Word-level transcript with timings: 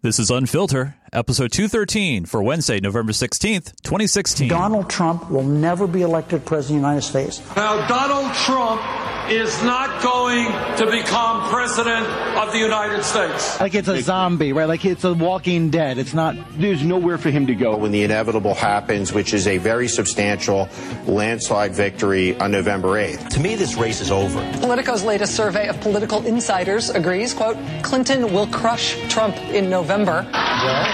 This 0.00 0.20
is 0.20 0.30
Unfilter, 0.30 0.94
episode 1.12 1.50
213 1.50 2.24
for 2.24 2.40
Wednesday, 2.40 2.78
November 2.78 3.10
16th, 3.10 3.74
2016. 3.82 4.46
Donald 4.46 4.88
Trump 4.88 5.28
will 5.28 5.42
never 5.42 5.88
be 5.88 6.02
elected 6.02 6.46
president 6.46 6.76
of 6.78 6.82
the 6.82 6.88
United 6.88 7.02
States. 7.02 7.56
Now, 7.56 7.84
Donald 7.88 8.32
Trump 8.32 8.80
is 9.30 9.62
not 9.62 10.02
going 10.02 10.46
to 10.78 10.90
become 10.90 11.48
president 11.50 12.06
of 12.36 12.52
the 12.52 12.58
United 12.58 13.02
States. 13.02 13.60
Like 13.60 13.74
it's 13.74 13.88
a 13.88 14.00
zombie, 14.00 14.52
right? 14.52 14.66
Like 14.68 14.84
it's 14.84 15.04
a 15.04 15.12
walking 15.12 15.70
dead. 15.70 15.98
It's 15.98 16.14
not, 16.14 16.36
there's 16.52 16.82
nowhere 16.82 17.18
for 17.18 17.30
him 17.30 17.46
to 17.46 17.54
go. 17.54 17.76
When 17.76 17.92
the 17.92 18.02
inevitable 18.02 18.54
happens, 18.54 19.12
which 19.12 19.34
is 19.34 19.46
a 19.46 19.58
very 19.58 19.88
substantial 19.88 20.68
landslide 21.06 21.72
victory 21.72 22.38
on 22.38 22.50
November 22.50 22.88
8th. 22.88 23.28
To 23.30 23.40
me, 23.40 23.54
this 23.54 23.74
race 23.76 24.00
is 24.00 24.10
over. 24.10 24.40
Politico's 24.60 25.04
latest 25.04 25.36
survey 25.36 25.68
of 25.68 25.80
political 25.80 26.24
insiders 26.26 26.90
agrees, 26.90 27.34
quote, 27.34 27.56
Clinton 27.82 28.32
will 28.32 28.46
crush 28.46 28.96
Trump 29.10 29.36
in 29.52 29.68
November. 29.68 30.26
Well, 30.32 30.86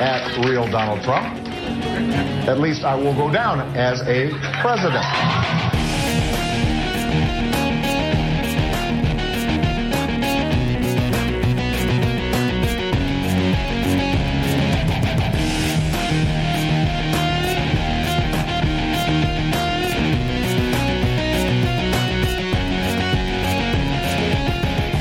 at 0.00 0.44
real 0.44 0.66
Donald 0.68 1.02
Trump, 1.02 1.26
at 2.48 2.58
least 2.60 2.82
I 2.82 2.94
will 2.94 3.14
go 3.14 3.30
down 3.30 3.60
as 3.76 4.02
a 4.02 4.30
president. 4.60 5.71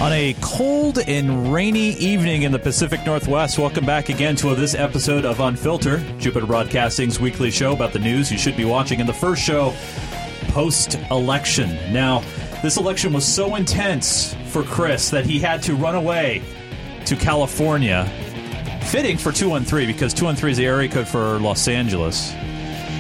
On 0.02 0.12
a 0.14 0.36
cold 0.42 0.98
and 0.98 1.54
rainy 1.54 1.92
evening 1.92 2.42
in 2.42 2.52
the 2.52 2.58
Pacific 2.58 3.06
Northwest, 3.06 3.60
welcome 3.60 3.86
back 3.86 4.10
again 4.10 4.36
to 4.38 4.56
this 4.56 4.74
episode 4.74 5.26
of 5.26 5.38
Unfilter, 5.38 6.02
Jupiter 6.18 6.48
Broadcasting's 6.48 7.20
weekly 7.20 7.52
show 7.52 7.74
about 7.74 7.94
the 7.94 8.00
news 8.00 8.32
you 8.32 8.38
should 8.40 8.58
be 8.58 8.66
watching. 8.66 9.00
And 9.00 9.08
the 9.08 9.14
first 9.14 9.44
show 9.44 9.76
post 10.48 10.96
election. 11.12 11.78
Now, 11.94 12.24
this 12.64 12.78
election 12.78 13.14
was 13.14 13.24
so 13.24 13.54
intense 13.54 14.34
for 14.48 14.64
Chris 14.64 15.12
that 15.12 15.24
he 15.24 15.38
had 15.38 15.62
to 15.64 15.76
run 15.76 15.94
away 15.94 16.42
to 17.06 17.16
California. 17.16 18.06
Fitting 18.86 19.20
for 19.20 19.32
213 19.32 19.86
because 19.86 20.16
213 20.16 20.50
is 20.50 20.58
the 20.58 20.66
area 20.66 20.90
code 20.90 21.08
for 21.08 21.38
Los 21.38 21.68
Angeles. 21.68 22.32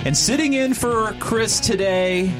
And 0.06 0.16
sitting 0.16 0.54
in 0.54 0.76
for 0.76 1.16
Chris 1.20 1.59
today, 1.59 2.31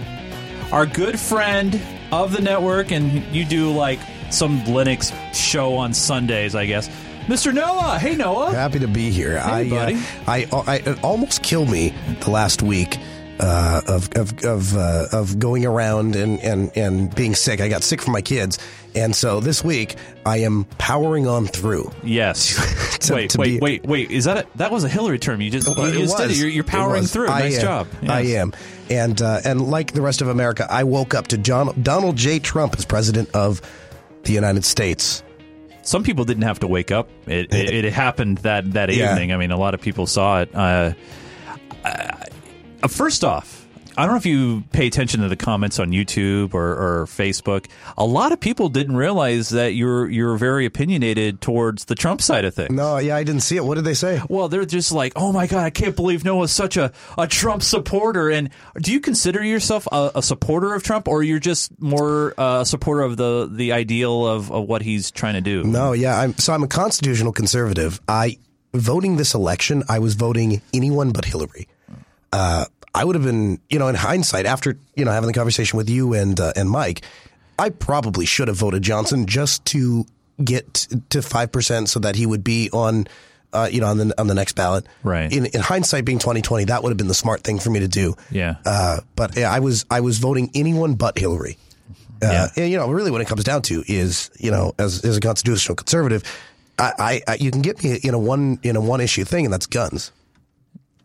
our 0.72 0.86
good 0.86 1.20
friend 1.20 1.82
of 2.12 2.32
the 2.32 2.42
network, 2.42 2.92
and 2.92 3.24
you 3.36 3.44
do 3.44 3.72
like 3.72 4.00
some 4.34 4.62
Linux 4.62 5.14
show 5.34 5.76
on 5.76 5.94
Sundays, 5.94 6.56
I 6.56 6.66
guess. 6.66 6.90
Mr. 7.28 7.54
Noah, 7.54 8.00
hey 8.00 8.16
Noah, 8.16 8.52
happy 8.52 8.80
to 8.80 8.88
be 8.88 9.12
here. 9.12 9.40
Hey, 9.40 9.68
I, 9.68 9.70
buddy. 9.70 9.96
Uh, 9.96 10.00
I, 10.28 10.64
I, 10.68 10.76
it 10.78 11.04
almost 11.04 11.44
killed 11.44 11.70
me 11.70 11.94
the 12.22 12.30
last 12.32 12.62
week. 12.64 12.98
Uh, 13.40 13.82
of 13.88 14.08
of 14.16 14.44
of, 14.46 14.78
uh, 14.78 15.08
of 15.12 15.40
going 15.40 15.66
around 15.66 16.16
and, 16.16 16.40
and, 16.42 16.72
and 16.78 17.16
being 17.16 17.34
sick, 17.34 17.60
I 17.60 17.70
got 17.70 17.82
sick 17.82 18.00
from 18.00 18.14
my 18.14 18.22
kids, 18.22 18.60
and 18.94 19.16
so 19.16 19.40
this 19.40 19.64
week 19.64 19.96
I 20.28 20.38
am 20.42 20.66
powering 20.78 21.26
on 21.28 21.48
through. 21.48 21.92
Yes. 22.04 22.56
To- 23.02 23.16
wait, 23.16 23.32
to 23.32 23.40
wait, 23.40 23.48
be- 23.56 23.60
wait, 23.60 23.86
wait. 23.88 24.12
Is 24.12 24.26
that 24.26 24.38
a, 24.46 24.48
that 24.58 24.72
was 24.72 24.84
a 24.84 24.90
Hillary 24.90 25.18
term? 25.18 25.42
You 25.42 25.50
just 25.50 25.68
you 25.68 25.74
It 25.74 25.94
just 25.94 26.18
did 26.18 26.26
it. 26.26 26.28
was. 26.28 26.40
You're, 26.40 26.50
you're 26.50 26.64
powering 26.64 27.02
was. 27.02 27.12
through. 27.12 27.30
I 27.30 27.40
nice 27.40 27.56
am. 27.56 27.62
job. 27.64 27.88
I 28.08 28.22
am, 28.22 28.54
and 28.92 29.20
uh, 29.20 29.40
and 29.44 29.60
like 29.72 29.94
the 29.94 30.04
rest 30.04 30.22
of 30.22 30.28
America, 30.28 30.68
I 30.70 30.84
woke 30.84 31.16
up 31.16 31.30
to 31.30 31.40
John, 31.40 31.82
Donald 31.82 32.16
J. 32.16 32.38
Trump 32.38 32.76
as 32.78 32.86
president 32.86 33.32
of 33.34 33.60
the 34.24 34.34
United 34.34 34.64
States. 34.66 35.24
Some 35.84 36.04
people 36.04 36.26
didn't 36.26 36.44
have 36.44 36.60
to 36.60 36.68
wake 36.68 36.92
up. 36.92 37.10
It 37.26 37.54
it, 37.54 37.86
it 37.86 37.94
happened 37.94 38.38
that 38.40 38.72
that 38.74 38.94
Yeah. 38.94 39.12
evening. 39.12 39.32
I 39.32 39.38
mean, 39.38 39.52
a 39.52 39.58
lot 39.58 39.74
of 39.74 39.82
people 39.82 40.06
saw 40.08 40.42
it. 40.42 40.50
Uh, 40.54 40.94
uh, 41.84 42.88
first 42.88 43.24
off. 43.24 43.61
I 43.98 44.04
don't 44.04 44.14
know 44.14 44.18
if 44.18 44.26
you 44.26 44.64
pay 44.72 44.88
attention 44.88 45.22
to 45.22 45.28
the 45.28 45.36
comments 45.36 45.80
on 45.80 45.92
YouTube 45.92 46.54
or, 46.54 47.02
or 47.02 47.06
Facebook. 47.06 47.68
A 47.98 48.06
lot 48.06 48.32
of 48.32 48.40
people 48.40 48.70
didn't 48.70 48.96
realize 48.96 49.50
that 49.50 49.74
you're 49.74 50.10
you're 50.10 50.38
very 50.38 50.66
opinionated 50.66 51.42
towards 51.42 51.86
the 51.86 51.96
Trump 51.96 52.22
side 52.22 52.46
of 52.46 52.54
things. 52.54 52.72
No, 52.72 52.98
yeah, 52.98 53.16
I 53.16 53.24
didn't 53.24 53.42
see 53.42 53.58
it. 53.58 53.66
What 53.66 53.76
did 53.76 53.84
they 53.84 53.94
say? 53.94 54.22
Well, 54.30 54.50
they're 54.50 54.66
just 54.66 54.92
like, 54.92 55.14
oh 55.16 55.32
my 55.32 55.48
god, 55.48 55.64
I 55.64 55.70
can't 55.70 55.96
believe 55.96 56.24
Noah's 56.24 56.52
such 56.52 56.78
a, 56.78 56.92
a 57.18 57.28
Trump 57.28 57.64
supporter. 57.64 58.30
And 58.30 58.50
do 58.80 58.92
you 58.92 59.00
consider 59.00 59.44
yourself 59.44 59.88
a, 59.92 60.12
a 60.16 60.22
supporter 60.24 60.74
of 60.74 60.84
Trump, 60.84 61.08
or 61.08 61.24
you're 61.24 61.40
just 61.40 61.80
more 61.82 62.34
uh, 62.40 62.62
a 62.62 62.66
supporter 62.66 63.02
of 63.02 63.18
the 63.18 63.50
the 63.52 63.74
ideal 63.74 64.26
of, 64.28 64.52
of 64.52 64.68
what 64.68 64.82
he's 64.82 65.12
trying 65.12 65.34
to 65.34 65.42
do? 65.42 65.64
No, 65.64 65.94
yeah. 65.94 66.20
I'm, 66.20 66.38
so 66.38 66.54
I'm 66.54 66.64
a 66.64 66.68
constitutional 66.68 67.32
conservative. 67.32 68.00
I 68.08 68.38
voting 68.74 69.18
this 69.18 69.34
election, 69.34 69.84
I 69.90 70.00
was 70.00 70.16
voting 70.16 70.62
anyone 70.74 71.12
but 71.12 71.26
Hillary. 71.26 71.68
Uh, 72.32 72.66
I 72.94 73.06
would 73.06 73.16
have 73.16 73.24
been, 73.24 73.60
you 73.70 73.80
know, 73.80 73.88
in 73.88 73.96
hindsight, 73.96 74.46
after 74.46 74.78
you 74.96 75.06
know 75.06 75.12
having 75.12 75.28
the 75.28 75.34
conversation 75.34 75.78
with 75.78 75.90
you 75.90 76.14
and 76.14 76.40
uh, 76.40 76.54
and 76.56 76.70
Mike, 76.70 77.04
I 77.58 77.70
probably 77.70 78.26
should 78.26 78.48
have 78.48 78.58
voted 78.58 78.82
Johnson 78.84 79.26
just 79.28 79.64
to 79.66 80.06
get 80.44 80.88
to 81.10 81.22
five 81.22 81.52
percent 81.52 81.90
so 81.90 82.00
that 82.00 82.16
he 82.16 82.26
would 82.26 82.44
be 82.44 82.70
on. 82.72 83.08
Uh, 83.54 83.68
you 83.70 83.82
know, 83.82 83.88
on 83.88 83.98
the 83.98 84.14
on 84.18 84.28
the 84.28 84.34
next 84.34 84.54
ballot, 84.54 84.86
Right. 85.04 85.30
In, 85.30 85.46
in 85.48 85.60
hindsight, 85.60 86.06
being 86.06 86.20
twenty 86.20 86.42
twenty, 86.42 86.64
that 86.66 86.84
would 86.84 86.90
have 86.90 86.98
been 86.98 87.10
the 87.10 87.14
smart 87.14 87.44
thing 87.44 87.60
for 87.60 87.70
me 87.70 87.82
to 87.82 87.88
do. 87.90 88.16
Yeah. 88.30 88.56
Uh, 88.66 89.02
but 89.18 89.36
yeah, 89.36 89.52
I 89.52 89.60
was 89.60 89.86
I 89.92 90.00
was 90.00 90.20
voting 90.20 90.50
anyone 90.56 90.94
but 90.94 91.18
Hillary. 91.20 91.58
Uh, 92.24 92.30
Yeah. 92.32 92.48
And 92.56 92.72
you 92.72 92.78
know, 92.78 92.90
really, 92.90 93.12
what 93.12 93.20
it 93.20 93.28
comes 93.28 93.44
down 93.44 93.62
to 93.64 93.84
is, 93.90 94.32
you 94.40 94.52
know, 94.52 94.74
as 94.80 95.04
as 95.04 95.18
a 95.18 95.20
constitutional 95.20 95.76
conservative, 95.76 96.24
I, 96.80 96.94
I, 96.98 97.22
I 97.28 97.36
you 97.42 97.52
can 97.52 97.62
get 97.62 97.84
me 97.84 98.00
in 98.02 98.14
a 98.14 98.20
one 98.20 98.58
in 98.64 98.78
a 98.78 98.82
one 98.82 99.02
issue 99.02 99.26
thing, 99.26 99.44
and 99.44 99.54
that's 99.54 99.66
guns. 99.68 100.14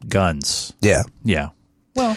Guns. 0.09 0.73
Yeah. 0.81 1.03
Yeah. 1.25 1.49
Well, 1.97 2.17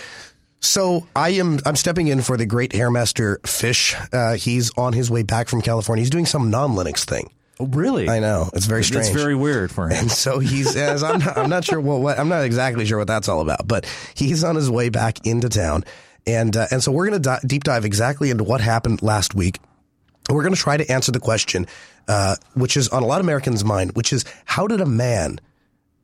so 0.60 1.08
I 1.16 1.30
am 1.30 1.60
I'm 1.66 1.76
stepping 1.76 2.08
in 2.08 2.22
for 2.22 2.38
the 2.38 2.46
great 2.46 2.72
hairmaster 2.72 3.46
Fish. 3.48 3.96
Uh, 4.12 4.36
he's 4.36 4.72
on 4.78 4.94
his 4.94 5.10
way 5.10 5.24
back 5.24 5.48
from 5.48 5.62
California. 5.62 6.02
He's 6.02 6.10
doing 6.10 6.26
some 6.26 6.52
non 6.52 6.72
Linux 6.72 7.06
thing. 7.06 7.32
Oh, 7.62 7.66
really? 7.66 8.08
I 8.08 8.20
know 8.20 8.50
it's 8.54 8.66
very 8.68 8.84
strange. 8.86 9.08
It's 9.08 9.16
very 9.16 9.36
weird 9.36 9.70
for 9.72 9.90
him. 9.90 9.98
And 9.98 10.12
so 10.12 10.40
he's, 10.40 10.78
as 10.78 11.04
I'm 11.04 11.20
not, 11.20 11.38
I'm 11.38 11.50
not 11.50 11.66
sure 11.66 11.80
what, 11.82 12.00
what, 12.00 12.18
I'm 12.18 12.30
not 12.30 12.46
exactly 12.46 12.86
sure 12.86 12.98
what 12.98 13.08
that's 13.08 13.28
all 13.28 13.42
about, 13.42 13.68
but 13.68 13.86
he's 14.16 14.46
on 14.46 14.56
his 14.56 14.70
way 14.70 14.88
back 14.88 15.26
into 15.26 15.50
town. 15.50 15.84
And, 16.26 16.56
uh, 16.56 16.68
and 16.72 16.82
so 16.82 16.92
we're 16.94 17.10
going 17.10 17.22
to 17.22 17.30
di- 17.30 17.40
deep 17.46 17.66
dive 17.66 17.84
exactly 17.84 18.30
into 18.30 18.46
what 18.46 18.62
happened 18.62 19.02
last 19.02 19.36
week. 19.36 19.60
We're 20.30 20.44
going 20.44 20.54
to 20.54 20.60
try 20.62 20.78
to 20.78 20.90
answer 20.90 21.12
the 21.12 21.20
question, 21.20 21.68
uh, 22.08 22.38
which 22.54 22.78
is 22.78 22.88
on 22.90 23.04
a 23.04 23.06
lot 23.06 23.20
of 23.20 23.26
Americans' 23.26 23.66
mind, 23.66 23.92
which 23.94 24.14
is 24.14 24.24
how 24.46 24.66
did 24.68 24.80
a 24.80 24.86
man 24.86 25.42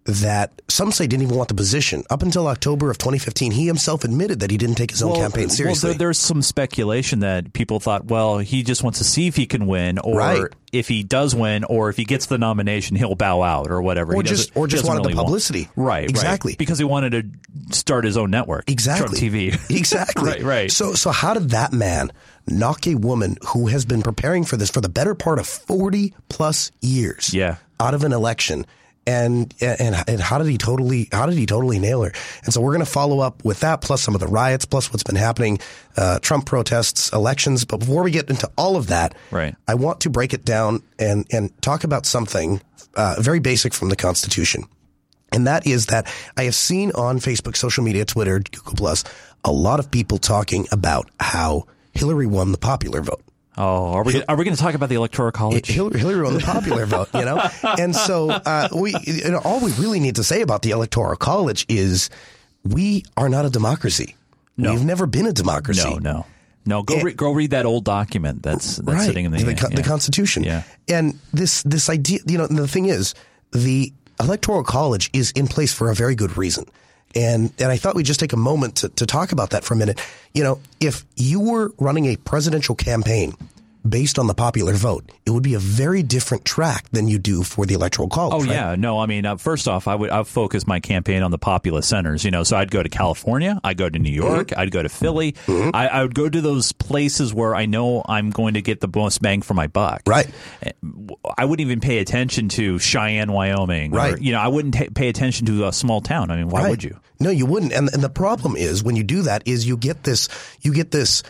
that 0.05 0.61
some 0.67 0.91
say 0.91 1.07
didn't 1.07 1.23
even 1.23 1.35
want 1.35 1.49
the 1.49 1.55
position 1.55 2.03
up 2.11 2.21
until 2.21 2.47
October 2.47 2.91
of 2.91 2.97
2015, 2.99 3.51
he 3.51 3.65
himself 3.65 4.03
admitted 4.03 4.41
that 4.41 4.51
he 4.51 4.57
didn't 4.57 4.75
take 4.75 4.91
his 4.91 5.01
own 5.01 5.15
campaign 5.15 5.49
seriously. 5.49 5.87
Well, 5.89 5.93
there, 5.93 5.97
there's 6.07 6.19
some 6.19 6.43
speculation 6.43 7.21
that 7.21 7.53
people 7.53 7.79
thought, 7.79 8.05
well, 8.05 8.37
he 8.37 8.61
just 8.61 8.83
wants 8.83 8.99
to 8.99 9.03
see 9.03 9.25
if 9.27 9.35
he 9.35 9.47
can 9.47 9.65
win, 9.65 9.97
or 9.97 10.19
Right. 10.19 10.41
if 10.71 10.87
he 10.87 11.01
does 11.01 11.33
win, 11.33 11.63
or 11.63 11.89
if 11.89 11.97
he 11.97 12.05
gets 12.05 12.27
the 12.27 12.37
nomination, 12.37 12.95
he'll 12.95 13.15
bow 13.15 13.41
out, 13.41 13.71
or 13.71 13.81
whatever. 13.81 14.13
Or 14.13 14.21
He 14.21 14.29
just- 14.29 14.51
or 14.55 14.67
just 14.67 14.85
wanted 14.85 14.99
the 14.99 15.07
really 15.09 15.15
want- 15.15 15.25
publicity. 15.27 15.69
right? 15.75 16.01
right. 16.03 16.09
Exactly. 16.09 16.55
because 16.55 16.77
he 16.77 16.83
wanted 16.85 17.11
to 17.11 17.75
start 17.75 18.05
his 18.05 18.15
own 18.15 18.29
network, 18.29 18.69
Exactly. 18.69 19.17
Trump 19.17 19.33
TV. 19.33 19.59
exactly. 19.75 20.23
right, 20.29 20.43
right. 20.43 20.71
So, 20.71 20.93
so 20.93 21.09
how 21.09 21.33
did 21.33 21.49
that 21.49 21.73
man 21.73 22.11
knock 22.47 22.85
a 22.85 22.93
woman 22.93 23.37
who 23.47 23.67
has 23.67 23.85
been 23.85 24.03
preparing 24.03 24.43
for 24.45 24.55
this 24.55 24.69
for 24.69 24.81
the 24.81 24.89
better 24.89 25.15
part 25.15 25.39
of 25.39 25.47
40 25.47 26.13
plus 26.29 26.71
years 26.81 27.33
Yeah. 27.33 27.55
out 27.79 27.95
of 27.95 28.03
an 28.03 28.13
election? 28.13 28.67
And, 29.07 29.53
and, 29.61 29.95
and 30.07 30.19
how 30.19 30.39
did 30.39 30.47
he 30.47 30.57
totally, 30.57 31.09
how 31.11 31.27
did 31.27 31.37
he 31.37 31.45
totally 31.45 31.77
nail 31.77 32.01
her? 32.03 32.11
And 32.43 32.51
so 32.53 32.59
we're 32.59 32.71
going 32.73 32.85
to 32.85 32.91
follow 32.91 33.19
up 33.19 33.45
with 33.45 33.59
that 33.59 33.81
plus 33.81 34.01
some 34.01 34.15
of 34.15 34.19
the 34.19 34.27
riots, 34.27 34.65
plus 34.65 34.91
what's 34.91 35.03
been 35.03 35.15
happening, 35.15 35.59
uh, 35.95 36.17
Trump 36.19 36.47
protests, 36.47 37.13
elections. 37.13 37.65
But 37.65 37.81
before 37.81 38.01
we 38.01 38.09
get 38.09 38.29
into 38.31 38.49
all 38.57 38.75
of 38.77 38.87
that, 38.87 39.13
Right. 39.29 39.55
I 39.67 39.75
want 39.75 40.01
to 40.01 40.09
break 40.09 40.33
it 40.33 40.43
down 40.43 40.81
and, 40.97 41.27
and 41.31 41.51
talk 41.61 41.83
about 41.83 42.07
something, 42.07 42.61
uh, 42.95 43.17
very 43.19 43.39
basic 43.39 43.73
from 43.75 43.89
the 43.89 43.95
Constitution. 43.95 44.63
And 45.31 45.45
that 45.47 45.67
is 45.67 45.87
that 45.87 46.11
I 46.37 46.43
have 46.43 46.55
seen 46.55 46.91
on 46.93 47.19
Facebook, 47.19 47.57
social 47.57 47.83
media, 47.83 48.05
Twitter, 48.05 48.39
Google 48.39 48.73
Plus, 48.75 49.03
a 49.43 49.51
lot 49.51 49.79
of 49.79 49.91
people 49.91 50.17
talking 50.17 50.65
about 50.71 51.09
how 51.19 51.65
Hillary 51.93 52.25
won 52.25 52.51
the 52.51 52.57
popular 52.57 53.01
vote. 53.01 53.21
Oh, 53.57 53.93
are 53.93 54.03
we 54.03 54.21
are 54.23 54.35
we 54.35 54.43
going 54.43 54.55
to 54.55 54.61
talk 54.61 54.73
about 54.73 54.89
the 54.89 54.95
electoral 54.95 55.31
college? 55.31 55.67
Hillary, 55.67 55.99
Hillary 55.99 56.23
won 56.23 56.33
the 56.33 56.41
popular 56.41 56.85
vote, 56.85 57.09
you 57.13 57.23
know, 57.23 57.41
and 57.79 57.95
so 57.95 58.29
uh, 58.29 58.67
we, 58.75 58.95
you 59.03 59.31
know, 59.31 59.39
all 59.39 59.61
we 59.61 59.71
really 59.73 59.99
need 59.99 60.17
to 60.17 60.23
say 60.23 60.41
about 60.41 60.61
the 60.61 60.71
electoral 60.71 61.15
college 61.15 61.65
is 61.69 62.09
we 62.63 63.05
are 63.15 63.29
not 63.29 63.45
a 63.45 63.49
democracy. 63.49 64.15
No. 64.57 64.73
We've 64.73 64.85
never 64.85 65.05
been 65.05 65.25
a 65.25 65.31
democracy. 65.31 65.89
no, 65.89 65.97
no, 65.97 66.25
no. 66.65 66.83
Go 66.83 66.99
re- 66.99 67.13
go 67.13 67.31
read 67.31 67.51
that 67.51 67.65
old 67.65 67.85
document 67.85 68.43
that's 68.43 68.77
that's 68.77 68.97
right. 68.97 69.05
sitting 69.05 69.25
in 69.25 69.31
the 69.31 69.43
the, 69.43 69.51
yeah. 69.53 69.75
the 69.75 69.83
Constitution. 69.83 70.43
Yeah. 70.43 70.63
And 70.89 71.17
this 71.33 71.63
this 71.63 71.89
idea, 71.89 72.19
you 72.27 72.37
know, 72.37 72.47
the 72.47 72.67
thing 72.67 72.87
is, 72.87 73.15
the 73.51 73.93
Electoral 74.19 74.63
College 74.63 75.09
is 75.13 75.31
in 75.31 75.47
place 75.47 75.73
for 75.73 75.89
a 75.89 75.95
very 75.95 76.15
good 76.15 76.37
reason. 76.37 76.65
And 77.15 77.53
and 77.59 77.71
I 77.71 77.77
thought 77.77 77.95
we'd 77.95 78.05
just 78.05 78.19
take 78.19 78.33
a 78.33 78.37
moment 78.37 78.77
to, 78.77 78.89
to 78.89 79.05
talk 79.05 79.31
about 79.31 79.51
that 79.51 79.63
for 79.63 79.73
a 79.73 79.77
minute. 79.77 80.01
You 80.33 80.43
know, 80.43 80.59
if 80.79 81.05
you 81.15 81.39
were 81.39 81.71
running 81.79 82.07
a 82.07 82.17
presidential 82.17 82.75
campaign 82.75 83.35
based 83.87 84.17
on 84.19 84.27
the 84.27 84.33
popular 84.33 84.73
vote, 84.73 85.11
it 85.25 85.29
would 85.31 85.43
be 85.43 85.53
a 85.53 85.59
very 85.59 86.01
different 86.03 86.43
track 86.45 86.89
than 86.91 87.07
you 87.07 87.19
do 87.19 87.43
for 87.43 87.65
the 87.65 87.73
electoral 87.75 88.09
college. 88.09 88.33
Oh 88.33 88.39
right? 88.47 88.49
yeah, 88.55 88.75
no. 88.75 88.99
I 88.99 89.05
mean, 89.05 89.25
uh, 89.25 89.37
first 89.37 89.67
off, 89.67 89.87
I 89.87 89.95
would 89.95 90.09
I'd 90.09 90.27
focus 90.27 90.65
my 90.67 90.79
campaign 90.79 91.21
on 91.23 91.31
the 91.31 91.37
populous 91.37 91.87
centers. 91.87 92.23
You 92.25 92.31
know, 92.31 92.43
so 92.43 92.57
I'd 92.57 92.71
go 92.71 92.81
to 92.83 92.89
California, 92.89 93.59
I'd 93.63 93.77
go 93.77 93.89
to 93.89 93.99
New 93.99 94.11
York, 94.11 94.47
Mm-hmm. 94.47 94.59
I'd 94.59 94.71
go 94.71 94.81
to 94.83 94.89
Philly. 94.89 95.35
I, 95.47 95.87
I 95.87 96.01
would 96.01 96.15
go 96.15 96.27
to 96.29 96.41
those 96.41 96.71
places 96.71 97.33
where 97.33 97.55
I 97.55 97.65
know 97.65 98.03
I'm 98.07 98.29
going 98.31 98.55
to 98.55 98.61
get 98.61 98.81
the 98.81 98.89
most 98.93 99.21
bang 99.21 99.41
for 99.41 99.53
my 99.53 99.67
buck. 99.67 100.01
Right. 100.07 100.27
I 101.37 101.45
wouldn't 101.45 101.65
even 101.65 101.79
pay 101.79 101.99
attention 101.99 102.49
to 102.49 102.79
Cheyenne, 102.79 103.31
Wyoming. 103.31 103.93
or, 103.93 103.97
Right. 103.97 104.21
you 104.21 104.31
know, 104.31 104.39
I 104.39 104.47
wouldn't 104.47 104.73
ta 104.73 104.85
pay 104.93 105.09
attention 105.09 105.45
to 105.47 105.67
a 105.67 105.73
small 105.73 106.01
town. 106.01 106.31
I 106.31 106.37
mean, 106.37 106.49
why 106.49 106.63
Right. 106.63 106.69
would 106.69 106.83
you? 106.83 106.99
No, 107.19 107.29
you 107.29 107.45
wouldn't. 107.45 107.71
And 107.71 107.89
and 107.93 108.03
the 108.03 108.09
problem 108.09 108.55
is 108.55 108.83
when 108.83 108.95
you 108.95 109.03
do 109.03 109.21
that 109.23 109.43
is 109.47 109.65
you 109.67 109.77
get 109.77 110.03
this 110.03 110.27
you 110.61 110.73
get 110.73 110.91
this 110.91 111.23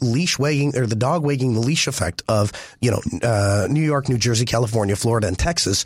leash 0.00 0.38
wagging 0.38 0.76
or 0.76 0.86
the 0.86 0.96
dog 0.96 1.24
wagging 1.24 1.54
the 1.54 1.60
leash 1.60 1.86
effect 1.86 2.22
of 2.28 2.52
you 2.80 2.90
know 2.90 3.00
uh, 3.22 3.66
New 3.70 3.82
York, 3.82 4.08
New 4.08 4.18
Jersey, 4.18 4.44
California, 4.44 4.96
Florida, 4.96 5.26
and 5.26 5.38
Texas 5.38 5.84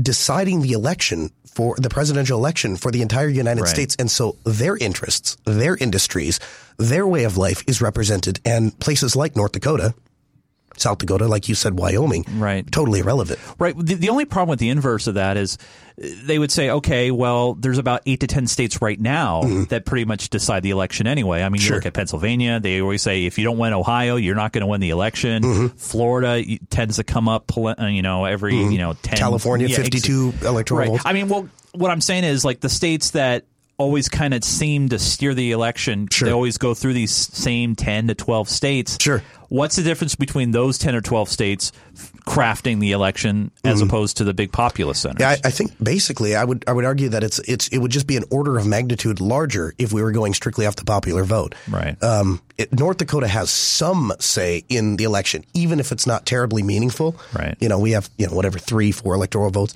deciding 0.00 0.60
the 0.62 0.72
election 0.72 1.30
for 1.46 1.74
the 1.78 1.88
presidential 1.88 2.38
election 2.38 2.76
for 2.76 2.90
the 2.90 3.00
entire 3.00 3.28
United 3.28 3.62
Right. 3.62 3.70
States, 3.70 3.96
and 3.98 4.10
so 4.10 4.36
their 4.44 4.76
interests, 4.76 5.38
their 5.44 5.74
industries, 5.76 6.38
their 6.76 7.06
way 7.06 7.24
of 7.24 7.38
life 7.38 7.62
is 7.66 7.80
represented, 7.80 8.40
and 8.44 8.78
places 8.78 9.16
like 9.16 9.36
North 9.36 9.52
Dakota. 9.52 9.94
South 10.76 10.98
Dakota, 10.98 11.26
like 11.26 11.48
you 11.48 11.54
said, 11.54 11.78
Wyoming, 11.78 12.24
Right. 12.36 12.70
Totally 12.70 13.00
irrelevant. 13.00 13.38
Right. 13.58 13.74
The, 13.76 13.94
the 13.94 14.08
only 14.10 14.24
problem 14.24 14.50
with 14.50 14.58
the 14.58 14.68
inverse 14.68 15.06
of 15.06 15.14
that 15.14 15.36
is 15.36 15.56
they 15.98 16.38
would 16.38 16.50
say, 16.52 16.68
okay, 16.70 17.10
well, 17.10 17.54
there's 17.54 17.78
about 17.78 18.02
eight 18.04 18.20
to 18.20 18.26
10 18.26 18.46
states 18.46 18.82
right 18.82 19.00
now 19.00 19.42
that 19.70 19.86
pretty 19.86 20.04
much 20.04 20.28
decide 20.28 20.62
the 20.62 20.70
election 20.70 21.06
anyway. 21.06 21.42
I 21.42 21.48
mean, 21.48 21.60
you 21.62 21.66
Mm-hmm. 21.68 21.74
Look 21.76 21.86
at 21.86 21.94
Pennsylvania, 21.94 22.60
they 22.60 22.80
always 22.82 23.00
say 23.02 23.24
if 23.24 23.38
you 23.38 23.44
don't 23.44 23.58
win 23.58 23.72
Ohio, 23.72 24.16
you're 24.16 24.34
not 24.34 24.52
going 24.52 24.60
to 24.62 24.66
win 24.66 24.80
the 24.80 24.90
election. 24.90 25.42
Mm-hmm. 25.42 25.76
Florida 25.78 26.44
tends 26.70 26.96
to 26.96 27.04
come 27.04 27.28
up, 27.28 27.50
uh, 27.56 27.74
you 27.86 28.02
know, 28.02 28.24
every, 28.26 28.54
you 28.56 28.78
know, 28.78 28.92
10. 28.92 28.98
Mm-hmm. 29.00 29.14
California, 29.16 29.66
Yeah, 29.68 29.76
ex- 29.80 29.88
52 29.88 30.34
electoral 30.42 30.78
Right. 30.80 30.90
votes. 30.90 31.02
I 31.06 31.12
mean, 31.14 31.28
well, 31.28 31.48
what 31.72 31.90
I'm 31.90 32.00
saying 32.02 32.24
is 32.24 32.44
like 32.44 32.60
the 32.60 32.68
states 32.68 33.10
that 33.12 33.44
always 33.78 34.08
kind 34.08 34.32
of 34.32 34.42
seem 34.42 34.88
to 34.88 34.98
steer 34.98 35.34
the 35.34 35.52
election, 35.52 36.08
Sure. 36.10 36.26
they 36.26 36.32
always 36.32 36.56
go 36.56 36.72
through 36.72 36.94
these 36.94 37.10
same 37.14 37.74
10 37.76 38.08
to 38.08 38.14
12 38.14 38.48
states. 38.48 38.96
Sure. 39.00 39.22
What's 39.48 39.76
the 39.76 39.82
difference 39.82 40.14
between 40.14 40.50
those 40.50 40.78
10 40.78 40.94
or 40.94 41.00
12 41.00 41.28
states 41.28 41.72
crafting 42.26 42.80
the 42.80 42.92
election 42.92 43.52
as 43.64 43.80
opposed 43.80 44.16
to 44.16 44.24
the 44.24 44.34
big 44.34 44.52
populous 44.52 45.00
centers? 45.00 45.20
Yeah, 45.20 45.30
I, 45.30 45.48
I 45.48 45.50
think 45.50 45.72
basically 45.82 46.34
I 46.34 46.44
would 46.44 46.64
I 46.66 46.72
would 46.72 46.84
argue 46.84 47.08
that 47.10 47.22
it's 47.22 47.38
it's 47.40 47.68
it 47.68 47.78
would 47.78 47.90
just 47.90 48.06
be 48.06 48.16
an 48.16 48.24
order 48.30 48.58
of 48.58 48.66
magnitude 48.66 49.20
larger 49.20 49.74
if 49.78 49.92
we 49.92 50.02
were 50.02 50.12
going 50.12 50.34
strictly 50.34 50.66
off 50.66 50.76
the 50.76 50.84
popular 50.84 51.24
vote. 51.24 51.54
Right. 51.68 52.02
Um, 52.02 52.40
it, 52.58 52.72
North 52.72 52.98
Dakota 52.98 53.28
has 53.28 53.50
some 53.50 54.12
say 54.18 54.64
in 54.68 54.96
the 54.96 55.04
election, 55.04 55.44
even 55.54 55.80
if 55.80 55.92
it's 55.92 56.06
not 56.06 56.26
terribly 56.26 56.62
meaningful. 56.62 57.16
Right. 57.32 57.56
You 57.60 57.68
know, 57.68 57.78
we 57.78 57.92
have 57.92 58.10
you 58.18 58.26
know 58.26 58.34
whatever 58.34 58.58
three, 58.58 58.92
four 58.92 59.14
electoral 59.14 59.50
votes. 59.50 59.74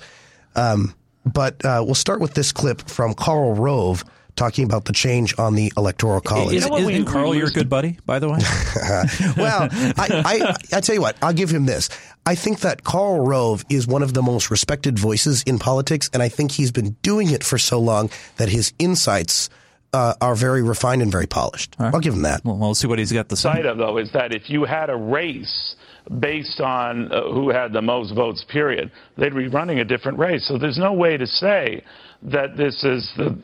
Um, 0.55 0.93
but 1.25 1.63
uh, 1.63 1.83
we'll 1.85 1.95
start 1.95 2.19
with 2.19 2.33
this 2.33 2.51
clip 2.51 2.81
from 2.89 3.13
Karl 3.13 3.53
Rove 3.53 4.03
talking 4.41 4.65
about 4.65 4.85
the 4.85 4.93
change 4.93 5.37
on 5.37 5.53
the 5.53 5.71
electoral 5.77 6.19
college. 6.19 6.55
Is, 6.55 6.63
know 6.65 6.69
what 6.71 6.81
is- 6.81 6.87
we- 6.87 6.95
and 6.95 7.05
Karl, 7.05 7.29
we 7.29 7.37
you're 7.37 7.47
a 7.47 7.51
good 7.51 7.69
buddy, 7.69 7.99
by 8.07 8.17
the 8.17 8.27
way. 8.27 8.39
well, 9.37 9.67
I, 9.71 10.55
I, 10.71 10.77
I 10.77 10.81
tell 10.81 10.95
you 10.95 11.01
what, 11.01 11.15
I'll 11.21 11.33
give 11.33 11.51
him 11.51 11.65
this. 11.67 11.89
I 12.25 12.33
think 12.33 12.61
that 12.61 12.83
Karl 12.83 13.19
Rove 13.25 13.63
is 13.69 13.85
one 13.87 14.01
of 14.01 14.15
the 14.15 14.23
most 14.23 14.49
respected 14.49 14.97
voices 14.97 15.43
in 15.43 15.59
politics, 15.59 16.09
and 16.11 16.23
I 16.23 16.29
think 16.29 16.51
he's 16.51 16.71
been 16.71 16.95
doing 17.03 17.29
it 17.29 17.43
for 17.43 17.59
so 17.59 17.79
long 17.79 18.09
that 18.37 18.49
his 18.49 18.73
insights 18.79 19.49
uh, 19.93 20.15
are 20.21 20.33
very 20.33 20.63
refined 20.63 21.03
and 21.03 21.11
very 21.11 21.27
polished. 21.27 21.75
I'll 21.77 21.99
give 21.99 22.13
him 22.15 22.23
that. 22.23 22.43
well, 22.43 22.57
we'll 22.57 22.73
see 22.75 22.87
what 22.87 22.97
he's 22.97 23.11
got 23.11 23.29
to 23.29 23.35
say. 23.35 23.43
side 23.53 23.65
of 23.67 23.77
though 23.77 23.97
is 23.97 24.11
that 24.13 24.33
if 24.33 24.49
you 24.49 24.63
had 24.65 24.89
a 24.89 24.95
race 24.95 25.75
based 26.19 26.59
on 26.61 27.11
uh, 27.11 27.21
who 27.31 27.49
had 27.49 27.73
the 27.73 27.81
most 27.81 28.15
votes 28.15 28.43
period 28.49 28.89
they'd 29.17 29.35
be 29.35 29.47
running 29.47 29.79
a 29.79 29.85
different 29.85 30.17
race 30.17 30.47
so 30.47 30.57
there's 30.57 30.79
no 30.79 30.93
way 30.93 31.15
to 31.15 31.27
say 31.27 31.83
that 32.23 32.57
this 32.57 32.83
is 32.83 33.11
the 33.17 33.37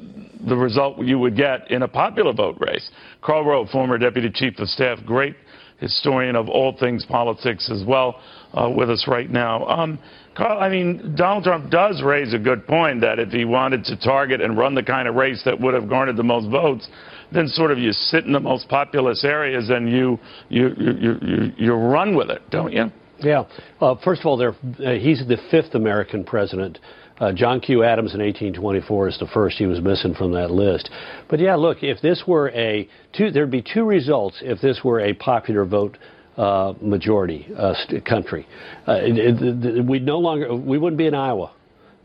the 0.47 0.55
result 0.55 0.99
you 1.03 1.17
would 1.17 1.35
get 1.35 1.69
in 1.71 1.81
a 1.81 1.87
popular 1.87 2.31
vote 2.31 2.57
race 2.59 2.89
karl 3.21 3.43
rove 3.43 3.69
former 3.69 3.97
deputy 3.97 4.29
chief 4.33 4.57
of 4.59 4.69
staff 4.69 4.99
great 5.05 5.35
historian 5.79 6.35
of 6.35 6.47
all 6.47 6.75
things 6.77 7.05
politics 7.05 7.71
as 7.71 7.83
well 7.85 8.19
uh, 8.53 8.69
with 8.69 8.89
us 8.89 9.05
right 9.07 9.29
now 9.29 9.65
um, 9.67 9.97
Karl, 10.37 10.59
I 10.59 10.69
mean, 10.69 11.15
Donald 11.17 11.43
Trump 11.45 11.71
does 11.71 12.03
raise 12.03 12.31
a 12.31 12.37
good 12.37 12.67
point 12.67 13.01
that 13.01 13.17
if 13.17 13.29
he 13.29 13.43
wanted 13.43 13.83
to 13.85 13.97
target 13.97 14.39
and 14.39 14.55
run 14.55 14.75
the 14.75 14.83
kind 14.83 15.07
of 15.07 15.15
race 15.15 15.41
that 15.45 15.59
would 15.59 15.73
have 15.73 15.89
garnered 15.89 16.15
the 16.15 16.23
most 16.23 16.51
votes, 16.51 16.87
then 17.33 17.47
sort 17.47 17.71
of 17.71 17.79
you 17.79 17.91
sit 17.91 18.25
in 18.25 18.33
the 18.33 18.39
most 18.39 18.69
populous 18.69 19.23
areas 19.23 19.71
and 19.71 19.91
you 19.91 20.19
you 20.49 20.69
you 20.77 21.17
you, 21.21 21.51
you 21.57 21.73
run 21.73 22.15
with 22.15 22.29
it, 22.29 22.47
don't 22.51 22.71
you? 22.71 22.85
Yeah. 23.19 23.45
Uh, 23.81 23.95
first 24.03 24.21
of 24.21 24.27
all, 24.27 24.37
there, 24.37 24.51
uh, 24.51 24.93
he's 24.99 25.25
the 25.27 25.37
fifth 25.49 25.73
American 25.73 26.23
president. 26.23 26.77
Uh, 27.19 27.31
John 27.33 27.59
Q. 27.59 27.83
Adams 27.83 28.13
in 28.13 28.19
1824 28.21 29.07
is 29.07 29.19
the 29.19 29.27
first. 29.27 29.57
He 29.57 29.65
was 29.65 29.81
missing 29.81 30.13
from 30.13 30.33
that 30.33 30.51
list. 30.51 30.89
But 31.29 31.39
yeah, 31.39 31.55
look, 31.55 31.81
if 31.81 31.99
this 32.01 32.23
were 32.27 32.49
a 32.51 32.87
two, 33.15 33.31
there'd 33.31 33.49
be 33.51 33.63
two 33.63 33.85
results 33.85 34.37
if 34.41 34.61
this 34.61 34.81
were 34.83 34.99
a 35.01 35.13
popular 35.13 35.65
vote 35.65 35.97
uh, 36.37 36.73
majority 36.81 37.47
uh, 37.57 37.73
st- 37.73 38.05
country. 38.05 38.45
Uh, 38.87 38.93
it, 39.01 39.17
it, 39.17 39.65
it- 39.65 39.85
we'd 39.85 40.05
no 40.05 40.19
longer 40.19 40.55
we 40.55 40.77
wouldn't 40.77 40.97
be 40.99 41.07
in 41.07 41.15
Iowa. 41.15 41.51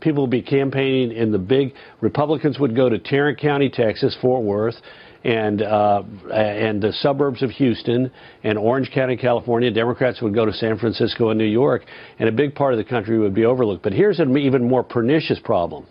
People 0.01 0.23
would 0.23 0.31
be 0.31 0.41
campaigning 0.41 1.15
in 1.15 1.31
the 1.31 1.37
big. 1.37 1.73
Republicans 2.01 2.59
would 2.59 2.75
go 2.75 2.89
to 2.89 2.97
Tarrant 2.99 3.39
County, 3.39 3.69
Texas, 3.69 4.17
Fort 4.21 4.43
Worth, 4.43 4.75
and 5.23 5.61
uh, 5.61 6.03
and 6.33 6.81
the 6.81 6.91
suburbs 6.93 7.41
of 7.41 7.49
Houston 7.51 8.11
and 8.43 8.57
Orange 8.57 8.91
County, 8.91 9.15
California. 9.15 9.71
Democrats 9.71 10.21
would 10.21 10.33
go 10.33 10.45
to 10.45 10.53
San 10.53 10.77
Francisco 10.77 11.29
and 11.29 11.37
New 11.37 11.45
York, 11.45 11.83
and 12.19 12.27
a 12.27 12.31
big 12.31 12.55
part 12.55 12.73
of 12.73 12.77
the 12.77 12.83
country 12.83 13.17
would 13.17 13.33
be 13.33 13.45
overlooked. 13.45 13.83
But 13.83 13.93
here's 13.93 14.19
an 14.19 14.37
even 14.37 14.67
more 14.67 14.83
pernicious 14.83 15.39
problem: 15.39 15.85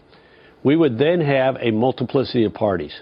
we 0.63 0.77
would 0.77 0.99
then 0.99 1.21
have 1.21 1.57
a 1.61 1.71
multiplicity 1.71 2.45
of 2.45 2.53
parties, 2.53 2.95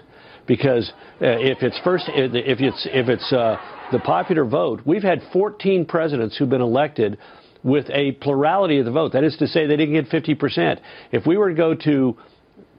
because 0.47 0.89
uh, 1.21 1.25
if 1.27 1.61
it's 1.63 1.79
first, 1.83 2.05
if 2.07 2.59
it's 2.61 2.87
if 2.91 3.09
it's 3.09 3.33
uh, 3.33 3.57
the 3.91 3.99
popular 3.99 4.45
vote, 4.45 4.81
we've 4.85 5.03
had 5.03 5.21
14 5.33 5.85
presidents 5.85 6.37
who've 6.37 6.49
been 6.49 6.61
elected 6.61 7.17
with 7.63 7.89
a 7.91 8.13
plurality 8.13 8.79
of 8.79 8.85
the 8.85 8.91
vote. 8.91 9.13
That 9.13 9.23
is 9.23 9.35
to 9.37 9.47
say, 9.47 9.67
they 9.67 9.77
didn't 9.77 9.93
get 9.93 10.09
50%. 10.09 10.79
If 11.11 11.27
we 11.27 11.37
were 11.37 11.49
to 11.49 11.55
go 11.55 11.75
to 11.75 12.17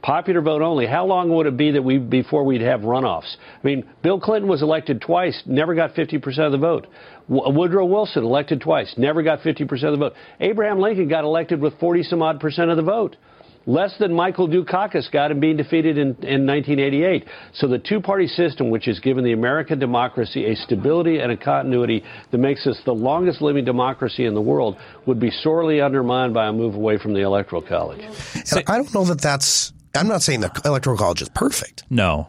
popular 0.02 0.40
vote 0.40 0.62
only, 0.62 0.86
how 0.86 1.06
long 1.06 1.30
would 1.30 1.46
it 1.46 1.56
be 1.56 1.70
that 1.70 1.82
we 1.82 1.98
before 1.98 2.44
we'd 2.44 2.60
have 2.60 2.80
runoffs? 2.80 3.36
I 3.36 3.66
mean, 3.66 3.88
Bill 4.02 4.20
Clinton 4.20 4.50
was 4.50 4.62
elected 4.62 5.00
twice, 5.00 5.40
never 5.46 5.74
got 5.74 5.94
50% 5.94 6.38
of 6.40 6.52
the 6.52 6.58
vote. 6.58 6.86
W- 7.28 7.58
Woodrow 7.58 7.86
Wilson 7.86 8.24
elected 8.24 8.60
twice, 8.60 8.92
never 8.96 9.22
got 9.22 9.40
50% 9.40 9.70
of 9.84 9.92
the 9.92 9.96
vote. 9.96 10.12
Abraham 10.40 10.80
Lincoln 10.80 11.08
got 11.08 11.24
elected 11.24 11.60
with 11.60 11.78
40 11.78 12.02
some 12.02 12.22
odd 12.22 12.40
percent 12.40 12.70
of 12.70 12.76
the 12.76 12.82
vote. 12.82 13.16
Less 13.64 13.94
than 13.98 14.12
Michael 14.12 14.48
Dukakis 14.48 15.10
got 15.12 15.30
in 15.30 15.38
being 15.38 15.56
defeated 15.56 15.96
in, 15.96 16.08
in 16.24 16.46
1988. 16.46 17.24
So 17.54 17.68
the 17.68 17.78
two-party 17.78 18.26
system, 18.26 18.70
which 18.70 18.86
has 18.86 18.98
given 18.98 19.22
the 19.22 19.32
American 19.32 19.78
democracy 19.78 20.46
a 20.46 20.56
stability 20.56 21.20
and 21.20 21.30
a 21.30 21.36
continuity 21.36 22.02
that 22.32 22.38
makes 22.38 22.66
us 22.66 22.80
the 22.84 22.92
longest 22.92 23.40
living 23.40 23.64
democracy 23.64 24.24
in 24.24 24.34
the 24.34 24.40
world, 24.40 24.76
would 25.06 25.20
be 25.20 25.30
sorely 25.30 25.80
undermined 25.80 26.34
by 26.34 26.48
a 26.48 26.52
move 26.52 26.74
away 26.74 26.98
from 26.98 27.14
the 27.14 27.20
Electoral 27.20 27.62
College. 27.62 28.00
And 28.00 28.64
I 28.66 28.76
don't 28.78 28.92
know 28.92 29.04
that 29.04 29.20
that's. 29.20 29.72
I'm 29.94 30.08
not 30.08 30.22
saying 30.22 30.40
the 30.40 30.60
electoral 30.64 30.96
college 30.96 31.22
is 31.22 31.28
perfect. 31.28 31.84
No. 31.90 32.28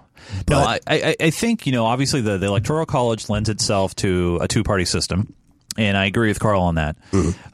no, 0.49 0.57
I, 0.59 0.79
I, 0.87 1.15
I 1.19 1.29
think, 1.29 1.65
you 1.65 1.71
know, 1.71 1.85
obviously 1.85 2.21
the, 2.21 2.37
the 2.37 2.47
Electoral 2.47 2.85
College 2.85 3.29
lends 3.29 3.49
itself 3.49 3.95
to 3.97 4.39
a 4.41 4.47
two 4.47 4.63
party 4.63 4.85
system. 4.85 5.33
And 5.77 5.97
I 5.97 6.05
agree 6.05 6.27
with 6.29 6.39
Karl 6.39 6.61
on 6.61 6.75
that. 6.75 6.97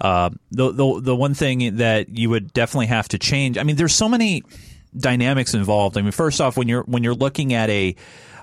Uh, 0.02 0.30
the, 0.52 0.72
the 0.72 1.02
the 1.02 1.16
one 1.16 1.34
thing 1.34 1.78
that 1.78 2.10
you 2.10 2.30
would 2.30 2.52
definitely 2.52 2.88
have 2.88 3.08
to 3.10 3.18
change. 3.18 3.58
I 3.58 3.64
mean, 3.64 3.78
there's 3.78 3.96
so 3.96 4.10
many 4.10 4.44
dynamics 4.96 5.54
involved. 5.54 5.98
I 5.98 6.02
mean, 6.02 6.12
first 6.12 6.42
off, 6.42 6.58
when 6.58 6.68
you're 6.68 6.84
when 6.84 7.04
you're 7.04 7.16
looking 7.16 7.54
at 7.54 7.70
a 7.70 7.96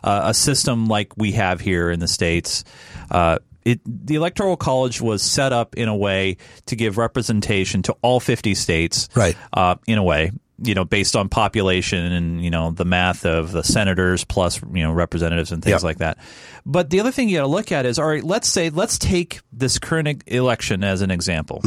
uh, 0.03 0.23
a 0.27 0.35
system 0.35 0.87
like 0.87 1.13
we 1.19 1.33
have 1.33 1.61
here 1.61 1.91
in 1.91 2.01
the 2.01 2.09
states, 2.09 2.65
uh, 3.11 3.39
it 3.67 3.81
the 3.85 4.15
Electoral 4.15 4.57
College 4.57 5.03
was 5.03 5.23
set 5.23 5.53
up 5.53 5.75
in 5.77 5.89
a 5.89 5.97
way 5.97 6.39
to 6.67 6.77
give 6.77 6.97
representation 6.97 7.83
to 7.83 7.97
all 8.01 8.19
50 8.19 8.55
states. 8.55 9.11
Right. 9.15 9.37
Uh, 9.53 9.75
in 9.87 9.99
a 9.99 10.03
way, 10.03 10.31
you 10.59 10.75
know, 10.75 10.85
based 10.85 11.15
on 11.17 11.29
population 11.29 12.13
and 12.13 12.43
you 12.45 12.51
know 12.51 12.71
the 12.71 12.85
math 12.85 13.27
of 13.27 13.53
the 13.53 13.63
senators 13.63 14.25
plus 14.25 14.61
you 14.73 14.83
know 14.83 14.93
representatives 14.93 15.53
and 15.53 15.63
things 15.63 15.75
Yep. 15.75 15.83
like 15.83 15.99
that. 15.99 16.19
But 16.65 16.91
the 16.91 17.01
other 17.01 17.13
thing 17.13 17.29
you 17.29 17.37
got 17.39 17.43
to 17.43 17.49
look 17.49 17.73
at 17.73 17.85
is 17.87 17.99
all 17.99 18.07
right. 18.09 18.25
Let's 18.25 18.49
say 18.49 18.71
let's 18.71 18.99
take 18.99 19.41
this 19.53 19.79
current 19.79 20.23
election 20.27 20.83
as 20.85 21.03
an 21.03 21.11
example. 21.11 21.61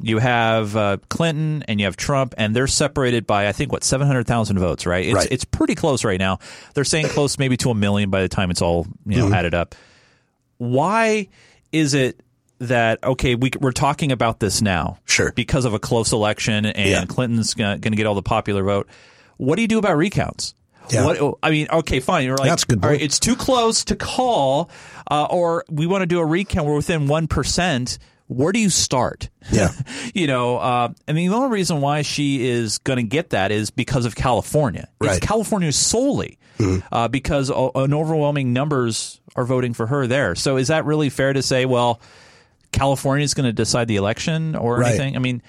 You 0.00 0.18
have 0.18 0.76
uh, 0.76 0.98
Clinton 1.10 1.64
and 1.66 1.80
you 1.80 1.86
have 1.86 1.96
Trump, 1.96 2.32
and 2.38 2.54
they're 2.54 2.68
separated 2.68 3.26
by 3.26 3.48
I 3.48 3.52
think 3.52 3.72
what 3.72 3.82
seven 3.82 4.06
hundred 4.06 4.28
thousand 4.28 4.60
votes, 4.60 4.86
right? 4.86 5.04
It's 5.06 5.14
Right. 5.14 5.28
it's 5.32 5.44
pretty 5.44 5.74
close 5.74 6.04
right 6.04 6.20
now. 6.20 6.38
They're 6.74 6.84
saying 6.84 7.08
close 7.08 7.36
maybe 7.40 7.56
to 7.56 7.70
a 7.70 7.74
million 7.74 8.08
by 8.08 8.22
the 8.22 8.28
time 8.28 8.52
it's 8.52 8.62
all 8.62 8.86
you 9.04 9.18
know 9.18 9.32
added 9.34 9.54
up. 9.54 9.74
Why 10.58 11.28
is 11.72 11.94
it 11.94 12.20
that 12.60 13.02
okay? 13.04 13.34
We, 13.34 13.50
we're 13.60 13.72
talking 13.72 14.12
about 14.12 14.40
this 14.40 14.60
now, 14.62 14.98
Sure. 15.04 15.32
because 15.32 15.64
of 15.64 15.74
a 15.74 15.78
close 15.78 16.12
election 16.12 16.66
and 16.66 16.88
Yeah. 16.88 17.04
Clinton's 17.06 17.54
going 17.54 17.80
to 17.80 17.90
get 17.90 18.06
all 18.06 18.14
the 18.14 18.22
popular 18.22 18.62
vote. 18.62 18.88
What 19.36 19.56
do 19.56 19.62
you 19.62 19.68
do 19.68 19.78
about 19.78 19.96
recounts? 19.96 20.54
Yeah. 20.90 21.04
What, 21.04 21.38
I 21.42 21.50
mean, 21.50 21.68
okay, 21.70 22.00
fine. 22.00 22.24
You're 22.24 22.36
like, 22.38 22.48
That's 22.48 22.64
good 22.64 22.82
all 22.82 22.90
right, 22.90 23.00
it's 23.00 23.18
too 23.20 23.36
close 23.36 23.84
to 23.86 23.96
call, 23.96 24.70
uh, 25.10 25.26
or 25.30 25.64
we 25.70 25.86
want 25.86 26.00
to 26.02 26.06
do 26.06 26.18
a 26.18 26.24
recount. 26.24 26.66
We're 26.66 26.76
within 26.76 27.06
one 27.08 27.28
percent. 27.28 27.98
where 28.26 28.52
do 28.52 28.58
you 28.58 28.70
start? 28.70 29.28
Yeah. 29.52 29.68
you 30.14 30.26
know, 30.26 30.56
uh, 30.56 30.88
I 31.06 31.12
mean, 31.12 31.30
the 31.30 31.36
only 31.36 31.50
reason 31.50 31.80
why 31.82 32.02
she 32.02 32.46
is 32.48 32.78
going 32.78 32.96
to 32.96 33.02
get 33.02 33.30
that 33.30 33.50
is 33.52 33.70
because 33.70 34.06
of 34.06 34.16
California. 34.16 34.88
It's 35.00 35.08
Right. 35.10 35.20
California 35.20 35.72
solely 35.72 36.38
uh, 36.90 37.08
because 37.08 37.50
o- 37.50 37.70
an 37.74 37.92
overwhelming 37.94 38.52
numbers 38.52 39.20
are 39.36 39.44
voting 39.44 39.74
for 39.74 39.86
her 39.86 40.06
there. 40.06 40.34
So 40.34 40.56
is 40.56 40.68
that 40.68 40.84
really 40.86 41.08
fair 41.10 41.32
to 41.34 41.42
say, 41.42 41.66
well, 41.66 42.00
California 42.78 43.24
is 43.24 43.34
going 43.34 43.46
to 43.46 43.52
decide 43.52 43.88
the 43.88 43.96
election 43.96 44.54
or 44.56 44.78
Right. 44.78 44.88
anything? 44.90 45.16
I 45.16 45.18
mean, 45.18 45.42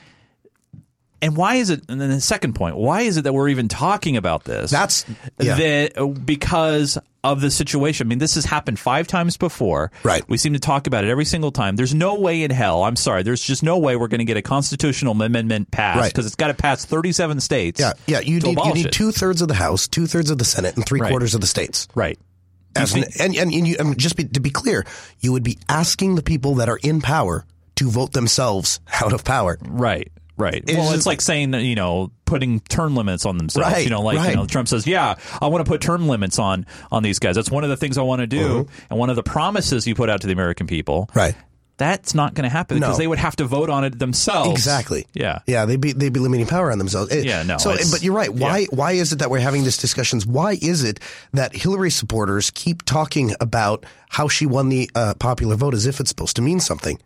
and 1.22 1.36
why 1.36 1.56
is 1.56 1.70
it? 1.70 1.84
And 1.90 2.00
then 2.00 2.10
the 2.10 2.22
second 2.22 2.54
point, 2.54 2.78
why 2.78 3.02
is 3.02 3.18
it 3.18 3.24
that 3.24 3.34
we're 3.34 3.50
even 3.50 3.68
talking 3.68 4.16
about 4.18 4.46
this? 4.46 4.72
That's- 4.72 5.06
yeah. 5.40 5.56
that 5.56 5.98
uh, 5.98 6.08
because 6.08 6.98
of 7.22 7.42
the 7.42 7.52
situation. 7.52 8.08
I 8.08 8.10
mean, 8.10 8.20
this 8.20 8.36
has 8.36 8.46
happened 8.46 8.80
five 8.80 9.06
times 9.06 9.36
before. 9.36 9.92
Right. 10.04 10.24
We 10.30 10.38
seem 10.38 10.54
to 10.54 10.60
talk 10.60 10.88
about 10.88 11.04
it 11.04 11.10
every 11.10 11.26
single 11.26 11.52
time. 11.52 11.76
There's 11.76 11.94
no 11.94 12.16
way 12.16 12.44
in 12.44 12.52
hell. 12.52 12.84
I'm 12.86 12.96
sorry. 12.96 13.24
There's 13.24 13.42
just 13.42 13.62
no 13.62 13.78
way 13.78 13.98
we're 13.98 14.08
going 14.08 14.20
to 14.20 14.26
get 14.26 14.38
a 14.38 14.42
constitutional 14.42 15.12
amendment 15.22 15.70
passed 15.70 16.00
Right. 16.00 16.10
because 16.14 16.26
it's 16.26 16.36
got 16.38 16.48
to 16.48 16.54
pass 16.54 16.86
37 16.86 17.42
states. 17.42 17.82
Yeah, 17.82 17.92
yeah. 18.08 18.22
You 18.22 18.40
need 18.40 18.58
you 18.58 18.74
need 18.74 18.94
two 18.94 19.12
thirds 19.12 19.42
of 19.42 19.50
the 19.50 19.54
House, 19.54 19.90
two 19.90 20.08
thirds 20.08 20.32
of 20.32 20.38
the 20.38 20.46
Senate, 20.46 20.78
and 20.78 20.86
three 20.86 21.02
Right. 21.02 21.10
quarters 21.10 21.36
of 21.36 21.42
the 21.42 21.48
states. 21.48 21.90
Right. 21.94 22.18
As 22.80 22.96
an, 22.96 23.04
and 23.20 23.36
and, 23.36 23.54
and, 23.54 23.68
you, 23.68 23.76
and 23.80 23.98
just 23.98 24.16
be, 24.16 24.24
to 24.26 24.40
be 24.40 24.50
clear, 24.50 24.86
you 25.20 25.32
would 25.32 25.44
be 25.44 25.58
asking 25.68 26.16
the 26.16 26.24
people 26.24 26.56
that 26.56 26.70
are 26.70 26.80
in 26.82 27.02
power 27.02 27.46
to 27.76 27.90
vote 27.90 28.14
themselves 28.14 28.80
out 29.02 29.14
of 29.14 29.24
power. 29.24 29.58
Right. 29.62 30.12
Right. 30.38 30.64
It's 30.66 30.74
well, 30.74 30.86
just- 30.86 30.96
it's 30.96 31.06
like 31.06 31.20
saying 31.22 31.52
that, 31.52 31.64
you 31.64 31.76
know, 31.76 32.12
putting 32.24 32.62
term 32.62 32.96
limits 32.96 33.26
on 33.26 33.38
themselves. 33.38 33.74
Right, 33.74 33.84
You 33.84 33.90
know, 33.90 34.02
like 34.02 34.18
right. 34.18 34.30
you 34.30 34.36
know, 34.38 34.46
Trump 34.46 34.68
says, 34.70 34.88
"Yeah, 34.88 35.16
I 35.42 35.48
want 35.48 35.66
to 35.66 35.70
put 35.70 35.82
term 35.82 36.08
limits 36.08 36.40
on 36.40 36.66
on 36.92 37.04
these 37.04 37.20
guys. 37.20 37.36
That's 37.36 37.52
one 37.52 37.64
of 37.66 37.70
the 37.70 37.76
things 37.76 37.98
I 37.98 38.04
want 38.04 38.22
to 38.22 38.28
do, 38.28 38.68
and 38.90 38.98
one 39.00 39.10
of 39.10 39.16
the 39.18 39.24
promises 39.24 39.86
you 39.86 39.96
put 39.96 40.10
out 40.10 40.22
to 40.22 40.28
the 40.28 40.34
American 40.34 40.66
people." 40.68 41.08
Mm-hmm. 41.08 41.20
Right. 41.20 41.36
That's 41.80 42.14
not 42.14 42.36
going 42.36 42.44
to 42.44 42.50
happen 42.50 42.78
because 42.78 42.98
No. 42.98 43.02
they 43.02 43.08
would 43.08 43.18
have 43.18 43.36
to 43.38 43.46
vote 43.46 43.70
on 43.72 43.84
it 43.84 43.98
themselves. 43.98 44.52
Exactly. 44.52 45.08
Yeah. 45.14 45.40
Yeah, 45.48 45.66
they'd 45.66 45.82
be 45.82 45.94
they'd 45.94 46.14
be 46.14 46.20
limiting 46.20 46.46
power 46.46 46.72
on 46.72 46.78
themselves. 46.78 47.12
Eh, 47.12 47.22
Yeah, 47.26 47.42
no, 47.42 47.58
So, 47.58 47.76
but 47.90 48.04
you're 48.04 48.14
right. 48.14 48.32
Why 48.32 48.60
yeah. 48.60 48.68
why 48.72 48.92
is 48.92 49.12
it 49.14 49.20
that 49.20 49.32
we're 49.32 49.40
having 49.40 49.64
these 49.64 49.78
discussions? 49.78 50.28
Why 50.28 50.60
is 50.62 50.84
it 50.84 51.00
that 51.34 51.56
Hillary 51.56 51.90
supporters 51.90 52.52
keep 52.52 52.84
talking 52.86 53.34
about 53.42 53.86
how 54.10 54.28
she 54.28 54.46
won 54.46 54.70
the 54.70 54.92
uh, 54.94 55.16
popular 55.16 55.56
vote 55.56 55.74
as 55.74 55.86
if 55.88 56.00
it's 56.00 56.10
supposed 56.10 56.36
to 56.36 56.42
mean 56.44 56.60
something? 56.60 57.00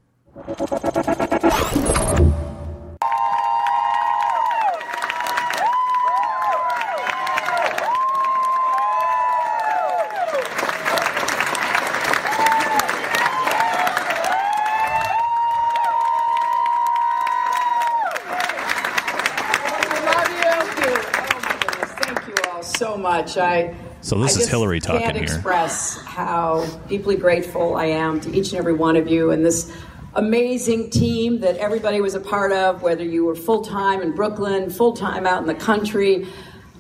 Much. 23.24 23.38
I 23.38 23.74
So 24.01 24.20
this 24.20 24.38
I 24.38 24.42
is 24.42 24.50
Hillary 24.50 24.80
talking 24.80 25.01
can't 25.01 25.15
here. 25.15 25.24
express 25.24 25.98
how 26.01 26.65
deeply 26.88 27.15
grateful 27.15 27.75
I 27.75 27.86
am 27.86 28.20
to 28.22 28.36
each 28.36 28.51
and 28.51 28.60
every 28.60 28.74
one 28.74 28.96
of 28.96 29.08
you 29.08 29.32
and 29.32 29.46
this 29.46 29.72
amazing 30.15 30.89
team 30.89 31.39
that 31.39 31.58
everybody 31.58 32.00
was 32.01 32.13
a 32.13 32.20
part 32.20 32.51
of, 32.51 32.84
whether 32.84 33.03
you 33.03 33.25
were 33.25 33.36
full 33.36 33.63
time 33.63 34.01
in 34.01 34.13
Brooklyn, 34.13 34.70
full 34.70 34.94
time 34.94 35.25
out 35.25 35.42
in 35.42 35.48
the 35.48 35.56
country, 35.56 36.27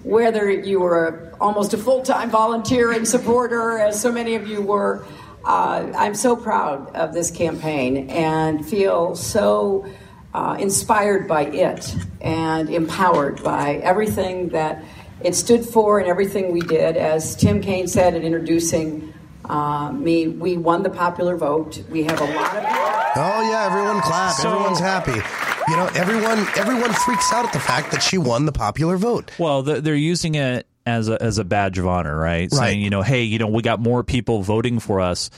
whether 0.03 0.49
you 0.51 0.79
were 0.79 1.33
almost 1.39 1.73
a 1.73 1.77
full 1.77 2.01
time 2.03 2.29
volunteer 2.29 2.91
and 2.91 3.07
supporter, 3.07 3.79
as 3.79 3.99
so 3.99 4.11
many 4.11 4.35
of 4.35 4.47
you 4.47 4.61
were. 4.61 5.05
Uh, 5.45 5.91
I'm 5.97 6.15
so 6.15 6.37
proud 6.37 6.95
of 6.95 7.13
this 7.13 7.29
campaign 7.29 8.09
and 8.09 8.65
feel 8.65 9.13
so 9.13 9.85
uh, 10.33 10.55
inspired 10.57 11.27
by 11.27 11.45
it 11.47 11.93
and 12.21 12.69
empowered 12.69 13.43
by 13.43 13.75
everything 13.83 14.49
that 14.49 14.81
it 15.23 15.35
stood 15.35 15.65
for 15.65 15.99
and 15.99 16.07
everything 16.07 16.51
we 16.51 16.61
did. 16.61 16.97
As 16.97 17.35
Tim 17.35 17.61
Kaine 17.61 17.87
said 17.87 18.15
in 18.15 18.23
introducing 18.23 19.13
uh, 19.45 19.91
me, 19.91 20.27
we 20.27 20.57
won 20.57 20.83
the 20.83 20.89
popular 20.89 21.35
vote. 21.37 21.81
We 21.89 22.03
have 22.03 22.19
a 22.21 22.25
lot 22.25 22.55
of. 22.55 22.63
Oh 23.15 23.51
yeah, 23.51 23.65
everyone 23.69 24.01
clap. 24.01 24.35
So- 24.35 24.49
Everyone's 24.51 24.79
happy. 24.79 25.19
You 25.69 25.77
know, 25.77 25.85
everyone 25.95 26.45
everyone 26.57 26.91
freaks 26.93 27.31
out 27.31 27.45
at 27.45 27.53
the 27.53 27.59
fact 27.59 27.91
that 27.91 28.01
she 28.03 28.17
won 28.17 28.45
the 28.45 28.51
popular 28.51 28.97
vote. 28.97 29.31
Well, 29.39 29.63
they're 29.63 29.79
they're 29.81 29.95
using 29.95 30.35
it 30.35 30.67
as 30.85 31.07
a, 31.07 31.21
as 31.23 31.37
a 31.37 31.45
badge 31.45 31.77
of 31.77 31.87
honor, 31.87 32.17
right? 32.17 32.49
Right. 32.51 32.51
Saying, 32.51 32.81
you 32.81 32.89
know, 32.89 33.01
hey, 33.01 33.23
you 33.23 33.39
know, 33.39 33.47
we 33.47 33.61
got 33.61 33.79
more 33.79 34.03
people 34.03 34.41
voting 34.41 34.79
for 34.79 34.99
us. 34.99 35.29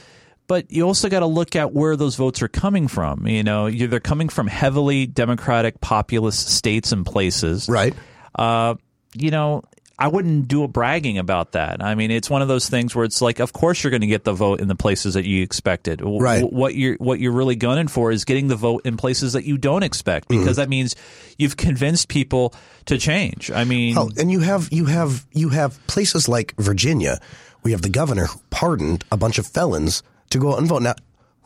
But 0.48 0.70
you 0.72 0.82
also 0.84 1.08
got 1.08 1.20
to 1.20 1.26
look 1.26 1.54
at 1.54 1.72
where 1.72 1.96
those 1.96 2.16
votes 2.16 2.40
are 2.42 2.48
coming 2.48 2.88
from. 2.88 3.26
You 3.28 3.44
know, 3.44 3.66
you- 3.66 3.86
they're 3.86 4.00
coming 4.00 4.28
from 4.28 4.46
heavily 4.48 5.06
Democratic 5.06 5.80
populist 5.80 6.48
states 6.48 6.90
and 6.92 7.06
places. 7.06 7.68
Right. 7.68 7.94
Uh, 8.34 8.74
you 9.14 9.30
know, 9.30 9.62
I 9.98 10.08
wouldn't 10.08 10.46
do 10.48 10.62
a 10.62 10.68
bragging 10.68 11.16
about 11.16 11.52
that. 11.52 11.82
I 11.82 11.94
mean, 11.94 12.10
it's 12.10 12.28
one 12.28 12.42
of 12.42 12.48
those 12.48 12.68
things 12.68 12.94
where 12.94 13.06
it's 13.06 13.22
like, 13.22 13.40
of 13.40 13.54
course 13.54 13.82
you're 13.82 13.90
going 13.90 14.02
to 14.02 14.06
get 14.06 14.24
the 14.24 14.34
vote 14.34 14.60
in 14.60 14.68
the 14.68 14.74
places 14.74 15.14
that 15.14 15.24
you 15.26 15.42
expected. 15.42 16.02
Right. 16.04 16.42
What 16.44 16.74
you're 16.74 16.96
what 16.96 17.18
you're 17.18 17.32
really 17.32 17.56
gunning 17.56 17.88
for 17.88 18.12
is 18.12 18.24
getting 18.26 18.48
the 18.48 18.56
vote 18.56 18.82
in 18.84 18.98
places 18.98 19.32
that 19.32 19.44
you 19.44 19.56
don't 19.56 19.82
expect 19.82 20.28
Mm-hmm. 20.28 20.40
because 20.42 20.56
that 20.56 20.68
means 20.68 20.96
you've 21.38 21.56
convinced 21.56 22.08
people 22.08 22.52
to 22.86 22.98
change. 22.98 23.50
I 23.50 23.64
mean, 23.64 23.96
Oh, 23.96 24.10
and 24.18 24.30
you 24.30 24.40
have 24.40 24.68
you 24.70 24.84
have 24.84 25.24
you 25.32 25.48
have 25.48 25.78
places 25.86 26.28
like 26.28 26.54
Virginia, 26.58 27.18
We 27.62 27.72
have 27.72 27.80
the 27.82 27.88
governor 27.88 28.26
who 28.26 28.38
pardoned 28.50 29.04
a 29.10 29.16
bunch 29.16 29.38
of 29.38 29.46
felons 29.46 30.02
to 30.30 30.38
go 30.38 30.52
out 30.52 30.58
and 30.58 30.68
vote. 30.68 30.82
Now, 30.82 30.94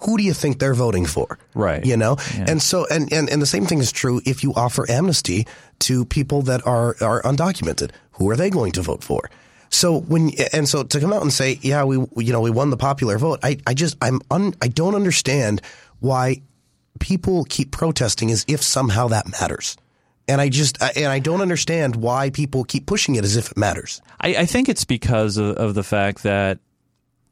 who 0.02 0.16
do 0.16 0.22
you 0.24 0.32
think 0.34 0.58
they're 0.58 0.74
voting 0.74 1.06
for? 1.06 1.38
Right. 1.54 1.84
You 1.84 1.96
know, 1.96 2.16
Yeah. 2.36 2.46
and 2.48 2.62
so 2.62 2.86
and, 2.90 3.12
and 3.12 3.28
and 3.30 3.40
the 3.42 3.46
same 3.46 3.66
thing 3.66 3.78
is 3.80 3.92
true 3.92 4.20
if 4.24 4.42
you 4.42 4.52
offer 4.54 4.90
amnesty 4.90 5.46
to 5.80 6.04
people 6.04 6.42
that 6.42 6.66
are 6.66 6.96
are 7.00 7.22
undocumented. 7.22 7.90
Who 8.12 8.28
are 8.30 8.36
they 8.36 8.50
going 8.50 8.72
to 8.72 8.82
vote 8.82 9.02
for? 9.04 9.30
So 9.70 10.00
when 10.00 10.30
and 10.52 10.68
so 10.68 10.82
to 10.82 11.00
come 11.00 11.12
out 11.12 11.22
and 11.22 11.32
say, 11.32 11.58
yeah, 11.62 11.84
we 11.84 11.96
you 12.24 12.32
know 12.32 12.40
we 12.40 12.50
won 12.50 12.70
the 12.70 12.76
popular 12.76 13.18
vote. 13.18 13.40
I 13.42 13.58
I 13.66 13.74
just 13.74 13.96
I'm 14.02 14.20
un, 14.30 14.54
I 14.62 14.68
don't 14.68 14.94
understand 14.94 15.60
why 16.00 16.42
people 16.98 17.44
keep 17.44 17.70
protesting 17.70 18.30
as 18.30 18.44
if 18.48 18.62
somehow 18.62 19.08
that 19.08 19.28
matters. 19.40 19.76
And 20.28 20.40
I 20.40 20.48
just 20.48 20.76
and 20.96 21.06
I 21.06 21.18
don't 21.18 21.40
understand 21.40 21.96
why 21.96 22.30
people 22.30 22.64
keep 22.64 22.86
pushing 22.86 23.16
it 23.16 23.24
as 23.24 23.36
if 23.36 23.50
it 23.50 23.56
matters. 23.56 24.00
I, 24.20 24.28
I 24.42 24.46
think 24.46 24.68
it's 24.68 24.84
because 24.84 25.36
of, 25.38 25.56
of 25.56 25.74
the 25.74 25.82
fact 25.82 26.22
that 26.24 26.58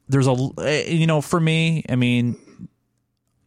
there's 0.08 0.26
a 0.26 0.36
eh, 0.62 0.84
you 0.88 1.06
know 1.06 1.20
for 1.20 1.38
me 1.40 1.84
I 1.88 1.96
mean 1.96 2.36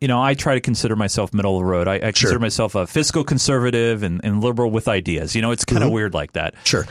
you 0.01 0.08
know 0.08 0.22
I 0.22 0.34
try 0.34 0.55
to 0.55 0.62
consider 0.62 0.96
myself 0.96 1.34
middle 1.34 1.55
of 1.55 1.62
the 1.62 1.65
road. 1.65 1.88
I, 1.88 1.96
I 1.96 2.00
consider 2.00 2.39
myself 2.39 2.75
a 2.75 2.88
fiscal 2.88 3.24
conservative 3.24 4.03
and, 4.03 4.20
and 4.24 4.43
liberal 4.43 4.72
with 4.72 4.88
ideas. 4.88 5.36
You 5.36 5.41
know 5.41 5.51
it's 5.51 5.63
kind 5.63 5.84
of 5.84 5.88
mm-hmm. 5.88 5.96
weird 5.96 6.13
like 6.13 6.34
that. 6.34 6.55
Sure. 6.63 6.86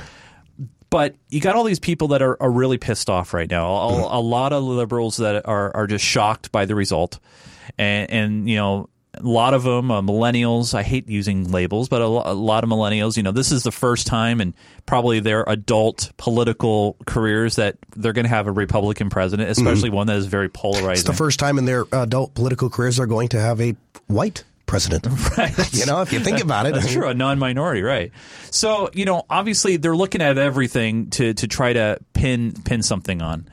but 0.88 1.16
you 1.28 1.40
got 1.40 1.56
all 1.56 1.64
these 1.64 1.80
people 1.80 2.08
that 2.08 2.22
are, 2.22 2.40
are 2.40 2.50
really 2.50 2.78
pissed 2.78 3.10
off 3.10 3.34
right 3.34 3.50
now. 3.50 3.66
A, 3.66 3.88
a 3.88 3.92
mm-hmm. 3.92 4.26
lot 4.26 4.52
of 4.52 4.62
liberals 4.62 5.18
that 5.18 5.46
are, 5.46 5.76
are 5.76 5.86
just 5.86 6.04
shocked 6.04 6.50
by 6.52 6.64
the 6.64 6.74
result. 6.74 7.18
And, 7.78 8.10
and 8.10 8.48
you 8.48 8.56
know 8.56 8.88
a 9.14 9.22
lot 9.22 9.54
of 9.54 9.62
them 9.64 9.90
uh, 9.90 10.00
millennials 10.00 10.72
i 10.74 10.82
hate 10.82 11.08
using 11.08 11.50
labels 11.50 11.88
but 11.88 12.00
a, 12.00 12.06
lo- 12.06 12.22
a 12.24 12.34
lot 12.34 12.62
of 12.62 12.70
millennials 12.70 13.16
you 13.16 13.22
know 13.22 13.32
this 13.32 13.50
is 13.50 13.62
the 13.62 13.72
first 13.72 14.06
time 14.06 14.40
in 14.40 14.54
probably 14.86 15.20
their 15.20 15.42
adult 15.48 16.12
political 16.16 16.96
careers 17.06 17.56
that 17.56 17.76
they're 17.96 18.12
going 18.12 18.24
to 18.24 18.28
have 18.28 18.46
a 18.46 18.52
republican 18.52 19.10
president 19.10 19.50
especially 19.50 19.90
one 19.90 20.06
that 20.06 20.16
is 20.16 20.26
very 20.26 20.48
polarizing 20.48 20.92
It's 20.92 21.02
the 21.02 21.12
first 21.12 21.38
time 21.40 21.58
in 21.58 21.64
their 21.64 21.86
adult 21.92 22.34
political 22.34 22.70
careers 22.70 22.98
they're 22.98 23.06
going 23.06 23.28
to 23.30 23.40
have 23.40 23.60
a 23.60 23.74
white 24.06 24.44
president. 24.66 25.06
Right. 25.36 25.52
You 25.74 25.86
know, 25.86 26.00
if 26.02 26.12
you 26.12 26.20
think 26.20 26.40
about 26.42 26.66
it. 26.66 26.74
That's 26.74 26.92
true, 26.92 27.08
a 27.08 27.14
non-minority, 27.14 27.82
right? 27.82 28.12
So 28.50 28.90
you 28.94 29.04
know, 29.04 29.24
obviously 29.28 29.76
they're 29.78 29.96
looking 29.96 30.22
at 30.22 30.38
everything 30.38 31.10
to 31.10 31.34
to 31.34 31.48
try 31.48 31.72
to 31.72 31.98
pin 32.12 32.52
pin 32.64 32.82
something 32.82 33.20
on. 33.20 33.48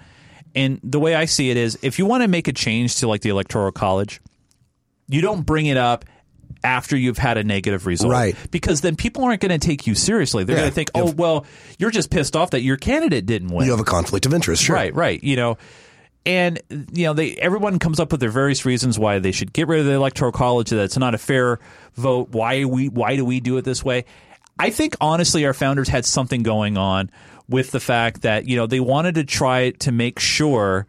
And 0.56 0.80
the 0.84 1.00
way 1.00 1.16
I 1.16 1.26
see 1.26 1.50
it 1.50 1.58
is, 1.58 1.78
if 1.82 1.98
you 2.00 2.06
want 2.06 2.24
to 2.24 2.28
make 2.28 2.48
a 2.48 2.54
change 2.54 2.98
to 2.98 3.08
like 3.08 3.22
the 3.22 3.30
electoral 3.30 3.72
college, 3.72 4.22
you 5.08 5.22
don't 5.22 5.46
bring 5.46 5.66
it 5.68 5.78
up 5.78 6.06
after 6.64 6.98
you've 6.98 7.18
had 7.20 7.38
a 7.38 7.44
negative 7.44 7.86
result, 7.86 8.12
Right. 8.12 8.36
Because 8.52 8.82
then 8.82 8.96
people 8.96 9.24
aren't 9.24 9.42
going 9.42 9.58
to 9.58 9.66
take 9.66 9.86
you 9.88 9.94
seriously. 9.96 10.44
They're 10.44 10.56
Yeah. 10.56 10.62
going 10.64 10.72
to 10.72 10.76
think, 10.76 10.90
oh, 10.96 11.12
well, 11.12 11.46
you're 11.78 11.92
just 11.92 12.10
pissed 12.10 12.36
off 12.36 12.50
that 12.52 12.62
your 12.62 12.78
candidate 12.78 13.26
didn't 13.26 13.50
win. 13.50 13.66
You 13.66 13.72
have 13.72 13.80
a 13.80 13.86
conflict 13.86 14.26
of 14.26 14.34
interest, 14.34 14.64
sure. 14.64 14.76
Right, 14.76 14.94
right. 14.94 15.24
You 15.24 15.36
know, 15.36 15.58
and 16.26 16.60
you 16.92 17.06
know, 17.06 17.14
they 17.14 17.36
everyone 17.36 17.80
comes 17.80 18.00
up 18.02 18.12
with 18.12 18.20
their 18.20 18.32
various 18.32 18.66
reasons 18.66 19.00
why 19.00 19.20
they 19.20 19.32
should 19.32 19.54
get 19.54 19.68
rid 19.70 19.80
of 19.80 19.86
the 19.86 19.94
electoral 19.94 20.32
college. 20.34 20.72
That 20.72 20.84
it's 20.84 20.98
not 20.98 21.14
a 21.16 21.18
fair 21.18 21.60
vote. 21.96 22.30
Why 22.32 22.66
we? 22.66 22.90
Why 22.90 23.16
do 23.16 23.24
we 23.24 23.40
do 23.40 23.56
it 23.58 23.64
this 23.64 23.86
way? 23.86 24.04
I 24.60 24.70
think 24.72 24.98
honestly, 25.00 25.46
our 25.46 25.54
founders 25.54 25.88
had 25.88 26.04
something 26.06 26.44
going 26.44 26.76
on 26.78 27.12
with 27.48 27.72
the 27.72 27.80
fact 27.80 28.24
that 28.24 28.46
you 28.46 28.58
know 28.58 28.68
they 28.68 28.82
wanted 28.82 29.16
to 29.16 29.24
try 29.24 29.70
to 29.72 29.92
make 29.94 30.20
sure 30.20 30.86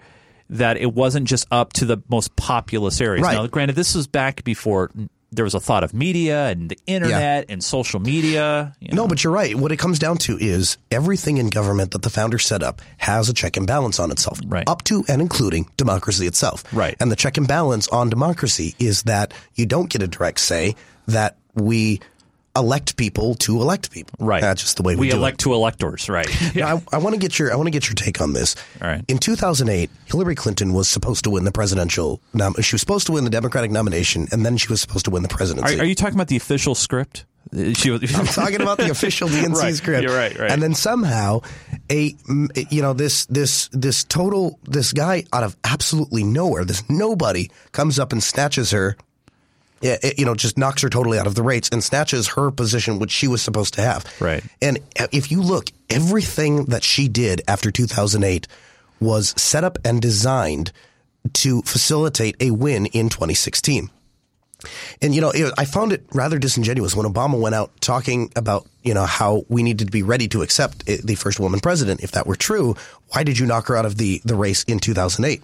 that 0.51 0.77
it 0.77 0.93
wasn't 0.95 1.27
just 1.29 1.47
up 1.51 1.73
to 1.75 1.85
the 1.85 1.99
most 2.09 2.35
populous 2.37 3.01
areas. 3.01 3.23
Right. 3.25 3.35
Now, 3.35 3.47
granted, 3.47 3.77
this 3.77 3.95
was 3.95 4.07
back 4.07 4.45
before 4.45 4.91
there 5.31 5.45
was 5.45 5.55
a 5.55 5.61
thought 5.61 5.85
of 5.85 5.93
media 5.93 6.49
and 6.49 6.71
the 6.71 6.79
internet 6.87 7.47
and 7.51 7.63
social 7.63 8.01
media. 8.01 8.75
you 8.81 8.89
know. 8.95 9.03
No, 9.03 9.09
but 9.09 9.23
you're 9.23 9.33
right. 9.33 9.55
What 9.55 9.73
it 9.73 9.77
comes 9.77 9.99
down 9.99 10.17
to 10.19 10.39
is 10.39 10.79
everything 10.91 11.37
in 11.37 11.51
government 11.51 11.91
that 11.91 12.01
the 12.01 12.09
founders 12.09 12.47
set 12.47 12.63
up 12.63 12.81
has 12.97 13.29
a 13.29 13.35
check 13.35 13.59
and 13.59 13.67
balance 13.67 14.01
on 14.01 14.11
itself, 14.11 14.41
Right. 14.47 14.67
up 14.67 14.85
to 14.85 15.05
and 15.07 15.21
including 15.21 15.69
democracy 15.77 16.27
itself. 16.27 16.65
Right. 16.73 16.97
And 16.99 17.13
the 17.13 17.17
check 17.17 17.37
and 17.37 17.47
balance 17.47 17.89
on 17.89 18.09
democracy 18.09 18.75
is 18.79 19.03
that 19.03 19.35
you 19.55 19.67
don't 19.67 19.91
get 19.91 20.03
a 20.03 20.09
direct 20.09 20.41
say 20.41 20.77
that 21.09 21.37
we 21.55 22.01
elect 22.57 22.97
people 22.97 23.35
to 23.37 23.61
elect 23.61 23.91
people. 23.91 24.15
Right. 24.19 24.41
That's 24.41 24.61
just 24.63 24.77
the 24.77 24.83
way 24.83 24.95
we, 24.97 25.09
we 25.09 25.11
elect 25.13 25.41
it. 25.41 25.45
to 25.45 25.55
electors, 25.55 26.09
right? 26.09 26.29
Now, 26.55 26.83
I, 26.93 26.97
I 26.97 26.99
want 26.99 27.15
to 27.15 27.21
get 27.21 27.39
your 27.39 27.53
I 27.53 27.57
want 27.57 27.67
to 27.67 27.71
get 27.71 27.89
your 27.89 27.95
take 27.95 28.21
on 28.21 28.33
this. 28.33 28.57
All 28.83 28.89
right. 28.89 29.05
In 29.09 29.19
2008, 29.19 29.91
Hillary 30.07 30.35
Clinton 30.35 30.73
was 30.73 30.89
supposed 30.89 31.25
to 31.25 31.31
win 31.31 31.45
the 31.45 31.53
presidential. 31.53 32.21
Nom- 32.35 32.55
she 32.61 32.75
was 32.75 32.81
supposed 32.81 33.07
to 33.07 33.13
win 33.13 33.25
the 33.25 33.31
Democratic 33.31 33.71
nomination, 33.71 34.27
and 34.33 34.45
then 34.45 34.57
she 34.57 34.69
was 34.69 34.81
supposed 34.81 35.05
to 35.05 35.11
win 35.11 35.23
the 35.23 35.29
presidency. 35.29 35.79
are 35.79 35.85
you 35.85 35.95
talking 35.95 36.15
about 36.15 36.29
the 36.29 36.37
official 36.37 36.75
script? 36.75 37.25
She 37.75 37.91
was, 37.91 38.15
I'm 38.19 38.27
talking 38.27 38.61
about 38.61 38.77
the 38.79 38.91
official 38.91 39.29
DNC 39.29 39.55
Right. 39.55 39.75
script. 39.75 40.03
You're 40.03 40.15
right, 40.17 40.37
right. 40.39 40.51
And 40.51 40.63
then 40.63 40.75
somehow, 40.75 41.41
a 41.91 42.15
you 42.71 42.83
know 42.83 42.93
this 42.93 43.25
this 43.27 43.69
this 43.73 44.05
total 44.05 44.59
this 44.65 44.93
guy 44.93 45.25
out 45.33 45.45
of 45.45 45.57
absolutely 45.65 46.25
nowhere, 46.25 46.65
this 46.65 46.83
nobody 46.91 47.51
comes 47.73 47.99
up 47.99 48.13
and 48.13 48.23
snatches 48.23 48.71
her. 48.73 48.97
Yeah, 49.81 49.97
it- 50.03 50.19
You 50.19 50.25
know, 50.25 50.35
just 50.35 50.59
knocks 50.59 50.83
her 50.83 50.89
totally 50.91 51.19
out 51.19 51.27
of 51.27 51.35
the 51.35 51.43
rates 51.43 51.69
and 51.71 51.83
snatches 51.83 52.29
her 52.29 52.51
position, 52.51 52.99
which 52.99 53.11
she 53.11 53.29
was 53.29 53.43
supposed 53.43 53.75
to 53.75 53.83
have. 53.83 54.05
Right. 54.21 54.43
And 54.61 54.79
if 55.13 55.31
you 55.31 55.43
look, 55.43 55.71
everything 55.91 56.65
that 56.67 56.83
she 56.85 57.09
did 57.09 57.43
after 57.49 57.71
2008 57.71 58.47
was 59.01 59.35
set 59.37 59.65
up 59.65 59.79
and 59.85 60.01
designed 60.03 60.73
to 61.35 61.63
facilitate 61.63 62.37
a 62.41 62.51
win 62.51 62.87
in 62.87 63.09
2016. 63.09 63.91
And 65.01 65.15
you 65.15 65.21
know, 65.21 65.31
it, 65.31 65.53
I 65.57 65.65
found 65.65 65.93
it 65.93 66.03
rather 66.13 66.37
disingenuous 66.39 66.97
when 66.97 67.07
Obama 67.07 67.39
went 67.41 67.55
out 67.55 67.71
talking 67.81 68.33
about 68.35 68.67
you 68.83 68.93
know 68.93 69.05
how 69.05 69.45
we 69.49 69.63
needed 69.63 69.87
to 69.87 69.93
be 69.93 70.03
ready 70.03 70.27
to 70.29 70.43
accept 70.43 70.83
eh, 70.89 70.97
the 71.05 71.15
first 71.15 71.39
woman 71.39 71.61
president. 71.61 72.03
If 72.03 72.11
that 72.13 72.27
were 72.27 72.35
true, 72.35 72.75
why 73.11 73.23
did 73.23 73.39
you 73.39 73.47
knock 73.47 73.69
her 73.69 73.77
out 73.77 73.87
of 73.87 73.99
the 73.99 74.21
the 74.25 74.35
race 74.35 74.65
in 74.65 74.81
2008? 74.81 75.43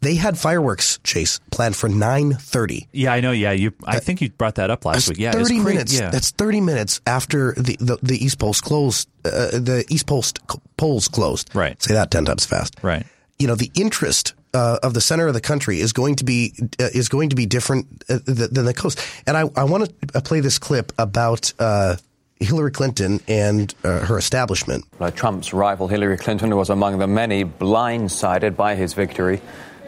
They 0.00 0.16
had 0.16 0.36
fireworks 0.38 0.98
chase 1.04 1.40
planned 1.50 1.76
for 1.76 1.88
9:30. 1.88 2.88
yeah, 2.92 3.12
I 3.12 3.20
know. 3.20 3.32
Yeah, 3.32 3.52
you. 3.52 3.72
I 3.84 4.00
think 4.00 4.20
you 4.20 4.30
brought 4.30 4.56
that 4.56 4.70
up 4.70 4.84
last 4.84 5.06
That's 5.06 5.08
week. 5.10 5.18
Yeah, 5.18 5.30
it's 5.36 5.48
30 5.48 5.60
cra- 5.60 5.72
minutes. 5.72 5.98
Yeah. 5.98 6.10
That's 6.10 6.30
30 6.30 6.60
minutes 6.60 7.00
after 7.06 7.52
the, 7.52 7.76
the, 7.80 7.98
the 8.02 8.24
East 8.24 8.38
Post 8.38 8.64
closed. 8.64 9.08
Uh, 9.24 9.58
the 9.58 9.84
East 9.88 10.06
Post 10.06 10.40
polls 10.76 11.08
closed. 11.08 11.54
Right. 11.54 11.80
Say 11.82 11.94
that 11.94 12.10
10 12.10 12.24
times 12.26 12.44
fast. 12.46 12.76
right. 12.82 13.06
You 13.38 13.48
know, 13.48 13.56
the 13.56 13.70
interest 13.74 14.34
uh, 14.54 14.78
of 14.82 14.94
the 14.94 15.00
center 15.00 15.26
of 15.26 15.34
the 15.34 15.40
country 15.40 15.80
is 15.80 15.92
going 15.92 16.14
to 16.16 16.24
be 16.24 16.54
uh, 16.78 16.88
is 16.94 17.08
going 17.08 17.30
to 17.30 17.36
be 17.36 17.46
different 17.46 18.04
uh, 18.08 18.18
than 18.24 18.64
the 18.64 18.74
coast. 18.74 19.00
And 19.26 19.36
I, 19.36 19.50
I 19.56 19.64
want 19.64 19.90
to 20.12 20.20
play 20.22 20.40
this 20.40 20.58
clip 20.58 20.92
about 20.98 21.52
uh, 21.58 21.96
Hillary 22.44 22.70
Clinton 22.70 23.20
and 23.26 23.74
uh, 23.84 24.00
her 24.00 24.18
establishment. 24.18 24.84
Trump's 25.14 25.52
rival 25.52 25.88
Hillary 25.88 26.16
Clinton 26.16 26.54
was 26.54 26.70
among 26.70 26.98
the 26.98 27.06
many 27.06 27.44
blindsided 27.44 28.56
by 28.56 28.74
his 28.74 28.94
victory. 28.94 29.40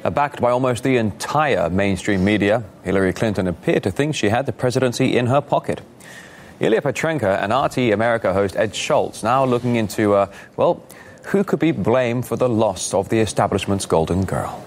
Uh, 0.05 0.11
backed 0.11 0.41
by 0.41 0.51
almost 0.51 0.83
the 0.83 0.97
entire 0.99 1.69
mainstream 1.71 2.25
media, 2.25 2.63
Hillary 2.85 3.13
Clinton 3.13 3.47
appeared 3.47 3.83
to 3.83 3.91
think 3.91 4.15
she 4.15 4.29
had 4.29 4.47
the 4.47 4.53
presidency 4.53 5.17
in 5.17 5.27
her 5.27 5.41
pocket. 5.41 5.81
Ilya 6.61 6.81
Petrenko 6.81 7.43
and 7.43 7.53
RT 7.53 7.93
America 7.93 8.33
host 8.33 8.57
Ed 8.57 8.75
Schultz 8.75 9.23
now 9.23 9.45
looking 9.45 9.77
into, 9.77 10.15
uh, 10.15 10.33
well, 10.57 10.83
who 11.27 11.45
could 11.45 11.59
be 11.59 11.73
blamed 11.73 12.27
for 12.27 12.37
the 12.37 12.49
loss 12.49 12.95
of 12.95 13.09
the 13.09 13.19
establishment's 13.19 13.85
golden 13.85 14.25
girl. 14.25 14.65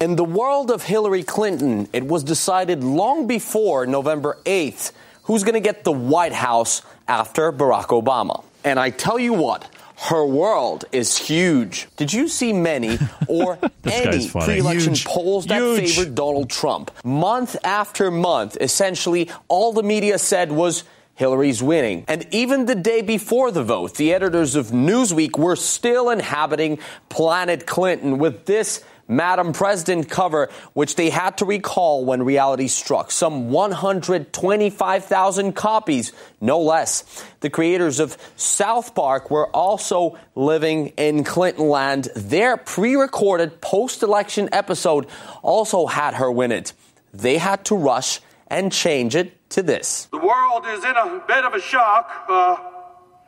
In 0.00 0.16
the 0.16 0.24
world 0.24 0.70
of 0.70 0.84
Hillary 0.84 1.22
Clinton, 1.22 1.88
it 1.92 2.04
was 2.04 2.24
decided 2.24 2.82
long 2.82 3.26
before 3.26 3.86
November 3.86 4.38
8th 4.44 4.92
who's 5.24 5.44
going 5.44 5.54
to 5.54 5.60
get 5.60 5.84
the 5.84 5.92
White 5.92 6.32
House 6.32 6.82
after 7.08 7.52
Barack 7.52 7.86
Obama. 7.86 8.44
And 8.64 8.78
I 8.78 8.90
tell 8.90 9.18
you 9.18 9.32
what, 9.32 9.68
her 10.08 10.26
world 10.26 10.84
is 10.90 11.16
huge. 11.16 11.88
Did 11.96 12.12
you 12.12 12.26
see 12.28 12.52
many 12.52 12.98
or 13.28 13.58
any 13.84 14.28
pre 14.28 14.58
election 14.58 14.94
Huge. 14.94 15.04
polls 15.04 15.46
that 15.46 15.60
Huge. 15.60 15.94
favored 15.96 16.14
Donald 16.14 16.50
Trump? 16.50 16.90
Month 17.04 17.56
after 17.64 18.10
month, 18.10 18.56
essentially 18.60 19.30
all 19.48 19.72
the 19.72 19.82
media 19.82 20.18
said 20.18 20.50
was 20.50 20.84
Hillary's 21.14 21.62
winning. 21.62 22.04
And 22.08 22.26
even 22.32 22.66
the 22.66 22.74
day 22.74 23.02
before 23.02 23.52
the 23.52 23.62
vote, 23.62 23.94
the 23.94 24.12
editors 24.12 24.56
of 24.56 24.68
Newsweek 24.68 25.38
were 25.38 25.56
still 25.56 26.10
inhabiting 26.10 26.78
Planet 27.08 27.66
Clinton 27.66 28.18
with 28.18 28.46
this 28.46 28.82
Madam 29.16 29.52
President 29.52 30.08
cover, 30.08 30.48
which 30.72 30.96
they 30.96 31.10
had 31.10 31.36
to 31.38 31.44
recall 31.44 32.04
when 32.04 32.22
reality 32.22 32.68
struck. 32.68 33.10
Some 33.10 33.50
125,000 33.50 35.52
copies, 35.52 36.12
no 36.40 36.60
less. 36.60 37.24
The 37.40 37.50
creators 37.50 38.00
of 38.00 38.16
South 38.36 38.94
Park 38.94 39.30
were 39.30 39.48
also 39.48 40.18
living 40.34 40.88
in 40.96 41.24
Clinton 41.24 41.68
land. 41.68 42.08
Their 42.16 42.56
pre 42.56 42.96
recorded 42.96 43.60
post 43.60 44.02
election 44.02 44.48
episode 44.52 45.06
also 45.42 45.86
had 45.86 46.14
her 46.14 46.30
win 46.30 46.52
it. 46.52 46.72
They 47.12 47.38
had 47.38 47.64
to 47.66 47.76
rush 47.76 48.20
and 48.48 48.72
change 48.72 49.16
it 49.16 49.50
to 49.50 49.62
this. 49.62 50.06
The 50.06 50.18
world 50.18 50.64
is 50.66 50.84
in 50.84 50.96
a 50.96 51.22
bit 51.26 51.44
of 51.44 51.54
a 51.54 51.60
shock. 51.60 52.10
Uh, 52.28 52.56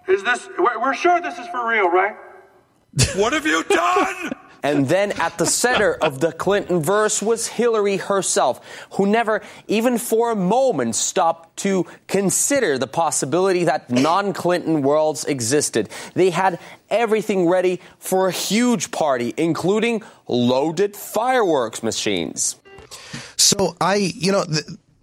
is 0.09 0.23
this? 0.23 0.49
We're, 0.59 0.81
we're 0.81 0.95
sure 0.95 1.21
this 1.21 1.39
is 1.39 1.47
for 1.49 1.69
real, 1.69 1.91
right? 1.91 2.17
What 3.17 3.33
have 3.33 3.47
you 3.47 3.65
done? 3.65 4.33
And 4.65 4.89
then 4.89 5.13
at 5.21 5.37
the 5.37 5.45
center 5.45 5.93
of 5.93 6.21
the 6.21 6.33
Clinton 6.33 6.81
verse 6.81 7.21
was 7.21 7.47
Hillary 7.47 7.99
herself, 7.99 8.61
who 8.93 9.07
never, 9.07 9.43
even 9.69 9.99
for 9.99 10.33
a 10.33 10.35
moment, 10.35 10.97
stopped 10.97 11.59
to 11.59 11.87
consider 12.07 12.79
the 12.79 12.87
possibility 12.87 13.65
that 13.65 13.91
non 13.91 14.33
Clinton 14.33 14.81
worlds 14.81 15.27
existed. 15.27 15.91
They 16.15 16.31
had 16.31 16.59
everything 16.89 17.47
ready 17.47 17.83
for 17.99 18.27
a 18.27 18.33
huge 18.33 18.91
party, 18.91 19.35
including 19.37 20.03
loaded 20.27 20.97
fireworks 20.97 21.83
machines. 21.83 22.57
So 23.37 23.77
I, 23.83 23.97
you 23.97 24.33
know, 24.33 24.47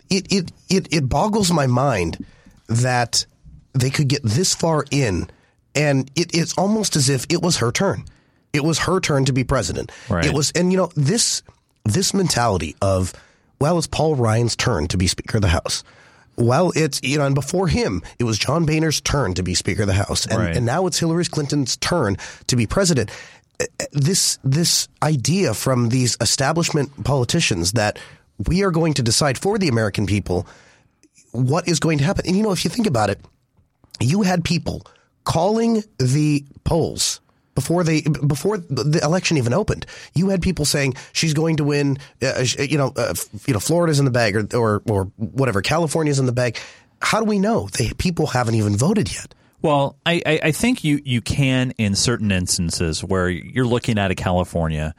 it, 0.09 0.25
it, 0.31 0.51
it, 0.69 0.87
it 0.91 1.07
boggles 1.07 1.51
my 1.51 1.67
mind 1.67 2.25
that 2.67 3.27
they 3.73 3.91
could 3.91 4.07
get 4.07 4.23
this 4.23 4.55
far 4.55 4.85
in 4.89 5.29
and 5.75 6.09
it, 6.15 6.35
it's 6.35 6.57
almost 6.57 6.95
as 6.95 7.09
if 7.09 7.27
it 7.29 7.43
was 7.43 7.57
her 7.57 7.71
turn. 7.71 8.05
It 8.53 8.63
was 8.63 8.79
her 8.79 8.99
turn 8.99 9.25
to 9.25 9.33
be 9.33 9.43
president. 9.43 9.91
Right. 10.09 10.25
It 10.25 10.33
was, 10.33 10.51
and 10.51 10.71
you 10.71 10.77
know, 10.77 10.91
this, 10.95 11.41
this 11.85 12.13
mentality 12.13 12.75
of, 12.81 13.13
well, 13.59 13.77
it's 13.77 13.87
Paul 13.87 14.15
Ryan's 14.15 14.55
turn 14.55 14.87
to 14.87 14.97
be 14.97 15.07
Speaker 15.07 15.37
of 15.37 15.41
the 15.41 15.47
House. 15.47 15.83
Well, 16.37 16.71
it's, 16.75 16.99
you 17.03 17.17
know, 17.17 17.25
and 17.25 17.35
before 17.35 17.67
him, 17.67 18.01
it 18.17 18.23
was 18.23 18.37
John 18.37 18.65
Boehner's 18.65 18.99
turn 19.01 19.33
to 19.35 19.43
be 19.43 19.53
Speaker 19.53 19.83
of 19.83 19.87
the 19.87 19.93
House. 19.93 20.25
And, 20.25 20.39
Right. 20.39 20.55
and 20.55 20.65
now 20.65 20.87
it's 20.87 20.97
Hillary 20.99 21.25
Clinton's 21.25 21.77
turn 21.77 22.17
to 22.47 22.55
be 22.55 22.65
president. 22.65 23.11
Uh, 23.59 23.65
uh, 23.79 23.85
This, 23.91 24.39
this 24.43 24.87
idea 25.03 25.53
from 25.53 25.89
these 25.89 26.17
establishment 26.19 27.03
politicians 27.03 27.73
that 27.73 27.99
we 28.47 28.63
are 28.63 28.71
going 28.71 28.93
to 28.95 29.03
decide 29.03 29.37
for 29.37 29.57
the 29.57 29.67
American 29.67 30.07
people 30.07 30.47
what 31.31 31.67
is 31.67 31.79
going 31.79 31.99
to 31.99 32.03
happen. 32.03 32.25
And 32.27 32.35
you 32.35 32.43
know, 32.43 32.51
if 32.51 32.65
you 32.65 32.69
think 32.71 32.87
about 32.87 33.09
it, 33.09 33.19
you 33.99 34.23
had 34.23 34.43
people 34.43 34.85
calling 35.23 35.83
the 35.99 36.43
polls 36.63 37.20
before 37.55 37.83
they 37.83 38.01
before 38.01 38.57
the 38.57 38.99
election 39.03 39.37
even 39.37 39.53
opened. 39.53 39.85
You 40.15 40.29
had 40.29 40.41
people 40.41 40.65
saying 40.65 40.95
she's 41.13 41.33
going 41.33 41.57
to 41.57 41.63
win. 41.63 41.97
Uh, 42.21 42.45
you 42.59 42.77
know, 42.77 42.93
uh, 42.95 43.13
you 43.45 43.53
know, 43.53 43.59
Florida's 43.59 43.99
in 43.99 44.05
the 44.05 44.11
bag, 44.11 44.35
or 44.35 44.47
or 44.53 44.81
or 44.89 45.05
whatever. 45.17 45.61
California's 45.61 46.19
in 46.19 46.25
the 46.25 46.31
bag. 46.31 46.57
How 47.01 47.19
do 47.19 47.25
we 47.25 47.39
know? 47.39 47.67
They 47.67 47.91
people 47.97 48.27
haven't 48.27 48.55
even 48.55 48.75
voted 48.77 49.13
yet. 49.13 49.33
Well, 49.61 49.95
I, 50.05 50.21
I, 50.25 50.39
I 50.45 50.51
think 50.51 50.83
you, 50.83 51.01
you 51.05 51.21
can 51.21 51.71
in 51.77 51.93
certain 51.93 52.31
instances 52.31 53.03
where 53.03 53.29
you're 53.29 53.67
looking 53.67 53.99
at 53.99 54.09
a 54.09 54.15
California, 54.15 54.95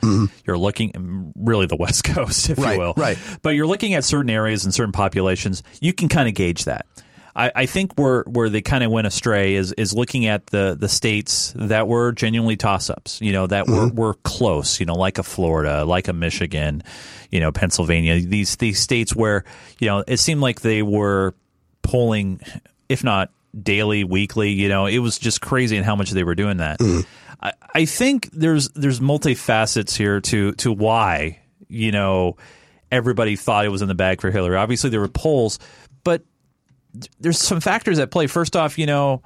you're 0.46 0.56
looking 0.58 1.32
really 1.36 1.66
the 1.66 1.74
West 1.80 2.04
Coast, 2.04 2.48
if 2.48 2.58
Mm-hmm. 2.58 2.62
Right, 2.62 2.74
you 2.74 2.78
will, 2.78 2.94
right. 2.96 3.18
But 3.42 3.50
you're 3.50 3.66
looking 3.66 3.94
at 3.94 4.04
certain 4.04 4.30
areas 4.30 4.64
and 4.64 4.72
certain 4.72 4.92
populations. 4.92 5.64
You 5.80 5.92
can 5.92 6.08
kind 6.08 6.28
of 6.28 6.34
gauge 6.34 6.66
that. 6.66 6.86
I, 7.35 7.51
I 7.55 7.66
think 7.66 7.95
where 7.99 8.23
where 8.25 8.49
they 8.49 8.61
kind 8.61 8.85
of 8.85 8.90
went 8.90 9.07
astray 9.07 9.55
is 9.55 9.73
is 9.73 9.95
looking 9.95 10.27
at 10.27 10.47
the 10.49 10.77
the 10.79 10.88
states 10.88 11.53
that 11.57 11.88
were 11.88 12.12
genuinely 12.12 12.57
toss 12.57 12.90
ups. 12.90 13.21
You 13.21 13.33
know 13.33 13.47
that 13.47 13.66
Mm-hmm. 13.66 13.97
were 13.97 14.09
were 14.09 14.14
close. 14.25 14.81
You 14.81 14.87
know, 14.87 14.95
like 14.95 15.18
a 15.18 15.23
Florida, 15.23 15.85
like 15.85 16.09
a 16.09 16.12
Michigan, 16.12 16.83
you 17.31 17.40
know, 17.40 17.51
Pennsylvania. 17.53 18.21
These 18.21 18.57
these 18.57 18.79
states 18.81 19.14
where 19.16 19.45
you 19.79 19.87
know 19.88 20.05
it 20.07 20.18
seemed 20.18 20.40
like 20.40 20.61
they 20.61 20.83
were 20.83 21.35
polling, 21.83 22.40
if 22.88 23.03
not 23.03 23.31
daily, 23.61 24.05
weekly. 24.05 24.51
You 24.51 24.68
know, 24.68 24.87
it 24.87 24.99
was 24.99 25.18
just 25.18 25.40
crazy 25.40 25.77
in 25.77 25.85
how 25.85 25.97
much 25.97 26.11
they 26.11 26.25
were 26.25 26.35
doing 26.35 26.59
that. 26.59 26.81
I, 27.40 27.53
I 27.75 27.85
think 27.87 28.31
there's 28.33 28.68
there's 28.71 29.01
multifacets 29.01 29.97
here 29.97 30.21
to 30.21 30.53
to 30.53 30.71
why 30.71 31.40
you 31.68 31.92
know 31.92 32.37
everybody 32.90 33.37
thought 33.37 33.64
it 33.64 33.71
was 33.71 33.81
in 33.81 33.88
the 33.88 33.95
bag 33.95 34.21
for 34.21 34.31
Hillary. 34.31 34.57
Obviously, 34.57 34.90
there 34.90 35.01
were 35.01 35.09
polls, 35.09 35.59
but 36.05 36.23
there's 37.20 37.38
some 37.38 37.61
factors 37.61 37.98
at 37.98 38.11
play. 38.11 38.26
First 38.26 38.57
off, 38.57 38.78
you 38.78 38.87
know. 38.87 39.22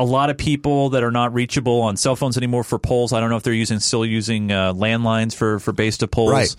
A 0.00 0.04
lot 0.04 0.30
of 0.30 0.38
people 0.38 0.90
that 0.90 1.02
are 1.02 1.10
not 1.10 1.34
reachable 1.34 1.80
on 1.80 1.96
cell 1.96 2.14
phones 2.14 2.36
anymore 2.36 2.62
for 2.62 2.78
polls. 2.78 3.12
I 3.12 3.18
don't 3.18 3.30
know 3.30 3.36
if 3.36 3.42
they're 3.42 3.52
using 3.52 3.80
still 3.80 4.06
using 4.06 4.52
uh, 4.52 4.72
landlines 4.72 5.34
for 5.34 5.58
for 5.58 5.72
base 5.72 5.98
to 5.98 6.06
polls. 6.06 6.30
Right. 6.30 6.56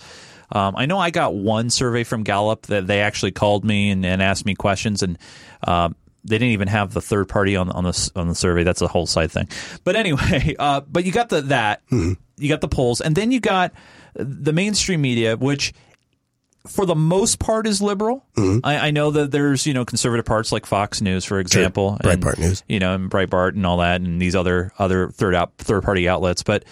Um, 0.51 0.75
I 0.75 0.85
know 0.87 0.97
I 0.99 1.09
got 1.09 1.33
one 1.35 1.69
survey 1.69 2.03
from 2.03 2.23
Gallup 2.23 2.63
that 2.63 2.85
they 2.85 2.99
actually 2.99 3.31
called 3.31 3.63
me 3.63 3.91
and, 3.91 4.05
and 4.05 4.21
asked 4.21 4.45
me 4.45 4.55
questions, 4.55 5.03
and 5.03 5.17
uh, 5.65 5.87
they 6.25 6.35
didn't 6.37 6.51
even 6.51 6.67
have 6.67 6.93
the 6.93 6.99
third 6.99 7.29
party 7.29 7.55
on 7.55 7.69
on 7.69 7.85
the 7.85 8.11
on 8.13 8.27
the 8.27 8.35
survey. 8.35 8.63
That's 8.65 8.81
a 8.81 8.89
whole 8.89 9.05
side 9.07 9.31
thing. 9.31 9.47
But 9.85 9.95
anyway, 9.95 10.55
uh, 10.59 10.81
but 10.81 11.05
you 11.05 11.13
got 11.13 11.29
the 11.29 11.39
that 11.43 11.81
Mm-hmm. 11.91 12.13
you 12.39 12.49
got 12.49 12.59
the 12.59 12.67
polls, 12.67 12.99
and 12.99 13.15
then 13.15 13.31
you 13.31 13.39
got 13.39 13.71
the 14.15 14.51
mainstream 14.51 14.99
media, 15.01 15.37
which 15.37 15.71
for 16.69 16.85
the 16.85 16.95
most 16.95 17.39
part 17.39 17.67
is 17.67 17.81
liberal. 17.81 18.25
Mm-hmm. 18.35 18.65
I, 18.65 18.87
I 18.87 18.91
know 18.91 19.11
that 19.11 19.31
there's 19.31 19.65
you 19.65 19.73
know 19.73 19.85
conservative 19.85 20.25
parts 20.25 20.51
like 20.51 20.65
Fox 20.65 21.01
News, 21.01 21.25
for 21.25 21.39
example, 21.39 21.97
and, 22.01 22.21
Breitbart 22.21 22.37
News. 22.37 22.63
you 22.67 22.79
know, 22.79 22.93
and 22.93 23.09
Breitbart 23.09 23.55
and 23.55 23.65
all 23.65 23.77
that, 23.77 24.01
and 24.01 24.21
these 24.21 24.35
other 24.35 24.71
other 24.79 25.09
third 25.09 25.35
out 25.35 25.57
third 25.57 25.83
party 25.83 26.07
outlets, 26.07 26.43
but. 26.43 26.63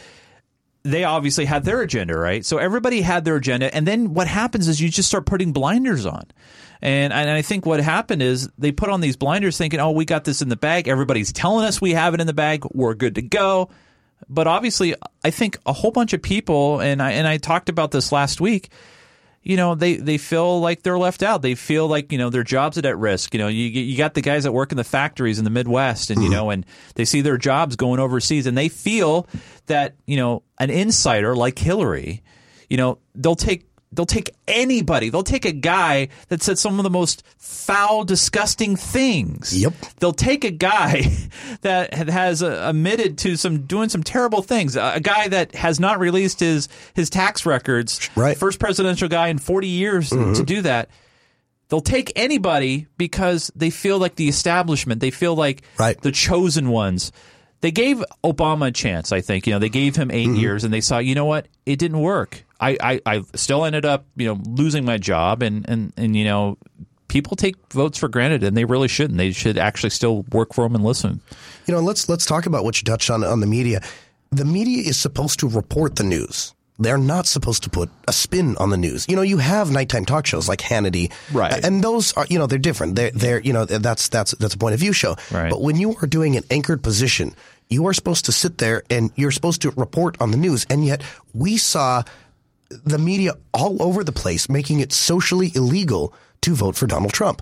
They 0.83 1.03
obviously 1.03 1.43
had 1.43 1.65
their 1.65 1.81
agenda, 1.81 2.17
right? 2.17 2.45
So 2.45 2.60
everybody 2.60 3.01
had 3.01 3.25
their 3.25 3.36
agenda, 3.36 3.75
and 3.75 3.86
then 3.86 4.13
what 4.13 4.25
happens 4.25 4.69
is 4.69 4.79
you 4.79 4.88
just 4.88 5.10
start 5.10 5.25
putting 5.25 5.51
blinders 5.51 6.05
on, 6.05 6.23
and 6.81 7.12
and 7.12 7.29
I 7.29 7.41
think 7.41 7.65
what 7.65 7.81
happened 7.81 8.21
is 8.21 8.49
they 8.57 8.71
put 8.71 8.88
on 8.88 9.01
these 9.01 9.17
blinders, 9.17 9.57
thinking, 9.57 9.81
"Oh, 9.81 9.91
we 9.91 10.05
got 10.05 10.23
this 10.23 10.41
in 10.41 10.47
the 10.47 10.55
bag. 10.55 10.88
Everybody's 10.88 11.33
telling 11.33 11.65
us 11.65 11.81
we 11.81 11.91
have 11.91 12.13
it 12.13 12.21
in 12.21 12.27
the 12.27 12.33
bag. 12.33 12.63
We're 12.71 12.93
good 12.93 13.15
to 13.15 13.21
go." 13.21 13.69
But 14.29 14.47
obviously, 14.47 14.95
I 15.25 15.29
think 15.29 15.57
a 15.65 15.73
whole 15.73 15.91
bunch 15.91 16.13
of 16.13 16.21
people, 16.21 16.79
and 16.79 17.01
I 17.01 17.12
and 17.12 17.27
I 17.27 17.36
talked 17.36 17.67
about 17.67 17.91
this 17.91 18.13
last 18.13 18.39
week. 18.39 18.69
You 19.47 19.55
know, 19.55 19.75
they, 19.75 19.95
they 19.95 20.17
feel 20.17 20.60
like 20.60 20.83
they're 20.83 20.97
left 20.97 21.23
out. 21.23 21.41
They 21.41 21.55
feel 21.55 21.88
like 21.88 22.12
you 22.12 22.17
know 22.17 22.29
their 22.29 22.43
jobs 22.43 22.77
are 22.77 22.86
at 22.86 22.97
risk. 22.97 23.33
You 23.33 23.38
know, 23.38 23.47
you 23.47 23.63
you 23.63 23.97
got 23.97 24.13
the 24.13 24.21
guys 24.21 24.43
that 24.43 24.51
work 24.51 24.73
in 24.73 24.77
the 24.77 24.83
factories 24.83 25.39
in 25.39 25.45
the 25.45 25.49
Midwest, 25.49 26.10
and 26.10 26.21
you 26.21 26.27
mm-hmm. 26.27 26.33
know, 26.33 26.49
and 26.49 26.65
they 26.95 27.05
see 27.05 27.21
their 27.21 27.38
jobs 27.38 27.77
going 27.77 28.01
overseas, 28.01 28.45
and 28.45 28.57
they 28.57 28.67
feel 28.67 29.25
that 29.67 29.95
you 30.05 30.17
know 30.17 30.43
an 30.60 30.69
insider 30.69 31.33
like 31.33 31.57
Hillary, 31.60 32.23
you 32.69 32.75
know, 32.75 32.97
they'll 33.15 33.36
take 33.36 33.66
they'll 33.97 34.05
take 34.05 34.33
anybody. 34.47 35.10
They'll 35.10 35.23
take 35.23 35.43
a 35.43 35.51
guy 35.51 36.10
that 36.29 36.43
said 36.43 36.60
some 36.60 36.79
of 36.79 36.83
the 36.83 36.89
most 36.89 37.23
foul, 37.38 38.05
disgusting 38.05 38.75
things. 38.75 39.60
Yep. 39.60 39.73
They'll 39.99 40.13
take 40.13 40.45
a 40.45 40.51
guy 40.51 41.01
that 41.62 41.93
has 41.95 42.43
uh, 42.43 42.67
admitted 42.69 43.17
to 43.19 43.36
some 43.36 43.65
doing 43.65 43.89
some 43.89 44.03
terrible 44.03 44.43
things. 44.43 44.77
A, 44.77 45.01
guy 45.01 45.27
that 45.29 45.55
has 45.55 45.79
not 45.79 45.99
released 45.99 46.39
his 46.39 46.69
his 46.93 47.10
tax 47.10 47.45
records. 47.45 48.10
Right. 48.15 48.38
First 48.38 48.60
presidential 48.60 49.10
guy 49.10 49.27
in 49.29 49.39
40 49.39 49.67
years 49.67 50.10
to 50.12 50.43
do 50.43 50.62
that. 50.62 50.89
They'll 51.69 51.81
take 51.81 52.13
anybody 52.15 52.88
because 52.97 53.51
they 53.55 53.71
feel 53.71 53.97
like 53.97 54.15
the 54.15 54.29
establishment. 54.29 55.01
They 55.01 55.12
feel 55.12 55.36
like 55.36 55.63
Right. 55.77 55.99
the 55.99 56.12
chosen 56.12 56.69
ones. 56.69 57.12
They 57.62 57.71
gave 57.71 58.03
Obama 58.23 58.67
a 58.67 58.71
chance, 58.71 59.12
I 59.12 59.21
think. 59.21 59.47
You 59.47 59.53
know, 59.53 59.60
they 59.60 59.69
gave 59.69 59.95
him 59.95 60.12
8 60.12 60.29
years 60.29 60.63
and 60.63 60.71
they 60.71 60.81
saw, 60.81 60.99
you 60.99 61.15
know 61.15 61.25
what, 61.25 61.47
it 61.65 61.77
didn't 61.79 61.99
work. 61.99 62.45
I, 62.60 62.78
I, 62.82 63.02
I 63.06 63.24
still 63.36 63.65
ended 63.65 63.86
up, 63.86 64.06
you 64.15 64.28
know, 64.28 64.41
losing 64.48 64.86
my 64.86 64.98
job 64.98 65.43
and, 65.43 65.67
and, 65.70 65.93
and, 65.98 66.15
you 66.15 66.26
know, 66.26 66.58
people 67.08 67.36
take 67.36 67.56
votes 67.72 67.98
for 67.98 68.08
granted 68.08 68.43
and 68.43 68.56
they 68.56 68.65
really 68.65 68.88
shouldn't. 68.88 69.17
They 69.17 69.32
should 69.32 69.58
actually 69.58 69.91
still 69.91 70.24
work 70.32 70.54
for 70.54 70.65
them 70.65 70.76
and 70.76 70.84
listen. 70.84 71.22
You 71.65 71.74
know, 71.74 71.82
let's 71.82 72.10
let's 72.10 72.26
talk 72.26 72.46
about 72.46 72.63
what 72.63 72.80
you 72.80 72.86
touched 72.86 73.10
on 73.10 73.24
on 73.24 73.39
the 73.39 73.48
media. 73.48 73.82
The 74.32 74.46
media 74.46 74.84
is 74.84 74.98
supposed 74.98 75.39
to 75.39 75.48
report 75.48 75.96
the 75.96 76.04
news. 76.04 76.54
They're 76.80 76.98
not 76.98 77.26
supposed 77.26 77.63
to 77.63 77.72
put 77.72 77.89
a 78.08 78.13
spin 78.13 78.56
on 78.58 78.70
the 78.70 78.78
news. 78.78 79.08
You 79.10 79.15
know, 79.15 79.24
you 79.24 79.39
have 79.39 79.72
nighttime 79.72 80.06
talk 80.06 80.28
shows 80.28 80.48
like 80.48 80.60
Hannity, 80.60 81.12
Right. 81.34 81.63
And 81.65 81.84
those 81.84 82.13
are, 82.13 82.28
you 82.30 82.38
know, 82.38 82.46
they're 82.46 82.60
different. 82.60 82.96
They're, 82.96 83.10
they're, 83.10 83.39
you 83.39 83.52
know, 83.52 83.65
that's 83.65 84.10
that's 84.10 84.32
that's 84.34 84.54
a 84.54 84.58
point 84.58 84.76
of 84.76 84.80
view 84.80 84.93
show. 84.93 85.15
Right. 85.32 85.50
But 85.50 85.62
when 85.62 85.78
you 85.78 85.96
are 86.02 86.08
doing 86.08 86.36
an 86.38 86.43
anchored 86.52 86.84
position, 86.84 87.34
you 87.70 87.88
are 87.88 87.93
supposed 87.93 88.26
to 88.26 88.32
sit 88.32 88.60
there 88.60 88.84
and 88.89 89.12
you're 89.15 89.32
supposed 89.32 89.63
to 89.63 89.72
report 89.72 90.17
on 90.22 90.30
the 90.32 90.38
news. 90.38 90.67
And 90.70 90.86
yet, 90.86 91.02
we 91.34 91.58
saw 91.58 92.04
the 92.69 92.97
media 92.97 93.34
all 93.53 93.82
over 93.82 94.03
the 94.03 94.12
place 94.12 94.49
making 94.49 94.80
it 94.80 94.91
socially 94.93 95.51
illegal 95.56 96.13
to 96.41 96.53
vote 96.56 96.75
for 96.75 96.88
Donald 96.88 97.13
Trump. 97.13 97.41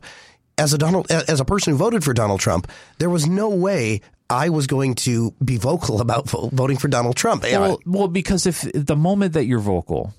As 0.57 0.73
a 0.73 0.77
Donald, 0.77 1.11
as 1.11 1.39
a 1.39 1.45
person 1.45 1.71
who 1.73 1.77
voted 1.77 2.03
for 2.03 2.13
Donald 2.13 2.39
Trump, 2.39 2.69
there 2.99 3.09
was 3.09 3.27
no 3.27 3.49
way 3.49 4.01
I 4.29 4.49
was 4.49 4.67
going 4.67 4.95
to 4.95 5.33
be 5.43 5.57
vocal 5.57 5.99
about 6.05 6.29
vo- 6.29 6.49
voting 6.53 6.77
for 6.77 6.87
Donald 6.87 7.15
Trump. 7.17 7.43
Well, 7.43 7.79
well, 7.85 8.07
because 8.07 8.45
if 8.45 8.65
the 8.73 8.95
moment 8.95 9.33
that 9.33 9.45
you're 9.45 9.59
vocal, 9.59 10.13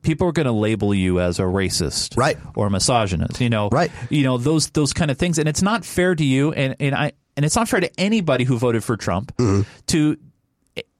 people 0.00 0.26
are 0.26 0.32
going 0.32 0.46
to 0.46 0.52
label 0.52 0.94
you 0.94 1.20
as 1.20 1.38
a 1.38 1.42
racist, 1.42 2.16
right, 2.16 2.38
or 2.56 2.68
a 2.68 2.70
misogynist. 2.70 3.40
You 3.40 3.50
know, 3.50 3.68
right. 3.68 3.90
You 4.08 4.22
know 4.24 4.38
those 4.38 4.70
those 4.70 4.92
kind 4.94 5.10
of 5.10 5.18
things, 5.18 5.38
and 5.38 5.46
it's 5.48 5.62
not 5.62 5.84
fair 5.84 6.14
to 6.14 6.24
you, 6.24 6.52
and 6.52 6.74
and 6.80 6.94
I 6.94 7.12
and 7.36 7.44
it's 7.44 7.54
not 7.56 7.68
fair 7.68 7.80
to 7.80 7.90
anybody 8.00 8.44
who 8.44 8.56
voted 8.58 8.82
for 8.82 8.96
Trump 8.96 9.36
Mm-hmm. 9.36 9.68
to 9.88 10.16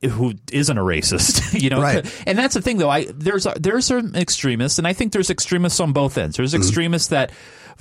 who 0.03 0.35
isn't 0.53 0.77
a 0.77 0.83
racist, 0.83 1.61
you 1.61 1.71
know. 1.71 1.81
Right. 1.81 2.05
And 2.27 2.37
that's 2.37 2.55
the 2.55 2.61
thing, 2.63 2.79
though. 2.79 2.91
I 2.91 3.07
there's 3.15 3.47
there's 3.59 3.87
some 3.87 4.15
extremists, 4.15 4.79
and 4.79 4.87
I 4.87 4.93
think 4.93 5.13
there's 5.13 5.31
extremists 5.31 5.81
on 5.81 5.93
both 5.93 6.19
ends. 6.19 6.37
There's 6.37 6.53
Mm-hmm. 6.53 6.63
extremists 6.63 7.09
that 7.09 7.31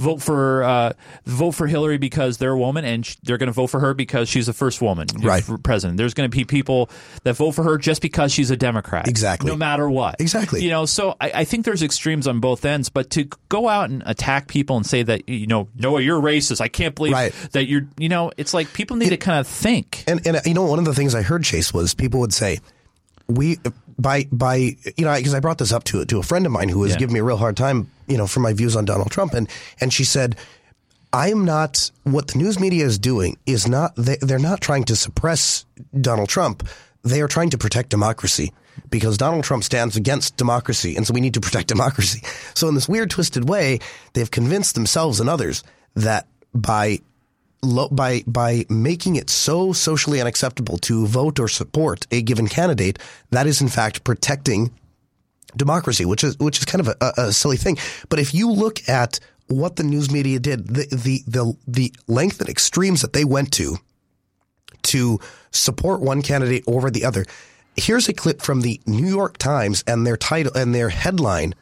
vote 0.01 0.21
for 0.21 0.63
uh, 0.63 0.93
vote 1.25 1.51
for 1.51 1.67
Hillary 1.67 1.97
because 1.97 2.37
they're 2.37 2.51
a 2.51 2.57
woman, 2.57 2.83
and 2.83 3.05
sh- 3.05 3.15
they're 3.23 3.37
going 3.37 3.47
to 3.47 3.53
vote 3.53 3.67
for 3.67 3.79
her 3.79 3.93
because 3.93 4.27
she's 4.27 4.47
the 4.47 4.53
first 4.53 4.81
woman 4.81 5.07
Right. 5.21 5.43
president. 5.63 5.97
There's 5.97 6.13
going 6.13 6.29
to 6.29 6.35
be 6.35 6.43
people 6.43 6.89
that 7.23 7.33
vote 7.35 7.51
for 7.51 7.63
her 7.63 7.77
just 7.77 8.01
because 8.01 8.31
she's 8.33 8.49
a 8.51 8.57
Democrat, 8.57 9.07
Exactly. 9.07 9.49
no 9.49 9.55
matter 9.55 9.89
what. 9.89 10.19
Exactly. 10.19 10.63
You 10.63 10.69
know, 10.69 10.85
so 10.85 11.15
I, 11.21 11.31
I 11.35 11.43
think 11.45 11.65
there's 11.65 11.83
extremes 11.83 12.27
on 12.27 12.39
both 12.39 12.65
ends, 12.65 12.89
but 12.89 13.09
to 13.11 13.29
go 13.49 13.69
out 13.69 13.89
and 13.89 14.01
attack 14.05 14.47
people 14.47 14.75
and 14.77 14.85
say 14.85 15.03
that 15.03 15.29
you 15.29 15.47
know, 15.47 15.67
no, 15.77 15.97
you're 15.99 16.21
racist. 16.21 16.59
I 16.61 16.67
can't 16.67 16.95
believe 16.95 17.13
Right. 17.13 17.33
that 17.51 17.65
you're. 17.67 17.87
You 17.97 18.09
know, 18.09 18.31
it's 18.37 18.53
like 18.53 18.73
people 18.73 18.97
need 18.97 19.09
to 19.09 19.17
kind 19.17 19.39
of 19.39 19.47
think. 19.47 20.03
And 20.07 20.25
and 20.25 20.37
uh, 20.37 20.41
you 20.45 20.53
know 20.53 20.63
one 20.65 20.79
of 20.79 20.85
the 20.85 20.93
things 20.93 21.13
I 21.13 21.21
heard 21.21 21.43
Chase 21.43 21.73
was 21.73 21.93
people 21.93 22.19
would 22.21 22.33
say 22.33 22.59
we 23.27 23.57
by 24.01 24.27
by 24.31 24.55
you 24.97 25.05
know 25.05 25.15
because 25.15 25.33
I 25.33 25.39
brought 25.39 25.57
this 25.57 25.71
up 25.71 25.83
to 25.85 26.05
to 26.05 26.19
a 26.19 26.23
friend 26.23 26.45
of 26.45 26.51
mine 26.51 26.69
who 26.69 26.79
was 26.79 26.91
Yeah. 26.91 26.97
giving 26.99 27.13
me 27.13 27.19
a 27.19 27.23
real 27.23 27.37
hard 27.37 27.55
time 27.57 27.89
you 28.07 28.17
know 28.17 28.27
for 28.27 28.39
my 28.39 28.53
views 28.53 28.75
on 28.75 28.85
Donald 28.85 29.11
Trump. 29.11 29.33
And 29.33 29.47
and 29.79 29.93
she 29.93 30.03
said 30.03 30.35
I 31.13 31.29
am 31.29 31.45
not 31.45 31.91
what 32.03 32.27
the 32.29 32.37
news 32.37 32.59
media 32.59 32.85
is 32.85 32.97
doing 32.97 33.37
is 33.45 33.67
not 33.67 33.95
they, 33.95 34.17
they're 34.21 34.39
not 34.39 34.61
trying 34.61 34.85
to 34.85 34.95
suppress 34.95 35.65
Donald 35.99 36.29
Trump. 36.29 36.67
They 37.03 37.21
are 37.21 37.27
trying 37.27 37.49
to 37.51 37.57
protect 37.57 37.89
democracy 37.89 38.51
because 38.89 39.17
Donald 39.17 39.43
Trump 39.43 39.63
stands 39.63 39.95
against 39.97 40.37
democracy 40.37 40.95
and 40.95 41.05
so 41.05 41.13
we 41.13 41.21
need 41.21 41.33
to 41.33 41.41
protect 41.41 41.67
democracy. 41.67 42.21
So 42.53 42.67
in 42.69 42.75
this 42.75 42.87
weird 42.89 43.09
twisted 43.09 43.47
way 43.49 43.79
they've 44.13 44.31
convinced 44.31 44.75
themselves 44.75 45.19
and 45.19 45.29
others 45.29 45.63
that 45.95 46.27
by 46.53 46.99
lo- 47.61 47.89
by 47.89 48.23
by 48.27 48.65
making 48.69 49.15
it 49.15 49.29
so 49.29 49.73
socially 49.73 50.21
unacceptable 50.21 50.77
to 50.79 51.05
vote 51.07 51.39
or 51.39 51.47
support 51.47 52.07
a 52.11 52.21
given 52.21 52.47
candidate, 52.47 52.99
that 53.31 53.47
is 53.47 53.61
in 53.61 53.67
fact 53.69 54.03
protecting 54.03 54.71
democracy, 55.55 56.05
which 56.05 56.23
is 56.23 56.37
which 56.39 56.59
is 56.59 56.65
kind 56.65 56.87
of 56.87 56.95
a, 57.01 57.13
a 57.17 57.33
silly 57.33 57.57
thing. 57.57 57.77
But 58.09 58.19
if 58.19 58.33
you 58.33 58.51
look 58.51 58.87
at 58.89 59.19
what 59.47 59.75
the 59.75 59.83
news 59.83 60.09
media 60.11 60.39
did, 60.39 60.67
the 60.67 60.87
the 60.91 61.23
the, 61.27 61.57
the 61.67 61.93
length 62.07 62.39
and 62.39 62.49
extremes 62.49 63.01
that 63.01 63.13
they 63.13 63.25
went 63.25 63.51
to 63.53 63.77
to 64.83 65.19
support 65.51 66.01
one 66.01 66.21
candidate 66.21 66.63
over 66.67 66.89
the 66.89 67.05
other. 67.05 67.25
Here's 67.75 68.09
a 68.09 68.13
clip 68.13 68.41
from 68.41 68.61
the 68.61 68.81
New 68.85 69.07
York 69.07 69.37
Times 69.37 69.83
and 69.87 70.05
their 70.05 70.17
title 70.17 70.51
and 70.55 70.73
their 70.75 70.89
headline 70.89 71.55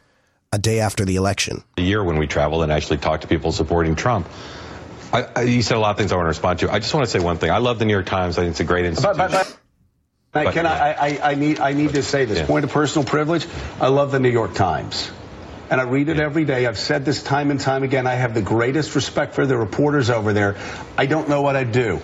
a 0.52 0.58
day 0.58 0.80
after 0.80 1.06
the 1.06 1.16
election. 1.16 1.64
a 1.78 1.82
year 1.82 2.04
when 2.04 2.18
we 2.18 2.26
traveled 2.26 2.64
and 2.64 2.72
actually 2.72 2.98
talked 2.98 3.22
to 3.22 3.28
people 3.28 3.52
supporting 3.52 3.96
Trump. 3.96 4.28
I, 5.12 5.28
I, 5.36 5.42
you 5.44 5.62
said 5.62 5.78
a 5.78 5.80
lot 5.80 5.92
of 5.92 5.98
things 5.98 6.12
I 6.12 6.16
want 6.16 6.26
to 6.26 6.30
respond 6.30 6.60
to. 6.60 6.72
I 6.72 6.80
just 6.80 6.94
want 6.94 7.06
to 7.06 7.12
say 7.12 7.20
one 7.20 7.38
thing. 7.38 7.50
I 7.52 7.58
love 7.58 7.80
the 7.80 7.86
New 7.86 7.94
York 7.94 8.06
Times. 8.06 8.38
I 8.38 8.42
think 8.42 8.52
it's 8.52 8.60
a 8.60 8.64
great 8.64 8.86
institution. 8.86 9.18
But, 9.18 9.32
but, 9.32 9.58
but, 10.32 10.46
But- 10.46 10.54
can 10.54 10.66
I, 10.66 10.92
I, 10.94 11.32
I 11.32 11.36
need, 11.36 11.60
I 11.60 11.74
need 11.74 11.94
to 11.94 12.04
say 12.04 12.26
this 12.26 12.46
point 12.46 12.64
of 12.66 12.72
personal 12.72 13.08
privilege. 13.08 13.48
I 13.82 13.88
love 13.88 14.12
the 14.12 14.20
New 14.20 14.30
York 14.30 14.54
Times. 14.54 15.10
And 15.72 15.80
I 15.80 15.84
read 15.84 16.10
it 16.10 16.20
every 16.20 16.46
day. 16.46 16.66
I've 16.66 16.80
said 16.80 17.06
this 17.06 17.22
time 17.22 17.52
and 17.52 17.60
time 17.60 17.84
again. 17.84 18.08
I 18.08 18.16
have 18.16 18.34
the 18.34 18.42
greatest 18.42 18.96
respect 18.96 19.36
for 19.36 19.46
the 19.46 19.56
reporters 19.56 20.10
over 20.10 20.34
there. 20.34 20.56
I 20.98 21.06
don't 21.06 21.30
know 21.30 21.44
what 21.44 21.56
I'd 21.56 21.72
do. 21.72 22.02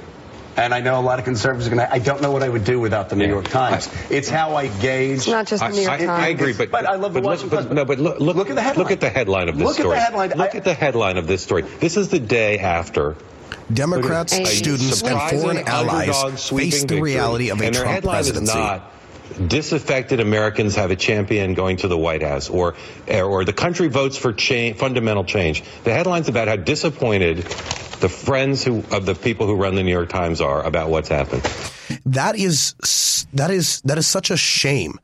And 0.57 0.73
I 0.73 0.79
know 0.79 0.99
a 0.99 1.01
lot 1.01 1.19
of 1.19 1.25
conservatives 1.25 1.67
are 1.67 1.69
going 1.75 1.85
to, 1.85 1.93
I 1.93 1.99
don't 1.99 2.21
know 2.21 2.31
what 2.31 2.41
I 2.41 2.47
would 2.49 2.63
do 2.63 2.79
without 2.79 3.09
the 3.09 3.15
New 3.15 3.27
York 3.27 3.45
Times. 3.49 3.89
it's 4.09 4.29
how 4.29 4.55
I 4.55 4.67
gauge. 4.67 5.17
It's 5.17 5.27
not 5.27 5.47
just 5.47 5.61
the 5.63 5.69
New 5.69 5.81
York 5.81 5.91
I, 5.93 5.97
Times. 6.05 6.09
I 6.09 6.27
agree, 6.29 6.53
but 6.53 6.71
But 6.71 6.85
I 6.85 6.95
love 6.95 7.13
the 7.13 7.21
but 7.21 7.27
Washington 7.27 7.57
look, 7.59 7.67
but, 7.67 7.75
no, 7.75 7.85
but 7.85 7.99
look, 7.99 8.19
look, 8.19 8.35
Look 8.37 8.49
at 8.49 8.55
the 8.55 8.61
headline. 8.61 8.83
Look 8.85 8.91
at 8.91 9.01
the 9.01 9.09
headline 9.09 9.49
of 9.49 9.57
this 9.57 9.65
Look 9.67 9.73
at 9.73 9.77
the 9.77 9.81
story. 9.83 9.97
headline. 9.99 10.29
Look 10.37 10.55
at 10.55 10.63
the 10.63 10.73
headline 10.73 11.17
of 11.17 11.27
this 11.27 11.41
story. 11.43 11.63
This 11.63 11.97
is 11.97 12.09
the 12.09 12.19
day 12.19 12.59
after 12.59 13.15
Democrats, 13.73 14.33
students, 14.57 15.01
and 15.03 15.41
foreign 15.41 15.67
allies 15.67 16.49
face 16.49 16.81
the 16.81 16.87
victory. 16.87 17.01
reality 17.01 17.49
of 17.49 17.59
a 17.61 17.65
and 17.65 17.75
their 17.75 17.81
Trump 17.83 17.95
headline 17.95 18.15
presidency. 18.15 18.81
Disaffected 19.47 20.19
Americans 20.19 20.75
have 20.75 20.91
a 20.91 20.95
champion 20.95 21.53
going 21.53 21.77
to 21.77 21.87
the 21.87 21.97
White 21.97 22.21
House, 22.21 22.49
or 22.49 22.75
or 23.09 23.43
the 23.43 23.53
country 23.53 23.87
votes 23.87 24.17
for 24.17 24.33
fundamental 24.33 25.23
change. 25.23 25.63
The 25.83 25.93
headline's 25.93 26.29
about 26.29 26.47
how 26.47 26.55
disappointed 26.55 27.37
the 27.37 28.09
friends 28.09 28.63
who 28.63 28.83
of 28.91 29.05
the 29.05 29.15
people 29.15 29.47
who 29.47 29.55
run 29.55 29.75
the 29.75 29.83
New 29.83 29.91
York 29.91 30.09
Times 30.09 30.41
are 30.41 30.63
about 30.63 30.89
what's 30.89 31.09
happened. 31.09 31.43
That 32.05 32.35
is 32.35 32.75
that 33.33 33.51
is 33.51 33.81
that 33.81 33.97
is 33.97 34.07
such 34.07 34.31
a 34.31 34.37
shame 34.37 34.99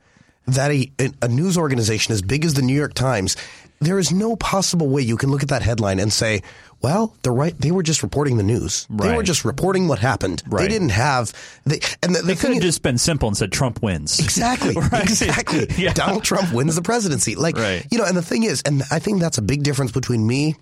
that 0.46 0.70
a 0.70 0.90
a 1.20 1.28
news 1.28 1.58
organization 1.58 2.12
as 2.12 2.22
big 2.22 2.44
as 2.44 2.54
the 2.54 2.62
New 2.62 2.76
York 2.76 2.94
Times 2.94 3.36
there 3.82 3.98
is 3.98 4.12
no 4.12 4.36
possible 4.36 4.88
way 4.88 5.02
you 5.02 5.16
can 5.16 5.30
look 5.30 5.42
at 5.42 5.48
that 5.48 5.62
headline 5.62 5.98
and 5.98 6.12
say, 6.12 6.42
well, 6.82 7.14
the 7.22 7.30
right 7.30 7.56
they 7.58 7.70
were 7.70 7.82
just 7.82 8.02
reporting 8.02 8.36
the 8.36 8.42
news. 8.42 8.86
They 8.90 9.14
were 9.14 9.22
just 9.22 9.44
reporting 9.44 9.88
what 9.88 9.98
happened. 10.00 10.42
They 10.50 10.68
didn't 10.68 10.90
have 10.90 11.32
they 11.64 11.80
and 12.02 12.14
the, 12.14 12.20
the 12.20 12.26
They 12.26 12.34
could 12.36 12.52
have 12.54 12.62
just 12.62 12.82
been 12.82 12.98
simple 12.98 13.28
and 13.28 13.36
said 13.36 13.52
Trump 13.52 13.82
wins. 13.82 14.18
Exactly. 14.18 14.74
Right. 14.92 15.02
Exactly. 15.04 15.66
Yeah. 15.76 15.92
Donald 15.92 16.24
Trump 16.24 16.52
wins 16.52 16.74
the 16.74 16.82
presidency. 16.82 17.34
Like, 17.36 17.56
Right. 17.56 17.86
you 17.90 17.98
know, 17.98 18.04
and 18.04 18.16
the 18.16 18.22
thing 18.22 18.42
is, 18.42 18.62
and 18.66 18.82
I 18.90 18.98
think 18.98 19.20
that's 19.20 19.38
a 19.38 19.42
big 19.42 19.62
difference 19.62 19.92
between 19.92 20.26
me 20.26 20.56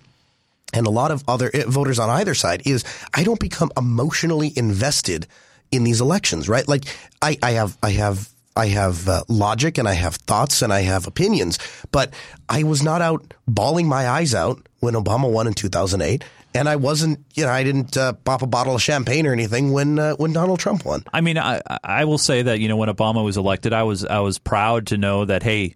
and 0.73 0.87
a 0.87 0.89
lot 0.91 1.11
of 1.11 1.23
other 1.27 1.49
eh, 1.53 1.63
voters 1.67 1.99
on 1.99 2.09
either 2.09 2.33
side 2.33 2.61
is 2.65 2.83
I 3.13 3.23
don't 3.23 3.39
become 3.39 3.71
emotionally 3.75 4.53
invested 4.55 5.27
in 5.71 5.83
these 5.83 6.01
elections, 6.01 6.47
right? 6.47 6.67
Like 6.67 6.83
I, 7.21 7.37
I 7.41 7.51
have, 7.51 7.77
I 7.81 7.91
have, 7.91 8.29
I 8.55 8.67
have 8.67 9.07
uh, 9.07 9.23
logic 9.27 9.77
and 9.77 9.87
I 9.87 9.93
have 9.93 10.15
thoughts 10.15 10.61
and 10.61 10.73
I 10.73 10.81
have 10.81 11.07
opinions, 11.07 11.57
but 11.91 12.13
I 12.49 12.63
was 12.63 12.83
not 12.83 13.01
out 13.01 13.33
bawling 13.47 13.87
my 13.87 14.07
eyes 14.07 14.35
out 14.35 14.67
when 14.79 14.93
Obama 14.93 15.31
won 15.31 15.47
in 15.47 15.53
2008. 15.53 16.23
And 16.53 16.67
I 16.67 16.75
wasn't, 16.75 17.23
you 17.33 17.45
know, 17.45 17.51
I 17.51 17.63
didn't 17.63 17.95
uh, 17.95 18.11
pop 18.11 18.41
a 18.41 18.47
bottle 18.47 18.75
of 18.75 18.81
champagne 18.81 19.25
or 19.25 19.31
anything 19.31 19.71
when 19.71 19.97
uh, 19.97 20.15
when 20.15 20.33
Donald 20.33 20.59
Trump 20.59 20.83
won. 20.83 21.05
I 21.13 21.21
mean, 21.21 21.37
I 21.37 21.61
I 21.81 22.03
will 22.03 22.17
say 22.17 22.41
that 22.41 22.59
you 22.59 22.67
know 22.67 22.75
when 22.75 22.89
Obama 22.89 23.23
was 23.23 23.37
elected, 23.37 23.71
I 23.71 23.83
was 23.83 24.03
I 24.03 24.19
was 24.19 24.37
proud 24.37 24.87
to 24.87 24.97
know 24.97 25.23
that 25.23 25.43
hey, 25.43 25.75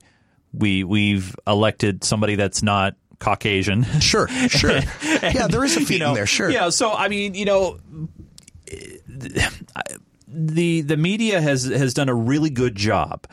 we 0.52 0.84
we've 0.84 1.34
elected 1.48 2.04
somebody 2.04 2.36
that's 2.36 2.62
not 2.62 2.96
Caucasian. 3.20 3.84
Sure, 4.02 4.28
sure. 4.28 4.72
yeah, 5.04 5.48
there 5.48 5.64
is 5.64 5.78
a 5.78 5.80
feeling 5.80 5.94
you 5.94 6.00
know, 6.00 6.14
there, 6.14 6.26
sure. 6.26 6.50
Yeah, 6.50 6.70
so 6.70 6.92
I 6.92 7.08
mean, 7.08 7.36
you 7.36 7.46
know, 7.46 7.80
the 10.36 10.82
the 10.82 10.98
media 10.98 11.42
has 11.42 11.64
has 11.66 11.94
done 11.94 12.10
a 12.10 12.14
really 12.14 12.50
good 12.50 12.76
job 12.76 13.26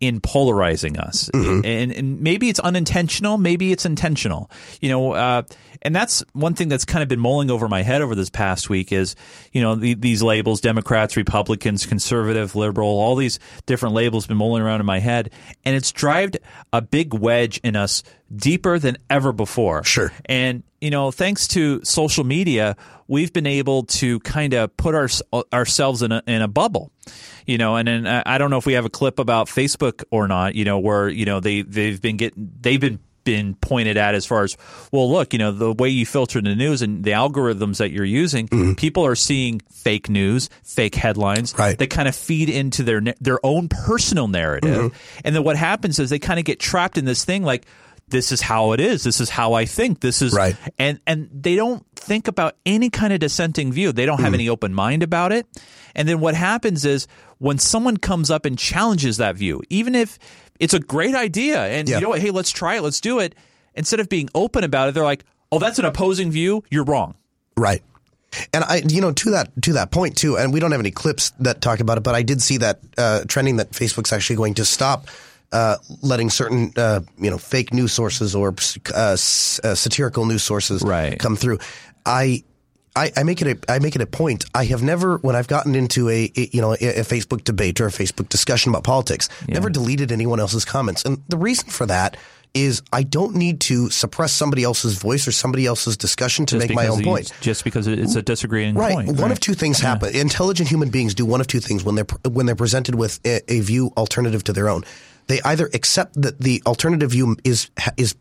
in 0.00 0.20
polarizing 0.20 0.98
us, 0.98 1.28
Mm-hmm. 1.34 1.64
and, 1.64 1.92
and 1.92 2.20
maybe 2.20 2.48
it's 2.48 2.60
unintentional, 2.60 3.36
maybe 3.38 3.70
it's 3.72 3.84
intentional. 3.84 4.50
You 4.80 4.88
know, 4.90 5.12
uh, 5.12 5.42
and 5.82 5.94
that's 5.94 6.22
one 6.32 6.54
thing 6.54 6.68
that's 6.68 6.84
kind 6.84 7.02
of 7.02 7.08
been 7.08 7.20
mulling 7.20 7.50
over 7.50 7.68
my 7.68 7.82
head 7.82 8.02
over 8.02 8.14
this 8.14 8.30
past 8.30 8.68
week 8.68 8.92
is 8.92 9.16
you 9.52 9.60
know 9.60 9.74
the, 9.74 9.94
these 9.94 10.22
labels: 10.22 10.60
Democrats, 10.60 11.16
Republicans, 11.16 11.86
conservative, 11.86 12.54
liberal, 12.54 12.88
all 12.88 13.16
these 13.16 13.38
different 13.66 13.94
labels 13.94 14.26
been 14.26 14.36
mulling 14.36 14.62
around 14.62 14.80
in 14.80 14.86
my 14.86 14.98
head, 14.98 15.30
and 15.64 15.76
it's 15.76 15.92
drived 15.92 16.38
a 16.72 16.82
big 16.82 17.14
wedge 17.14 17.60
in 17.62 17.76
us 17.76 18.02
deeper 18.34 18.78
than 18.78 18.96
ever 19.08 19.32
before. 19.32 19.84
Sure, 19.84 20.12
and 20.26 20.62
you 20.80 20.90
know, 20.90 21.10
thanks 21.10 21.46
to 21.48 21.84
social 21.84 22.24
media, 22.24 22.76
we've 23.06 23.32
been 23.32 23.46
able 23.46 23.84
to 23.84 24.18
kind 24.20 24.54
of 24.54 24.74
put 24.76 24.94
our, 24.94 25.08
ourselves 25.52 26.02
in 26.02 26.10
a, 26.10 26.22
in 26.26 26.40
a 26.40 26.48
bubble, 26.48 26.90
you 27.46 27.58
know, 27.58 27.76
and 27.76 27.86
then 27.86 28.06
I 28.06 28.22
I 28.24 28.38
don't 28.38 28.50
know 28.50 28.58
if 28.58 28.66
we 28.66 28.72
have 28.74 28.84
a 28.84 28.90
clip 28.90 29.18
about 29.18 29.48
Facebook 29.48 30.04
or 30.10 30.26
not, 30.26 30.54
you 30.54 30.64
know, 30.64 30.78
where, 30.78 31.08
you 31.08 31.26
know, 31.26 31.40
they, 31.40 31.62
they've 31.62 32.00
been 32.00 32.16
getting, 32.16 32.50
they've 32.60 32.80
been, 32.80 32.98
been 33.24 33.54
pointed 33.54 33.96
at 33.96 34.14
as 34.14 34.26
far 34.26 34.44
as, 34.44 34.56
well, 34.92 35.10
look, 35.10 35.32
you 35.32 35.38
know, 35.38 35.52
the 35.52 35.72
way 35.72 35.88
you 35.88 36.06
filter 36.06 36.40
the 36.40 36.54
news 36.54 36.82
and 36.82 37.04
the 37.04 37.12
algorithms 37.12 37.78
that 37.78 37.90
you're 37.90 38.04
using, 38.04 38.48
mm-hmm. 38.48 38.74
people 38.74 39.04
are 39.04 39.14
seeing 39.14 39.60
fake 39.70 40.08
news, 40.08 40.48
fake 40.62 40.94
headlines. 40.94 41.54
Right. 41.58 41.78
They 41.78 41.86
kind 41.86 42.08
of 42.08 42.16
feed 42.16 42.48
into 42.48 42.82
their, 42.82 43.00
their 43.20 43.44
own 43.44 43.68
personal 43.68 44.28
narrative. 44.28 44.92
Mm-hmm. 44.92 45.20
And 45.24 45.34
then 45.36 45.44
what 45.44 45.56
happens 45.56 45.98
is 45.98 46.10
they 46.10 46.18
kind 46.18 46.38
of 46.38 46.44
get 46.44 46.60
trapped 46.60 46.98
in 46.98 47.04
this 47.04 47.24
thing 47.24 47.42
like, 47.42 47.66
this 48.08 48.32
is 48.32 48.40
how 48.40 48.72
it 48.72 48.80
is. 48.80 49.04
This 49.04 49.20
is 49.20 49.30
how 49.30 49.52
I 49.52 49.66
think. 49.66 50.00
This 50.00 50.20
is 50.20 50.32
right. 50.32 50.56
And 50.78 50.98
and 51.06 51.28
they 51.32 51.54
don't 51.54 51.86
think 51.94 52.26
about 52.26 52.56
any 52.66 52.90
kind 52.90 53.12
of 53.12 53.20
dissenting 53.20 53.72
view. 53.72 53.92
They 53.92 54.04
don't 54.04 54.18
have 54.18 54.28
mm-hmm. 54.28 54.34
any 54.34 54.48
open 54.48 54.74
mind 54.74 55.04
about 55.04 55.30
it. 55.30 55.46
And 55.94 56.08
then 56.08 56.18
what 56.18 56.34
happens 56.34 56.84
is 56.84 57.06
when 57.38 57.58
someone 57.58 57.96
comes 57.96 58.28
up 58.28 58.46
and 58.46 58.58
challenges 58.58 59.18
that 59.18 59.36
view, 59.36 59.62
even 59.70 59.94
if 59.94 60.18
it's 60.60 60.74
a 60.74 60.78
great 60.78 61.14
idea 61.16 61.60
and 61.66 61.88
you 61.88 62.00
know 62.02 62.10
what, 62.10 62.20
hey, 62.20 62.30
let's 62.30 62.50
try 62.52 62.76
it, 62.76 62.82
let's 62.82 63.00
do 63.00 63.18
it. 63.18 63.34
Instead 63.74 63.98
of 64.00 64.08
being 64.08 64.28
open 64.34 64.62
about 64.62 64.88
it, 64.88 64.94
they're 64.94 65.04
like, 65.04 65.24
"Oh, 65.50 65.58
that's 65.58 65.78
an 65.78 65.84
opposing 65.84 66.30
view. 66.30 66.62
You're 66.70 66.84
wrong." 66.84 67.14
Right. 67.56 67.82
And 68.52 68.62
I, 68.62 68.82
you 68.86 69.00
know, 69.00 69.12
to 69.12 69.30
that 69.32 69.50
to 69.62 69.72
that 69.74 69.90
point 69.90 70.16
too, 70.16 70.36
and 70.36 70.52
we 70.52 70.60
don't 70.60 70.70
have 70.70 70.80
any 70.80 70.90
clips 70.92 71.30
that 71.40 71.60
talk 71.60 71.80
about 71.80 71.98
it, 71.98 72.04
but 72.04 72.14
I 72.14 72.22
did 72.22 72.40
see 72.42 72.58
that 72.58 72.80
uh, 72.98 73.24
trending 73.26 73.56
that 73.56 73.70
Facebook's 73.72 74.12
actually 74.12 74.36
going 74.36 74.54
to 74.54 74.64
stop 74.64 75.06
uh, 75.52 75.76
letting 76.02 76.30
certain, 76.30 76.72
uh, 76.76 77.00
you 77.18 77.30
know, 77.30 77.38
fake 77.38 77.72
news 77.74 77.92
sources 77.92 78.36
or 78.36 78.54
uh, 78.94 79.12
s- 79.12 79.60
uh, 79.64 79.74
satirical 79.74 80.26
news 80.26 80.42
sources 80.44 80.84
come 81.18 81.36
through. 81.36 81.58
I. 82.06 82.44
I, 82.96 83.12
I 83.16 83.22
make 83.22 83.40
it 83.40 83.46
a 83.46 83.72
I 83.72 83.78
make 83.78 83.94
it 83.94 84.02
a 84.02 84.06
point. 84.06 84.44
I 84.54 84.64
have 84.66 84.82
never, 84.82 85.18
when 85.18 85.36
I've 85.36 85.46
gotten 85.48 85.74
into 85.74 86.08
a, 86.08 86.30
a 86.36 86.48
you 86.52 86.60
know 86.60 86.72
a, 86.72 86.76
a 87.00 87.04
Facebook 87.04 87.44
debate 87.44 87.80
or 87.80 87.86
a 87.86 87.90
Facebook 87.90 88.28
discussion 88.28 88.70
about 88.70 88.84
politics, 88.84 89.28
never 89.48 89.70
deleted 89.70 90.12
anyone 90.12 90.40
else's 90.40 90.64
comments. 90.64 91.04
And 91.04 91.22
the 91.28 91.36
reason 91.36 91.68
for 91.68 91.86
that 91.86 92.16
is 92.52 92.82
I 92.92 93.04
don't 93.04 93.36
need 93.36 93.60
to 93.60 93.90
suppress 93.90 94.32
somebody 94.32 94.64
else's 94.64 94.98
voice 94.98 95.28
or 95.28 95.32
somebody 95.32 95.66
else's 95.66 95.96
discussion 95.96 96.46
to 96.46 96.56
Just 96.56 96.68
make 96.68 96.74
my 96.74 96.88
own 96.88 97.04
point. 97.04 97.32
Just 97.40 97.62
because 97.62 97.86
it's 97.86 98.16
a 98.16 98.22
disagreeing 98.22 98.74
Right. 98.74 98.92
point. 98.92 99.08
One 99.08 99.18
right. 99.18 99.30
of 99.30 99.38
two 99.38 99.54
things 99.54 99.78
happen. 99.78 100.14
Intelligent 100.14 100.68
human 100.68 100.90
beings 100.90 101.14
do 101.14 101.24
one 101.24 101.40
of 101.40 101.46
two 101.46 101.60
things 101.60 101.84
when 101.84 101.94
they're 101.94 102.06
when 102.28 102.46
they're 102.46 102.56
presented 102.56 102.96
with 102.96 103.20
a, 103.24 103.40
a 103.52 103.60
view 103.60 103.92
alternative 103.96 104.42
to 104.44 104.52
their 104.52 104.68
own. 104.68 104.82
They 105.28 105.40
either 105.42 105.70
accept 105.72 106.20
that 106.20 106.40
the 106.40 106.60
alternative 106.66 107.12
view 107.12 107.36
is 107.44 107.70
is 107.96 108.16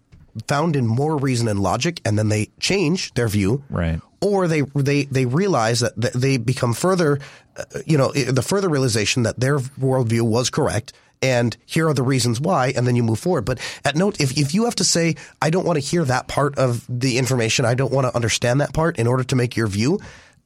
found 0.47 0.75
in 0.75 0.88
more 0.88 1.17
reason 1.17 1.47
and 1.47 1.60
logic, 1.60 2.02
and 2.06 2.17
then 2.17 2.30
they 2.30 2.49
change 2.60 3.13
their 3.13 3.28
view. 3.28 3.63
Right. 3.69 4.02
Or 4.21 4.47
they 4.47 4.62
they 4.75 5.04
they 5.06 5.25
realize 5.25 5.80
that 5.80 6.13
they 6.13 6.38
become 6.38 6.73
further, 6.73 7.19
uh, 7.56 7.63
you 7.86 7.97
know, 7.97 8.12
the 8.12 8.41
further 8.41 8.67
realization 8.69 9.23
that 9.23 9.39
their 9.39 9.60
worldview 9.60 10.21
was 10.21 10.49
correct. 10.49 10.93
And 11.21 11.58
here 11.65 11.88
are 11.88 11.93
the 11.93 12.04
reasons 12.04 12.39
why, 12.39 12.71
and 12.75 12.88
then 12.88 12.95
you 12.95 13.04
move 13.04 13.19
forward. 13.19 13.43
But 13.43 13.60
at 13.84 13.95
note, 13.95 14.21
if, 14.21 14.38
if 14.38 14.54
you 14.54 14.63
have 14.65 14.75
to 14.75 14.86
say, 14.86 15.15
I 15.41 15.49
don't 15.49 15.65
want 15.65 15.75
to 15.75 15.86
hear 15.86 16.06
that 16.06 16.30
part 16.30 16.58
of 16.58 16.86
the 16.88 17.17
information, 17.17 17.65
I 17.65 17.73
don't 17.73 17.91
want 17.91 18.08
to 18.08 18.15
understand 18.15 18.62
that 18.62 18.73
part 18.73 18.97
in 18.97 19.06
order 19.06 19.25
to 19.25 19.36
make 19.36 19.58
your 19.58 19.67
view, 19.67 19.99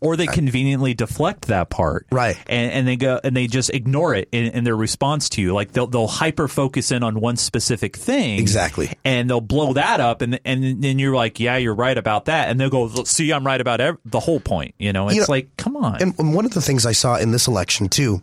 or 0.03 0.17
they 0.17 0.27
conveniently 0.27 0.93
deflect 0.93 1.47
that 1.47 1.69
part, 1.69 2.05
right? 2.11 2.37
And, 2.47 2.71
and 2.71 2.87
they 2.87 2.95
go 2.97 3.19
and 3.23 3.35
they 3.35 3.47
just 3.47 3.69
ignore 3.69 4.13
it 4.13 4.27
in, 4.31 4.47
in 4.51 4.63
their 4.65 4.75
response 4.75 5.29
to 5.29 5.41
you. 5.41 5.53
Like 5.53 5.71
they'll 5.71 5.87
they'll 5.87 6.07
hyper 6.07 6.47
focus 6.47 6.91
in 6.91 7.01
on 7.03 7.19
one 7.19 7.37
specific 7.37 7.95
thing, 7.95 8.37
Exactly. 8.39 8.91
and 9.05 9.29
they'll 9.29 9.39
blow 9.41 9.73
that 9.73 9.99
up, 9.99 10.21
and 10.21 10.39
and 10.45 10.83
then 10.83 10.99
you're 10.99 11.15
like, 11.15 11.39
yeah, 11.39 11.57
you're 11.57 11.73
right 11.73 11.97
about 11.97 12.25
that, 12.25 12.49
and 12.49 12.59
they'll 12.59 12.69
go, 12.69 12.89
see, 13.05 13.31
I'm 13.31 13.45
right 13.45 13.61
about 13.61 13.79
ev- 13.81 13.97
the 14.05 14.19
whole 14.19 14.39
point. 14.39 14.75
You 14.77 14.91
know, 14.93 15.07
it's 15.07 15.15
You 15.15 15.21
know, 15.21 15.27
like, 15.29 15.55
come 15.57 15.77
on. 15.77 16.01
And, 16.01 16.13
and 16.19 16.35
one 16.35 16.45
of 16.45 16.53
the 16.53 16.61
things 16.61 16.85
I 16.85 16.91
saw 16.91 17.15
in 17.15 17.31
this 17.31 17.47
election 17.47 17.87
too 17.89 18.21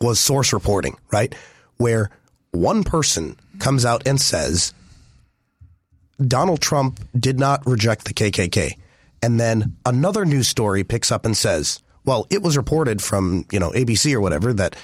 was 0.00 0.20
source 0.20 0.52
reporting, 0.52 0.96
right? 1.10 1.34
Where 1.78 2.10
one 2.50 2.84
person 2.84 3.36
comes 3.58 3.84
out 3.86 4.06
and 4.06 4.20
says 4.20 4.74
Donald 6.24 6.60
Trump 6.60 7.00
did 7.18 7.38
not 7.38 7.66
reject 7.66 8.04
the 8.04 8.14
KKK. 8.14 8.76
And 9.22 9.40
then 9.40 9.76
another 9.84 10.24
news 10.24 10.48
story 10.48 10.84
picks 10.84 11.10
up 11.10 11.24
and 11.24 11.36
says, 11.36 11.82
well, 12.04 12.26
it 12.30 12.42
was 12.42 12.56
reported 12.56 13.02
from, 13.02 13.46
you 13.50 13.58
know, 13.58 13.70
ABC 13.70 14.14
or 14.14 14.20
whatever 14.20 14.52
that 14.52 14.76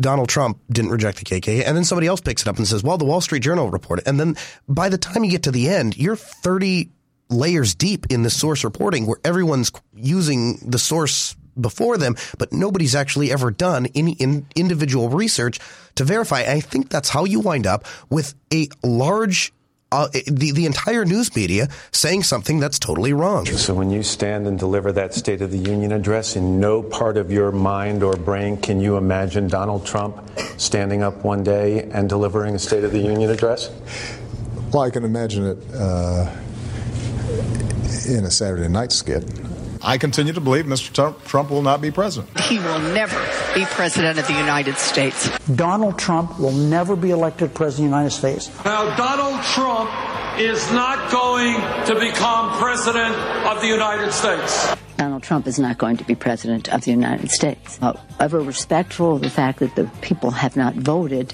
Donald 0.00 0.28
Trump 0.28 0.60
didn't 0.70 0.90
reject 0.90 1.18
the 1.18 1.24
KKK. 1.24 1.66
And 1.66 1.76
then 1.76 1.84
somebody 1.84 2.06
else 2.06 2.20
picks 2.20 2.42
it 2.42 2.48
up 2.48 2.58
and 2.58 2.66
says, 2.66 2.82
well, 2.82 2.98
the 2.98 3.04
Wall 3.04 3.20
Street 3.20 3.40
Journal 3.40 3.70
reported. 3.70 4.06
And 4.06 4.20
then 4.20 4.36
by 4.68 4.88
the 4.88 4.98
time 4.98 5.24
you 5.24 5.30
get 5.30 5.44
to 5.44 5.50
the 5.50 5.68
end, 5.68 5.96
you're 5.96 6.16
30 6.16 6.90
layers 7.28 7.74
deep 7.74 8.06
in 8.10 8.22
the 8.22 8.30
source 8.30 8.62
reporting 8.62 9.06
where 9.06 9.18
everyone's 9.24 9.72
using 9.94 10.58
the 10.58 10.78
source 10.78 11.34
before 11.60 11.96
them, 11.96 12.16
but 12.38 12.52
nobody's 12.52 12.94
actually 12.94 13.32
ever 13.32 13.50
done 13.50 13.86
any 13.94 14.12
in 14.12 14.46
individual 14.54 15.08
research 15.08 15.58
to 15.94 16.04
verify. 16.04 16.42
I 16.42 16.60
think 16.60 16.90
that's 16.90 17.08
how 17.08 17.24
you 17.24 17.40
wind 17.40 17.66
up 17.66 17.86
with 18.10 18.34
a 18.52 18.68
large, 18.82 19.52
uh, 19.92 20.08
the, 20.26 20.52
the 20.52 20.66
entire 20.66 21.04
news 21.04 21.34
media 21.36 21.68
saying 21.92 22.22
something 22.22 22.58
that's 22.58 22.78
totally 22.78 23.12
wrong. 23.12 23.46
So 23.46 23.74
when 23.74 23.90
you 23.90 24.02
stand 24.02 24.46
and 24.46 24.58
deliver 24.58 24.92
that 24.92 25.14
State 25.14 25.42
of 25.42 25.50
the 25.50 25.58
Union 25.58 25.92
address, 25.92 26.36
in 26.36 26.58
no 26.58 26.82
part 26.82 27.16
of 27.16 27.30
your 27.30 27.52
mind 27.52 28.02
or 28.02 28.16
brain 28.16 28.56
can 28.56 28.80
you 28.80 28.96
imagine 28.96 29.48
Donald 29.48 29.86
Trump 29.86 30.28
standing 30.56 31.02
up 31.02 31.24
one 31.24 31.42
day 31.44 31.84
and 31.92 32.08
delivering 32.08 32.54
a 32.54 32.58
State 32.58 32.84
of 32.84 32.92
the 32.92 32.98
Union 32.98 33.30
address? 33.30 33.70
Well, 34.72 34.82
I 34.82 34.90
can 34.90 35.04
imagine 35.04 35.46
it 35.46 35.58
uh, 35.74 36.30
in 38.08 38.24
a 38.24 38.30
Saturday 38.30 38.68
night 38.68 38.92
skit. 38.92 39.24
I 39.86 39.98
continue 39.98 40.32
to 40.32 40.40
believe 40.40 40.64
Mr. 40.64 40.92
Trump, 40.92 41.24
Trump 41.26 41.48
will 41.48 41.62
not 41.62 41.80
be 41.80 41.92
president. 41.92 42.40
He 42.40 42.58
will 42.58 42.80
never 42.80 43.16
be 43.54 43.64
president 43.66 44.18
of 44.18 44.26
the 44.26 44.32
United 44.32 44.78
States. 44.78 45.30
Donald 45.54 45.96
Trump 45.96 46.40
will 46.40 46.50
never 46.50 46.96
be 46.96 47.10
elected 47.10 47.54
president 47.54 47.94
of 47.94 47.94
the 47.94 47.96
United 47.96 48.10
States. 48.10 48.50
Now, 48.64 48.96
Donald 48.96 49.40
Trump 49.44 49.88
is 50.40 50.72
not 50.72 51.12
going 51.12 51.54
to 51.86 51.94
become 52.00 52.50
president 52.58 53.14
of 53.46 53.60
the 53.60 53.68
United 53.68 54.10
States. 54.10 54.74
Donald 54.96 55.22
Trump 55.22 55.46
is 55.46 55.60
not 55.60 55.78
going 55.78 55.96
to 55.98 56.04
be 56.04 56.16
president 56.16 56.68
of 56.74 56.84
the 56.84 56.90
United 56.90 57.30
States. 57.30 57.78
However 57.78 58.40
respectful 58.40 59.14
of 59.14 59.22
the 59.22 59.30
fact 59.30 59.60
that 59.60 59.76
the 59.76 59.84
people 60.00 60.32
have 60.32 60.56
not 60.56 60.74
voted, 60.74 61.32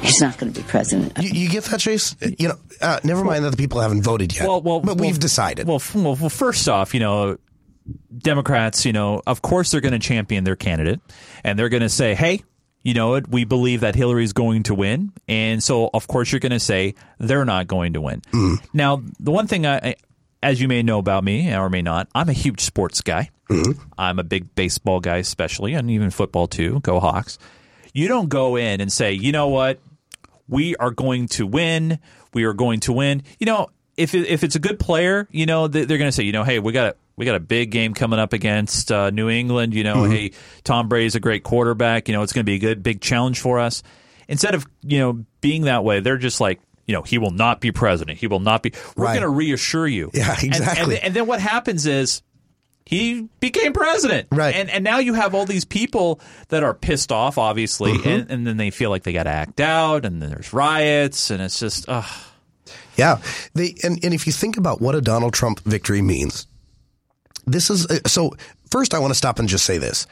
he's 0.00 0.20
not 0.20 0.38
going 0.38 0.52
to 0.52 0.60
be 0.60 0.66
president. 0.66 1.12
You, 1.20 1.30
you 1.30 1.48
get 1.48 1.64
that, 1.64 1.80
Chase? 1.80 2.16
You 2.38 2.48
know, 2.48 2.58
uh, 2.80 3.00
never 3.04 3.24
mind 3.24 3.44
that 3.44 3.50
the 3.50 3.56
people 3.56 3.80
haven't 3.80 4.02
voted 4.02 4.34
yet. 4.34 4.46
Well, 4.46 4.60
well, 4.60 4.80
but 4.80 4.96
well, 4.96 5.06
we've 5.06 5.18
decided. 5.18 5.66
Well, 5.66 5.76
f- 5.76 5.94
well, 5.94 6.16
well, 6.16 6.30
first 6.30 6.68
off, 6.68 6.94
you 6.94 7.00
know, 7.00 7.38
Democrats, 8.16 8.84
you 8.84 8.92
know, 8.92 9.22
of 9.26 9.42
course 9.42 9.70
they're 9.70 9.80
going 9.80 9.92
to 9.92 9.98
champion 9.98 10.44
their 10.44 10.56
candidate, 10.56 11.00
and 11.44 11.58
they're 11.58 11.68
going 11.68 11.82
to 11.82 11.88
say, 11.88 12.14
"Hey, 12.14 12.42
you 12.82 12.94
know, 12.94 13.20
we 13.28 13.44
believe 13.44 13.80
that 13.80 13.94
Hillary's 13.94 14.32
going 14.32 14.62
to 14.64 14.74
win, 14.74 15.12
and 15.28 15.62
so 15.62 15.90
of 15.92 16.06
course 16.06 16.32
you're 16.32 16.40
going 16.40 16.52
to 16.52 16.60
say 16.60 16.94
they're 17.18 17.44
not 17.44 17.66
going 17.66 17.94
to 17.94 18.00
win. 18.00 18.22
Mm. 18.32 18.56
Now, 18.72 19.02
the 19.18 19.30
one 19.30 19.46
thing 19.46 19.66
I, 19.66 19.96
as 20.42 20.60
you 20.60 20.68
may 20.68 20.82
know 20.82 20.98
about 20.98 21.24
me 21.24 21.54
or 21.54 21.68
may 21.68 21.82
not, 21.82 22.08
I'm 22.14 22.28
a 22.28 22.34
huge 22.34 22.60
sports 22.60 23.00
guy. 23.02 23.30
Mm-hmm. 23.50 23.82
I'm 23.98 24.18
a 24.18 24.24
big 24.24 24.54
baseball 24.54 25.00
guy, 25.00 25.16
especially, 25.16 25.74
and 25.74 25.90
even 25.90 26.10
football 26.10 26.46
too. 26.46 26.80
Go 26.80 27.00
Hawks! 27.00 27.38
You 27.92 28.08
don't 28.08 28.28
go 28.28 28.56
in 28.56 28.80
and 28.80 28.92
say, 28.92 29.12
you 29.12 29.32
know 29.32 29.48
what, 29.48 29.80
we 30.48 30.76
are 30.76 30.90
going 30.90 31.28
to 31.28 31.46
win. 31.46 31.98
We 32.32 32.44
are 32.44 32.52
going 32.52 32.80
to 32.80 32.92
win. 32.92 33.22
You 33.38 33.46
know, 33.46 33.68
if 33.96 34.14
it, 34.14 34.26
if 34.28 34.44
it's 34.44 34.54
a 34.56 34.60
good 34.60 34.78
player, 34.78 35.28
you 35.30 35.46
know 35.46 35.68
they- 35.68 35.84
they're 35.84 35.98
going 35.98 36.08
to 36.08 36.12
say, 36.12 36.22
you 36.24 36.32
know, 36.32 36.44
hey, 36.44 36.58
we 36.58 36.72
got 36.72 36.86
a 36.94 36.96
we 37.16 37.26
got 37.26 37.34
a 37.34 37.40
big 37.40 37.70
game 37.70 37.92
coming 37.92 38.18
up 38.18 38.32
against 38.32 38.90
uh, 38.90 39.10
New 39.10 39.28
England. 39.28 39.74
You 39.74 39.84
know, 39.84 39.96
Mm-hmm. 39.96 40.12
hey, 40.12 40.32
Tom 40.64 40.88
Brady's 40.88 41.14
a 41.16 41.20
great 41.20 41.42
quarterback. 41.42 42.08
You 42.08 42.14
know, 42.14 42.22
it's 42.22 42.32
going 42.32 42.44
to 42.44 42.50
be 42.50 42.54
a 42.54 42.58
good 42.58 42.82
big 42.82 43.00
challenge 43.00 43.40
for 43.40 43.58
us. 43.58 43.82
Instead 44.28 44.54
of 44.54 44.66
you 44.82 44.98
know 45.00 45.24
being 45.40 45.62
that 45.62 45.84
way, 45.84 46.00
they're 46.00 46.18
just 46.18 46.40
like. 46.40 46.60
You 46.86 46.96
know, 46.96 47.02
he 47.02 47.18
will 47.18 47.30
not 47.30 47.60
be 47.60 47.70
president. 47.70 48.18
He 48.18 48.26
will 48.26 48.40
not 48.40 48.64
be. 48.64 48.72
We're 48.96 49.04
Right. 49.04 49.12
going 49.12 49.22
to 49.22 49.28
reassure 49.28 49.86
you. 49.86 50.10
Yeah, 50.12 50.34
And- 50.34 50.42
exactly. 50.44 50.96
And, 50.96 51.04
and 51.04 51.14
then 51.14 51.26
what 51.26 51.38
happens 51.38 51.86
is 51.86 52.20
he 52.86 53.28
became 53.40 53.72
president. 53.72 54.28
Right. 54.32 54.54
And 54.54 54.68
and 54.70 54.82
now 54.82 54.98
you 54.98 55.14
have 55.14 55.34
all 55.34 55.46
these 55.46 55.64
people 55.64 56.20
that 56.48 56.62
are 56.62 56.74
pissed 56.74 57.12
off, 57.12 57.38
obviously, 57.38 57.92
Mm-hmm. 57.92 58.08
and, 58.08 58.30
and 58.30 58.46
then 58.46 58.56
they 58.56 58.70
feel 58.70 58.90
like 58.90 59.02
they 59.04 59.12
got 59.12 59.24
to 59.24 59.30
act 59.30 59.60
out, 59.60 60.04
and 60.04 60.20
then 60.20 60.30
there's 60.30 60.52
riots, 60.52 61.30
and 61.30 61.40
it's 61.42 61.58
just, 61.58 61.84
ugh. 61.88 62.04
Yeah. 62.96 63.20
They 63.54 63.74
and, 63.84 64.04
and 64.04 64.12
if 64.12 64.26
you 64.26 64.32
think 64.32 64.56
about 64.56 64.80
what 64.80 64.94
a 64.94 65.00
Donald 65.00 65.32
Trump 65.32 65.60
victory 65.60 66.02
means, 66.02 66.46
this 67.46 67.70
is 67.70 67.86
uh, 67.86 68.00
so 68.06 68.32
first 68.70 68.94
I 68.94 68.98
want 68.98 69.10
to 69.12 69.16
stop 69.16 69.38
and 69.38 69.48
just 69.48 69.64
say 69.64 69.78
this. 69.78 70.06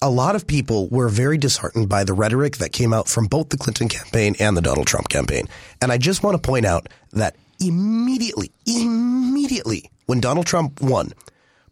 A 0.00 0.08
lot 0.08 0.36
of 0.36 0.46
people 0.46 0.88
were 0.90 1.08
very 1.08 1.38
disheartened 1.38 1.88
by 1.88 2.04
the 2.04 2.12
rhetoric 2.12 2.58
that 2.58 2.72
came 2.72 2.92
out 2.92 3.08
from 3.08 3.26
both 3.26 3.48
the 3.48 3.56
Clinton 3.56 3.88
campaign 3.88 4.36
and 4.38 4.56
the 4.56 4.60
Donald 4.62 4.86
Trump 4.86 5.08
campaign. 5.08 5.48
And 5.82 5.90
I 5.90 5.98
just 5.98 6.22
want 6.22 6.40
to 6.40 6.46
point 6.46 6.64
out 6.66 6.88
that 7.14 7.34
immediately, 7.58 8.52
immediately 8.64 9.90
when 10.06 10.20
Donald 10.20 10.46
Trump 10.46 10.80
won, 10.80 11.12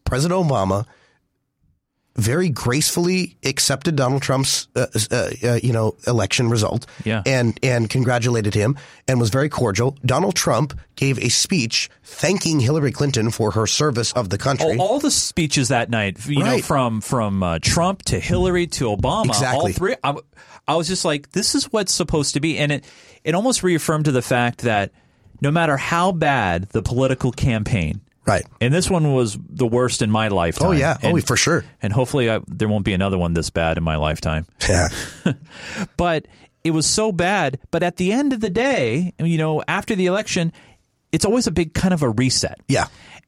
President 0.07 0.41
Obama 0.41 0.87
very 2.17 2.49
gracefully 2.49 3.37
accepted 3.45 3.95
Donald 3.95 4.23
Trump's, 4.23 4.69
uh, 4.75 4.87
uh, 5.11 5.31
uh, 5.45 5.59
you 5.63 5.73
know, 5.73 5.97
election 6.07 6.49
result. 6.49 6.87
Yeah. 7.05 7.23
And 7.27 7.59
and 7.63 7.91
congratulated 7.91 8.55
him 8.55 8.79
and 9.07 9.21
was 9.21 9.29
very 9.29 9.51
cordial. 9.51 9.99
Donald 10.05 10.35
Trump 10.35 10.79
gave 10.95 11.19
a 11.19 11.29
speech 11.29 11.91
thanking 12.03 12.59
Hillary 12.61 12.91
Clinton 12.93 13.31
for 13.31 13.51
her 13.51 13.67
service 13.67 14.13
of 14.15 14.31
the 14.31 14.39
country. 14.39 14.79
all, 14.79 14.93
all 14.93 14.99
the 14.99 15.11
speeches 15.11 15.69
that 15.69 15.91
night, 15.91 16.25
you 16.27 16.43
know, 16.43 16.59
from 16.59 17.03
from 17.03 17.43
uh, 17.43 17.59
Trump 17.61 18.03
to 18.05 18.19
Hillary 18.19 18.67
to 18.69 18.85
Obama, 18.87 19.27
Exactly. 19.27 19.73
all 19.73 19.77
three. 19.77 19.97
I, 20.03 20.17
I 20.67 20.77
was 20.77 20.89
just 20.89 21.05
like, 21.05 21.33
this 21.33 21.55
is 21.55 21.71
what's 21.71 21.93
supposed 21.93 22.33
to 22.35 22.41
be, 22.41 22.57
and 22.57 22.73
it 22.73 22.85
it 23.25 23.35
almost 23.35 23.63
reaffirmed 23.63 24.07
to 24.07 24.13
the 24.13 24.23
fact 24.23 24.61
that 24.63 24.91
no 25.43 25.51
matter 25.51 25.77
how 25.77 26.13
bad 26.13 26.71
the 26.71 26.81
political 26.81 27.31
campaign. 27.31 28.01
Right. 28.27 28.45
And 28.61 28.75
this 28.75 28.91
one 28.91 29.15
was 29.15 29.39
the 29.49 29.67
worst 29.67 30.03
in 30.03 30.11
my 30.11 30.29
lifetime. 30.29 30.69
Oh, 30.69 30.73
yeah. 30.73 30.99
Oh, 31.03 31.21
for 31.21 31.37
sure. 31.37 31.65
And 31.81 31.93
hopefully 31.93 32.29
I, 32.31 32.41
there 32.49 32.69
won't 32.69 32.85
be 32.85 32.93
another 32.93 33.19
one 33.19 33.35
this 33.35 33.51
bad 33.51 33.79
in 33.79 33.85
my 33.85 33.97
lifetime. 33.97 34.47
Yeah. 34.69 34.89
but 35.97 36.27
it 36.65 36.73
was 36.73 36.87
so 36.87 37.13
bad. 37.13 37.61
But 37.71 37.85
at 37.85 37.97
the 37.97 38.11
end 38.11 38.33
of 38.33 38.41
the 38.41 38.51
day, 38.51 39.15
you 39.21 39.39
know, 39.39 39.63
after 39.69 39.95
the 39.95 40.07
election, 40.07 40.53
it's 41.13 41.25
always 41.25 41.47
a 41.47 41.53
big 41.53 41.73
kind 41.73 41.95
of 41.95 42.03
a 42.03 42.11
reset. 42.11 42.59
Yeah. 42.67 42.87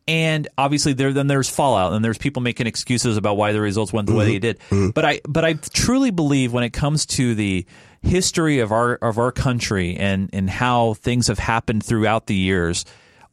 And 0.09 0.49
obviously, 0.59 0.95
there 0.95 1.13
then 1.13 1.29
there's 1.29 1.49
fallout, 1.49 1.93
and 1.93 2.05
there's 2.05 2.19
people 2.19 2.43
making 2.43 2.67
excuses 2.67 3.17
about 3.17 3.37
why 3.37 3.53
the 3.53 3.61
results 3.61 3.93
went 3.93 4.09
the 4.09 4.15
way 4.15 4.25
mm-hmm. 4.25 4.33
they 4.33 4.39
did. 4.39 4.59
Mm-hmm. 4.71 4.91
But 4.91 5.05
I 5.05 5.21
but 5.29 5.45
I 5.45 5.53
truly 5.53 6.11
believe 6.11 6.53
when 6.53 6.65
it 6.65 6.73
comes 6.73 7.07
to 7.07 7.35
the 7.35 7.67
history 8.03 8.61
of 8.61 8.73
our 8.73 8.95
of 8.95 9.19
our 9.19 9.31
country 9.31 9.97
and 9.97 10.31
and 10.33 10.49
how 10.49 10.95
things 10.95 11.29
have 11.29 11.39
happened 11.39 11.85
throughout 11.85 12.27
the 12.27 12.35
years, 12.35 12.85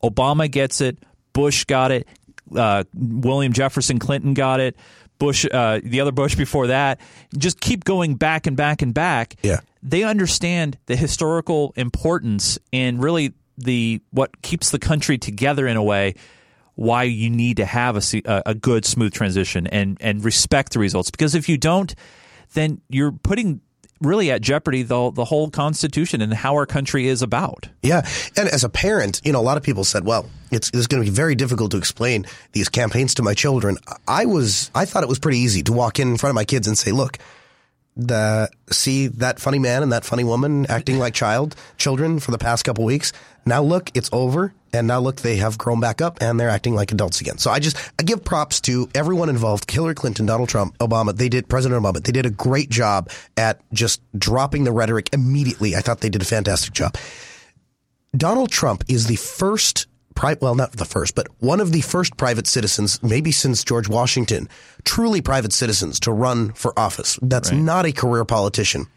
Obama 0.04 0.51
gets 0.51 0.82
it, 0.82 0.99
Bush 1.36 1.65
got 1.65 1.91
it, 1.91 2.08
uh, 2.56 2.86
William 2.95 3.54
Jefferson 3.54 4.00
Clinton 4.00 4.34
got 4.34 4.60
it. 4.60 4.76
Bush, 5.17 5.45
uh, 5.52 5.80
the 5.84 6.02
other 6.02 6.12
Bush 6.12 6.36
before 6.36 6.67
that, 6.67 7.00
just 7.38 7.60
keep 7.62 7.84
going 7.84 8.15
back 8.15 8.48
and 8.48 8.58
back 8.58 8.82
and 8.82 8.93
back. 8.93 9.36
Yeah. 9.43 9.60
They 9.84 10.04
understand 10.04 10.78
the 10.88 10.95
historical 10.95 11.74
importance 11.76 12.58
and 12.74 13.02
really 13.04 13.34
the 13.58 14.02
what 14.12 14.41
keeps 14.41 14.71
the 14.71 14.80
country 14.80 15.17
together 15.17 15.67
in 15.67 15.78
a 15.78 15.84
way. 15.84 16.15
Why 16.76 17.04
you 17.04 17.30
need 17.30 17.58
to 17.58 17.65
have 17.65 17.95
a, 17.95 18.21
a 18.26 18.43
a 18.48 18.56
good 18.56 18.84
smooth 18.86 19.13
transition 19.13 19.67
and 19.67 19.98
and 20.02 20.24
respect 20.26 20.74
the 20.74 20.80
results 20.80 21.10
because 21.10 21.34
if 21.34 21.48
you 21.48 21.58
don't, 21.58 21.95
then 22.54 22.82
you're 22.89 23.13
putting 23.13 23.62
really 24.01 24.31
at 24.31 24.41
jeopardy 24.41 24.84
the 24.84 25.12
the 25.12 25.25
whole 25.25 25.49
Constitution 25.49 26.21
and 26.21 26.34
how 26.34 26.53
our 26.55 26.65
country 26.65 27.08
is 27.08 27.21
about. 27.21 27.69
Yeah. 27.81 28.08
And 28.36 28.49
as 28.49 28.63
a 28.63 28.69
parent, 28.69 29.21
you 29.23 29.31
know, 29.31 29.39
a 29.39 29.43
lot 29.43 29.58
of 29.58 29.63
people 29.63 29.84
said, 29.84 30.05
well, 30.05 30.29
it's, 30.51 30.69
it's 30.73 30.88
going 30.88 31.03
to 31.03 31.10
be 31.10 31.15
very 31.15 31.36
difficult 31.36 31.71
to 31.71 31.77
explain 31.77 32.25
these 32.51 32.69
campaigns 32.69 33.13
to 33.15 33.23
my 33.23 33.34
children. 33.34 33.77
I 34.08 34.25
was, 34.25 34.71
I 34.75 34.86
thought 34.86 35.03
it 35.03 35.10
was 35.10 35.19
pretty 35.19 35.39
easy 35.39 35.63
to 35.63 35.73
walk 35.73 35.99
in 35.99 36.10
in 36.10 36.17
front 36.17 36.31
of 36.31 36.36
my 36.36 36.45
kids 36.45 36.67
and 36.67 36.77
say, 36.77 36.91
look, 36.91 37.17
the, 37.95 38.49
see 38.69 39.08
that 39.08 39.39
funny 39.39 39.60
man 39.60 39.84
and 39.84 39.91
that 39.91 40.05
funny 40.05 40.23
woman 40.23 40.65
acting 40.67 40.99
like 40.99 41.13
child, 41.13 41.55
children 41.77 42.19
for 42.19 42.31
the 42.31 42.38
past 42.38 42.65
couple 42.65 42.84
weeks. 42.84 43.13
Now 43.45 43.62
look, 43.62 43.91
it's 43.93 44.10
over. 44.12 44.53
And 44.73 44.88
now 44.88 44.99
look, 44.99 45.17
they 45.17 45.38
have 45.38 45.58
grown 45.58 45.79
back 45.79 46.01
up 46.01 46.17
and 46.21 46.38
they're 46.38 46.49
acting 46.49 46.75
like 46.75 46.91
adults 46.91 47.21
again. 47.21 47.38
So 47.38 47.49
I 47.49 47.60
just, 47.60 47.77
I 47.97 48.03
give 48.03 48.25
props 48.25 48.60
to 48.62 48.89
everyone 48.93 49.29
involved. 49.29 49.71
Hillary 49.71 49.95
Clinton, 49.95 50.25
Donald 50.25 50.49
Trump, 50.49 50.77
Obama. 50.79 51.15
They 51.15 51.29
did, 51.29 51.47
President 51.47 51.81
Obama, 51.81 52.03
they 52.03 52.12
did 52.12 52.25
a 52.25 52.29
great 52.29 52.69
job 52.69 53.10
at 53.38 53.62
just 53.71 54.01
dropping 54.17 54.65
the 54.65 54.73
rhetoric 54.73 55.10
immediately. 55.13 55.75
I 55.75 55.79
thought 55.79 56.01
they 56.01 56.10
did 56.10 56.21
a 56.21 56.25
fantastic 56.25 56.73
job. 56.73 56.97
Donald 58.17 58.49
Trump 58.49 58.84
is 58.89 59.08
the 59.08 59.15
first, 59.15 59.88
pri- 60.15 60.38
well, 60.41 60.56
not 60.56 60.71
the 60.71 60.86
first, 60.86 61.15
but 61.15 61.28
one 61.39 61.60
of 61.60 61.71
the 61.71 61.82
first 61.82 62.17
private 62.17 62.47
citizens, 62.47 63.01
maybe 63.04 63.32
since 63.32 63.63
George 63.63 63.88
Washington, 63.88 64.49
truly 64.84 65.21
private 65.21 65.54
citizens 65.54 65.99
to 66.01 66.12
run 66.12 66.51
for 66.54 66.78
office. 66.78 67.19
That's 67.21 67.51
not 67.51 67.86
a 67.86 67.91
career 67.91 68.25
politician. 68.25 68.88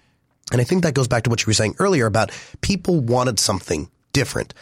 And 0.50 0.60
I 0.60 0.64
think 0.64 0.82
that 0.84 0.94
goes 0.94 1.08
back 1.08 1.24
to 1.24 1.30
what 1.30 1.42
you 1.42 1.46
were 1.46 1.54
saying 1.54 1.74
earlier 1.78 2.06
about 2.06 2.30
people 2.62 3.00
wanted 3.00 3.38
something 3.38 3.90
different. 4.12 4.54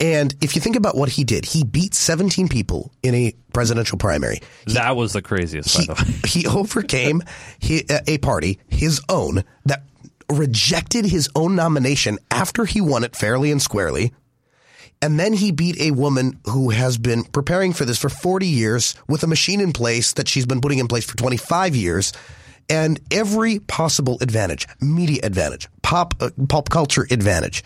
And 0.00 0.34
if 0.40 0.54
you 0.54 0.62
think 0.62 0.76
about 0.76 0.96
what 0.96 1.10
he 1.10 1.24
did, 1.24 1.44
he 1.44 1.62
beat 1.62 1.92
17 1.92 2.48
people 2.48 2.90
in 3.02 3.14
a 3.14 3.34
presidential 3.52 3.98
primary. 3.98 4.40
That 4.66 4.96
was 4.96 5.12
the 5.12 5.20
craziest, 5.20 5.76
by 5.76 5.94
the 5.94 6.02
way. 6.02 6.14
He 6.26 6.46
overcame 6.46 7.22
he, 7.58 7.84
uh, 7.90 8.00
a 8.06 8.16
party, 8.18 8.60
his 8.68 9.02
own, 9.10 9.44
that 9.66 9.82
rejected 10.30 11.04
his 11.04 11.28
own 11.34 11.54
nomination 11.54 12.18
after 12.30 12.64
he 12.64 12.80
won 12.80 13.04
it 13.04 13.14
fairly 13.14 13.50
and 13.50 13.60
squarely. 13.60 14.14
And 15.02 15.18
then 15.18 15.32
he 15.32 15.50
beat 15.50 15.80
a 15.80 15.92
woman 15.92 16.38
who 16.44 16.70
has 16.70 16.98
been 16.98 17.24
preparing 17.24 17.72
for 17.72 17.84
this 17.84 17.98
for 17.98 18.10
40 18.10 18.46
years 18.46 18.94
with 19.08 19.22
a 19.22 19.26
machine 19.26 19.60
in 19.60 19.72
place 19.72 20.12
that 20.14 20.28
she's 20.28 20.44
been 20.44 20.60
putting 20.60 20.78
in 20.78 20.88
place 20.88 21.04
for 21.04 21.16
25 21.16 21.74
years 21.74 22.12
and 22.70 23.00
every 23.10 23.58
possible 23.58 24.18
advantage, 24.20 24.66
media 24.80 25.20
advantage, 25.24 25.68
pop 25.82 26.14
uh, 26.20 26.30
pop 26.48 26.68
culture 26.68 27.06
advantage. 27.10 27.64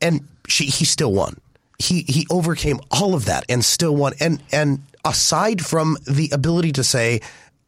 And 0.00 0.26
she 0.46 0.66
he 0.66 0.84
still 0.84 1.12
won. 1.12 1.40
He 1.78 2.02
he 2.02 2.26
overcame 2.30 2.80
all 2.90 3.14
of 3.14 3.24
that 3.24 3.44
and 3.48 3.64
still 3.64 3.96
won. 3.96 4.12
And 4.20 4.42
and 4.52 4.82
aside 5.04 5.64
from 5.64 5.96
the 6.06 6.30
ability 6.32 6.72
to 6.72 6.84
say 6.84 7.20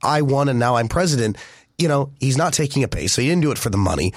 I 0.03 0.23
won 0.23 0.49
and 0.49 0.59
now 0.59 0.77
I'm 0.77 0.89
president, 0.89 1.37
you 1.79 1.89
know, 1.89 2.13
he's 2.21 2.37
not 2.37 2.53
taking 2.53 2.85
a 2.85 2.89
pay, 2.89 3.09
so 3.09 3.21
he 3.21 3.29
didn't 3.29 3.43
do 3.43 3.51
it 3.51 3.59
for 3.59 3.71
the 3.71 3.79
money. 3.79 4.13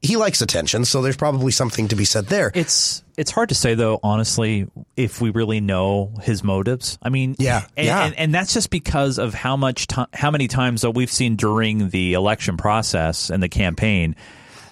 He 0.00 0.16
likes 0.16 0.40
attention, 0.40 0.84
so 0.84 1.02
there's 1.02 1.16
probably 1.16 1.52
something 1.52 1.88
to 1.88 1.96
be 1.96 2.04
said 2.04 2.26
there. 2.26 2.50
It's 2.54 3.01
it's 3.16 3.30
hard 3.30 3.50
to 3.50 3.54
say 3.54 3.74
though, 3.74 4.00
honestly, 4.02 4.66
if 4.96 5.20
we 5.20 5.30
really 5.30 5.60
know 5.60 6.12
his 6.22 6.42
motives. 6.42 6.98
I 7.02 7.08
mean, 7.08 7.36
Yeah, 7.38 7.66
and, 7.76 7.86
yeah. 7.86 8.04
and, 8.04 8.18
and 8.18 8.34
that's 8.34 8.54
just 8.54 8.70
because 8.70 9.18
of 9.18 9.34
how 9.34 9.56
much 9.56 9.86
how 10.12 10.30
many 10.30 10.48
times 10.48 10.82
that 10.82 10.90
we've 10.92 11.10
seen 11.10 11.36
during 11.36 11.90
the 11.90 12.14
election 12.14 12.56
process 12.56 13.30
and 13.30 13.42
the 13.42 13.48
campaign 13.48 14.16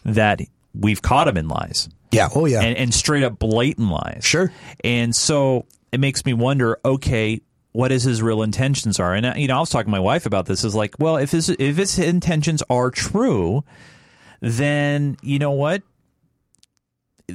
that 0.04 0.40
we've 0.74 1.02
caught 1.02 1.28
him 1.28 1.36
in 1.36 1.48
lies. 1.48 1.88
Yeah. 2.12 2.28
Oh, 2.34 2.46
yeah. 2.46 2.62
And, 2.62 2.76
and 2.76 2.94
straight 2.94 3.22
up 3.22 3.38
blatant 3.38 3.90
lies. 3.90 4.24
Sure. 4.24 4.52
And 4.82 5.14
so 5.14 5.66
it 5.92 6.00
makes 6.00 6.24
me 6.24 6.32
wonder. 6.32 6.78
Okay. 6.84 7.40
What 7.72 7.92
his 7.92 8.02
his 8.02 8.20
real 8.20 8.42
intentions 8.42 8.98
are, 8.98 9.14
and 9.14 9.24
uh, 9.24 9.34
you 9.36 9.46
know, 9.46 9.56
I 9.56 9.60
was 9.60 9.70
talking 9.70 9.84
to 9.86 9.90
my 9.92 10.00
wife 10.00 10.26
about 10.26 10.46
this. 10.46 10.64
Is 10.64 10.74
like, 10.74 10.96
well, 10.98 11.18
if 11.18 11.30
his 11.30 11.50
if 11.50 11.76
his 11.76 12.00
intentions 12.00 12.64
are 12.68 12.90
true, 12.90 13.62
then 14.40 15.16
you 15.22 15.38
know 15.38 15.52
what, 15.52 15.84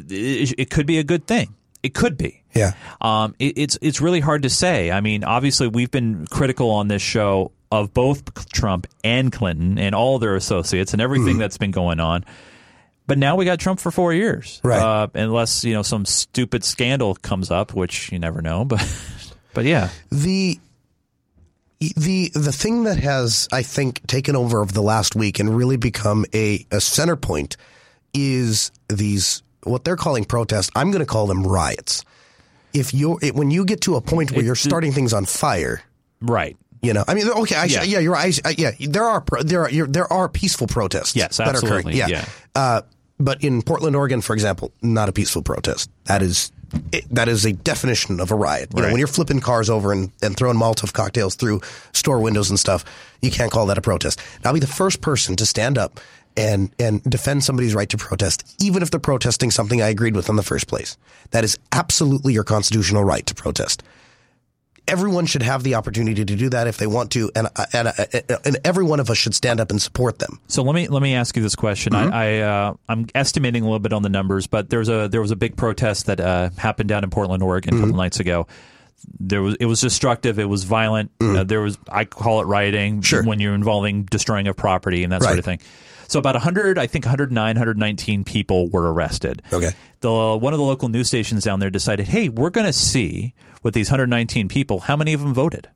it, 0.10 0.55
it 0.58 0.69
could 0.69 0.86
be 0.86 0.97
a 0.99 1.03
good 1.03 1.25
thing. 1.27 1.53
It 1.84 1.93
could 1.93 2.17
be. 2.17 2.41
Yeah. 2.53 2.73
Um, 3.01 3.36
it, 3.39 3.58
it's 3.58 3.77
it's 3.81 4.01
really 4.01 4.19
hard 4.19 4.43
to 4.43 4.49
say. 4.49 4.91
I 4.91 5.01
mean, 5.01 5.23
obviously, 5.23 5.67
we've 5.67 5.91
been 5.91 6.25
critical 6.27 6.71
on 6.71 6.88
this 6.88 7.01
show 7.01 7.51
of 7.71 7.93
both 7.93 8.49
Trump 8.51 8.88
and 9.03 9.31
Clinton 9.31 9.77
and 9.77 9.93
all 9.93 10.17
their 10.19 10.36
associates 10.36 10.93
and 10.93 11.01
everything 11.01 11.36
Mhm. 11.36 11.39
that's 11.39 11.58
been 11.58 11.71
going 11.71 11.99
on. 11.99 12.23
But 13.07 13.17
now 13.20 13.36
we 13.36 13.45
got 13.45 13.59
Trump 13.59 13.80
for 13.80 13.91
four 13.91 14.13
years, 14.13 14.59
Right. 14.63 14.80
Uh, 14.82 15.07
unless 15.13 15.63
you 15.63 15.74
know 15.74 15.84
some 15.84 16.05
stupid 16.05 16.63
scandal 16.63 17.13
comes 17.15 17.51
up, 17.51 17.74
which 17.74 18.11
you 18.11 18.17
never 18.20 18.41
know. 18.41 18.65
But 18.65 18.82
but 19.53 19.65
yeah, 19.65 19.89
the 20.11 20.59
the 21.80 22.32
the 22.34 22.51
thing 22.51 22.84
that 22.86 22.97
has 22.97 23.47
I 23.51 23.61
think 23.61 24.05
taken 24.07 24.36
over 24.36 24.61
of 24.61 24.74
the 24.74 24.82
last 24.82 25.15
week 25.15 25.39
and 25.39 25.55
really 25.55 25.78
become 25.78 26.26
a, 26.34 26.65
a 26.72 26.80
center 26.82 27.15
point 27.15 27.57
is 28.13 28.72
these 28.88 29.43
what 29.66 29.84
they're 29.84 29.95
calling 29.95 30.26
protests. 30.26 30.70
I'm 30.76 30.91
going 30.91 30.99
to 31.01 31.05
call 31.05 31.28
them 31.28 31.45
riots. 31.45 32.03
If 32.74 32.93
you 32.93 33.20
when 33.34 33.51
you 33.51 33.66
get 33.66 33.82
to 33.82 33.95
a 33.95 34.01
point 34.01 34.32
where 34.32 34.43
you're 34.43 34.55
starting 34.55 34.91
things 34.91 35.13
on 35.13 35.26
fire, 35.26 35.82
right? 36.22 36.57
You 36.82 36.93
know, 36.93 37.03
I 37.07 37.13
mean, 37.16 37.28
okay, 37.28 37.55
I, 37.55 37.66
Yeah. 37.66 37.84
yeah. 37.84 37.99
you're 37.99 38.13
right. 38.13 38.39
I, 38.45 38.55
yeah, 38.57 38.72
there 38.80 39.05
are 39.05 39.24
there 39.43 39.63
are 39.63 39.88
there 39.88 40.11
are 40.11 40.30
peaceful 40.30 40.68
protests. 40.68 41.16
Yes, 41.16 41.38
that 41.38 41.47
are 41.47 41.57
occurring. 41.57 41.88
absolutely, 41.88 41.97
Yeah, 41.99 42.07
yeah. 42.07 42.26
Uh, 42.53 42.82
but 43.20 43.43
in 43.43 43.61
Portland, 43.61 43.95
Oregon, 43.95 44.22
for 44.22 44.34
example, 44.34 44.72
not 44.82 45.07
a 45.07 45.13
peaceful 45.13 45.41
protest. 45.41 45.89
That 46.05 46.22
is 46.22 46.51
it, 46.91 47.05
that 47.11 47.30
is 47.30 47.45
a 47.45 47.53
definition 47.53 48.20
of 48.20 48.32
a 48.32 48.36
riot. 48.36 48.70
You 48.76 48.82
know, 48.82 48.89
when 48.89 48.97
you're 48.97 49.07
flipping 49.07 49.39
cars 49.39 49.70
over 49.70 49.93
and, 49.93 50.11
and 50.22 50.36
throwing 50.36 50.57
Molotov 50.57 50.91
cocktails 50.93 51.36
through 51.36 51.61
store 51.93 52.20
windows 52.20 52.49
and 52.49 52.59
stuff, 52.59 52.84
you 53.22 53.32
can't 53.32 53.51
call 53.51 53.68
that 53.68 53.78
a 53.78 53.82
protest. 53.82 54.20
And 54.38 54.45
I'll 54.45 54.53
be 54.53 54.59
the 54.59 54.68
first 54.68 54.99
person 55.01 55.36
to 55.38 55.45
stand 55.45 55.78
up 55.78 55.99
and 56.38 56.69
and 56.79 57.01
defend 57.03 57.43
somebody's 57.43 57.73
right 57.75 57.89
to 57.89 57.97
protest, 57.97 58.55
even 58.61 58.83
if 58.83 58.91
they're 58.91 58.99
protesting 58.99 59.51
something 59.51 59.81
I 59.81 59.89
agreed 59.89 60.15
with 60.15 60.29
in 60.29 60.36
the 60.36 60.43
first 60.43 60.67
place. 60.67 60.97
That 61.31 61.43
is 61.43 61.57
absolutely 61.71 62.33
your 62.33 62.43
constitutional 62.43 63.03
right 63.03 63.25
to 63.25 63.36
protest 63.36 63.83
everyone 64.88 65.25
should 65.25 65.41
have 65.41 65.63
the 65.63 65.75
opportunity 65.75 66.23
to 66.25 66.36
do 66.36 66.49
that 66.49 66.67
if 66.67 66.77
they 66.77 66.88
want 66.88 67.11
to, 67.11 67.31
and 67.36 67.47
and 67.73 67.91
and 68.45 68.57
every 68.63 68.83
one 68.83 68.99
of 68.99 69.09
us 69.09 69.17
should 69.17 69.33
stand 69.33 69.59
up 69.59 69.71
and 69.71 69.81
support 69.81 70.19
them. 70.19 70.39
So 70.47 70.63
let 70.63 70.75
me 70.75 70.88
let 70.88 71.01
me 71.01 71.15
ask 71.15 71.36
you 71.36 71.41
this 71.43 71.55
question. 71.55 71.93
Mm-hmm. 71.93 72.13
I, 72.13 72.39
I 72.39 72.67
uh, 72.69 72.73
I'm 72.88 73.07
estimating 73.15 73.63
a 73.63 73.65
little 73.65 73.79
bit 73.79 73.93
on 73.93 74.03
the 74.03 74.09
numbers, 74.09 74.47
but 74.47 74.69
there's 74.69 74.89
a 74.89 75.07
there 75.07 75.21
was 75.21 75.31
a 75.31 75.36
big 75.36 75.55
protest 75.57 76.05
that 76.07 76.19
uh, 76.19 76.49
happened 76.57 76.89
down 76.89 77.03
in 77.03 77.09
Portland, 77.09 77.43
Oregon, 77.43 77.73
a 77.73 77.75
Mm-hmm. 77.75 77.83
couple 77.86 77.97
nights 77.97 78.19
ago. 78.19 78.47
There 79.19 79.41
was 79.41 79.55
it 79.55 79.65
was 79.65 79.81
destructive. 79.81 80.39
It 80.39 80.45
was 80.49 80.63
violent. 80.63 81.11
Mm-hmm. 81.19 81.36
Uh, 81.38 81.43
there 81.43 81.61
was 81.61 81.77
I 81.89 82.05
call 82.05 82.41
it 82.41 82.45
rioting 82.45 83.03
when 83.23 83.39
you're 83.39 83.55
involving 83.55 84.03
destroying 84.03 84.47
of 84.47 84.55
property 84.55 85.03
and 85.03 85.11
that 85.11 85.23
sort 85.23 85.39
of 85.39 85.45
thing. 85.45 85.59
So 86.08 86.20
about 86.20 86.36
100, 86.36 86.78
I 86.78 86.88
think 86.88 87.06
109, 87.06 87.45
119 87.56 88.24
people 88.24 88.70
were 88.70 88.91
arrested. 88.91 89.41
Okay. 89.51 89.72
The 90.01 90.38
one 90.38 90.53
of 90.53 90.60
the 90.60 90.66
local 90.66 90.89
news 90.89 91.08
stations 91.08 91.43
down 91.43 91.60
there 91.60 91.70
decided, 91.70 92.08
hey, 92.08 92.30
we're 92.30 92.49
going 92.49 92.68
to 92.68 92.74
see 92.74 93.34
with 93.64 93.74
these 93.74 93.89
119 93.89 94.47
people 94.47 94.82
how 94.82 94.95
many 94.95 95.14
of 95.14 95.22
them 95.22 95.34
voted. 95.34 95.70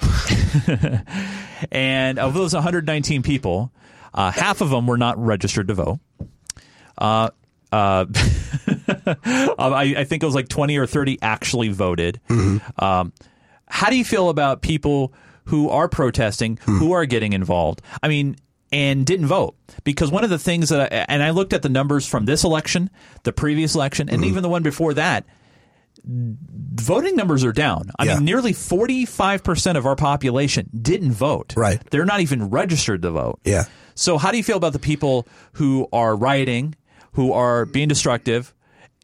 and 1.72 2.18
of 2.18 2.34
those 2.34 2.54
119 2.54 3.22
people, 3.22 3.72
uh, 4.14 4.30
half 4.30 4.60
of 4.60 4.70
them 4.70 4.86
were 4.86 4.98
not 4.98 5.18
registered 5.18 5.68
to 5.68 5.74
vote. 5.74 5.98
Uh, 6.98 7.30
uh, 7.70 8.04
I, 9.58 9.94
I 9.98 10.04
think 10.04 10.22
it 10.22 10.26
was 10.26 10.34
like 10.34 10.48
20 10.48 10.76
or 10.76 10.86
30 10.86 11.18
actually 11.22 11.68
voted. 11.70 12.20
Um, 12.78 13.12
how 13.66 13.88
do 13.90 13.96
you 13.96 14.04
feel 14.04 14.28
about 14.28 14.60
people 14.62 15.14
who 15.46 15.70
are 15.70 15.88
protesting, 15.88 16.58
who 16.62 16.92
are 16.92 17.06
getting 17.06 17.32
involved? 17.32 17.80
I 18.02 18.08
mean, 18.08 18.36
and 18.72 19.04
didn't 19.04 19.26
vote 19.26 19.54
because 19.84 20.10
one 20.10 20.24
of 20.24 20.30
the 20.30 20.38
things 20.38 20.70
that, 20.70 20.92
I, 20.92 21.04
and 21.08 21.22
I 21.22 21.30
looked 21.30 21.52
at 21.52 21.62
the 21.62 21.68
numbers 21.68 22.06
from 22.06 22.24
this 22.24 22.42
election, 22.42 22.90
the 23.22 23.32
previous 23.32 23.74
election, 23.74 24.08
and 24.08 24.22
mm-hmm. 24.22 24.30
even 24.30 24.42
the 24.42 24.48
one 24.48 24.62
before 24.62 24.94
that. 24.94 25.24
Voting 26.04 27.14
numbers 27.14 27.44
are 27.44 27.52
down. 27.52 27.90
I 27.98 28.04
Yeah. 28.04 28.14
mean, 28.16 28.24
nearly 28.24 28.52
45% 28.52 29.76
of 29.76 29.86
our 29.86 29.94
population 29.94 30.68
didn't 30.80 31.12
vote. 31.12 31.54
Right. 31.56 31.80
They're 31.90 32.04
not 32.06 32.20
even 32.20 32.50
registered 32.50 33.02
to 33.02 33.10
vote. 33.10 33.40
Yeah. 33.44 33.64
So, 33.94 34.18
how 34.18 34.30
do 34.30 34.36
you 34.38 34.42
feel 34.42 34.56
about 34.56 34.72
the 34.72 34.78
people 34.80 35.28
who 35.52 35.86
are 35.92 36.16
rioting, 36.16 36.74
who 37.12 37.32
are 37.32 37.66
being 37.66 37.88
destructive, 37.88 38.54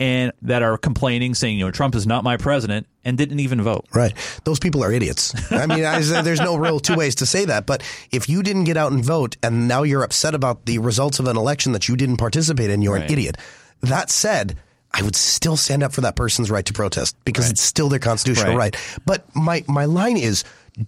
and 0.00 0.32
that 0.42 0.62
are 0.62 0.76
complaining, 0.78 1.34
saying, 1.34 1.58
you 1.58 1.64
know, 1.64 1.70
Trump 1.70 1.94
is 1.94 2.06
not 2.06 2.22
my 2.24 2.36
president, 2.36 2.86
and 3.04 3.18
didn't 3.18 3.40
even 3.40 3.60
vote? 3.62 3.86
Right. 3.94 4.14
Those 4.44 4.58
people 4.60 4.84
are 4.84 4.92
idiots. 4.92 5.34
I 5.52 5.66
mean, 5.66 5.84
I, 5.84 6.00
there's 6.22 6.40
no 6.40 6.56
real 6.56 6.78
two 6.78 6.94
ways 6.94 7.16
to 7.16 7.26
say 7.26 7.44
that. 7.46 7.66
But 7.66 7.82
if 8.12 8.28
you 8.28 8.42
didn't 8.42 8.64
get 8.64 8.76
out 8.76 8.92
and 8.92 9.04
vote 9.04 9.36
and 9.42 9.66
now 9.66 9.82
you're 9.82 10.04
upset 10.04 10.34
about 10.34 10.66
the 10.66 10.78
results 10.78 11.18
of 11.18 11.26
an 11.26 11.36
election 11.36 11.72
that 11.72 11.88
you 11.88 11.96
didn't 11.96 12.18
participate 12.18 12.70
in, 12.70 12.80
you're 12.82 12.94
Right. 12.94 13.04
an 13.04 13.12
idiot. 13.12 13.36
That 13.80 14.10
said, 14.10 14.56
I 14.92 15.02
would 15.02 15.16
still 15.16 15.56
stand 15.56 15.82
up 15.82 15.92
for 15.92 16.00
that 16.02 16.16
person's 16.16 16.50
right 16.50 16.64
to 16.66 16.72
protest 16.72 17.16
because 17.24 17.50
it's 17.50 17.62
still 17.62 17.88
their 17.88 17.98
constitutional 17.98 18.56
Right. 18.56 18.74
right. 18.76 19.00
But 19.04 19.34
my, 19.34 19.64
my 19.68 19.84
line 19.86 20.16
is 20.16 20.44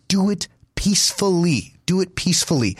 do 0.08 0.30
it 0.30 0.46
peacefully. 0.74 1.74
Do 1.86 2.00
it 2.00 2.14
peacefully. 2.14 2.76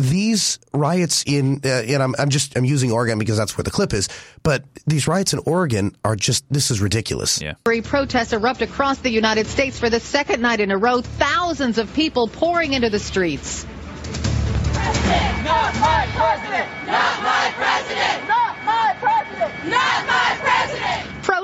These 0.00 0.58
riots 0.72 1.22
in, 1.26 1.60
uh, 1.62 1.68
and 1.68 2.02
I'm, 2.02 2.14
I'm 2.18 2.30
just, 2.30 2.56
I'm 2.56 2.64
using 2.64 2.90
Oregon 2.90 3.18
because 3.18 3.36
that's 3.36 3.58
where 3.58 3.64
the 3.64 3.70
clip 3.70 3.92
is, 3.92 4.08
but 4.42 4.64
these 4.86 5.06
riots 5.06 5.34
in 5.34 5.40
Oregon 5.44 5.94
are 6.04 6.16
just, 6.16 6.44
this 6.50 6.70
is 6.70 6.80
ridiculous. 6.80 7.40
Yeah. 7.42 7.54
Free 7.66 7.82
protests 7.82 8.32
erupt 8.32 8.62
across 8.62 8.98
the 8.98 9.10
United 9.10 9.46
States 9.46 9.78
for 9.78 9.90
the 9.90 10.00
second 10.00 10.40
night 10.40 10.60
in 10.60 10.70
a 10.70 10.78
row. 10.78 11.02
Thousands 11.02 11.76
of 11.76 11.92
people 11.92 12.28
pouring 12.28 12.72
into 12.72 12.88
the 12.88 12.98
streets. 12.98 13.66
Not 15.44 15.74
my 15.80 16.06
president! 16.14 16.68
Not 16.86 17.22
my 17.22 17.52
president! 17.56 18.28
Not 18.28 18.56
my 18.64 18.96
president! 19.00 19.52
Not 19.68 20.06
my 20.06 20.36
president! 20.38 20.49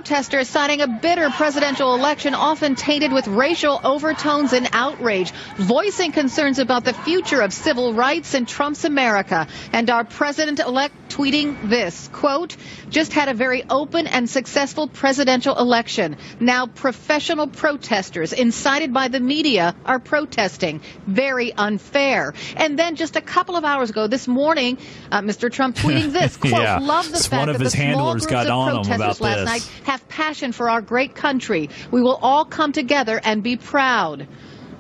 Protesters 0.07 0.49
citing 0.49 0.83
a 0.83 0.87
bitter 0.87 1.31
presidential 1.31 1.93
election 1.93 2.37
often 2.37 2.77
tainted 2.77 3.13
with 3.13 3.27
racial 3.27 3.81
overtones 3.83 4.53
and 4.53 4.69
outrage, 4.73 5.33
voicing 5.57 6.13
concerns 6.13 6.61
about 6.61 6.85
the 6.85 6.93
future 6.93 7.41
of 7.41 7.53
civil 7.53 7.93
rights 7.93 8.33
in 8.35 8.47
Trump's 8.47 8.85
America. 8.85 9.49
And 9.73 9.91
our 9.91 10.05
president-elect 10.05 11.09
tweeting 11.09 11.69
this, 11.69 12.09
quote, 12.13 12.57
just 12.91 13.13
had 13.13 13.29
a 13.29 13.35
very 13.35 13.65
open 13.69 14.07
and 14.07 14.29
successful 14.29 14.89
presidential 14.89 15.57
election. 15.59 16.17
Now 16.41 16.67
professional 16.67 17.47
protesters 17.49 18.33
incited 18.33 18.93
by 18.93 19.09
the 19.09 19.21
media 19.21 19.75
are 19.85 19.99
protesting. 19.99 20.81
Very 21.07 21.53
unfair. 21.53 22.35
And 22.57 22.79
then 22.79 22.97
just 22.97 23.17
a 23.17 23.21
couple 23.21 23.57
of 23.57 23.65
hours 23.65 23.91
ago, 23.91 24.07
this 24.07 24.29
morning, 24.29 24.79
uh, 25.11 25.21
Mr. 25.23 25.51
Trump 25.51 25.77
tweeting 25.83 26.13
this, 26.13 26.37
quote, 26.37 26.53
Yeah. 26.53 26.79
love 26.79 27.11
the 27.11 27.17
It's 27.17 27.27
fact 27.27 27.41
one 27.41 27.49
of 27.49 27.55
that 27.55 27.59
the 27.59 27.65
his 27.65 27.73
small 27.73 27.87
handlers 27.87 28.27
groups 28.27 28.27
got 28.27 28.47
of 28.47 28.53
on 28.53 28.85
protesters 28.85 29.21
last 29.21 29.37
this. 29.39 29.45
night 29.47 29.71
have 29.85 30.09
passion 30.09 30.53
for 30.53 30.71
our 30.71 30.81
great 30.81 31.15
country. 31.15 31.71
We 31.91 32.03
will 32.03 32.19
all 32.21 32.45
come 32.45 32.73
together 32.73 33.21
and 33.23 33.43
be 33.43 33.57
proud. 33.57 34.27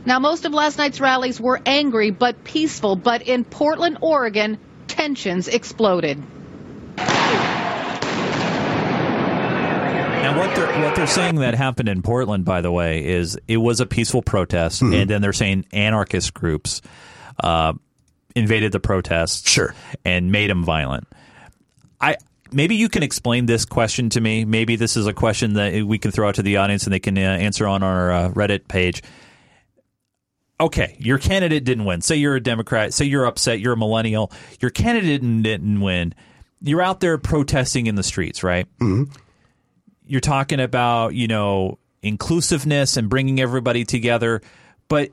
Now, 0.04 0.20
most 0.20 0.44
of 0.44 0.54
last 0.54 0.78
night's 0.78 1.00
rallies 1.00 1.40
were 1.40 1.60
angry 1.66 2.12
but 2.12 2.44
peaceful, 2.44 2.94
but 2.94 3.22
in 3.22 3.44
Portland, 3.44 3.98
Oregon, 4.02 4.58
tensions 4.86 5.48
exploded. 5.48 6.22
Now, 10.26 10.38
what 10.40 10.56
they're 10.56 10.82
what 10.82 10.96
they're 10.96 11.06
saying 11.06 11.36
that 11.36 11.54
happened 11.54 11.88
in 11.88 12.02
Portland, 12.02 12.44
by 12.44 12.60
the 12.60 12.72
way, 12.72 13.06
is 13.06 13.38
it 13.46 13.58
was 13.58 13.78
a 13.80 13.86
peaceful 13.86 14.22
protest, 14.22 14.82
Mm-hmm. 14.82 14.92
and 14.92 15.10
then 15.10 15.22
they're 15.22 15.32
saying 15.32 15.66
anarchist 15.72 16.34
groups 16.34 16.82
uh, 17.44 17.74
invaded 18.34 18.72
the 18.72 18.80
protests, 18.80 19.48
sure, 19.48 19.72
and 20.04 20.32
made 20.32 20.50
them 20.50 20.64
violent. 20.64 21.06
I 22.00 22.16
maybe 22.50 22.74
you 22.74 22.88
can 22.88 23.04
explain 23.04 23.46
this 23.46 23.64
question 23.64 24.10
to 24.10 24.20
me. 24.20 24.44
Maybe 24.44 24.74
this 24.74 24.96
is 24.96 25.06
a 25.06 25.12
question 25.12 25.52
that 25.52 25.84
we 25.84 25.96
can 25.96 26.10
throw 26.10 26.28
out 26.28 26.34
to 26.36 26.42
the 26.42 26.56
audience, 26.56 26.84
and 26.84 26.92
they 26.92 26.98
can 26.98 27.16
uh, 27.16 27.20
answer 27.20 27.68
on 27.68 27.84
our 27.84 28.10
uh, 28.10 28.28
Reddit 28.30 28.66
page. 28.66 29.04
Okay, 30.58 30.96
your 30.98 31.18
candidate 31.18 31.62
didn't 31.62 31.84
win. 31.84 32.00
Say 32.00 32.16
you're 32.16 32.34
a 32.34 32.42
Democrat. 32.42 32.92
Say 32.94 33.04
you're 33.04 33.26
upset. 33.26 33.60
You're 33.60 33.74
a 33.74 33.76
millennial. 33.76 34.32
Your 34.60 34.72
candidate 34.72 35.20
didn't, 35.20 35.42
didn't 35.42 35.80
win. 35.80 36.14
You're 36.62 36.82
out 36.82 36.98
there 36.98 37.16
protesting 37.16 37.86
in 37.86 37.94
the 37.94 38.02
streets, 38.02 38.42
right? 38.42 38.66
Mm-hmm. 38.80 39.12
You're 40.06 40.20
talking 40.20 40.60
about 40.60 41.14
you 41.14 41.28
know 41.28 41.78
inclusiveness 42.02 42.96
and 42.96 43.08
bringing 43.08 43.40
everybody 43.40 43.84
together. 43.84 44.40
But 44.88 45.10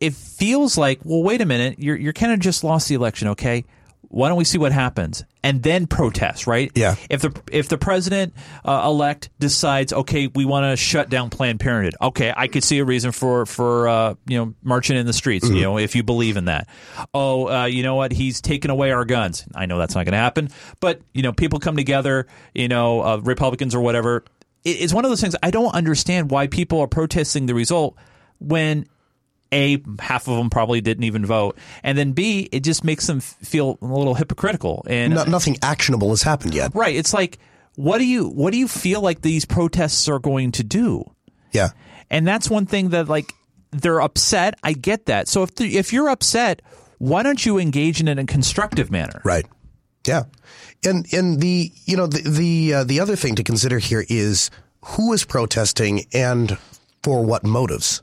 it 0.00 0.14
feels 0.14 0.76
like 0.76 1.00
well 1.04 1.22
wait 1.22 1.40
a 1.40 1.46
minute. 1.46 1.78
You're 1.78 1.96
you're 1.96 2.12
kind 2.12 2.32
of 2.32 2.40
just 2.40 2.64
lost 2.64 2.88
the 2.88 2.94
election 2.94 3.28
okay 3.28 3.64
why 4.14 4.28
don't 4.28 4.38
we 4.38 4.44
see 4.44 4.58
what 4.58 4.70
happens? 4.70 5.24
And 5.42 5.62
then 5.62 5.86
protest 5.88 6.46
right? 6.46 6.70
Yeah. 6.74 6.94
if 7.10 7.20
the 7.22 7.32
if 7.50 7.68
the 7.68 7.76
president 7.78 8.32
uh, 8.64 8.82
elect 8.86 9.28
decides 9.40 9.92
okay 9.92 10.28
we 10.28 10.44
want 10.44 10.70
to 10.70 10.76
shut 10.76 11.10
down 11.10 11.30
planned 11.30 11.58
parenthood. 11.60 11.96
Okay 12.00 12.32
i 12.36 12.46
could 12.46 12.62
see 12.62 12.78
a 12.78 12.84
reason 12.84 13.10
for 13.12 13.44
for 13.44 13.88
uh, 13.88 14.14
you 14.26 14.38
know 14.38 14.54
marching 14.62 14.96
in 14.96 15.04
the 15.06 15.12
streets 15.12 15.48
you 15.50 15.62
know 15.62 15.78
if 15.78 15.94
you 15.96 16.02
believe 16.02 16.36
in 16.36 16.44
that. 16.46 16.68
Oh 17.12 17.48
uh, 17.48 17.64
you 17.66 17.82
know 17.82 17.96
what? 17.96 18.12
He's 18.12 18.40
taken 18.40 18.70
away 18.70 18.92
our 18.92 19.04
guns. 19.04 19.44
I 19.54 19.66
know 19.66 19.78
that's 19.78 19.94
not 19.96 20.04
going 20.04 20.12
to 20.12 20.18
happen 20.18 20.48
but 20.80 21.00
you 21.12 21.22
know 21.22 21.32
people 21.32 21.58
come 21.58 21.76
together 21.76 22.26
you 22.54 22.68
know 22.68 23.00
uh, 23.02 23.16
republicans 23.22 23.74
or 23.74 23.80
whatever. 23.80 24.24
It- 24.64 24.80
it's 24.80 24.94
one 24.94 25.04
of 25.04 25.10
those 25.10 25.20
things 25.20 25.36
i 25.42 25.50
don't 25.50 25.74
understand 25.74 26.30
why 26.30 26.46
people 26.46 26.80
are 26.80 26.86
protesting 26.86 27.44
the 27.46 27.54
result 27.54 27.96
when 28.38 28.86
a 29.54 29.78
half 30.00 30.28
of 30.28 30.36
them 30.36 30.50
probably 30.50 30.80
didn't 30.80 31.04
even 31.04 31.24
vote 31.24 31.56
and 31.82 31.96
then 31.96 32.12
b 32.12 32.48
it 32.52 32.60
just 32.60 32.82
makes 32.84 33.06
them 33.06 33.20
feel 33.20 33.78
a 33.80 33.86
little 33.86 34.14
hypocritical 34.14 34.84
and 34.88 35.14
No, 35.14 35.24
nothing 35.24 35.56
actionable 35.62 36.10
has 36.10 36.22
happened 36.22 36.54
yet. 36.54 36.74
Right. 36.74 36.96
It's 36.96 37.14
like, 37.14 37.38
what 37.76 37.98
do 37.98 38.06
you 38.06 38.28
what 38.28 38.52
do 38.52 38.58
you 38.58 38.68
feel 38.68 39.00
like 39.00 39.22
these 39.22 39.44
protests 39.44 40.08
are 40.08 40.18
going 40.18 40.52
to 40.52 40.64
do? 40.64 41.04
Yeah. 41.52 41.70
And 42.10 42.26
that's 42.26 42.50
one 42.50 42.66
thing 42.66 42.90
that 42.90 43.08
like 43.08 43.32
they're 43.70 44.00
upset. 44.00 44.58
I 44.62 44.72
get 44.72 45.06
that. 45.06 45.28
So 45.28 45.42
if 45.42 45.54
the, 45.54 45.76
if 45.76 45.92
you're 45.92 46.08
upset, 46.08 46.62
why 46.98 47.22
don't 47.22 47.44
you 47.44 47.58
engage 47.58 48.00
in 48.00 48.08
it 48.08 48.12
in 48.12 48.18
a 48.18 48.26
constructive 48.26 48.90
manner? 48.90 49.20
Right. 49.24 49.46
Yeah. 50.06 50.24
And 50.86 51.06
and 51.12 51.40
the 51.40 51.72
you 51.86 51.96
know 51.96 52.06
the 52.06 52.28
the 52.28 52.74
uh, 52.74 52.84
the 52.84 53.00
other 53.00 53.16
thing 53.16 53.34
to 53.36 53.42
consider 53.42 53.78
here 53.78 54.04
is 54.08 54.50
who 54.84 55.12
is 55.12 55.24
protesting 55.24 56.06
and 56.12 56.58
for 57.02 57.24
what 57.24 57.42
motives. 57.44 58.02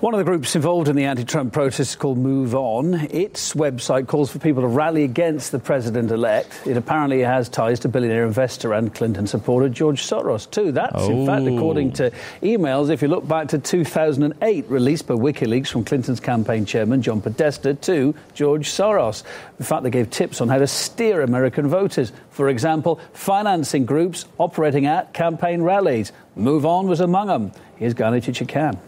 One 0.00 0.14
of 0.14 0.18
the 0.18 0.24
groups 0.24 0.56
involved 0.56 0.88
in 0.88 0.96
the 0.96 1.04
anti 1.04 1.24
Trump 1.24 1.52
protests 1.52 1.94
called 1.94 2.16
Move 2.16 2.54
On. 2.54 2.94
Its 3.10 3.52
website 3.52 4.06
calls 4.06 4.32
for 4.32 4.38
people 4.38 4.62
to 4.62 4.66
rally 4.66 5.04
against 5.04 5.52
the 5.52 5.58
president 5.58 6.10
elect. 6.10 6.58
It 6.66 6.78
apparently 6.78 7.20
has 7.20 7.50
ties 7.50 7.80
to 7.80 7.88
billionaire 7.88 8.24
investor 8.24 8.72
and 8.72 8.94
Clinton 8.94 9.26
supporter 9.26 9.68
George 9.68 10.00
Soros, 10.02 10.50
too. 10.50 10.72
That's, 10.72 11.06
in 11.06 11.26
fact, 11.26 11.42
Oh. 11.42 11.54
according 11.54 11.92
to 11.92 12.10
emails, 12.42 12.88
if 12.88 13.02
you 13.02 13.08
look 13.08 13.28
back 13.28 13.48
to 13.48 13.58
2008, 13.58 14.64
released 14.70 15.06
by 15.06 15.12
WikiLeaks 15.12 15.68
from 15.68 15.84
Clinton's 15.84 16.18
campaign 16.18 16.64
chairman, 16.64 17.02
John 17.02 17.20
Podesta, 17.20 17.74
to 17.74 18.14
George 18.32 18.70
Soros. 18.70 19.22
In 19.58 19.66
fact, 19.66 19.82
they 19.82 19.90
gave 19.90 20.08
tips 20.08 20.40
on 20.40 20.48
how 20.48 20.56
to 20.56 20.66
steer 20.66 21.20
American 21.20 21.68
voters. 21.68 22.10
For 22.30 22.48
example, 22.48 23.00
financing 23.12 23.84
groups 23.84 24.24
operating 24.38 24.86
at 24.86 25.12
campaign 25.12 25.60
rallies. 25.60 26.10
Move 26.36 26.64
On 26.64 26.88
was 26.88 27.00
among 27.00 27.26
them. 27.26 27.52
Here's 27.76 27.92
Gayane 27.92 28.22
Chichakyan. 28.22 28.78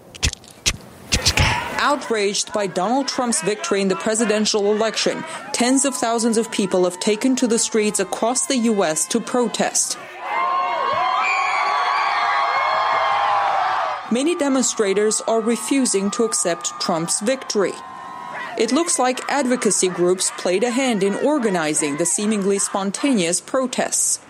Outraged 1.84 2.52
by 2.52 2.68
Donald 2.68 3.08
Trump's 3.08 3.42
victory 3.42 3.82
in 3.82 3.88
the 3.88 3.96
presidential 3.96 4.72
election, 4.72 5.24
tens 5.52 5.84
of 5.84 5.96
thousands 5.96 6.38
of 6.38 6.48
people 6.52 6.84
have 6.84 7.00
taken 7.00 7.34
to 7.34 7.48
the 7.48 7.58
streets 7.58 7.98
across 7.98 8.46
the 8.46 8.56
U.S. 8.70 9.04
to 9.08 9.18
protest. 9.18 9.98
Many 14.12 14.36
demonstrators 14.36 15.20
are 15.22 15.40
refusing 15.40 16.12
to 16.12 16.22
accept 16.22 16.80
Trump's 16.80 17.18
victory. 17.18 17.72
It 18.56 18.70
looks 18.70 19.00
like 19.00 19.28
advocacy 19.28 19.88
groups 19.88 20.30
played 20.38 20.62
a 20.62 20.70
hand 20.70 21.02
in 21.02 21.16
organizing 21.16 21.96
the 21.96 22.06
seemingly 22.06 22.60
spontaneous 22.60 23.40
protests. 23.40 24.20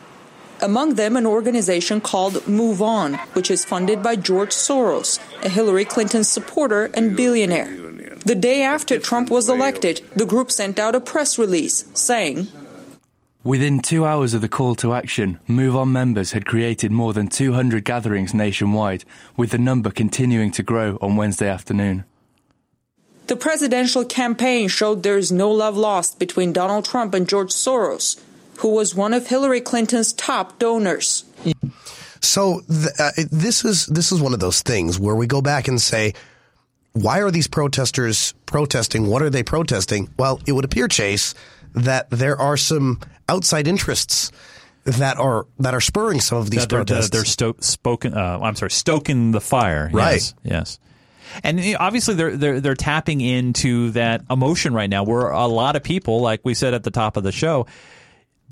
Among 0.63 0.95
them, 0.95 1.17
an 1.17 1.27
organization 1.27 2.01
called 2.01 2.47
Move 2.47 2.81
On, 2.81 3.15
which 3.35 3.51
is 3.51 3.65
funded 3.65 4.01
by 4.01 4.15
George 4.15 4.51
Soros, 4.51 5.19
a 5.45 5.49
Hillary 5.49 5.85
Clinton 5.85 6.23
supporter 6.23 6.85
and 6.95 7.17
billionaire. 7.17 7.67
The 8.25 8.37
day 8.37 8.63
after 8.63 9.01
Trump 9.01 9.29
was 9.29 9.49
elected, 9.49 10.03
the 10.15 10.25
group 10.25 10.53
sent 10.53 10.79
out 10.79 10.95
a 10.95 11.01
press 11.01 11.37
release 11.37 11.85
saying, 11.95 12.47
Within 13.43 13.81
two 13.81 14.05
hours 14.07 14.35
of 14.35 14.41
the 14.41 14.49
call 14.49 14.77
to 14.77 14.95
action, 14.95 15.41
Move 15.49 15.75
On 15.75 15.91
members 15.91 16.31
had 16.31 16.47
created 16.47 16.93
more 16.93 17.13
than 17.13 17.27
200 17.27 17.85
gatherings 17.85 18.33
nationwide, 18.33 19.05
with 19.37 19.51
the 19.51 19.59
number 19.59 19.91
continuing 19.91 20.53
to 20.53 20.63
grow 20.63 20.97
on 21.03 21.17
Wednesday 21.17 21.49
afternoon. 21.49 22.05
The 23.27 23.35
presidential 23.35 24.05
campaign 24.05 24.69
showed 24.69 25.03
there 25.03 25.19
is 25.19 25.33
no 25.33 25.51
love 25.51 25.77
lost 25.77 26.21
between 26.21 26.53
Donald 26.53 26.85
Trump 26.85 27.15
and 27.15 27.29
George 27.29 27.51
Soros, 27.51 28.21
who 28.59 28.69
was 28.69 28.95
one 28.95 29.13
of 29.15 29.27
Hillary 29.27 29.61
Clinton's 29.61 30.13
top 30.13 30.59
donors. 30.59 31.25
So 32.21 32.61
th- 32.69 32.89
uh, 32.99 33.11
this 33.31 33.65
is 33.65 33.87
this 33.87 34.13
is 34.13 34.21
one 34.21 34.33
of 34.33 34.41
those 34.41 34.63
things 34.63 34.99
where 34.99 35.17
we 35.17 35.27
go 35.27 35.43
back 35.43 35.67
and 35.69 35.81
say, 35.81 36.15
why 36.93 37.21
are 37.21 37.31
these 37.31 37.49
protesters 37.49 38.35
protesting? 38.47 39.07
What 39.09 39.23
are 39.23 39.31
they 39.31 39.43
protesting? 39.43 40.09
Well, 40.19 40.41
it 40.47 40.53
would 40.53 40.65
appear, 40.65 40.87
Chase, 40.89 41.35
that 41.75 42.11
there 42.11 42.37
are 42.41 42.57
some 42.57 43.01
outside 43.29 43.67
interests 43.67 44.31
that 44.85 45.17
are 45.19 45.47
that 45.59 45.75
are 45.75 45.81
spurring 45.81 46.21
some 46.21 46.39
of 46.39 46.51
these 46.51 46.61
That 46.61 46.69
they're, 46.69 46.85
protests. 46.85 47.11
they're 47.11 47.25
sto- 47.25 47.57
spoken. 47.61 48.15
Uh, 48.15 48.39
I'm 48.43 48.55
sorry, 48.57 48.71
stoking 48.71 49.33
the 49.33 49.41
fire. 49.41 49.91
Right. 49.93 50.13
Yes. 50.15 50.35
yes. 50.45 50.79
And 51.43 51.61
obviously, 51.81 52.15
they're 52.15 52.37
they're 52.37 52.61
they're 52.61 52.75
tapping 52.75 53.21
into 53.21 53.91
that 53.93 54.23
emotion 54.31 54.75
right 54.75 54.91
now. 54.91 55.03
Where 55.03 55.31
a 55.31 55.47
lot 55.47 55.77
of 55.77 55.83
people, 55.83 56.21
like 56.21 56.41
we 56.45 56.55
said 56.55 56.75
at 56.75 56.85
the 56.85 56.91
top 56.91 57.17
of 57.17 57.25
the 57.25 57.33
show, 57.33 57.67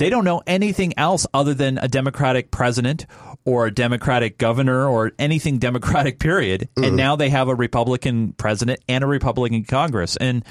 they 0.01 0.09
don't 0.09 0.25
know 0.25 0.43
anything 0.47 0.95
else 0.97 1.27
other 1.35 1.53
than 1.53 1.77
a 1.77 1.87
Democratic 1.87 2.51
president 2.51 3.05
or 3.45 3.67
a 3.67 3.71
Democratic 3.71 4.39
governor 4.39 4.89
or 4.89 5.13
anything 5.19 5.59
Democratic. 5.59 6.19
Period. 6.19 6.71
Mm-hmm. 6.75 6.85
And 6.85 6.97
now 6.97 7.17
they 7.17 7.29
have 7.29 7.49
a 7.49 7.55
Republican 7.55 8.33
president 8.33 8.81
and 8.89 9.05
a 9.05 9.07
Republican 9.07 9.65
Congress, 9.65 10.17
and 10.17 10.43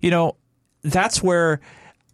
you 0.00 0.10
know 0.10 0.36
that's 0.82 1.20
where 1.20 1.60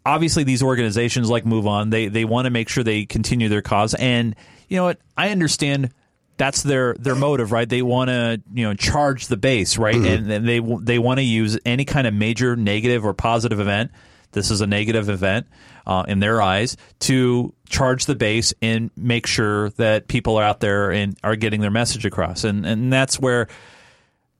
obviously 0.03 0.43
these 0.43 0.63
organizations 0.63 1.29
like 1.29 1.45
Move 1.45 1.67
On 1.67 1.91
they 1.91 2.07
they 2.07 2.25
want 2.25 2.45
to 2.45 2.49
make 2.49 2.69
sure 2.69 2.83
they 2.83 3.05
continue 3.05 3.49
their 3.49 3.61
cause, 3.61 3.93
and 3.93 4.35
you 4.67 4.77
know 4.77 4.85
what 4.85 4.99
I 5.15 5.29
understand. 5.29 5.91
That's 6.37 6.63
their 6.63 6.95
their 6.95 7.13
motive, 7.13 7.51
right? 7.51 7.69
They 7.69 7.83
want 7.83 8.09
to 8.09 8.41
you 8.51 8.65
know 8.65 8.73
charge 8.73 9.27
the 9.27 9.37
base, 9.37 9.77
right? 9.77 9.95
And, 9.95 10.31
and 10.31 10.47
they 10.47 10.59
they 10.59 10.97
want 10.97 11.19
to 11.19 11.23
use 11.23 11.59
any 11.67 11.85
kind 11.85 12.07
of 12.07 12.15
major 12.15 12.55
negative 12.55 13.05
or 13.05 13.13
positive 13.13 13.59
event. 13.59 13.91
This 14.33 14.51
is 14.51 14.61
a 14.61 14.67
negative 14.67 15.09
event 15.09 15.47
uh, 15.85 16.03
in 16.07 16.19
their 16.19 16.41
eyes 16.41 16.77
to 16.99 17.53
charge 17.69 18.05
the 18.05 18.15
base 18.15 18.53
and 18.61 18.91
make 18.95 19.27
sure 19.27 19.69
that 19.71 20.07
people 20.07 20.37
are 20.37 20.43
out 20.43 20.59
there 20.59 20.91
and 20.91 21.17
are 21.23 21.35
getting 21.35 21.61
their 21.61 21.71
message 21.71 22.05
across. 22.05 22.43
And 22.43 22.65
and 22.65 22.91
that's 22.91 23.19
where 23.19 23.47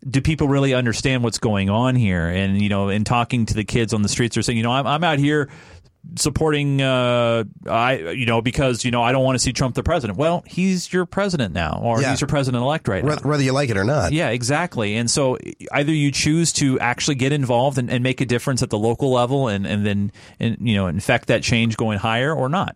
do 0.07 0.21
people 0.21 0.47
really 0.47 0.73
understand 0.73 1.23
what's 1.23 1.39
going 1.39 1.69
on 1.69 1.95
here? 1.95 2.27
And 2.27 2.61
you 2.61 2.69
know, 2.69 2.89
in 2.89 3.03
talking 3.03 3.45
to 3.45 3.53
the 3.53 3.63
kids 3.63 3.93
on 3.93 4.01
the 4.01 4.09
streets, 4.09 4.35
they're 4.35 4.43
saying, 4.43 4.57
you 4.57 4.63
know, 4.63 4.71
I'm, 4.71 4.85
I'm 4.85 5.03
out 5.03 5.19
here 5.19 5.49
supporting, 6.17 6.81
uh, 6.81 7.43
I, 7.67 7.97
you 8.11 8.25
know, 8.25 8.41
because 8.41 8.83
you 8.85 8.91
know 8.91 9.01
I 9.01 9.11
don't 9.11 9.23
want 9.23 9.35
to 9.35 9.39
see 9.39 9.53
Trump 9.53 9.75
the 9.75 9.83
president. 9.83 10.17
Well, 10.19 10.43
he's 10.45 10.91
your 10.91 11.05
president 11.05 11.53
now, 11.53 11.79
or 11.81 12.01
Yeah. 12.01 12.11
he's 12.11 12.21
your 12.21 12.27
president 12.27 12.61
elect 12.61 12.87
right 12.87 13.03
now. 13.03 13.15
whether, 13.23 13.43
you 13.43 13.51
like 13.51 13.69
it 13.69 13.77
or 13.77 13.83
not. 13.83 14.11
Yeah, 14.13 14.29
exactly. 14.29 14.95
And 14.95 15.09
so 15.09 15.37
either 15.71 15.91
you 15.91 16.11
choose 16.11 16.53
to 16.53 16.79
actually 16.79 17.15
get 17.15 17.31
involved 17.33 17.77
and, 17.77 17.89
and 17.89 18.03
make 18.03 18.21
a 18.21 18.25
difference 18.25 18.61
at 18.61 18.69
the 18.69 18.77
local 18.77 19.11
level, 19.11 19.47
and 19.47 19.65
and 19.65 19.85
then 19.85 20.11
and, 20.39 20.57
you 20.61 20.75
know 20.75 20.87
infect 20.87 21.27
that 21.27 21.41
change 21.43 21.77
going 21.77 21.99
higher, 21.99 22.33
or 22.33 22.49
not. 22.49 22.75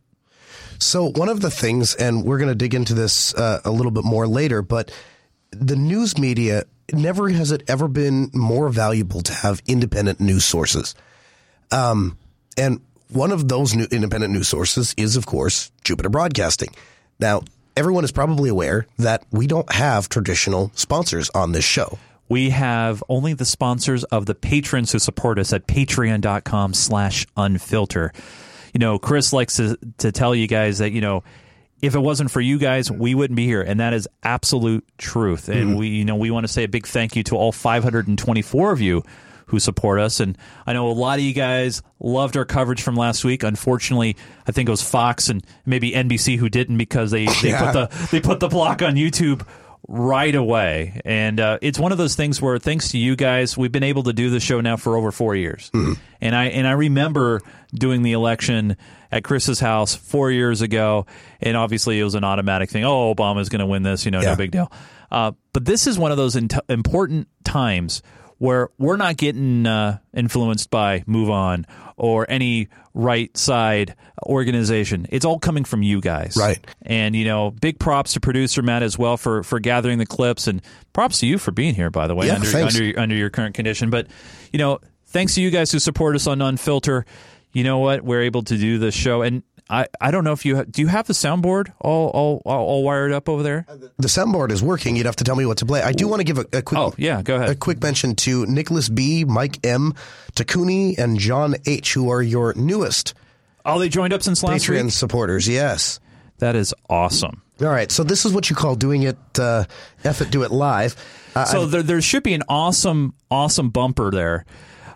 So 0.79 1.09
one 1.11 1.29
of 1.29 1.41
the 1.41 1.49
things, 1.51 1.95
and 1.95 2.23
we're 2.23 2.37
going 2.37 2.49
to 2.49 2.55
dig 2.55 2.75
into 2.75 2.93
this 2.93 3.33
uh, 3.33 3.61
a 3.65 3.71
little 3.71 3.91
bit 3.91 4.03
more 4.03 4.27
later, 4.27 4.61
but 4.61 4.91
the 5.51 5.75
news 5.75 6.17
media 6.17 6.63
never 6.93 7.29
has 7.29 7.51
it 7.51 7.63
ever 7.67 7.87
been 7.87 8.29
more 8.33 8.69
valuable 8.69 9.21
to 9.21 9.33
have 9.33 9.61
independent 9.67 10.19
news 10.19 10.45
sources. 10.45 10.93
Um, 11.71 12.17
and 12.57 12.79
one 13.09 13.31
of 13.31 13.47
those 13.47 13.75
new 13.75 13.87
independent 13.91 14.33
news 14.33 14.47
sources 14.47 14.93
is, 14.97 15.15
of 15.15 15.25
course, 15.25 15.71
Jupiter 15.83 16.09
Broadcasting. 16.09 16.69
Now, 17.19 17.41
everyone 17.75 18.03
is 18.03 18.11
probably 18.11 18.49
aware 18.49 18.87
that 18.97 19.23
we 19.31 19.47
don't 19.47 19.71
have 19.71 20.09
traditional 20.09 20.71
sponsors 20.75 21.29
on 21.31 21.51
this 21.51 21.65
show. 21.65 21.97
We 22.29 22.49
have 22.49 23.01
only 23.07 23.33
the 23.33 23.45
sponsors 23.45 24.03
of 24.05 24.25
the 24.25 24.35
patrons 24.35 24.91
who 24.91 24.99
support 24.99 25.39
us 25.39 25.53
at 25.53 25.65
patreon.com 25.67 26.73
slash 26.73 27.25
unfilter. 27.37 28.13
You 28.73 28.79
know, 28.79 28.99
Chris 28.99 29.31
likes 29.31 29.55
to, 29.55 29.77
to 29.99 30.11
tell 30.11 30.35
you 30.35 30.45
guys 30.47 30.79
that, 30.79 30.91
you 30.91 30.99
know, 30.99 31.23
if 31.81 31.95
it 31.95 31.99
wasn't 31.99 32.29
for 32.31 32.41
you 32.41 32.57
guys, 32.57 32.91
we 32.91 33.15
wouldn't 33.15 33.37
be 33.37 33.45
here. 33.45 33.61
And 33.61 33.79
that 33.79 33.93
is 33.93 34.07
absolute 34.23 34.83
truth. 34.97 35.47
And 35.47 35.71
Mhm. 35.71 35.77
we, 35.77 35.87
you 35.87 36.05
know, 36.05 36.15
we 36.17 36.29
want 36.31 36.43
to 36.45 36.51
say 36.51 36.63
a 36.63 36.67
big 36.67 36.85
thank 36.85 37.15
you 37.15 37.23
to 37.23 37.37
all 37.37 37.51
524 37.51 38.71
of 38.73 38.81
you 38.81 39.03
who 39.47 39.59
support 39.59 39.99
us. 39.99 40.19
And 40.19 40.37
I 40.65 40.73
know 40.73 40.89
a 40.89 40.91
lot 40.91 41.19
of 41.19 41.25
you 41.25 41.33
guys 41.33 41.81
loved 41.99 42.37
our 42.37 42.45
coverage 42.45 42.81
from 42.81 42.95
last 42.95 43.23
week. 43.25 43.43
Unfortunately, 43.43 44.15
I 44.47 44.51
think 44.51 44.69
it 44.69 44.71
was 44.71 44.81
Fox 44.87 45.29
and 45.29 45.43
maybe 45.65 45.91
NBC 45.91 46.37
who 46.37 46.47
didn't 46.49 46.77
because 46.77 47.11
they, 47.11 47.25
they 47.25 47.33
Yeah. 47.49 47.71
put 47.71 47.89
the 47.91 48.07
they 48.11 48.21
put 48.21 48.39
the 48.39 48.47
block 48.49 48.81
on 48.81 48.95
YouTube 48.95 49.45
right 49.87 50.35
away. 50.35 50.99
And 51.05 51.39
uh, 51.39 51.59
it's 51.61 51.79
one 51.79 51.91
of 51.93 51.97
those 51.97 52.15
things 52.15 52.41
where 52.41 52.57
thanks 52.59 52.91
to 52.91 52.97
you 52.97 53.15
guys, 53.15 53.57
we've 53.57 53.71
been 53.71 53.83
able 53.83 54.03
to 54.03 54.13
do 54.13 54.29
the 54.29 54.39
show 54.41 54.59
now 54.59 54.75
for 54.75 54.97
over 54.97 55.11
four 55.11 55.33
years. 55.35 55.71
And 56.19 56.35
I 56.35 56.45
and 56.45 56.67
I 56.67 56.71
remember 56.71 57.41
doing 57.73 58.01
the 58.01 58.11
election 58.13 58.75
at 59.11 59.23
Chris's 59.23 59.61
house 59.61 59.95
four 59.95 60.29
years 60.31 60.61
ago, 60.61 61.05
and 61.39 61.55
obviously 61.55 61.97
it 61.99 62.03
was 62.03 62.15
an 62.15 62.25
automatic 62.25 62.69
thing. 62.69 62.83
Oh, 62.83 63.13
Obama's 63.15 63.47
going 63.47 63.59
to 63.61 63.65
win 63.65 63.83
this, 63.83 64.03
you 64.03 64.11
know, 64.11 64.19
Yeah. 64.19 64.31
no 64.31 64.35
big 64.35 64.51
deal. 64.51 64.69
Uh, 65.09 65.31
but 65.53 65.63
this 65.63 65.87
is 65.87 65.97
one 65.97 66.11
of 66.11 66.17
those 66.17 66.35
int- 66.35 66.53
important 66.67 67.29
times 67.45 68.01
where 68.37 68.69
we're 68.77 68.97
not 68.97 69.17
getting 69.17 69.65
uh, 69.65 69.99
influenced 70.13 70.69
by 70.69 71.03
Move 71.07 71.29
On 71.29 71.65
or 71.97 72.25
any 72.29 72.67
right 72.93 73.35
side 73.35 73.95
organization. 74.23 75.07
It's 75.09 75.25
all 75.25 75.39
coming 75.39 75.63
from 75.63 75.81
you 75.83 76.01
guys, 76.01 76.35
Right. 76.37 76.65
And 76.81 77.15
you 77.15 77.25
know, 77.25 77.51
big 77.51 77.79
props 77.79 78.13
to 78.13 78.19
producer 78.19 78.61
Matt 78.61 78.83
as 78.83 78.97
well 78.97 79.17
for 79.17 79.43
for 79.43 79.59
gathering 79.59 79.97
the 79.97 80.05
clips, 80.05 80.47
and 80.47 80.61
props 80.93 81.19
to 81.19 81.27
you 81.27 81.37
for 81.37 81.51
being 81.51 81.75
here, 81.75 81.89
by 81.89 82.07
the 82.07 82.15
way, 82.15 82.27
Yeah, 82.27 82.35
under 82.35 82.57
under 82.57 82.99
under 82.99 83.15
your 83.15 83.29
current 83.29 83.55
condition. 83.55 83.89
But 83.89 84.07
you 84.51 84.59
know, 84.59 84.79
thanks 85.07 85.35
to 85.35 85.41
you 85.41 85.49
guys 85.49 85.71
who 85.71 85.79
support 85.79 86.15
us 86.15 86.27
on 86.27 86.39
Unfilter. 86.39 87.03
You 87.53 87.63
know 87.63 87.79
what? 87.79 88.03
We're 88.03 88.21
able 88.23 88.43
to 88.43 88.57
do 88.57 88.77
this 88.77 88.93
show, 88.93 89.21
and 89.21 89.41
I, 89.69 89.87
I 89.99 90.11
don't 90.11 90.23
know 90.23 90.31
if 90.31 90.45
you 90.45 90.57
ha- 90.57 90.65
do 90.69 90.81
you 90.81 90.87
have 90.87 91.07
the 91.07 91.13
soundboard 91.13 91.73
all, 91.79 92.09
all 92.09 92.41
all 92.45 92.65
all 92.65 92.83
wired 92.83 93.11
up 93.11 93.27
over 93.27 93.43
there. 93.43 93.65
The 93.97 94.07
soundboard 94.07 94.51
is 94.51 94.63
working. 94.63 94.95
You'd 94.95 95.05
have 95.05 95.17
to 95.17 95.23
tell 95.23 95.35
me 95.35 95.45
what 95.45 95.57
to 95.57 95.65
play. 95.65 95.81
I 95.81 95.91
do 95.91 96.07
want 96.07 96.21
to 96.21 96.23
give 96.23 96.37
a, 96.37 96.45
a 96.53 96.61
quick. 96.61 96.79
Oh 96.79 96.93
yeah, 96.97 97.21
go 97.21 97.35
ahead. 97.35 97.49
A 97.49 97.55
quick 97.55 97.81
mention 97.81 98.15
to 98.15 98.45
Nicholas 98.45 98.87
B, 98.87 99.25
Mike 99.25 99.65
M, 99.65 99.93
Takuni, 100.33 100.97
and 100.97 101.19
John 101.19 101.55
H, 101.65 101.93
who 101.93 102.09
are 102.09 102.21
your 102.21 102.53
newest. 102.53 103.13
Oh, 103.65 103.79
they 103.79 103.89
joined 103.89 104.13
up 104.13 104.23
since 104.23 104.41
last 104.43 104.65
Patreon 104.65 104.85
week? 104.85 104.93
supporters. 104.93 105.47
Yes, 105.49 105.99
that 106.37 106.55
is 106.55 106.73
awesome. 106.89 107.41
All 107.59 107.67
right, 107.67 107.91
so 107.91 108.03
this 108.03 108.25
is 108.25 108.31
what 108.33 108.49
you 108.49 108.55
call 108.55 108.75
doing 108.75 109.03
it. 109.03 109.17
Uh, 109.37 109.65
F 110.03 110.21
it, 110.21 110.31
do 110.31 110.43
it 110.43 110.51
live. 110.51 110.95
Uh, 111.35 111.43
so 111.45 111.65
there, 111.65 111.83
there 111.83 112.01
should 112.01 112.23
be 112.23 112.33
an 112.33 112.43
awesome, 112.47 113.15
awesome 113.29 113.69
bumper 113.69 114.11
there 114.11 114.45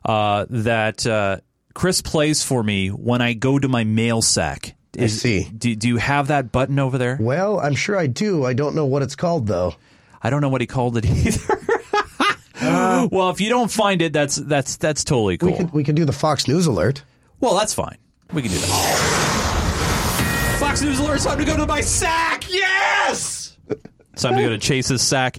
uh, 0.05 0.45
that 0.49 1.05
uh, 1.05 1.39
Chris 1.73 2.01
plays 2.01 2.43
for 2.43 2.63
me 2.63 2.89
when 2.89 3.21
I 3.21 3.33
go 3.33 3.57
to 3.59 3.67
my 3.67 3.83
mail 3.83 4.21
sack. 4.21 4.75
I 4.99 5.07
see. 5.07 5.45
Do, 5.45 5.73
do 5.75 5.87
you 5.87 5.97
have 5.97 6.27
that 6.27 6.51
button 6.51 6.77
over 6.77 6.97
there? 6.97 7.17
Well, 7.19 7.59
I'm 7.59 7.75
sure 7.75 7.97
I 7.97 8.07
do. 8.07 8.43
I 8.45 8.53
don't 8.53 8.75
know 8.75 8.85
what 8.85 9.01
it's 9.01 9.15
called 9.15 9.47
though. 9.47 9.75
I 10.21 10.29
don't 10.29 10.41
know 10.41 10.49
what 10.49 10.61
he 10.61 10.67
called 10.67 10.97
it 10.97 11.05
either. 11.09 11.59
Uh, 12.63 13.07
well, 13.11 13.29
if 13.31 13.41
you 13.41 13.49
don't 13.49 13.71
find 13.71 14.01
it, 14.01 14.13
that's 14.13 14.35
that's 14.35 14.77
that's 14.77 15.03
totally 15.03 15.37
cool. 15.37 15.49
We 15.51 15.57
can, 15.57 15.71
we 15.71 15.83
could 15.83 15.95
do 15.95 16.05
the 16.05 16.11
Fox 16.13 16.47
News 16.47 16.67
alert. 16.67 17.03
Well, 17.39 17.55
that's 17.55 17.73
fine. 17.73 17.97
We 18.33 18.43
can 18.43 18.51
do 18.51 18.57
that. 18.59 20.57
Fox 20.59 20.81
News 20.81 20.99
alert. 20.99 21.21
Time 21.21 21.39
to 21.39 21.45
go 21.45 21.57
to 21.57 21.65
my 21.65 21.81
sack. 21.81 22.43
Yes. 22.51 23.57
It's 24.13 24.21
time 24.21 24.35
to 24.35 24.43
go 24.43 24.49
to 24.49 24.57
Chase's 24.59 25.01
sack. 25.01 25.37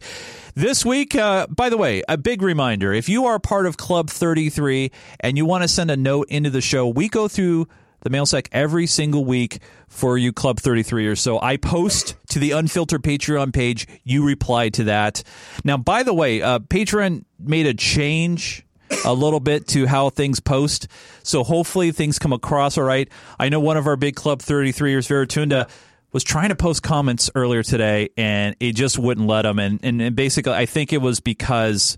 This 0.55 0.85
week, 0.85 1.15
uh, 1.15 1.47
by 1.47 1.71
the 1.71 1.79
way, 1.79 2.03
a 2.11 2.19
big 2.19 2.43
reminder 2.43 2.93
if 2.93 3.09
you 3.09 3.25
are 3.25 3.39
part 3.39 3.65
of 3.65 3.79
Club 3.79 4.11
33 4.11 4.91
and 5.21 5.39
you 5.39 5.47
want 5.47 5.63
to 5.63 5.69
send 5.69 5.91
a 5.91 5.97
note 5.97 6.29
into 6.29 6.51
the 6.51 6.61
show, 6.61 6.87
we 6.87 7.09
go 7.09 7.27
through 7.27 7.69
the 8.01 8.11
mail 8.11 8.27
sack 8.27 8.51
every 8.53 8.87
single 8.87 9.25
week 9.25 9.61
for 9.89 10.19
you 10.19 10.31
Club 10.31 10.61
33 10.61 11.07
or 11.07 11.17
so. 11.17 11.41
I 11.41 11.57
post 11.57 12.17
to 12.29 12.39
the 12.39 12.51
Unfiltered 12.51 13.03
Patreon 13.03 13.55
page. 13.55 13.89
You 14.05 14.27
reply 14.27 14.69
to 14.71 14.85
that. 14.85 15.23
Now, 15.65 15.79
by 15.79 16.03
the 16.03 16.13
way, 16.13 16.43
uh, 16.43 16.59
Patreon 16.59 17.25
made 17.39 17.65
a 17.65 17.73
change 17.73 18.67
a 19.07 19.15
little 19.15 19.41
bit 19.41 19.67
to 19.69 19.87
how 19.87 20.11
things 20.11 20.39
post. 20.39 20.87
So 21.23 21.45
hopefully 21.45 21.93
things 21.93 22.19
come 22.19 22.35
across 22.35 22.77
all 22.77 22.85
right. 22.85 23.09
I 23.39 23.49
know 23.49 23.61
one 23.61 23.79
of 23.79 23.87
our 23.87 23.97
big 23.97 24.17
Club 24.17 24.41
33ers, 24.41 25.09
Veratunda, 25.09 25.67
was 26.13 26.23
trying 26.25 26.51
to 26.51 26.57
post 26.57 26.83
comments 26.83 27.31
earlier 27.35 27.63
today 27.63 28.11
and 28.17 28.55
it 28.61 28.75
just 28.75 28.99
wouldn't 28.99 29.27
let 29.27 29.47
him. 29.47 29.59
And, 29.59 29.81
and, 29.83 30.01
and 30.03 30.15
basically, 30.17 30.53
I 30.53 30.67
think 30.67 30.93
it 30.93 30.99
was 30.99 31.21
because 31.21 31.97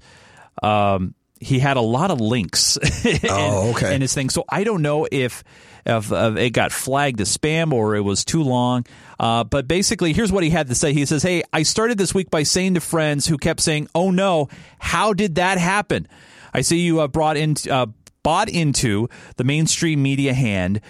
um, 0.63 1.15
he 1.41 1.59
had 1.59 1.77
a 1.77 1.81
lot 1.81 2.11
of 2.11 2.21
links 2.21 2.77
in, 3.05 3.19
Oh, 3.29 3.73
okay. 3.75 3.95
in 3.95 4.01
his 4.01 4.15
thing. 4.15 4.31
So 4.31 4.45
I 4.49 4.65
don't 4.65 4.83
know 4.83 5.07
if 5.11 5.43
if 5.87 6.11
uh, 6.13 6.35
it 6.39 6.51
got 6.51 6.73
flagged 6.73 7.21
as 7.21 7.37
spam 7.37 7.71
or 7.71 7.95
it 7.95 8.01
was 8.01 8.25
too 8.25 8.43
long. 8.43 8.87
Uh, 9.21 9.45
but 9.45 9.69
basically, 9.69 10.15
here's 10.15 10.33
what 10.33 10.43
he 10.43 10.49
had 10.49 10.69
to 10.69 10.75
say. 10.75 10.95
He 10.95 11.05
says, 11.05 11.23
"Hey, 11.23 11.43
I 11.53 11.63
started 11.63 11.99
this 11.99 12.15
week 12.15 12.31
by 12.31 12.43
saying 12.45 12.75
to 12.75 12.81
friends 12.81 13.27
who 13.27 13.37
kept 13.37 13.61
saying, 13.61 13.89
"Oh 13.95 14.11
no, 14.11 14.49
how 14.79 15.13
did 15.13 15.35
that 15.35 15.59
happen?" 15.59 16.09
I 16.55 16.63
see 16.63 16.79
you 16.81 17.01
uh, 17.01 17.09
brought 17.09 17.37
in 17.37 17.55
uh, 17.71 17.87
bought 18.23 18.49
into 18.49 19.09
the 19.37 19.45
mainstream 19.45 20.03
media 20.03 20.33
hand, 20.33 20.81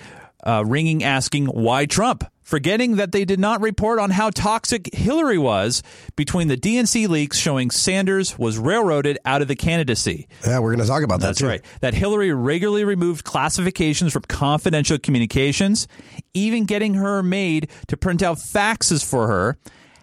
uh, 0.47 0.62
ringing 0.64 1.03
asking 1.03 1.47
why 1.47 1.87
Trump." 1.87 2.22
Forgetting 2.45 2.97
that 2.97 3.11
they 3.13 3.25
did 3.25 3.41
not 3.41 3.63
report 3.63 3.99
on 3.99 4.11
how 4.11 4.29
toxic 4.29 4.95
Hillary 4.95 5.39
was 5.39 5.83
between 6.15 6.49
the 6.49 6.57
DNC 6.59 7.09
leaks 7.09 7.39
showing 7.39 7.71
Sanders 7.71 8.39
was 8.39 8.59
railroaded 8.59 9.19
out 9.25 9.41
of 9.41 9.49
the 9.49 9.57
candidacy. 9.57 10.29
Yeah, 10.47 10.59
we're 10.59 10.75
going 10.75 10.87
to 10.87 10.87
talk 10.87 11.03
about 11.03 11.21
that 11.21 11.29
That's 11.29 11.39
too. 11.39 11.47
right. 11.49 11.65
That 11.81 11.95
Hillary 11.95 12.35
regularly 12.35 12.85
removed 12.85 13.25
classifications 13.25 14.13
from 14.13 14.23
confidential 14.23 14.99
communications, 14.99 15.89
even 16.35 16.67
getting 16.67 16.95
her 16.95 17.23
maid 17.23 17.71
to 17.89 17.97
print 17.97 18.23
out 18.23 18.37
faxes 18.37 19.05
for 19.05 19.27
her. 19.29 19.57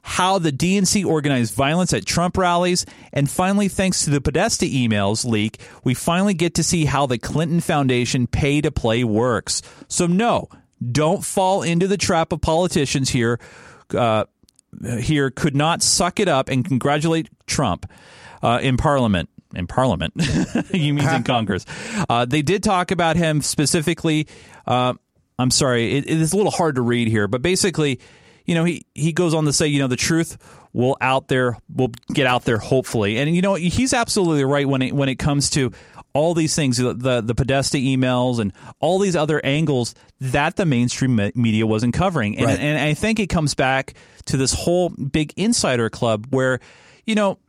How 0.04 0.40
the 0.40 0.52
DNC 0.52 1.06
organized 1.06 1.54
violence 1.54 1.94
at 1.94 2.08
Trump 2.08 2.36
rallies, 2.36 2.88
and 3.14 3.30
finally, 3.30 3.68
thanks 3.68 4.04
to 4.06 4.10
the 4.10 4.20
Podesta 4.20 4.66
emails 4.66 5.24
leak, 5.26 5.62
we 5.84 5.94
finally 5.94 6.34
get 6.34 6.56
to 6.56 6.64
see 6.64 6.86
how 6.86 7.06
the 7.06 7.20
Clinton 7.20 7.60
Foundation 7.60 8.26
pay 8.26 8.62
to 8.62 8.72
play 8.72 9.04
works. 9.04 9.62
So, 9.90 10.08
no, 10.08 10.50
don't 10.82 11.24
fall 11.24 11.62
into 11.62 11.88
the 11.88 11.98
trap 11.98 12.32
of 12.32 12.42
politicians 12.42 13.10
here. 13.10 13.40
Uh, 13.96 14.26
here 15.00 15.30
could 15.30 15.56
not 15.56 15.84
suck 15.84 16.20
it 16.20 16.28
up 16.28 16.50
and 16.50 16.66
congratulate 16.66 17.30
Trump 17.46 17.90
uh, 18.42 18.60
in 18.62 18.78
Parliament. 18.78 19.30
In 19.54 19.68
Parliament, 19.68 20.14
you 20.74 20.94
mean 20.94 21.10
in 21.10 21.24
Congress? 21.26 21.66
Uh, 22.08 22.24
they 22.24 22.42
did 22.42 22.64
talk 22.64 22.92
about 22.92 23.18
him 23.18 23.42
specifically. 23.42 24.28
Uh, 24.66 24.94
I'm 25.38 25.52
sorry, 25.52 25.98
it, 25.98 26.06
it 26.06 26.22
is 26.22 26.32
a 26.32 26.38
little 26.38 26.54
hard 26.54 26.76
to 26.76 26.82
read 26.82 27.10
here, 27.10 27.28
but 27.28 27.42
basically, 27.42 28.00
you 28.46 28.56
know, 28.56 28.64
he 28.64 28.86
he 28.96 29.12
goes 29.12 29.34
on 29.34 29.44
to 29.44 29.52
say, 29.52 29.68
you 29.68 29.80
know, 29.80 29.88
the 29.88 29.98
truth 29.98 30.38
will 30.72 30.96
out 31.02 31.28
there 31.28 31.58
will 31.68 31.92
get 32.14 32.28
out 32.28 32.46
there 32.46 32.60
hopefully, 32.60 33.18
and 33.18 33.36
you 33.36 33.42
know, 33.42 33.56
he's 33.56 33.94
absolutely 33.94 34.46
right 34.46 34.66
when 34.66 34.82
it 34.82 34.94
when 34.94 35.10
it 35.10 35.16
comes 35.16 35.50
to 35.50 35.74
all 36.14 36.34
these 36.34 36.56
things, 36.56 36.78
the 36.78 36.94
the, 36.94 37.22
the 37.22 37.36
Podesta 37.36 37.78
emails 37.78 38.40
and 38.40 38.52
all 38.80 39.00
these 39.00 39.16
other 39.16 39.40
angles 39.46 39.96
that 40.20 40.56
the 40.56 40.66
mainstream 40.66 41.16
me- 41.16 41.32
media 41.36 41.66
wasn't 41.66 41.94
covering, 41.94 42.38
and 42.38 42.46
Right. 42.48 42.60
and 42.60 42.80
I 42.80 42.94
think 42.94 43.20
it 43.20 43.28
comes 43.28 43.54
back 43.56 43.94
to 44.26 44.38
this 44.38 44.54
whole 44.54 44.90
big 44.90 45.34
insider 45.38 45.90
club 45.90 46.28
where, 46.30 46.60
you 47.06 47.16
know, 47.16 47.40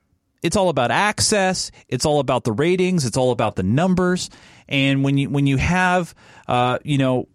it's 0.42 0.56
all 0.56 0.68
about 0.68 0.90
access, 0.90 1.70
it's 1.88 2.04
all 2.04 2.18
about 2.20 2.44
the 2.44 2.52
ratings, 2.52 3.04
it's 3.04 3.16
all 3.16 3.30
about 3.30 3.56
the 3.56 3.62
numbers, 3.62 4.30
and 4.68 5.04
when 5.04 5.18
you 5.18 5.28
when 5.30 5.46
you 5.46 5.56
have, 5.56 6.14
uh, 6.48 6.78
you 6.84 6.98
know. 6.98 7.28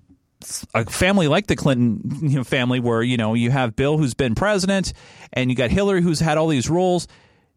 A 0.75 0.85
family 0.85 1.27
like 1.27 1.47
the 1.47 1.55
Clinton 1.55 1.99
you 2.21 2.37
know, 2.37 2.43
family, 2.43 2.79
where 2.79 3.01
you 3.01 3.17
know 3.17 3.33
you 3.33 3.49
have 3.49 3.75
Bill 3.75 3.97
who's 3.97 4.13
been 4.13 4.35
president, 4.35 4.93
and 5.33 5.49
you 5.49 5.55
got 5.55 5.71
Hillary 5.71 6.03
who's 6.03 6.19
had 6.19 6.37
all 6.37 6.47
these 6.47 6.69
roles, 6.69 7.07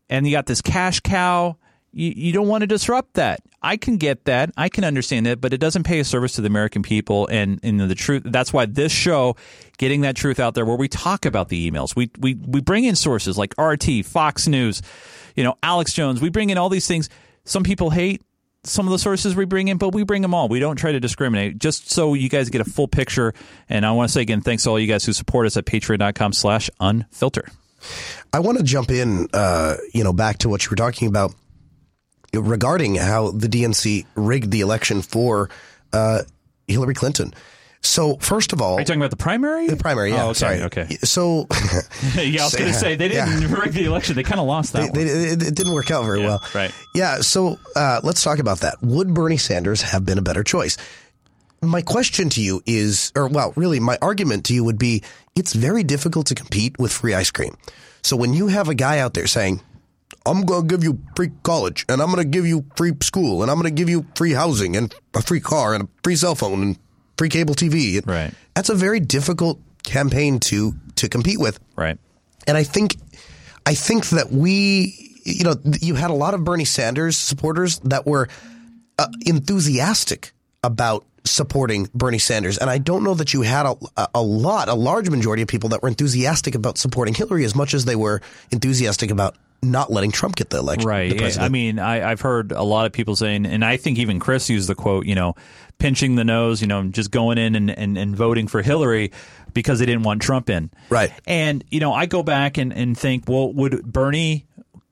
and 0.08 0.26
you 0.26 0.32
got 0.32 0.46
this 0.46 0.62
cash 0.62 1.00
cow. 1.00 1.58
You, 1.92 2.10
you 2.16 2.32
don't 2.32 2.48
want 2.48 2.62
to 2.62 2.66
disrupt 2.66 3.14
that. 3.14 3.40
I 3.62 3.76
can 3.76 3.96
get 3.96 4.24
that. 4.24 4.50
I 4.56 4.68
can 4.68 4.84
understand 4.84 5.26
that, 5.26 5.40
but 5.40 5.52
it 5.52 5.58
doesn't 5.58 5.82
pay 5.82 6.00
a 6.00 6.04
service 6.04 6.32
to 6.34 6.40
the 6.40 6.46
American 6.46 6.82
people. 6.82 7.26
And, 7.28 7.60
and 7.62 7.80
the 7.80 7.94
truth, 7.94 8.22
that's 8.24 8.52
why 8.52 8.66
this 8.66 8.92
show, 8.92 9.36
getting 9.78 10.00
that 10.02 10.16
truth 10.16 10.40
out 10.40 10.54
there 10.54 10.64
where 10.64 10.76
we 10.76 10.88
talk 10.88 11.26
about 11.26 11.48
the 11.48 11.70
emails, 11.70 11.94
we, 11.94 12.10
we, 12.18 12.34
we 12.34 12.60
bring 12.60 12.84
in 12.84 12.96
sources 12.96 13.36
like 13.36 13.54
RT, 13.58 14.04
Fox 14.04 14.48
News, 14.48 14.80
you 15.36 15.44
know, 15.44 15.56
Alex 15.62 15.92
Jones. 15.92 16.20
We 16.20 16.30
bring 16.30 16.50
in 16.50 16.58
all 16.58 16.68
these 16.68 16.86
things. 16.86 17.10
Some 17.44 17.62
people 17.62 17.90
hate 17.90 18.22
some 18.64 18.86
of 18.86 18.92
the 18.92 18.98
sources 18.98 19.34
we 19.34 19.44
bring 19.44 19.68
in, 19.68 19.78
but 19.78 19.94
we 19.94 20.04
bring 20.04 20.22
them 20.22 20.34
all. 20.34 20.48
We 20.48 20.60
don't 20.60 20.76
try 20.76 20.92
to 20.92 21.00
discriminate 21.00 21.58
just 21.58 21.90
so 21.90 22.14
you 22.14 22.28
guys 22.28 22.50
get 22.50 22.60
a 22.60 22.64
full 22.64 22.88
picture. 22.88 23.34
And 23.68 23.86
I 23.86 23.92
want 23.92 24.08
to 24.08 24.12
say 24.12 24.22
again, 24.22 24.40
thanks 24.40 24.64
to 24.64 24.70
all 24.70 24.78
you 24.78 24.86
guys 24.86 25.04
who 25.04 25.12
support 25.12 25.46
us 25.46 25.56
at 25.56 25.64
patreon.com 25.64 26.32
slash 26.32 26.70
unfilter. 26.80 27.50
I 28.32 28.40
want 28.40 28.58
to 28.58 28.64
jump 28.64 28.90
in, 28.90 29.28
uh, 29.32 29.76
you 29.94 30.04
know, 30.04 30.12
back 30.12 30.38
to 30.38 30.48
what 30.48 30.64
you 30.64 30.70
were 30.70 30.76
talking 30.76 31.08
about 31.08 31.34
regarding 32.32 32.94
how 32.96 33.30
the 33.30 33.48
DNC 33.48 34.06
rigged 34.14 34.50
the 34.50 34.60
election 34.60 35.02
for 35.02 35.50
uh, 35.92 36.22
Hillary 36.68 36.94
Clinton. 36.94 37.34
So, 37.82 38.16
first 38.16 38.52
of 38.52 38.60
all, 38.60 38.76
Are 38.76 38.80
you 38.80 38.84
talking 38.84 39.00
about 39.00 39.10
the 39.10 39.16
primary? 39.16 39.66
The 39.66 39.76
primary, 39.76 40.10
yeah. 40.10 40.24
Oh, 40.24 40.28
okay, 40.30 40.38
sorry. 40.38 40.62
okay. 40.64 40.86
So, 41.02 41.46
yeah, 42.14 42.42
I 42.42 42.44
was 42.44 42.54
going 42.54 42.70
to 42.72 42.74
say 42.78 42.94
they 42.94 43.08
didn't 43.08 43.40
Yeah. 43.40 43.58
rig 43.58 43.72
the 43.72 43.86
election. 43.86 44.16
They 44.16 44.22
kind 44.22 44.38
of 44.38 44.46
lost 44.46 44.74
that 44.74 44.92
They- 44.92 45.04
one. 45.06 45.06
they- 45.38 45.46
it, 45.46 45.54
didn't 45.54 45.72
work 45.72 45.90
out 45.90 46.04
very 46.04 46.20
well. 46.20 46.42
right. 46.54 46.72
Yeah. 46.94 47.20
So 47.22 47.58
uh, 47.74 48.00
let's 48.04 48.22
talk 48.22 48.38
about 48.38 48.60
that. 48.60 48.76
Would 48.82 49.14
Bernie 49.14 49.38
Sanders 49.38 49.80
have 49.80 50.04
been 50.04 50.18
a 50.18 50.22
better 50.22 50.44
choice? 50.44 50.76
My 51.62 51.80
question 51.80 52.28
to 52.30 52.42
you 52.42 52.62
is, 52.66 53.12
or 53.16 53.28
well, 53.28 53.54
really, 53.56 53.80
my 53.80 53.96
argument 54.02 54.44
to 54.46 54.54
you 54.54 54.62
would 54.64 54.78
be, 54.78 55.02
it's 55.34 55.54
very 55.54 55.82
difficult 55.82 56.26
to 56.26 56.34
compete 56.34 56.78
with 56.78 56.92
free 56.92 57.14
ice 57.14 57.30
cream. 57.30 57.56
So 58.02 58.14
when 58.14 58.34
you 58.34 58.48
have 58.48 58.68
a 58.68 58.74
guy 58.74 58.98
out 58.98 59.14
there 59.14 59.26
saying, 59.26 59.60
I'm 60.30 60.42
going 60.42 60.66
to 60.66 60.66
give 60.66 60.84
you 60.84 61.00
free 61.16 61.30
college 61.42 61.84
and 61.88 62.00
I'm 62.00 62.06
going 62.06 62.22
to 62.22 62.28
give 62.28 62.46
you 62.46 62.64
free 62.76 62.92
school 63.02 63.42
and 63.42 63.50
I'm 63.50 63.56
going 63.56 63.74
to 63.74 63.76
give 63.76 63.88
you 63.88 64.06
free 64.14 64.32
housing 64.32 64.76
and 64.76 64.94
a 65.12 65.22
free 65.22 65.40
car 65.40 65.74
and 65.74 65.84
a 65.84 65.88
free 66.04 66.14
cell 66.14 66.36
phone 66.36 66.62
and 66.62 66.78
free 67.18 67.28
cable 67.28 67.54
TV. 67.54 68.06
Right. 68.06 68.32
That's 68.54 68.68
a 68.68 68.74
very 68.74 69.00
difficult 69.00 69.60
campaign 69.82 70.38
to 70.40 70.74
to 70.96 71.08
compete 71.08 71.40
with. 71.40 71.58
Right. 71.74 71.98
And 72.46 72.56
I 72.56 72.62
think 72.62 72.96
I 73.66 73.74
think 73.74 74.08
that 74.10 74.30
we 74.30 75.16
you 75.24 75.44
know 75.44 75.56
you 75.80 75.94
had 75.94 76.10
a 76.10 76.14
lot 76.14 76.34
of 76.34 76.44
Bernie 76.44 76.64
Sanders 76.64 77.16
supporters 77.16 77.80
that 77.80 78.06
were 78.06 78.28
uh, 78.98 79.08
enthusiastic 79.26 80.32
about 80.62 81.04
supporting 81.24 81.88
Bernie 81.92 82.18
Sanders 82.18 82.56
and 82.56 82.70
I 82.70 82.78
don't 82.78 83.02
know 83.02 83.14
that 83.14 83.34
you 83.34 83.42
had 83.42 83.66
a, 83.66 84.08
a 84.14 84.22
lot 84.22 84.68
a 84.68 84.74
large 84.74 85.10
majority 85.10 85.42
of 85.42 85.48
people 85.48 85.70
that 85.70 85.82
were 85.82 85.88
enthusiastic 85.88 86.54
about 86.54 86.78
supporting 86.78 87.14
Hillary 87.14 87.44
as 87.44 87.54
much 87.54 87.74
as 87.74 87.84
they 87.84 87.96
were 87.96 88.22
enthusiastic 88.50 89.10
about 89.10 89.36
not 89.62 89.92
letting 89.92 90.10
Trump 90.10 90.36
get 90.36 90.50
the 90.50 90.58
election. 90.58 90.88
Right. 90.88 91.16
president. 91.16 91.44
I 91.44 91.48
mean, 91.48 91.78
I, 91.78 92.10
I've 92.10 92.20
heard 92.20 92.52
a 92.52 92.62
lot 92.62 92.86
of 92.86 92.92
people 92.92 93.16
saying, 93.16 93.46
and 93.46 93.64
I 93.64 93.76
think 93.76 93.98
even 93.98 94.18
Chris 94.20 94.48
used 94.48 94.68
the 94.68 94.74
quote, 94.74 95.06
you 95.06 95.14
know, 95.14 95.34
pinching 95.78 96.14
the 96.14 96.24
nose, 96.24 96.60
you 96.60 96.66
know, 96.66 96.84
just 96.84 97.10
going 97.10 97.38
in 97.38 97.54
and, 97.54 97.70
and, 97.70 97.98
and 97.98 98.16
voting 98.16 98.48
for 98.48 98.62
Hillary 98.62 99.12
because 99.52 99.78
they 99.78 99.86
didn't 99.86 100.02
want 100.02 100.22
Trump 100.22 100.48
in. 100.48 100.70
Right. 100.88 101.12
And, 101.26 101.64
you 101.70 101.80
know, 101.80 101.92
I 101.92 102.06
go 102.06 102.22
back 102.22 102.58
and, 102.58 102.72
and 102.72 102.96
think, 102.96 103.24
well, 103.28 103.52
would 103.52 103.82
Bernie 103.82 104.46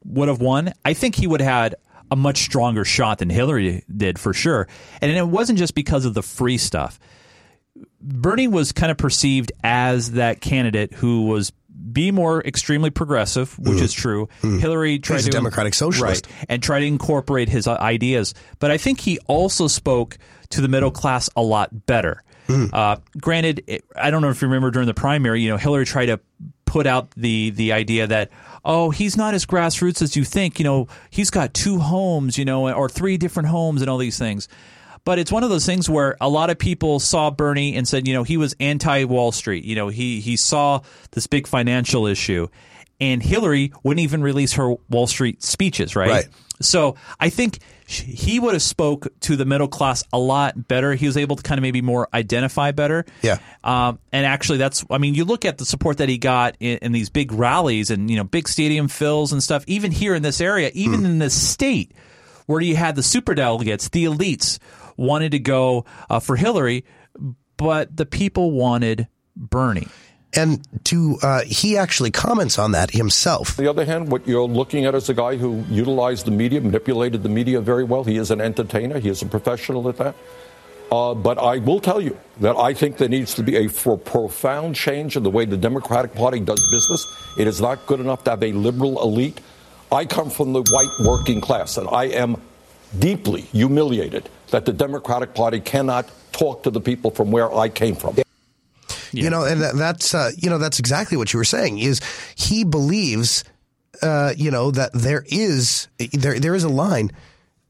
would 0.05 0.29
have 0.29 0.41
won? 0.41 0.73
I 0.85 0.95
think 0.95 1.15
he 1.15 1.27
would 1.27 1.41
have 1.41 1.51
had 1.51 1.75
a 2.11 2.17
much 2.17 2.39
stronger 2.39 2.85
shot 2.85 3.19
than 3.19 3.31
Hillary 3.31 3.85
did 3.95 4.19
for 4.19 4.33
sure. 4.33 4.67
And 5.01 5.11
it 5.13 5.27
wasn't 5.27 5.59
just 5.59 5.75
because 5.75 6.05
of 6.05 6.15
the 6.15 6.23
free 6.23 6.59
stuff. 6.59 6.99
Bernie 8.01 8.49
was 8.49 8.73
kind 8.73 8.91
of 8.91 8.97
perceived 8.97 9.53
as 9.63 10.13
that 10.13 10.41
candidate 10.41 10.95
who 10.95 11.27
was 11.27 11.53
be 11.93 12.11
more 12.11 12.43
extremely 12.45 12.91
progressive, 12.91 13.59
which 13.59 13.81
is 13.81 13.93
true. 13.93 14.29
Hillary 14.43 14.99
tried 14.99 15.17
Mm. 15.17 15.19
He's 15.19 15.27
a 15.27 15.31
to 15.31 15.37
democratic 15.37 15.75
socialist. 15.75 16.27
right, 16.27 16.47
and 16.49 16.63
try 16.63 16.81
to 16.81 16.87
incorporate 16.87 17.49
his 17.49 17.67
uh, 17.67 17.77
ideas. 17.81 18.35
But 18.59 18.71
I 18.71 18.79
think 18.79 19.01
he 19.01 19.19
also 19.27 19.69
spoke 19.69 20.19
to 20.51 20.61
the 20.61 20.69
middle 20.69 20.91
class 20.91 21.31
a 21.37 21.43
lot 21.43 21.87
better. 21.87 22.23
Mm. 22.49 22.73
Uh, 22.73 22.97
granted, 23.21 23.63
it, 23.67 23.85
I 23.95 24.11
don't 24.11 24.23
know 24.23 24.31
if 24.31 24.41
you 24.41 24.49
remember 24.49 24.71
during 24.71 24.87
the 24.87 24.95
primary, 24.95 25.43
you 25.43 25.51
know, 25.51 25.57
Hillary 25.59 25.85
tried 25.85 26.07
to 26.07 26.21
put 26.65 26.87
out 26.87 27.11
the 27.13 27.51
the 27.51 27.73
idea 27.73 28.07
that 28.07 28.31
oh 28.63 28.91
he's 28.91 29.17
not 29.17 29.33
as 29.33 29.47
grassroots 29.47 30.03
as 30.03 30.15
you 30.17 30.23
think 30.23 30.59
you 30.59 30.65
know 30.65 30.87
he's 31.09 31.31
got 31.31 31.55
two 31.55 31.79
homes 31.79 32.37
you 32.37 32.45
know 32.45 32.71
or 32.71 32.91
three 32.91 33.17
different 33.17 33.49
homes 33.49 33.81
and 33.81 33.89
all 33.89 33.97
these 33.97 34.19
things 34.19 34.49
but 35.09 35.19
it's 35.19 35.33
one 35.33 35.43
of 35.43 35.49
those 35.49 35.65
things 35.65 35.89
where 35.89 36.19
a 36.21 36.29
lot 36.29 36.51
of 36.51 36.59
people 36.59 37.01
saw 37.01 37.31
Bernie 37.31 37.77
and 37.77 37.89
said, 37.89 38.07
you 38.07 38.13
know, 38.13 38.25
he 38.25 38.37
was 38.37 38.55
anti 38.61 39.05
Wall 39.05 39.33
Street. 39.33 39.65
You 39.65 39.75
know, 39.75 39.89
he 39.89 40.21
he 40.21 40.37
saw 40.37 40.83
this 41.13 41.27
big 41.27 41.47
financial 41.47 42.07
issue, 42.07 42.49
and 43.01 43.23
Hillary 43.23 43.73
wouldn't 43.83 44.03
even 44.03 44.23
release 44.23 44.53
her 44.53 44.75
Wall 44.91 45.07
Street 45.07 45.43
speeches, 45.43 45.97
right? 45.97 46.11
Right. 46.11 46.29
So 46.61 46.97
I 47.19 47.31
think 47.31 47.61
he 47.87 48.39
would 48.39 48.53
have 48.53 48.61
spoke 48.61 49.09
to 49.21 49.37
the 49.37 49.47
middle 49.47 49.67
class 49.67 50.05
a 50.13 50.19
lot 50.19 50.69
better. 50.69 50.93
He 50.93 51.07
was 51.07 51.17
able 51.17 51.37
to 51.37 51.43
kind 51.43 51.59
of 51.59 51.63
maybe 51.63 51.81
more 51.81 52.07
identify 52.13 52.73
better. 52.73 53.07
Yeah. 53.23 53.39
Um, 53.65 54.01
and 54.13 54.27
actually, 54.27 54.59
that's 54.59 54.85
I 54.91 54.99
mean, 54.99 55.15
you 55.15 55.25
look 55.25 55.47
at 55.47 55.57
the 55.57 55.65
support 55.65 55.97
that 55.97 56.11
he 56.11 56.19
got 56.19 56.55
in, 56.61 56.81
in 56.83 56.93
these 56.93 57.09
big 57.09 57.33
rallies 57.33 57.89
and 57.89 58.11
you 58.11 58.19
know 58.19 58.25
big 58.25 58.47
stadium 58.47 58.89
fills 58.89 59.33
and 59.33 59.43
stuff. 59.43 59.65
Even 59.69 59.91
here 59.91 60.15
in 60.15 60.23
this 60.23 60.43
area, 60.43 60.71
even 60.75 61.07
in 61.07 61.19
this 61.19 61.33
state, 61.33 61.93
where 62.45 62.61
you 62.61 62.77
had 62.77 62.95
the 62.95 63.03
super 63.03 63.35
delegates, 63.35 63.89
the 63.89 64.05
elites 64.05 64.59
wanted 64.99 65.33
to 65.33 65.39
go 65.39 65.87
uh, 66.11 66.21
for 66.21 66.37
Hillary, 66.37 66.85
but 67.57 67.97
the 67.97 68.05
people 68.05 68.51
wanted 68.51 69.09
Bernie. 69.35 69.89
And 70.35 70.61
to 70.85 71.17
uh, 71.23 71.41
he 71.47 71.79
actually 71.79 72.11
comments 72.11 72.59
on 72.59 72.73
that 72.73 72.91
himself. 72.91 73.59
On 73.59 73.65
the 73.65 73.71
other 73.71 73.87
hand, 73.87 74.13
what 74.13 74.29
you're 74.29 74.47
looking 74.47 74.85
at 74.85 74.95
is 74.95 75.09
a 75.09 75.15
guy 75.15 75.37
who 75.37 75.65
utilized 75.71 76.27
the 76.27 76.31
media, 76.31 76.61
manipulated 76.61 77.23
the 77.23 77.31
media 77.31 77.63
very 77.63 77.83
well. 77.83 78.05
He 78.05 78.19
is 78.19 78.31
an 78.31 78.43
entertainer. 78.43 78.99
He 78.99 79.09
is 79.09 79.23
a 79.23 79.27
professional 79.27 79.89
at 79.89 79.97
that. 79.97 80.15
Uh, 80.93 81.15
but 81.15 81.39
I 81.39 81.59
will 81.59 81.81
tell 81.81 82.01
you 82.01 82.19
that 82.41 82.57
I 82.57 82.75
think 82.75 82.99
there 82.99 83.09
needs 83.09 83.35
to 83.35 83.43
be 83.43 83.57
a 83.57 83.69
for 83.69 83.97
profound 83.97 84.75
change 84.75 85.17
in 85.17 85.23
the 85.23 85.31
way 85.31 85.45
the 85.45 85.57
Democratic 85.57 86.15
Party 86.15 86.41
does 86.41 86.61
business. 86.71 87.07
It 87.39 87.47
is 87.47 87.61
not 87.61 87.87
good 87.87 88.01
enough 88.01 88.25
to 88.25 88.31
have 88.31 88.43
a 88.43 88.53
liberal 88.53 89.03
elite. 89.03 89.41
I 89.91 90.05
come 90.05 90.29
from 90.29 90.53
the 90.53 90.63
white 90.63 91.07
working 91.07 91.41
class, 91.41 91.79
and 91.79 91.89
I 91.89 92.05
am 92.05 92.41
deeply 92.99 93.43
humiliated 93.43 94.29
that 94.51 94.65
the 94.65 94.73
Democratic 94.73 95.35
Party 95.35 95.61
cannot 95.61 96.11
talk 96.33 96.63
to 96.65 96.71
the 96.71 96.81
people 96.81 97.11
from 97.11 97.31
where 97.31 97.53
I 97.55 97.69
came 97.69 97.95
from. 97.95 98.17
You 99.13 99.31
know, 99.31 99.45
and 99.45 99.61
that's 99.61 100.15
uh, 100.15 100.31
you 100.37 100.51
know 100.51 100.59
that's 100.59 100.79
exactly 100.79 101.17
what 101.17 101.33
you 101.33 101.39
were 101.39 101.45
saying. 101.45 101.79
Is 101.79 102.01
he 102.37 102.65
believes, 102.65 103.45
uh, 104.03 104.35
you 104.37 104.51
know, 104.51 104.71
that 104.71 104.91
there 104.93 105.25
is 105.27 105.89
there 106.13 106.39
there 106.39 106.55
is 106.55 106.65
a 106.65 106.69
line, 106.69 107.11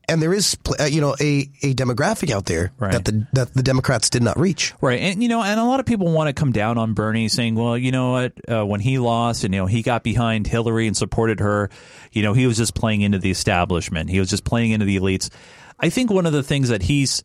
and 0.08 0.20
there 0.20 0.34
is 0.34 0.56
uh, 0.80 0.84
you 0.84 1.00
know 1.00 1.14
a, 1.20 1.48
a 1.62 1.74
demographic 1.74 2.30
out 2.30 2.46
there 2.46 2.72
that 2.80 3.04
the 3.04 3.26
that 3.34 3.54
the 3.54 3.62
Democrats 3.62 4.10
did 4.10 4.22
not 4.22 4.38
reach. 4.38 4.74
Right, 4.80 5.00
and 5.00 5.22
you 5.22 5.28
know, 5.28 5.42
and 5.42 5.60
a 5.60 5.64
lot 5.64 5.78
of 5.78 5.86
people 5.86 6.10
want 6.10 6.28
to 6.28 6.32
come 6.32 6.50
down 6.50 6.76
on 6.76 6.94
Bernie, 6.94 7.28
saying, 7.28 7.54
"Well, 7.54 7.78
you 7.78 7.92
know 7.92 8.12
what? 8.12 8.32
Uh, 8.48 8.66
when 8.66 8.80
he 8.80 8.98
lost, 8.98 9.44
and 9.44 9.54
you 9.54 9.60
know, 9.60 9.66
he 9.66 9.82
got 9.82 10.02
behind 10.02 10.46
Hillary 10.48 10.88
and 10.88 10.96
supported 10.96 11.38
her. 11.38 11.70
You 12.10 12.22
know, 12.22 12.32
he 12.32 12.48
was 12.48 12.56
just 12.56 12.74
playing 12.74 13.02
into 13.02 13.18
the 13.18 13.30
establishment. 13.30 14.10
He 14.10 14.18
was 14.18 14.28
just 14.28 14.44
playing 14.44 14.72
into 14.72 14.86
the 14.86 14.98
elites." 14.98 15.30
I 15.78 15.90
think 15.90 16.10
one 16.10 16.26
of 16.26 16.32
the 16.32 16.42
things 16.42 16.68
that 16.70 16.82
he's 16.82 17.22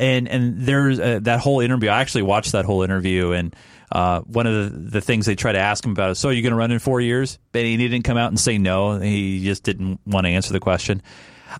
and 0.00 0.28
and 0.28 0.58
there's 0.58 0.98
uh, 0.98 1.20
that 1.22 1.40
whole 1.40 1.60
interview. 1.60 1.90
I 1.90 2.00
actually 2.00 2.22
watched 2.22 2.52
that 2.52 2.64
whole 2.64 2.82
interview, 2.82 3.32
and 3.32 3.54
uh, 3.92 4.20
one 4.20 4.46
of 4.46 4.72
the, 4.72 4.78
the 4.78 5.00
things 5.00 5.26
they 5.26 5.34
try 5.34 5.52
to 5.52 5.58
ask 5.58 5.84
him 5.84 5.92
about 5.92 6.10
is, 6.10 6.18
"So, 6.18 6.30
are 6.30 6.32
you 6.32 6.42
going 6.42 6.52
to 6.52 6.56
run 6.56 6.70
in 6.70 6.78
four 6.78 7.00
years?" 7.00 7.38
But 7.52 7.64
he 7.64 7.76
didn't 7.76 8.02
come 8.02 8.16
out 8.16 8.28
and 8.28 8.40
say 8.40 8.56
no. 8.56 8.98
He 8.98 9.44
just 9.44 9.62
didn't 9.62 10.00
want 10.06 10.24
to 10.24 10.30
answer 10.30 10.52
the 10.54 10.60
question. 10.60 11.02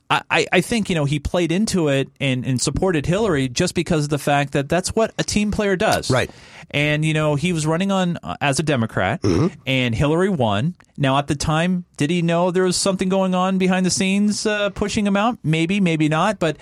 I, 0.08 0.46
I- 0.52 0.60
think 0.60 0.88
you 0.88 0.94
know 0.94 1.04
he 1.04 1.18
played 1.18 1.50
into 1.52 1.88
it 1.88 2.08
and, 2.20 2.44
and 2.46 2.60
supported 2.60 3.06
Hillary 3.06 3.48
just 3.48 3.74
because 3.74 4.04
of 4.04 4.10
the 4.10 4.18
fact 4.18 4.52
that 4.52 4.68
that's 4.68 4.90
what 4.90 5.12
a 5.18 5.24
team 5.24 5.50
player 5.50 5.74
does. 5.74 6.10
Right. 6.10 6.30
And 6.70 7.04
you 7.04 7.14
know 7.14 7.34
he 7.34 7.52
was 7.52 7.66
running 7.66 7.90
on 7.90 8.18
uh, 8.22 8.36
as 8.40 8.58
a 8.58 8.62
Democrat, 8.62 9.20
and 9.66 9.94
Hillary 9.94 10.28
won. 10.28 10.76
Now 10.96 11.18
at 11.18 11.26
the 11.26 11.34
time, 11.34 11.84
did 11.96 12.10
he 12.10 12.22
know 12.22 12.50
there 12.50 12.64
was 12.64 12.76
something 12.76 13.08
going 13.08 13.34
on 13.34 13.58
behind 13.58 13.84
the 13.86 13.90
scenes 13.90 14.46
uh, 14.46 14.70
pushing 14.70 15.06
him 15.06 15.16
out? 15.16 15.38
Maybe, 15.42 15.80
maybe 15.80 16.08
not. 16.08 16.38
But 16.38 16.58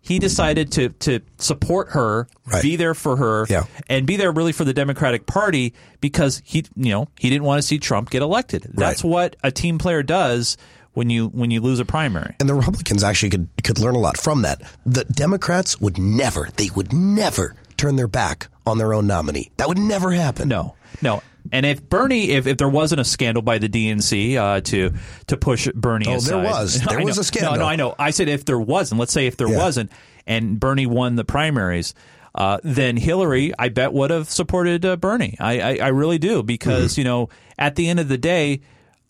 he 0.00 0.18
decided 0.18 0.72
to 0.72 0.90
to 0.90 1.20
support 1.38 1.90
her, 1.90 2.28
be 2.60 2.76
there 2.76 2.94
for 2.94 3.16
her, 3.16 3.46
and 3.88 4.06
be 4.06 4.16
there 4.16 4.30
really 4.32 4.52
for 4.52 4.64
the 4.64 4.74
Democratic 4.74 5.26
Party 5.26 5.74
because 6.00 6.42
he 6.44 6.64
you 6.76 6.90
know 6.92 7.08
he 7.18 7.30
didn't 7.30 7.44
want 7.44 7.60
to 7.60 7.66
see 7.66 7.78
Trump 7.78 8.10
get 8.10 8.20
elected. 8.22 8.66
That's 8.74 9.02
what 9.02 9.36
a 9.42 9.50
team 9.50 9.78
player 9.78 10.02
does 10.02 10.56
when 10.94 11.10
you 11.10 11.28
when 11.28 11.50
you 11.50 11.60
lose 11.60 11.80
a 11.80 11.84
primary. 11.84 12.34
And 12.40 12.48
the 12.48 12.54
Republicans 12.54 13.02
actually 13.02 13.30
could 13.30 13.48
could 13.64 13.78
learn 13.78 13.94
a 13.94 13.98
lot 13.98 14.16
from 14.18 14.42
that. 14.42 14.62
The 14.86 15.04
Democrats 15.04 15.80
would 15.80 15.98
never, 15.98 16.48
they 16.56 16.68
would 16.74 16.92
never 16.92 17.54
turn 17.76 17.96
their 17.96 18.08
back 18.08 18.48
on 18.66 18.78
their 18.78 18.92
own 18.94 19.06
nominee. 19.06 19.50
That 19.56 19.68
would 19.68 19.78
never 19.78 20.10
happen. 20.12 20.48
No, 20.48 20.76
no. 21.00 21.22
And 21.50 21.66
if 21.66 21.82
Bernie, 21.88 22.30
if, 22.30 22.46
if 22.46 22.56
there 22.58 22.68
wasn't 22.68 23.00
a 23.00 23.04
scandal 23.04 23.42
by 23.42 23.58
the 23.58 23.68
DNC 23.68 24.36
uh, 24.36 24.60
to 24.60 24.92
to 25.26 25.36
push 25.36 25.66
Bernie 25.74 26.06
Oh, 26.08 26.14
aside, 26.16 26.30
there 26.36 26.44
was. 26.44 26.80
There 26.80 27.04
was 27.04 27.18
a 27.18 27.24
scandal. 27.24 27.54
No, 27.54 27.60
no, 27.60 27.66
I 27.66 27.74
know. 27.76 27.94
I 27.98 28.10
said 28.10 28.28
if 28.28 28.44
there 28.44 28.60
wasn't. 28.60 29.00
Let's 29.00 29.12
say 29.12 29.26
if 29.26 29.36
there 29.36 29.48
Yeah. 29.48 29.58
wasn't, 29.58 29.90
and 30.26 30.60
Bernie 30.60 30.86
won 30.86 31.16
the 31.16 31.24
primaries, 31.24 31.94
uh, 32.36 32.58
then 32.62 32.96
Hillary, 32.96 33.52
I 33.58 33.70
bet, 33.70 33.92
would 33.92 34.10
have 34.10 34.30
supported 34.30 34.84
uh, 34.84 34.94
Bernie. 34.96 35.36
I, 35.40 35.60
I, 35.60 35.76
I 35.82 35.88
really 35.88 36.18
do 36.18 36.44
because 36.44 36.92
Mm-hmm. 36.92 37.00
you 37.00 37.04
know 37.04 37.28
at 37.58 37.74
the 37.74 37.88
end 37.88 37.98
of 37.98 38.06
the 38.08 38.18
day, 38.18 38.60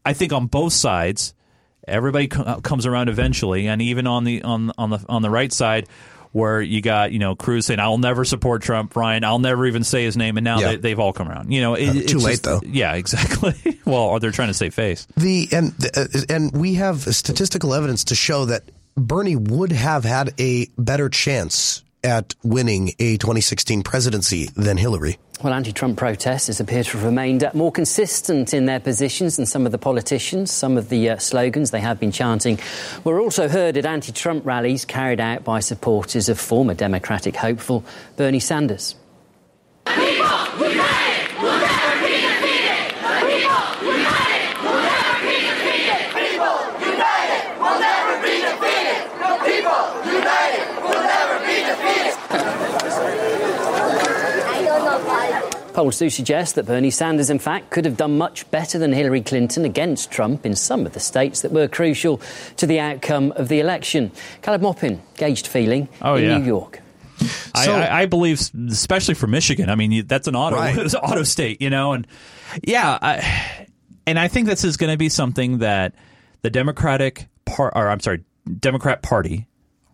I 0.06 0.14
think 0.14 0.32
on 0.32 0.46
both 0.46 0.72
sides, 0.72 1.34
everybody 1.86 2.28
co- 2.28 2.60
comes 2.60 2.86
around 2.86 3.08
eventually, 3.08 3.66
and 3.68 3.80
even 3.82 4.06
on 4.06 4.24
the 4.24 4.42
on 4.42 4.72
on 4.78 4.90
the 4.90 5.04
on 5.08 5.22
the 5.22 5.30
right 5.30 5.52
side. 5.52 5.88
Where 6.34 6.62
you 6.62 6.80
got, 6.80 7.12
you 7.12 7.18
know, 7.18 7.36
Cruz 7.36 7.66
saying, 7.66 7.78
"I'll 7.78 7.98
never 7.98 8.24
support 8.24 8.62
Trump." 8.62 8.96
Ryan, 8.96 9.22
I'll 9.22 9.38
never 9.38 9.66
even 9.66 9.84
say 9.84 10.02
his 10.04 10.16
name, 10.16 10.38
and 10.38 10.44
now 10.44 10.60
Yeah. 10.60 10.68
they, 10.68 10.76
they've 10.76 10.98
all 10.98 11.12
come 11.12 11.28
around. 11.28 11.52
You 11.52 11.60
know, 11.60 11.74
it, 11.74 11.86
Uh, 11.90 11.92
it's 11.94 12.10
too 12.10 12.20
late, 12.20 12.30
just- 12.30 12.44
though. 12.44 12.62
Yeah, 12.66 12.94
exactly. 12.94 13.52
well, 13.84 14.00
or 14.00 14.18
they're 14.18 14.30
trying 14.30 14.48
to 14.48 14.54
save 14.54 14.72
face. 14.72 15.06
The 15.18 15.46
and 15.52 15.74
uh, 15.94 16.06
and 16.30 16.50
we 16.56 16.72
have 16.76 17.02
statistical 17.02 17.74
evidence 17.74 18.04
to 18.04 18.14
show 18.14 18.46
that 18.46 18.62
Bernie 18.96 19.36
would 19.36 19.72
have 19.72 20.04
had 20.04 20.32
a 20.40 20.68
better 20.78 21.10
chance 21.10 21.82
at 22.04 22.34
winning 22.42 22.90
a 22.98 23.16
2016 23.16 23.82
presidency 23.82 24.48
than 24.56 24.76
Hillary. 24.76 25.18
Well, 25.42 25.52
anti 25.52 25.72
Trump 25.72 25.98
protesters 25.98 26.60
appear 26.60 26.84
to 26.84 26.90
have 26.92 27.04
remained 27.04 27.48
more 27.52 27.72
consistent 27.72 28.54
in 28.54 28.66
their 28.66 28.78
positions 28.78 29.36
than 29.36 29.46
some 29.46 29.66
of 29.66 29.72
the 29.72 29.78
politicians. 29.78 30.52
Some 30.52 30.76
of 30.76 30.88
the 30.88 31.10
uh, 31.10 31.16
slogans 31.18 31.72
they 31.72 31.80
have 31.80 31.98
been 31.98 32.12
chanting 32.12 32.60
were 33.02 33.20
also 33.20 33.48
heard 33.48 33.76
at 33.76 33.84
anti 33.84 34.12
Trump 34.12 34.46
rallies 34.46 34.84
carried 34.84 35.18
out 35.18 35.42
by 35.42 35.58
supporters 35.58 36.28
of 36.28 36.38
former 36.38 36.74
Democratic 36.74 37.34
hopeful 37.34 37.84
Bernie 38.16 38.38
Sanders. 38.38 38.94
People 39.84 40.06
united 40.62 41.34
will 41.42 41.58
never 41.58 42.06
be 42.06 42.22
defeated. 42.22 42.94
People 43.26 43.58
united 43.82 44.62
will 44.62 44.78
never 44.78 45.18
be 45.26 45.34
defeated. 45.42 46.06
People 46.14 46.54
united 46.86 47.42
will 47.58 47.78
never 47.82 48.14
be 48.22 48.34
defeated. 48.46 49.10
People 49.42 49.82
united 50.06 50.64
will 50.86 51.02
never 51.02 51.36
be 51.42 51.56
defeated. 51.66 52.14
Polls 55.72 55.98
do 55.98 56.10
suggest 56.10 56.54
that 56.54 56.66
Bernie 56.66 56.90
Sanders, 56.90 57.30
in 57.30 57.38
fact, 57.38 57.70
could 57.70 57.84
have 57.84 57.96
done 57.96 58.18
much 58.18 58.50
better 58.50 58.78
than 58.78 58.92
Hillary 58.92 59.22
Clinton 59.22 59.64
against 59.64 60.10
Trump 60.10 60.44
in 60.44 60.54
some 60.54 60.86
of 60.86 60.92
the 60.92 61.00
states 61.00 61.42
that 61.42 61.52
were 61.52 61.68
crucial 61.68 62.20
to 62.56 62.66
the 62.66 62.78
outcome 62.80 63.32
of 63.32 63.48
the 63.48 63.60
election. 63.60 64.10
Caleb 64.42 64.62
Maupin 64.62 65.00
gauged 65.16 65.46
feeling 65.46 65.88
Oh, 66.00 66.14
in 66.14 66.24
yeah. 66.24 66.38
New 66.38 66.44
York. 66.44 66.80
I, 67.54 67.68
I, 67.68 68.00
I 68.02 68.06
believe, 68.06 68.40
especially 68.70 69.14
for 69.14 69.26
Michigan. 69.26 69.70
I 69.70 69.74
mean, 69.74 70.06
that's 70.06 70.28
an 70.28 70.34
auto 70.36 70.56
Right. 70.56 70.76
it's 70.78 70.94
an 70.94 71.00
auto 71.00 71.22
state, 71.22 71.62
you 71.62 71.70
know, 71.70 71.92
and 71.92 72.06
yeah, 72.62 72.98
I, 73.00 73.66
and 74.06 74.18
I 74.18 74.28
think 74.28 74.48
this 74.48 74.64
is 74.64 74.76
going 74.76 74.92
to 74.92 74.98
be 74.98 75.08
something 75.08 75.58
that 75.58 75.94
the 76.42 76.50
Democratic 76.50 77.28
part, 77.44 77.72
or 77.76 77.88
I'm 77.88 78.00
sorry, 78.00 78.24
Democrat 78.58 79.02
Party, 79.02 79.46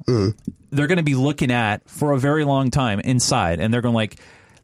mm. 0.07 0.35
they're 0.71 0.87
going 0.87 0.97
to 0.99 1.03
be 1.05 1.15
looking 1.15 1.51
at 1.51 1.89
for 1.89 2.13
a 2.13 2.19
very 2.19 2.45
long 2.45 2.71
time 2.71 3.01
inside, 3.01 3.61
and 3.61 3.73
they're 3.73 3.83
going 3.83 3.93
to 3.93 3.97
like 3.97 4.17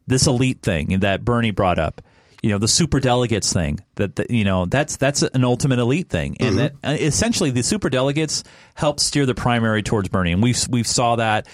this 0.07 0.27
elite 0.27 0.61
thing 0.61 0.99
that 0.99 1.23
Bernie 1.23 1.51
brought 1.51 1.79
up. 1.79 2.01
You 2.41 2.51
know 2.51 2.57
the 2.59 2.67
super 2.67 2.99
delegates 2.99 3.51
thing 3.51 3.79
that, 3.95 4.17
that 4.17 4.29
you 4.29 4.43
know 4.43 4.65
that's 4.65 4.97
that's 4.97 5.23
an 5.23 5.43
ultimate 5.43 5.79
elite 5.79 6.09
thing, 6.09 6.37
and 6.39 6.59
that, 6.59 6.73
uh, 6.83 6.95
essentially 6.99 7.49
the 7.49 7.63
super 7.63 7.89
delegates 7.89 8.43
help 8.75 8.99
steer 8.99 9.25
the 9.25 9.33
primary 9.33 9.81
towards 9.81 10.09
Bernie, 10.09 10.31
and 10.31 10.43
we've 10.43 10.67
we 10.69 10.83
saw 10.83 11.15
that 11.15 11.47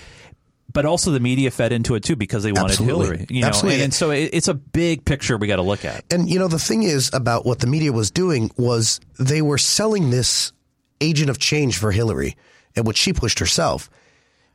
but 0.73 0.85
also 0.85 1.11
the 1.11 1.19
media 1.19 1.51
fed 1.51 1.71
into 1.71 1.95
it 1.95 2.03
too 2.03 2.15
because 2.15 2.43
they 2.43 2.51
wanted 2.51 2.71
Absolutely. 2.71 3.05
Hillary. 3.05 3.25
You 3.29 3.41
know, 3.41 3.47
Absolutely. 3.47 3.75
and, 3.75 3.83
and 3.85 3.93
so 3.93 4.11
it, 4.11 4.29
it's 4.33 4.47
a 4.47 4.53
big 4.53 5.05
picture 5.05 5.37
we 5.37 5.47
got 5.47 5.57
to 5.57 5.61
look 5.61 5.85
at. 5.85 6.03
And 6.11 6.29
you 6.29 6.39
know 6.39 6.47
the 6.47 6.59
thing 6.59 6.83
is 6.83 7.09
about 7.13 7.45
what 7.45 7.59
the 7.59 7.67
media 7.67 7.91
was 7.91 8.11
doing 8.11 8.51
was 8.57 8.99
they 9.19 9.41
were 9.41 9.57
selling 9.57 10.09
this 10.09 10.51
agent 10.99 11.29
of 11.29 11.39
change 11.39 11.77
for 11.77 11.91
Hillary 11.91 12.37
and 12.75 12.85
what 12.85 12.97
she 12.97 13.13
pushed 13.13 13.39
herself. 13.39 13.89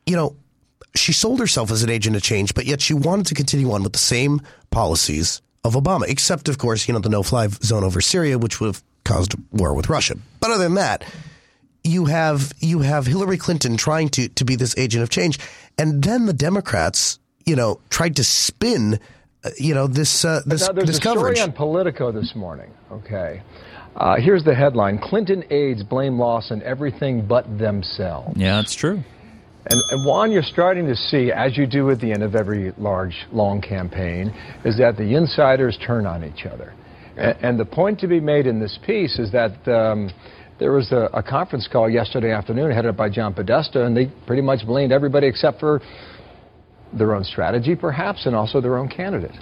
You 0.05 0.15
know, 0.15 0.35
she 0.95 1.13
sold 1.13 1.39
herself 1.39 1.71
as 1.71 1.83
an 1.83 1.89
agent 1.89 2.15
of 2.15 2.21
change, 2.21 2.53
but 2.53 2.65
yet 2.65 2.81
she 2.81 2.93
wanted 2.93 3.27
to 3.27 3.35
continue 3.35 3.71
on 3.71 3.83
with 3.83 3.93
the 3.93 3.99
same 3.99 4.41
policies 4.71 5.41
of 5.63 5.73
Obama, 5.73 6.07
except 6.07 6.49
of 6.49 6.57
course, 6.57 6.87
you 6.87 6.93
know, 6.93 6.99
the 6.99 7.09
no-fly 7.09 7.47
zone 7.47 7.83
over 7.83 8.01
Syria, 8.01 8.37
which 8.37 8.59
would 8.59 8.67
have 8.67 8.83
caused 9.03 9.35
war 9.51 9.73
with 9.73 9.89
Russia. 9.89 10.15
But 10.39 10.51
other 10.51 10.63
than 10.63 10.75
that, 10.75 11.03
you 11.83 12.05
have 12.05 12.53
you 12.59 12.79
have 12.79 13.05
Hillary 13.05 13.37
Clinton 13.37 13.77
trying 13.77 14.09
to 14.09 14.27
to 14.29 14.45
be 14.45 14.55
this 14.55 14.77
agent 14.77 15.03
of 15.03 15.09
change, 15.09 15.39
and 15.77 16.03
then 16.03 16.25
the 16.25 16.33
Democrats, 16.33 17.19
you 17.45 17.55
know, 17.55 17.79
tried 17.89 18.15
to 18.17 18.23
spin, 18.23 18.99
uh, 19.43 19.49
you 19.57 19.73
know, 19.73 19.87
this 19.87 20.25
uh, 20.25 20.41
this, 20.45 20.67
now, 20.67 20.73
there's 20.73 20.87
this 20.87 20.97
a 20.97 21.01
coverage. 21.01 21.37
story 21.37 21.49
on 21.49 21.55
Politico 21.55 22.11
this 22.11 22.33
morning. 22.35 22.71
Okay, 22.91 23.41
uh, 23.95 24.15
here's 24.17 24.43
the 24.43 24.55
headline: 24.55 24.99
Clinton 24.99 25.43
aides 25.49 25.83
blame 25.83 26.19
loss 26.19 26.51
on 26.51 26.61
everything 26.63 27.25
but 27.25 27.57
themselves. 27.57 28.35
Yeah, 28.35 28.57
that's 28.57 28.75
true. 28.75 29.03
And, 29.69 29.81
and 29.91 30.05
Juan, 30.05 30.31
you're 30.31 30.43
starting 30.43 30.87
to 30.87 30.95
see, 30.95 31.31
as 31.31 31.57
you 31.57 31.67
do 31.67 31.89
at 31.91 31.99
the 31.99 32.11
end 32.11 32.23
of 32.23 32.35
every 32.35 32.71
large, 32.77 33.27
long 33.31 33.61
campaign, 33.61 34.33
is 34.63 34.77
that 34.77 34.95
the 34.95 35.15
insiders 35.15 35.77
turn 35.85 36.05
on 36.05 36.23
each 36.23 36.45
other. 36.45 36.73
And, 37.17 37.37
and 37.41 37.59
the 37.59 37.65
point 37.65 37.99
to 37.99 38.07
be 38.07 38.19
made 38.19 38.47
in 38.47 38.59
this 38.59 38.79
piece 38.85 39.19
is 39.19 39.31
that 39.33 39.67
um, 39.67 40.09
there 40.59 40.71
was 40.71 40.91
a, 40.91 41.09
a 41.13 41.21
conference 41.21 41.67
call 41.69 41.89
yesterday 41.89 42.31
afternoon 42.31 42.71
headed 42.71 42.89
up 42.89 42.97
by 42.97 43.09
John 43.09 43.33
Podesta, 43.33 43.85
and 43.85 43.95
they 43.95 44.11
pretty 44.25 44.41
much 44.41 44.65
blamed 44.65 44.93
everybody 44.93 45.27
except 45.27 45.59
for 45.59 45.81
their 46.93 47.13
own 47.13 47.25
strategy, 47.25 47.75
perhaps, 47.75 48.25
and 48.25 48.35
also 48.35 48.61
their 48.61 48.77
own 48.77 48.87
candidate. 48.87 49.35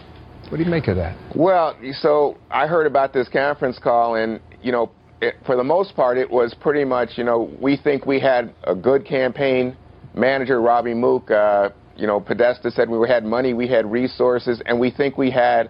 What 0.49 0.57
do 0.57 0.63
you 0.63 0.69
make 0.69 0.87
of 0.87 0.95
that? 0.95 1.17
Well, 1.35 1.77
so 1.99 2.37
I 2.49 2.65
heard 2.65 2.87
about 2.87 3.13
this 3.13 3.27
conference 3.29 3.77
call, 3.77 4.15
and, 4.15 4.39
you 4.63 4.71
know, 4.71 4.91
it, 5.21 5.35
for 5.45 5.55
the 5.55 5.63
most 5.63 5.95
part, 5.95 6.17
it 6.17 6.29
was 6.29 6.55
pretty 6.59 6.83
much, 6.83 7.11
you 7.15 7.23
know, 7.23 7.51
we 7.61 7.77
think 7.77 8.05
we 8.07 8.19
had 8.19 8.53
a 8.63 8.73
good 8.73 9.05
campaign 9.05 9.77
manager, 10.15 10.61
Robbie 10.61 10.93
Mook. 10.93 11.29
Uh, 11.29 11.69
you 11.95 12.07
know, 12.07 12.19
Podesta 12.19 12.71
said 12.71 12.89
we 12.89 13.07
had 13.07 13.23
money, 13.23 13.53
we 13.53 13.67
had 13.67 13.89
resources, 13.89 14.61
and 14.65 14.79
we 14.79 14.91
think 14.91 15.17
we 15.17 15.31
had, 15.31 15.69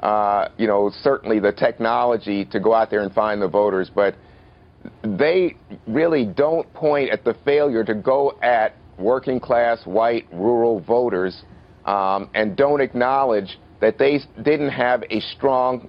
uh, 0.00 0.48
you 0.56 0.66
know, 0.66 0.90
certainly 1.02 1.40
the 1.40 1.52
technology 1.52 2.44
to 2.46 2.60
go 2.60 2.74
out 2.74 2.90
there 2.90 3.00
and 3.00 3.12
find 3.12 3.42
the 3.42 3.48
voters. 3.48 3.90
But 3.94 4.14
they 5.02 5.56
really 5.86 6.24
don't 6.24 6.72
point 6.72 7.10
at 7.10 7.24
the 7.24 7.34
failure 7.44 7.84
to 7.84 7.94
go 7.94 8.38
at 8.42 8.74
working 8.98 9.40
class, 9.40 9.84
white, 9.84 10.26
rural 10.32 10.80
voters 10.80 11.42
um, 11.84 12.30
and 12.34 12.56
don't 12.56 12.80
acknowledge 12.80 13.58
that 13.80 13.98
they 13.98 14.20
didn't 14.42 14.70
have 14.70 15.02
a 15.10 15.20
strong 15.20 15.88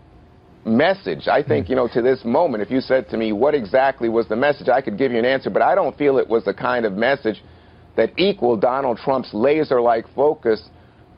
message. 0.65 1.27
I 1.27 1.41
think, 1.41 1.69
you 1.69 1.75
know, 1.75 1.87
to 1.93 2.01
this 2.01 2.23
moment, 2.23 2.61
if 2.61 2.69
you 2.69 2.81
said 2.81 3.09
to 3.09 3.17
me, 3.17 3.31
what 3.31 3.55
exactly 3.55 4.09
was 4.09 4.27
the 4.27 4.35
message, 4.35 4.69
I 4.69 4.81
could 4.81 4.97
give 4.97 5.11
you 5.11 5.17
an 5.17 5.25
answer, 5.25 5.49
but 5.49 5.61
I 5.61 5.73
don't 5.73 5.97
feel 5.97 6.17
it 6.17 6.27
was 6.27 6.43
the 6.45 6.53
kind 6.53 6.85
of 6.85 6.93
message 6.93 7.41
that 7.99 8.13
equal 8.17 8.55
Donald 8.55 8.97
Trump's 9.03 9.33
laser 9.33 9.81
like 9.81 10.05
focus 10.15 10.61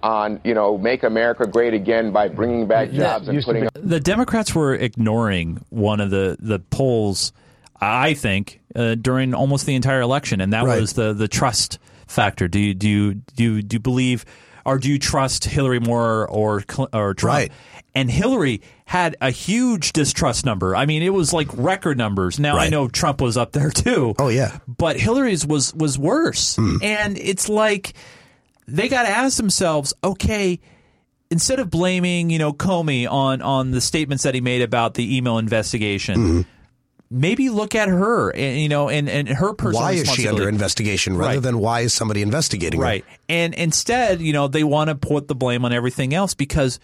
on, 0.02 0.42
you 0.44 0.56
know, 0.56 0.78
make 0.80 1.04
America 1.04 1.46
great 1.46 1.76
again 1.76 2.12
by 2.12 2.28
bringing 2.28 2.68
back 2.68 2.90
jobs 2.92 3.28
and 3.28 3.44
putting 3.44 3.68
up- 3.68 3.74
the 3.76 4.00
Democrats 4.00 4.56
were 4.56 4.74
ignoring 4.74 5.64
one 5.70 6.00
of 6.02 6.10
the, 6.10 6.38
the 6.40 6.58
polls, 6.58 7.34
I 7.80 8.16
think, 8.16 8.62
uh, 8.76 8.96
during 8.96 9.36
almost 9.36 9.68
the 9.68 9.76
entire 9.76 10.02
election, 10.02 10.42
and 10.42 10.54
that 10.54 10.64
Right. 10.66 10.82
was 10.82 10.94
the, 10.94 11.14
the 11.14 11.28
trust 11.28 11.78
factor. 12.08 12.48
Do 12.48 12.60
you, 12.60 12.74
do 12.74 12.90
you, 12.90 13.14
do 13.36 13.44
you, 13.44 13.62
do 13.62 13.76
you 13.76 13.80
believe 13.80 14.26
or 14.66 14.78
do 14.80 14.90
you 14.90 14.98
trust 15.00 15.46
Hillary 15.46 15.80
more 15.80 16.28
or 16.28 16.64
or 16.94 17.14
Trump? 17.14 17.24
Right. 17.36 17.52
And 17.96 18.10
Hillary 18.12 18.62
had 18.92 19.16
a 19.22 19.32
huge 19.32 19.94
distrust 19.94 20.46
number. 20.46 20.76
I 20.76 20.86
mean, 20.86 21.02
it 21.02 21.14
was 21.14 21.32
like 21.32 21.48
record 21.54 21.98
numbers. 21.98 22.42
Now 22.42 22.58
I 22.58 22.68
know 22.68 22.90
Trump 22.90 23.22
was 23.22 23.38
up 23.38 23.54
there 23.54 23.70
too. 23.72 24.14
Oh 24.20 24.28
yeah. 24.28 24.58
But 24.68 25.00
Hillary's 25.00 25.48
was 25.48 25.74
was 25.74 25.98
worse. 25.98 26.58
Hmm. 26.58 26.76
And 26.82 27.18
it's 27.18 27.48
like 27.48 27.94
they 28.68 28.90
got 28.90 29.04
to 29.04 29.08
ask 29.08 29.38
themselves, 29.38 29.94
okay, 30.04 30.60
instead 31.30 31.62
of 31.62 31.70
blaming, 31.70 32.30
you 32.30 32.38
know, 32.38 32.52
Comey 32.52 33.10
on 33.10 33.42
on 33.42 33.72
the 33.72 33.80
statements 33.80 34.26
that 34.26 34.36
he 34.36 34.42
made 34.42 34.62
about 34.62 34.96
the 34.96 35.16
email 35.16 35.38
investigation, 35.38 36.16
hmm. 36.16 36.42
maybe 37.10 37.48
look 37.48 37.76
at 37.76 37.88
her 37.88 38.32
and 38.36 38.60
you 38.60 38.68
know 38.68 38.90
and 38.90 39.08
and 39.08 39.30
her 39.30 39.54
personal 39.54 39.84
Why 39.84 39.94
is 39.94 40.12
she 40.12 40.28
under 40.28 40.50
investigation 40.50 41.16
rather 41.16 41.36
Right. 41.36 41.42
than 41.42 41.60
why 41.60 41.80
is 41.80 41.94
somebody 41.94 42.22
investigating 42.22 42.82
her? 42.82 42.86
Right. 42.86 43.06
And 43.30 43.54
instead, 43.54 44.20
you 44.20 44.34
know, 44.34 44.50
they 44.50 44.66
want 44.66 44.90
to 44.90 44.96
put 44.96 45.30
the 45.30 45.36
blame 45.36 45.64
on 45.64 45.72
everything 45.72 46.14
else 46.14 46.34
because 46.34 46.82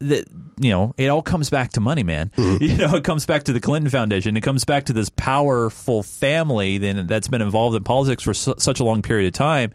the 0.00 0.24
you 0.58 0.70
know, 0.70 0.94
it 0.98 1.06
all 1.08 1.22
comes 1.22 1.48
back 1.50 1.72
to 1.72 1.80
money, 1.80 2.02
man. 2.02 2.30
Mm-hmm. 2.36 2.64
You 2.70 2.76
know, 2.76 2.94
it 2.96 3.04
comes 3.04 3.26
back 3.26 3.44
to 3.44 3.52
the 3.52 3.60
Clinton 3.60 3.90
Foundation. 3.90 4.36
It 4.36 4.42
comes 4.42 4.64
back 4.64 4.86
to 4.86 4.92
this 4.92 5.08
powerful 5.10 6.02
family 6.02 6.78
then 6.78 7.06
that's 7.06 7.28
been 7.28 7.42
involved 7.42 7.76
in 7.76 7.84
politics 7.84 8.22
for 8.22 8.34
su- 8.34 8.54
such 8.58 8.80
a 8.80 8.84
long 8.84 9.02
period 9.02 9.28
of 9.28 9.32
time 9.34 9.72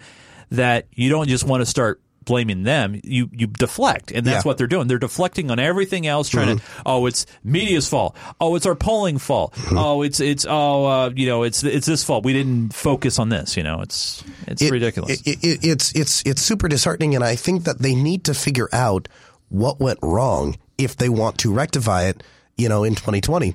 that 0.52 0.88
you 0.94 1.10
don't 1.10 1.28
just 1.28 1.44
want 1.46 1.62
to 1.62 1.66
start 1.66 2.02
blaming 2.24 2.64
them. 2.64 3.00
You 3.04 3.30
you 3.32 3.46
deflect, 3.48 4.12
and 4.12 4.26
that's 4.26 4.44
Yeah. 4.44 4.50
what 4.50 4.58
they're 4.58 4.66
doing. 4.68 4.88
They're 4.88 4.98
deflecting 5.00 5.52
on 5.52 5.60
everything 5.60 6.08
else, 6.08 6.28
trying 6.30 6.58
to 6.58 6.64
mm-hmm. 6.64 6.82
oh, 6.86 7.06
it's 7.06 7.26
media's 7.44 7.88
fault. 7.88 8.16
Oh, 8.42 8.56
it's 8.56 8.66
our 8.66 8.74
polling 8.76 9.20
fault. 9.20 9.54
Mm-hmm. 9.54 9.78
Oh, 9.78 10.02
it's 10.02 10.20
it's 10.20 10.46
oh, 10.50 10.86
uh, 10.86 11.10
you 11.16 11.28
know, 11.28 11.44
it's 11.44 11.64
it's 11.64 11.86
this 11.86 12.04
fault. 12.04 12.26
We 12.26 12.34
didn't 12.34 12.74
focus 12.74 13.20
on 13.20 13.30
this. 13.30 13.56
You 13.58 13.64
know, 13.64 13.82
it's 13.82 14.24
it's 14.48 14.62
It- 14.62 14.72
ridiculous. 14.72 15.22
It, 15.22 15.38
it, 15.44 15.60
it's 15.64 15.92
it's 15.94 16.24
it's 16.26 16.42
super 16.42 16.68
disheartening, 16.68 17.14
and 17.16 17.24
I 17.24 17.36
think 17.36 17.64
that 17.66 17.80
they 17.80 17.94
need 17.96 18.24
to 18.26 18.34
figure 18.34 18.70
out 18.74 19.08
what 19.56 19.80
went 19.80 20.00
wrong 20.02 20.58
if 20.78 20.98
they 20.98 21.10
want 21.10 21.38
to 21.40 21.54
rectify 21.54 22.06
it. 22.06 22.24
You 22.58 22.70
know, 22.70 22.86
in 22.86 22.96
2020. 22.96 23.54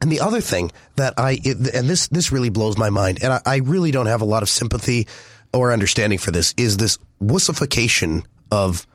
And 0.00 0.12
the 0.12 0.20
other 0.20 0.40
thing 0.40 0.70
that 0.96 1.14
I 1.16 1.40
it, 1.42 1.74
and 1.74 1.88
this 1.88 2.08
this 2.08 2.30
really 2.30 2.50
blows 2.50 2.76
my 2.76 2.90
mind, 2.90 3.20
and 3.22 3.32
I, 3.32 3.40
I 3.44 3.56
really 3.56 3.90
don't 3.90 4.06
have 4.06 4.20
a 4.20 4.26
lot 4.26 4.42
of 4.42 4.48
sympathy 4.48 5.08
or 5.52 5.72
understanding 5.72 6.18
for 6.18 6.30
this, 6.30 6.54
is 6.56 6.76
this 6.76 6.98
wussification 7.22 8.24
of 8.50 8.86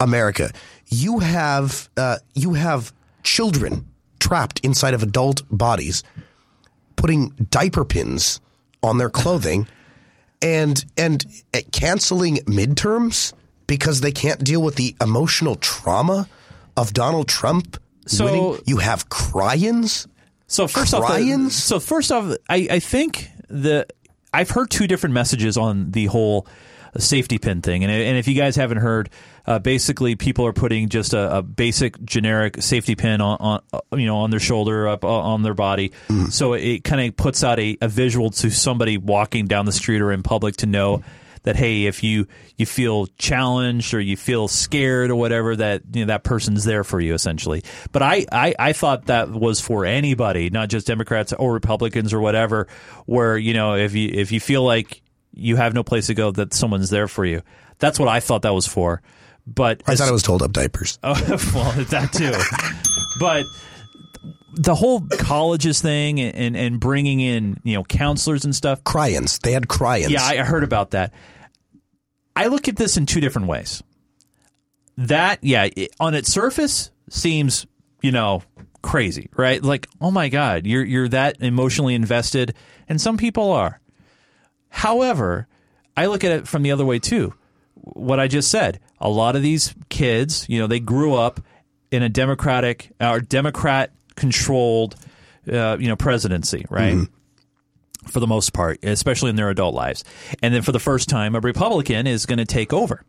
America. 0.00 0.50
You 0.86 1.20
have 1.20 1.88
uh, 1.96 2.18
you 2.34 2.54
have 2.54 2.92
children 3.22 3.86
trapped 4.18 4.60
inside 4.60 4.94
of 4.94 5.02
adult 5.02 5.42
bodies, 5.50 6.02
putting 6.96 7.28
diaper 7.50 7.84
pins 7.84 8.40
on 8.82 8.98
their 8.98 9.10
clothing, 9.10 9.68
and 10.40 10.84
and 10.96 11.24
uh, 11.54 11.60
canceling 11.70 12.38
midterms 12.38 13.32
because 13.72 14.02
they 14.02 14.12
can't 14.12 14.44
deal 14.44 14.60
with 14.60 14.74
the 14.74 14.94
emotional 15.00 15.54
trauma 15.54 16.28
of 16.76 16.92
Donald 16.92 17.26
Trump 17.26 17.78
So- 18.06 18.26
winning. 18.26 18.62
You 18.66 18.76
have 18.76 19.08
cryins. 19.08 20.06
So 20.46 20.68
first 20.68 20.92
off, 20.92 21.04
Cryins? 21.04 21.52
so 21.52 21.80
first 21.80 22.12
off, 22.12 22.36
I, 22.50 22.68
I 22.70 22.78
think 22.80 23.30
the 23.48 23.86
I've 24.34 24.50
heard 24.50 24.68
two 24.70 24.86
different 24.86 25.14
messages 25.14 25.56
on 25.56 25.90
the 25.92 26.04
whole 26.04 26.46
safety 26.98 27.38
pin 27.38 27.62
thing, 27.62 27.82
and 27.82 27.90
and 27.90 28.18
if 28.18 28.28
you 28.28 28.34
guys 28.34 28.56
haven't 28.56 28.76
heard, 28.76 29.08
uh, 29.46 29.58
basically 29.58 30.14
people 30.16 30.44
are 30.44 30.52
putting 30.52 30.90
just 30.90 31.14
a, 31.14 31.38
a 31.38 31.42
basic 31.42 32.02
generic 32.04 32.62
safety 32.62 32.94
pin 32.94 33.22
on, 33.22 33.38
on 33.40 33.60
uh, 33.72 33.96
you 33.96 34.04
know 34.04 34.18
on 34.18 34.30
their 34.30 34.40
shoulder 34.40 34.86
up 34.86 35.02
uh, 35.02 35.08
on 35.08 35.42
their 35.42 35.54
body, 35.54 35.92
so 36.28 36.52
it 36.52 36.84
kind 36.84 37.00
of 37.08 37.16
puts 37.16 37.42
out 37.42 37.58
a, 37.58 37.78
a 37.80 37.88
visual 37.88 38.28
to 38.28 38.50
somebody 38.50 38.98
walking 38.98 39.46
down 39.46 39.64
the 39.64 39.72
street 39.72 40.02
or 40.02 40.12
in 40.12 40.22
public 40.22 40.56
to 40.58 40.66
know 40.66 41.02
that 41.44 41.56
hey, 41.56 41.86
if 41.86 42.02
you 42.02 42.26
you 42.56 42.66
feel 42.66 43.06
challenged 43.18 43.94
or 43.94 44.00
you 44.00 44.16
feel 44.16 44.48
scared 44.48 45.10
or 45.10 45.16
whatever, 45.16 45.56
that 45.56 45.82
you 45.92 46.04
know 46.04 46.08
that 46.08 46.24
person's 46.24 46.64
there 46.64 46.84
for 46.84 47.00
you 47.00 47.14
essentially. 47.14 47.62
But 47.90 48.02
I, 48.02 48.26
I 48.30 48.54
I 48.58 48.72
thought 48.72 49.06
that 49.06 49.30
was 49.30 49.60
for 49.60 49.84
anybody, 49.84 50.50
not 50.50 50.68
just 50.68 50.86
Democrats 50.86 51.32
or 51.32 51.52
Republicans 51.52 52.12
or 52.12 52.20
whatever. 52.20 52.68
Where 53.06 53.36
you 53.36 53.54
know 53.54 53.74
if 53.76 53.94
you 53.94 54.10
if 54.12 54.32
you 54.32 54.40
feel 54.40 54.62
like 54.64 55.02
you 55.34 55.56
have 55.56 55.74
no 55.74 55.82
place 55.82 56.06
to 56.08 56.14
go, 56.14 56.30
that 56.32 56.54
someone's 56.54 56.90
there 56.90 57.08
for 57.08 57.24
you. 57.24 57.42
That's 57.78 57.98
what 57.98 58.08
I 58.08 58.20
thought 58.20 58.42
that 58.42 58.54
was 58.54 58.66
for. 58.66 59.02
But 59.46 59.82
I 59.86 59.96
thought 59.96 60.08
it 60.08 60.12
was 60.12 60.22
told 60.22 60.42
up 60.42 60.52
diapers. 60.52 60.98
Oh, 61.04 61.14
well, 61.54 61.72
that 61.86 62.12
too. 62.12 62.32
but 63.18 63.44
the 64.52 64.74
whole 64.74 65.00
colleges 65.18 65.80
thing 65.80 66.20
and, 66.20 66.56
and, 66.56 66.78
bringing 66.78 67.20
in, 67.20 67.58
you 67.64 67.74
know, 67.74 67.84
counselors 67.84 68.44
and 68.44 68.54
stuff. 68.54 68.84
Cryins. 68.84 69.40
They 69.40 69.52
had 69.52 69.66
cryins. 69.66 70.10
Yeah, 70.10 70.22
I 70.22 70.36
heard 70.38 70.64
about 70.64 70.90
that. 70.90 71.12
I 72.36 72.46
look 72.46 72.68
at 72.68 72.76
this 72.76 72.96
in 72.96 73.06
two 73.06 73.20
different 73.20 73.48
ways. 73.48 73.82
That, 74.98 75.42
yeah, 75.42 75.68
it, 75.74 75.94
on 75.98 76.14
its 76.14 76.30
surface 76.30 76.90
seems, 77.08 77.66
you 78.02 78.12
know, 78.12 78.42
crazy, 78.82 79.30
right? 79.36 79.62
Like, 79.62 79.88
oh 80.00 80.10
my 80.10 80.28
God, 80.28 80.66
you're 80.66 80.84
you're 80.84 81.08
that 81.08 81.40
emotionally 81.40 81.94
invested, 81.94 82.54
and 82.88 83.00
some 83.00 83.16
people 83.16 83.50
are. 83.52 83.80
However, 84.68 85.46
I 85.96 86.06
look 86.06 86.24
at 86.24 86.32
it 86.32 86.48
from 86.48 86.62
the 86.62 86.72
other 86.72 86.84
way 86.84 86.98
too. 86.98 87.34
What 87.74 88.20
I 88.20 88.28
just 88.28 88.50
said, 88.50 88.80
a 89.00 89.08
lot 89.08 89.36
of 89.36 89.42
these 89.42 89.74
kids, 89.88 90.46
you 90.48 90.58
know, 90.58 90.66
they 90.66 90.80
grew 90.80 91.14
up 91.14 91.40
in 91.90 92.02
a 92.02 92.08
democratic 92.08 92.90
or 93.00 93.20
Democrat 93.20 93.92
controlled, 94.16 94.96
uh, 95.50 95.76
you 95.78 95.88
know, 95.88 95.96
presidency, 95.96 96.64
right? 96.70 97.06
For 98.08 98.18
the 98.18 98.26
most 98.26 98.52
part, 98.52 98.84
especially 98.84 99.30
in 99.30 99.36
their 99.36 99.48
adult 99.48 99.74
lives, 99.74 100.02
and 100.42 100.52
then 100.52 100.62
for 100.62 100.72
the 100.72 100.80
first 100.80 101.08
time, 101.08 101.36
a 101.36 101.40
Republican 101.40 102.06
is 102.08 102.26
going 102.26 102.38
to 102.38 102.44
take 102.44 102.72
over. 102.72 103.04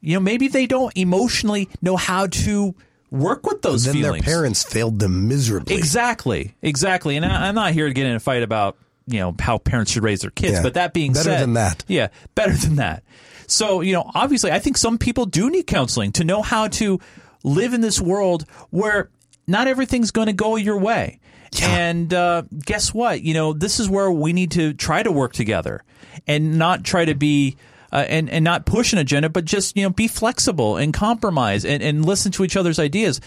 You 0.00 0.14
know, 0.14 0.20
maybe 0.20 0.48
they 0.48 0.66
don't 0.66 0.96
emotionally 0.96 1.68
know 1.82 1.96
how 1.96 2.26
to 2.28 2.74
work 3.10 3.44
with 3.46 3.62
those 3.62 3.84
then 3.84 3.94
feelings. 3.94 4.24
their 4.24 4.34
parents 4.34 4.64
failed 4.64 4.98
them 4.98 5.28
miserably. 5.28 5.76
Exactly, 5.76 6.54
exactly. 6.62 7.16
And 7.16 7.24
I, 7.26 7.48
I'm 7.48 7.54
not 7.54 7.72
here 7.72 7.86
to 7.86 7.92
get 7.92 8.06
in 8.06 8.16
a 8.16 8.20
fight 8.20 8.42
about 8.42 8.76
you 9.06 9.18
know 9.18 9.34
how 9.38 9.58
parents 9.58 9.92
should 9.92 10.02
raise 10.02 10.22
their 10.22 10.30
kids. 10.30 10.54
Yeah. 10.54 10.62
But 10.62 10.74
that 10.74 10.94
being 10.94 11.12
Better 11.12 11.24
said, 11.24 11.42
than 11.42 11.52
that. 11.54 11.84
yeah, 11.86 12.08
better 12.34 12.54
than 12.54 12.76
that. 12.76 13.02
So 13.46 13.82
you 13.82 13.92
know, 13.92 14.10
obviously, 14.14 14.50
I 14.50 14.60
think 14.60 14.78
some 14.78 14.96
people 14.96 15.26
do 15.26 15.50
need 15.50 15.66
counseling 15.66 16.12
to 16.12 16.24
know 16.24 16.40
how 16.40 16.68
to 16.68 17.00
live 17.42 17.74
in 17.74 17.82
this 17.82 18.00
world 18.00 18.46
where 18.70 19.10
not 19.46 19.68
everything's 19.68 20.10
going 20.10 20.26
to 20.26 20.32
go 20.32 20.56
your 20.56 20.78
way. 20.78 21.20
And 21.62 22.12
uh, 22.12 22.42
guess 22.66 22.92
what? 22.92 23.22
You 23.22 23.32
know, 23.34 23.52
this 23.52 23.78
is 23.78 23.88
where 23.88 24.10
we 24.10 24.32
need 24.32 24.50
to 24.52 24.72
try 24.74 25.02
to 25.04 25.12
work 25.12 25.32
together 25.32 25.84
and 26.26 26.58
not 26.58 26.82
try 26.84 27.04
to 27.04 27.14
be. 27.14 27.56
Uh, 27.92 27.98
and 28.08 28.28
and 28.28 28.42
not 28.42 28.66
push 28.66 28.92
an 28.92 28.98
agenda, 28.98 29.28
but 29.28 29.44
just 29.44 29.76
you 29.76 29.84
know 29.84 29.90
be 29.90 30.08
flexible 30.08 30.76
and 30.76 30.92
compromise 30.92 31.64
and, 31.64 31.80
and 31.80 32.04
listen 32.04 32.32
to 32.32 32.42
each 32.42 32.56
other's 32.56 32.80
ideas. 32.80 33.20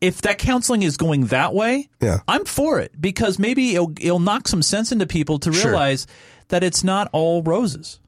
If 0.00 0.20
that 0.22 0.38
counseling 0.38 0.84
is 0.84 0.96
going 0.96 1.26
that 1.26 1.54
way, 1.54 1.88
Yeah. 2.00 2.20
I'm 2.28 2.44
for 2.44 2.78
it 2.78 2.92
because 3.00 3.40
maybe 3.40 3.74
it'll, 3.74 3.90
it'll 4.00 4.20
knock 4.20 4.46
some 4.46 4.62
sense 4.62 4.92
into 4.92 5.06
people 5.08 5.40
to 5.40 5.52
Sure. 5.52 5.72
realize 5.72 6.06
that 6.50 6.62
it's 6.62 6.84
not 6.84 7.08
all 7.12 7.42
roses. 7.42 7.98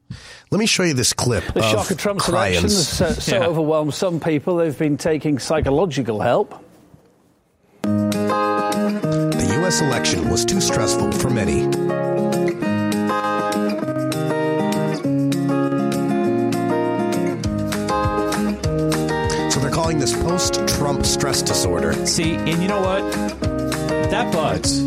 Let 0.53 0.61
me 0.61 0.67
show 0.67 0.85
you 0.85 0.95
this 0.95 1.13
clip 1.13 1.45
The 1.53 1.65
of 1.65 1.65
shock 1.65 1.91
of 1.91 1.97
Trump's 1.99 2.27
cryins. 2.27 2.31
election 2.31 2.63
has 2.63 2.89
so, 2.89 3.11
so 3.15 3.37
Yeah. 3.41 3.47
overwhelmed 3.47 3.93
some 3.93 4.21
people 4.21 4.59
they've 4.59 4.79
been 4.79 4.99
taking 4.99 5.41
psychological 5.41 6.21
help. 6.21 6.65
U.S. 9.69 9.83
election 9.83 10.31
was 10.31 10.47
too 10.47 10.61
stressful 10.63 11.13
for 11.13 11.29
many. 11.29 11.63
So 19.51 19.61
they're 19.61 19.71
calling 19.71 19.99
this 19.99 20.15
post 20.23 20.67
Trump 20.69 21.05
stress 21.05 21.43
disorder. 21.43 21.93
See, 22.07 22.37
and 22.37 22.63
you 22.63 22.69
know 22.69 22.81
what? 22.81 23.13
That 24.11 24.33
bugs. 24.33 24.81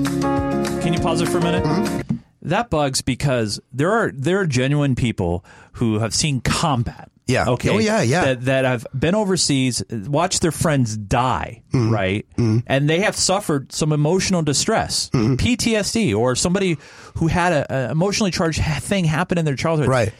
Can 0.81 0.93
you 0.93 0.99
pause 0.99 1.21
it 1.21 1.29
for 1.29 1.37
a 1.37 1.41
minute? 1.41 1.63
Mm-hmm. 1.63 2.17
That 2.41 2.71
bugs 2.71 3.01
because 3.01 3.59
there 3.71 3.91
are 3.91 4.11
there 4.11 4.39
are 4.39 4.47
genuine 4.47 4.95
people 4.95 5.45
who 5.73 5.99
have 5.99 6.15
seen 6.15 6.41
combat. 6.41 7.10
Yeah. 7.31 7.49
Okay. 7.49 7.69
Oh, 7.69 7.77
yeah, 7.79 8.01
yeah. 8.01 8.25
That, 8.25 8.41
that 8.45 8.65
have 8.65 8.85
been 8.97 9.15
overseas, 9.15 9.83
watched 9.89 10.41
their 10.41 10.51
friends 10.51 10.97
die, 10.97 11.63
Mm-hmm. 11.73 11.89
right? 11.93 12.25
And 12.67 12.89
they 12.89 12.99
have 12.99 13.15
suffered 13.15 13.71
some 13.71 13.91
emotional 13.93 14.41
distress, 14.43 15.09
Mm-hmm. 15.13 15.35
PTSD, 15.35 16.15
or 16.15 16.35
somebody 16.35 16.77
who 17.17 17.27
had 17.27 17.53
a, 17.53 17.87
a 17.87 17.91
emotionally 17.91 18.31
charged 18.31 18.61
thing 18.83 19.05
happen 19.05 19.37
in 19.37 19.45
their 19.45 19.55
childhood. 19.55 19.87
Right. 19.87 20.13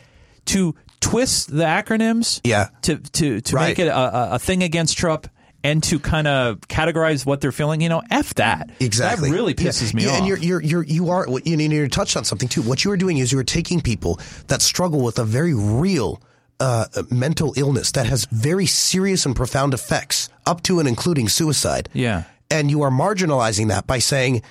To 0.45 0.76
twist 1.01 1.49
the 1.55 1.64
acronyms. 1.66 2.41
Yeah. 2.43 2.70
To 2.84 2.97
to 2.97 3.41
to 3.41 3.55
Right. 3.55 3.68
make 3.70 3.80
it 3.80 3.88
a, 3.88 4.36
a- 4.36 4.39
thing 4.39 4.64
against 4.64 4.97
Trump. 4.97 5.28
And 5.64 5.84
to 5.84 5.99
kind 5.99 6.28
of 6.28 6.62
categorize 6.62 7.24
what 7.24 7.39
they're 7.39 7.51
feeling, 7.51 7.82
you 7.82 7.89
know, 7.89 8.01
f 8.09 8.34
that. 8.34 8.72
Exactly. 8.80 9.30
That 9.30 9.36
really 9.36 9.53
Yeah. 9.55 9.66
pisses 9.70 9.93
me 9.93 10.05
Yeah, 10.05 10.09
off. 10.09 10.18
And 10.18 10.28
you're, 10.28 10.38
you're, 10.39 10.59
you're, 10.64 10.84
you 10.84 11.09
are, 11.12 11.28
you 11.45 11.55
know, 11.55 11.64
you 11.64 11.88
touched 11.88 12.18
on 12.18 12.24
something 12.26 12.49
too. 12.49 12.64
What 12.64 12.84
you 12.84 12.89
are 12.89 12.97
doing 12.97 13.20
is 13.20 13.32
you 13.32 13.38
are 13.38 13.43
taking 13.43 13.80
people 13.80 14.20
that 14.47 14.64
struggle 14.64 15.01
with 15.01 15.20
a 15.20 15.24
very 15.24 15.53
real 15.53 16.20
uh, 16.62 16.86
mental 17.09 17.53
illness 17.57 17.91
that 17.93 18.05
has 18.05 18.26
very 18.32 18.66
serious 18.68 19.26
and 19.26 19.36
profound 19.36 19.74
effects, 19.74 20.30
up 20.45 20.62
to 20.64 20.80
and 20.80 20.88
including 20.88 21.28
suicide. 21.30 21.89
Yeah. 21.93 22.24
And 22.49 22.70
you 22.72 22.84
are 22.84 22.91
marginalizing 22.91 23.68
that 23.70 23.88
by 23.88 23.99
saying, 23.99 24.43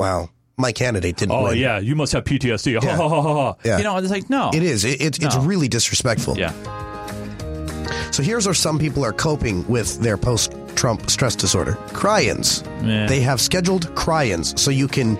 "Wow, 0.00 0.30
my 0.56 0.72
candidate 0.72 1.16
didn't 1.16 1.32
Oh 1.36 1.44
win." 1.44 1.58
yeah, 1.58 1.78
you 1.78 1.94
must 1.96 2.12
have 2.14 2.24
PTSD. 2.24 2.72
Yeah. 2.72 2.80
Ha, 2.96 3.08
ha, 3.08 3.20
ha, 3.22 3.34
ha. 3.34 3.54
Yeah. 3.64 3.78
You 3.78 3.84
know, 3.84 3.96
it's 3.98 4.10
like 4.10 4.30
no, 4.30 4.50
It 4.54 4.62
is. 4.62 4.84
It, 4.84 5.00
it, 5.00 5.22
It's 5.22 5.36
No. 5.36 5.42
really 5.42 5.68
disrespectful. 5.68 6.36
Yeah. 6.38 6.52
So 8.10 8.22
here's 8.22 8.46
where 8.46 8.54
some 8.54 8.78
people 8.78 9.04
are 9.04 9.12
coping 9.12 9.66
with 9.66 9.98
their 10.00 10.16
post-Trump 10.16 11.10
stress 11.10 11.34
disorder. 11.34 11.74
Cry-ins. 11.92 12.62
Yeah. 12.82 13.06
They 13.06 13.20
have 13.20 13.40
scheduled 13.40 13.92
cry-ins, 13.96 14.54
so 14.60 14.70
you 14.70 14.86
can 14.88 15.18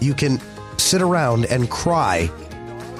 you 0.00 0.14
can 0.14 0.40
sit 0.78 1.02
around 1.02 1.46
and 1.46 1.68
cry 1.68 2.30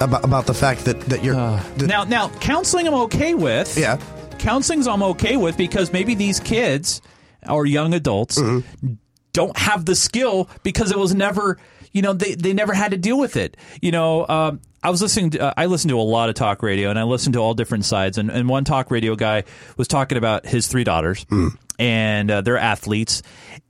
about 0.00 0.24
about 0.24 0.46
the 0.46 0.54
fact 0.54 0.84
that 0.84 1.00
that 1.02 1.24
you're 1.24 1.34
that- 1.34 1.86
Now, 1.86 2.04
now 2.04 2.28
counseling 2.40 2.86
I'm 2.86 2.94
okay 2.94 3.34
with. 3.34 3.76
Yeah. 3.78 3.98
counseling's 4.38 4.86
I'm 4.86 5.02
okay 5.02 5.36
with 5.36 5.56
because 5.56 5.92
maybe 5.92 6.14
these 6.14 6.40
kids 6.40 7.00
or 7.48 7.66
young 7.66 7.94
adults 7.94 8.38
Mm-hmm. 8.38 8.94
don't 9.32 9.56
have 9.58 9.84
the 9.84 9.94
skill 9.94 10.48
because 10.62 10.90
it 10.90 10.98
was 10.98 11.14
never, 11.14 11.58
you 11.92 12.02
know, 12.02 12.12
they 12.12 12.34
they 12.34 12.52
never 12.52 12.72
had 12.74 12.90
to 12.92 12.96
deal 12.96 13.18
with 13.18 13.36
it. 13.36 13.56
You 13.82 13.92
know, 13.92 14.26
um, 14.28 14.60
I 14.86 14.90
was 14.90 15.02
listening. 15.02 15.30
To, 15.30 15.40
uh, 15.42 15.54
I 15.56 15.66
listen 15.66 15.88
to 15.88 15.98
a 15.98 16.02
lot 16.02 16.28
of 16.28 16.36
talk 16.36 16.62
radio, 16.62 16.90
and 16.90 16.98
I 16.98 17.02
listened 17.02 17.32
to 17.32 17.40
all 17.40 17.54
different 17.54 17.84
sides. 17.84 18.18
And, 18.18 18.30
and 18.30 18.48
one 18.48 18.62
talk 18.62 18.90
radio 18.92 19.16
guy 19.16 19.42
was 19.76 19.88
talking 19.88 20.16
about 20.16 20.46
his 20.46 20.68
three 20.68 20.84
daughters, 20.84 21.24
Mm. 21.24 21.56
and 21.80 22.30
uh, 22.30 22.40
they're 22.42 22.56
athletes. 22.56 23.22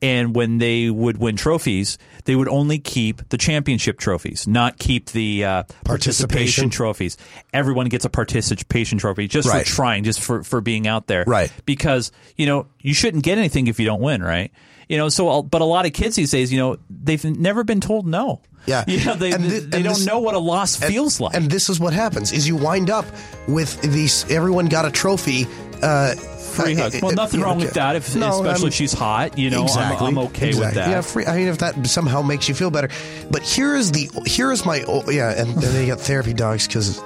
And 0.02 0.36
when 0.36 0.58
they 0.58 0.90
would 0.90 1.16
win 1.16 1.36
trophies, 1.36 1.96
they 2.26 2.36
would 2.36 2.48
only 2.48 2.78
keep 2.78 3.26
the 3.30 3.38
championship 3.38 3.98
trophies, 3.98 4.46
not 4.46 4.78
keep 4.78 5.06
the 5.12 5.42
uh, 5.44 5.62
Participation. 5.86 5.86
participation 5.86 6.70
trophies. 6.70 7.16
Everyone 7.54 7.88
gets 7.88 8.04
a 8.04 8.10
participation 8.10 8.98
trophy 8.98 9.26
just 9.26 9.48
Right. 9.48 9.66
for 9.66 9.72
trying, 9.74 10.04
just 10.04 10.20
for, 10.20 10.42
for 10.42 10.60
being 10.60 10.86
out 10.86 11.06
there. 11.06 11.24
Right. 11.26 11.50
Because, 11.64 12.12
you 12.36 12.44
know, 12.44 12.66
you 12.82 12.92
shouldn't 12.92 13.24
get 13.24 13.38
anything 13.38 13.68
if 13.68 13.80
you 13.80 13.86
don't 13.86 14.02
win, 14.02 14.22
right? 14.22 14.52
You 14.88 14.96
know, 14.98 15.08
so, 15.08 15.42
but 15.42 15.60
a 15.62 15.64
lot 15.64 15.84
of 15.86 15.92
kids 15.92 16.14
these 16.16 16.30
days, 16.30 16.52
you 16.52 16.58
know, 16.58 16.78
they've 16.88 17.24
never 17.24 17.64
been 17.64 17.80
told 17.80 18.06
no. 18.06 18.40
Yeah, 18.66 18.84
You 18.88 19.04
know, 19.04 19.14
they, 19.14 19.32
And 19.32 19.44
they, 19.44 19.82
don't 19.82 19.94
this- 19.94 20.06
know 20.06 20.20
what 20.20 20.34
a 20.34 20.38
loss 20.38 20.80
and- 20.80 20.92
feels 20.92 21.20
like. 21.20 21.34
And 21.34 21.50
this 21.50 21.68
is 21.68 21.78
what 21.80 21.92
happens: 21.92 22.32
is 22.32 22.46
you 22.48 22.56
wind 22.56 22.90
up 22.90 23.04
with 23.48 23.80
these. 23.82 24.28
Everyone 24.30 24.66
got 24.66 24.84
a 24.84 24.90
trophy. 24.90 25.46
Uh, 25.82 26.14
Free 26.14 26.74
uh, 26.74 26.82
hugs. 26.84 27.02
Well, 27.02 27.10
uh, 27.10 27.14
nothing 27.14 27.40
wrong 27.42 27.58
with 27.58 27.74
that, 27.74 27.96
if, 27.96 28.16
no, 28.16 28.28
especially 28.40 28.60
I'm- 28.62 28.68
if 28.68 28.74
she's 28.74 28.92
hot. 28.92 29.36
You 29.36 29.50
know, 29.50 29.56
I'm- 29.58 29.66
exactly. 29.66 30.06
I'm, 30.08 30.18
okay 30.18 30.48
with 30.54 30.74
that. 30.74 30.88
Yeah, 30.88 31.00
free, 31.02 31.26
I 31.26 31.36
mean, 31.36 31.48
if 31.48 31.58
that 31.58 31.86
somehow 31.86 32.22
makes 32.22 32.48
you 32.48 32.54
feel 32.54 32.70
better. 32.70 32.88
But 33.30 33.42
here 33.42 33.74
is 33.76 33.92
the 33.92 34.08
here 34.24 34.50
is 34.52 34.64
my 34.64 34.82
oh, 34.88 35.08
yeah, 35.10 35.30
and, 35.38 35.50
and 35.52 35.62
then 35.62 35.86
you 35.86 35.92
got 35.94 36.00
therapy 36.00 36.32
dogs 36.32 36.66
because 36.66 36.98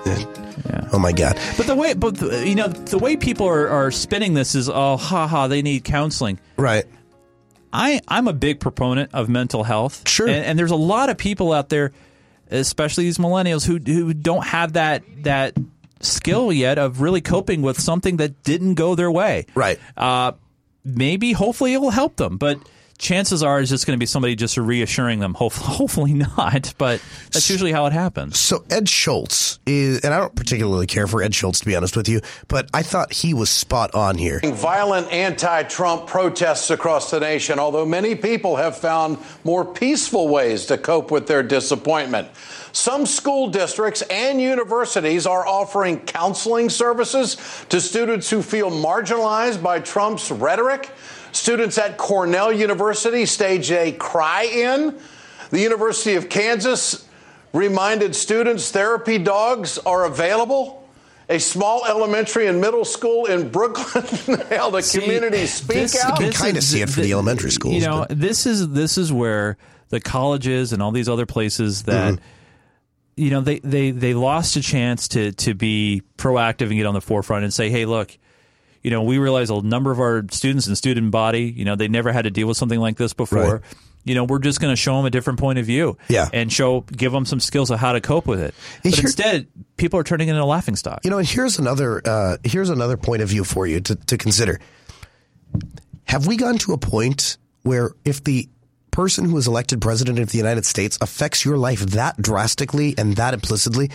oh 0.92 0.98
my 0.98 1.12
god, 1.12 1.38
But 1.56 1.66
the 1.66 1.74
way, 1.74 1.94
but 1.94 2.16
the, 2.18 2.46
you 2.46 2.54
know, 2.54 2.68
the 2.68 2.98
way 2.98 3.16
people 3.16 3.46
are, 3.48 3.68
are 3.68 3.90
spinning 3.90 4.34
this 4.34 4.54
is, 4.54 4.68
oh, 4.68 4.96
haha, 4.96 5.48
they 5.48 5.62
need 5.62 5.82
counseling. 5.84 6.38
right? 6.56 6.84
I 7.72 8.00
I'm 8.08 8.28
a 8.28 8.32
big 8.32 8.60
proponent 8.60 9.10
of 9.12 9.28
mental 9.28 9.62
health. 9.64 10.08
Sure. 10.08 10.28
and, 10.28 10.44
and 10.44 10.58
there's 10.58 10.70
a 10.70 10.76
lot 10.76 11.10
of 11.10 11.18
people 11.18 11.52
out 11.52 11.68
there, 11.68 11.92
especially 12.50 13.04
these 13.04 13.18
millennials, 13.18 13.66
who 13.66 13.78
who 13.78 14.12
don't 14.14 14.46
have 14.46 14.74
that 14.74 15.02
that 15.22 15.56
skill 16.00 16.52
yet 16.52 16.78
of 16.78 17.00
really 17.00 17.20
coping 17.20 17.62
with 17.62 17.78
something 17.80 18.16
that 18.18 18.42
didn't 18.42 18.74
go 18.74 18.94
their 18.94 19.10
way. 19.10 19.46
Right. 19.54 19.78
Uh, 19.96 20.32
maybe, 20.84 21.32
hopefully, 21.32 21.74
it 21.74 21.80
will 21.80 21.90
help 21.90 22.16
them, 22.16 22.36
but. 22.38 22.58
Chances 23.00 23.42
are, 23.42 23.58
it's 23.58 23.70
just 23.70 23.86
going 23.86 23.96
to 23.96 23.98
be 23.98 24.04
somebody 24.04 24.36
just 24.36 24.58
reassuring 24.58 25.20
them. 25.20 25.32
Hopefully, 25.32 25.66
hopefully 25.76 26.12
not, 26.12 26.74
but 26.76 27.02
that's 27.32 27.48
usually 27.48 27.72
how 27.72 27.86
it 27.86 27.94
happens. 27.94 28.38
So 28.38 28.62
Ed 28.68 28.90
Schultz 28.90 29.58
is, 29.66 30.00
and 30.00 30.12
I 30.12 30.18
don't 30.18 30.34
particularly 30.36 30.86
care 30.86 31.06
for 31.06 31.22
Ed 31.22 31.34
Schultz 31.34 31.60
to 31.60 31.66
be 31.66 31.74
honest 31.74 31.96
with 31.96 32.10
you, 32.10 32.20
but 32.48 32.68
I 32.74 32.82
thought 32.82 33.10
he 33.14 33.32
was 33.32 33.48
spot 33.48 33.94
on 33.94 34.18
here. 34.18 34.40
Violent 34.44 35.10
anti 35.10 35.62
Trump 35.62 36.08
protests 36.08 36.68
across 36.68 37.10
the 37.10 37.20
nation, 37.20 37.58
although 37.58 37.86
many 37.86 38.14
people 38.14 38.56
have 38.56 38.76
found 38.76 39.16
more 39.44 39.64
peaceful 39.64 40.28
ways 40.28 40.66
to 40.66 40.76
cope 40.76 41.10
with 41.10 41.26
their 41.26 41.42
disappointment. 41.42 42.28
Some 42.72 43.06
school 43.06 43.48
districts 43.48 44.02
and 44.02 44.42
universities 44.42 45.26
are 45.26 45.46
offering 45.46 46.00
counseling 46.00 46.68
services 46.68 47.38
to 47.70 47.80
students 47.80 48.28
who 48.28 48.42
feel 48.42 48.70
marginalized 48.70 49.62
by 49.62 49.80
Trump's 49.80 50.30
rhetoric. 50.30 50.90
Students 51.32 51.78
at 51.78 51.96
Cornell 51.96 52.52
University 52.52 53.26
staged 53.26 53.70
a 53.72 53.92
cry 53.92 54.44
in. 54.44 54.98
The 55.50 55.60
University 55.60 56.16
of 56.16 56.28
Kansas 56.28 57.06
reminded 57.52 58.14
students 58.14 58.70
therapy 58.70 59.18
dogs 59.18 59.78
are 59.78 60.04
available. 60.04 60.76
A 61.28 61.38
small 61.38 61.84
elementary 61.86 62.46
and 62.48 62.60
middle 62.60 62.84
school 62.84 63.26
in 63.26 63.50
Brooklyn 63.50 64.40
held 64.48 64.74
a 64.74 64.82
community 64.82 65.46
speak 65.46 65.76
this- 65.76 66.04
out. 66.04 66.18
You 66.18 66.26
can 66.26 66.32
kind 66.34 66.56
of 66.56 66.62
see 66.64 66.82
it 66.82 66.90
for 66.90 67.00
the 67.00 67.12
elementary 67.12 67.50
schools. 67.52 67.76
You 67.76 67.82
know, 67.82 68.06
but- 68.08 68.18
this 68.18 68.46
is 68.46 68.68
this 68.70 68.98
is 68.98 69.12
where 69.12 69.56
the 69.90 70.00
colleges 70.00 70.72
and 70.72 70.82
all 70.82 70.90
these 70.92 71.08
other 71.08 71.26
places 71.26 71.84
that 71.84 72.14
Mm-hmm. 72.14 72.24
you 73.16 73.30
know 73.30 73.40
they, 73.42 73.58
they 73.60 73.90
they 73.92 74.14
lost 74.14 74.56
a 74.56 74.60
chance 74.62 75.06
to 75.08 75.30
to 75.32 75.54
be 75.54 76.02
proactive 76.18 76.62
and 76.66 76.74
get 76.74 76.86
on 76.86 76.94
the 76.94 77.00
forefront 77.00 77.44
and 77.44 77.52
say, 77.54 77.70
hey, 77.70 77.86
look. 77.86 78.16
You 78.82 78.90
know, 78.90 79.02
we 79.02 79.18
realize 79.18 79.50
a 79.50 79.60
number 79.62 79.90
of 79.90 80.00
our 80.00 80.24
students 80.30 80.66
and 80.66 80.76
student 80.76 81.10
body, 81.10 81.52
you 81.54 81.64
know, 81.64 81.76
they 81.76 81.88
never 81.88 82.12
had 82.12 82.22
to 82.22 82.30
deal 82.30 82.46
with 82.48 82.56
something 82.56 82.80
like 82.80 82.96
this 82.96 83.12
before. 83.12 83.56
Right. 83.56 83.60
You 84.04 84.14
know, 84.14 84.24
we're 84.24 84.38
just 84.38 84.60
going 84.62 84.72
to 84.72 84.76
show 84.80 84.96
them 84.96 85.04
a 85.04 85.10
different 85.10 85.38
point 85.38 85.58
of 85.58 85.66
view, 85.66 85.98
Yeah. 86.08 86.30
and 86.32 86.50
show 86.50 86.80
give 86.80 87.12
them 87.12 87.26
some 87.26 87.38
skills 87.38 87.70
of 87.70 87.78
how 87.78 87.92
to 87.92 88.00
cope 88.00 88.26
with 88.26 88.40
it. 88.40 88.54
But 88.82 88.94
Here- 88.94 89.02
instead, 89.04 89.46
people 89.76 90.00
are 90.00 90.04
turning 90.04 90.28
it 90.28 90.30
into 90.30 90.42
a 90.42 90.46
laughing 90.46 90.76
stock. 90.76 91.00
You 91.04 91.10
know, 91.10 91.18
and 91.18 91.28
here's 91.28 91.58
another 91.58 92.00
uh, 92.08 92.38
here's 92.42 92.70
another 92.70 92.96
point 92.96 93.20
of 93.20 93.28
view 93.28 93.44
for 93.44 93.66
you 93.66 93.80
to, 93.80 93.94
to 93.96 94.16
consider. 94.16 94.58
Have 96.04 96.26
we 96.26 96.36
gone 96.36 96.58
to 96.58 96.72
a 96.72 96.78
point 96.78 97.36
where 97.62 97.92
if 98.04 98.24
the 98.24 98.48
person 98.90 99.24
who 99.26 99.36
is 99.36 99.46
elected 99.46 99.80
president 99.80 100.18
of 100.18 100.30
the 100.30 100.38
United 100.38 100.66
States 100.66 100.98
affects 101.00 101.44
your 101.44 101.56
life 101.58 101.80
that 101.80 102.16
drastically 102.20 102.94
and 102.98 103.16
that 103.16 103.34
implicitly, 103.34 103.90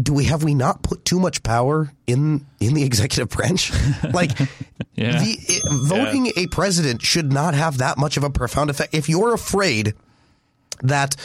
do 0.00 0.12
we 0.12 0.24
have 0.24 0.42
we 0.42 0.54
not 0.54 0.82
put 0.82 1.04
too 1.04 1.20
much 1.20 1.42
power 1.42 1.92
in 2.06 2.44
in 2.60 2.74
the 2.74 2.82
executive 2.82 3.28
branch? 3.28 3.70
Like 4.12 4.38
Yeah. 4.94 5.18
the 5.22 5.36
it, 5.38 5.62
voting 5.88 6.32
a 6.36 6.46
president 6.48 7.02
should 7.02 7.32
not 7.32 7.54
have 7.54 7.78
that 7.78 7.96
much 7.98 8.16
of 8.16 8.24
a 8.24 8.30
profound 8.30 8.70
effect. 8.70 8.94
If 8.94 9.08
you're 9.08 9.32
afraid 9.34 9.94
that 10.82 11.16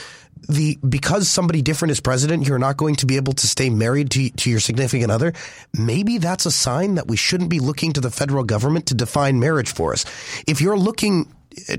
the 0.47 0.77
because 0.87 1.27
somebody 1.27 1.61
different 1.61 1.91
is 1.91 1.99
president, 1.99 2.47
you're 2.47 2.59
not 2.59 2.77
going 2.77 2.95
to 2.97 3.05
be 3.05 3.17
able 3.17 3.33
to 3.33 3.47
stay 3.47 3.69
married 3.69 4.11
to 4.11 4.29
to 4.29 4.49
your 4.49 4.59
significant 4.59 5.11
other. 5.11 5.33
Maybe 5.77 6.17
that's 6.17 6.45
a 6.45 6.51
sign 6.51 6.95
that 6.95 7.07
we 7.07 7.17
shouldn't 7.17 7.49
be 7.49 7.59
looking 7.59 7.93
to 7.93 8.01
the 8.01 8.11
federal 8.11 8.43
government 8.43 8.85
to 8.87 8.93
define 8.93 9.39
marriage 9.39 9.71
for 9.73 9.93
us. 9.93 10.05
If 10.47 10.61
you're 10.61 10.77
looking 10.77 11.33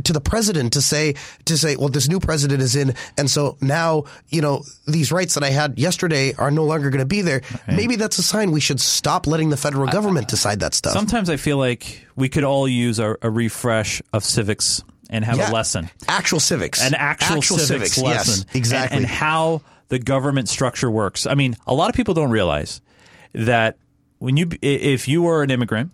to 0.04 0.12
the 0.12 0.20
president 0.20 0.72
to 0.74 0.82
say 0.82 1.14
to 1.44 1.56
say, 1.56 1.76
well, 1.76 1.88
this 1.88 2.08
new 2.08 2.20
president 2.20 2.60
is 2.60 2.76
in, 2.76 2.94
and 3.16 3.30
so 3.30 3.56
now 3.60 4.04
you 4.28 4.40
know 4.42 4.62
these 4.86 5.12
rights 5.12 5.34
that 5.34 5.44
I 5.44 5.50
had 5.50 5.78
yesterday 5.78 6.34
are 6.34 6.50
no 6.50 6.64
longer 6.64 6.90
going 6.90 7.00
to 7.00 7.06
be 7.06 7.22
there. 7.22 7.42
Maybe 7.68 7.96
that's 7.96 8.18
a 8.18 8.22
sign 8.22 8.50
we 8.50 8.60
should 8.60 8.80
stop 8.80 9.26
letting 9.26 9.50
the 9.50 9.56
federal 9.56 9.86
government 9.86 10.28
decide 10.28 10.60
that 10.60 10.74
stuff. 10.74 10.92
Sometimes 10.92 11.30
I 11.30 11.36
feel 11.36 11.56
like 11.58 12.06
we 12.16 12.28
could 12.28 12.44
all 12.44 12.66
use 12.68 12.98
a, 12.98 13.16
a 13.22 13.30
refresh 13.30 14.02
of 14.12 14.24
civics 14.24 14.82
and 15.08 15.24
have 15.24 15.38
Yeah. 15.38 15.50
a 15.50 15.52
lesson. 15.52 15.88
Actual 16.08 16.40
civics, 16.40 16.82
an 16.84 16.94
actual, 16.94 17.40
civics, 17.42 17.96
yes, 17.96 18.04
lesson, 18.04 18.46
exactly. 18.54 18.96
and, 18.96 19.04
and 19.06 19.12
how 19.12 19.62
the 19.88 19.98
government 19.98 20.48
structure 20.48 20.90
works. 20.90 21.26
I 21.26 21.34
mean, 21.34 21.56
a 21.66 21.74
lot 21.74 21.88
of 21.90 21.96
people 21.96 22.14
don't 22.14 22.30
realize 22.30 22.80
that 23.32 23.76
when 24.18 24.36
you, 24.36 24.50
if 24.62 25.08
you 25.08 25.22
were 25.22 25.42
an 25.42 25.50
immigrant 25.50 25.90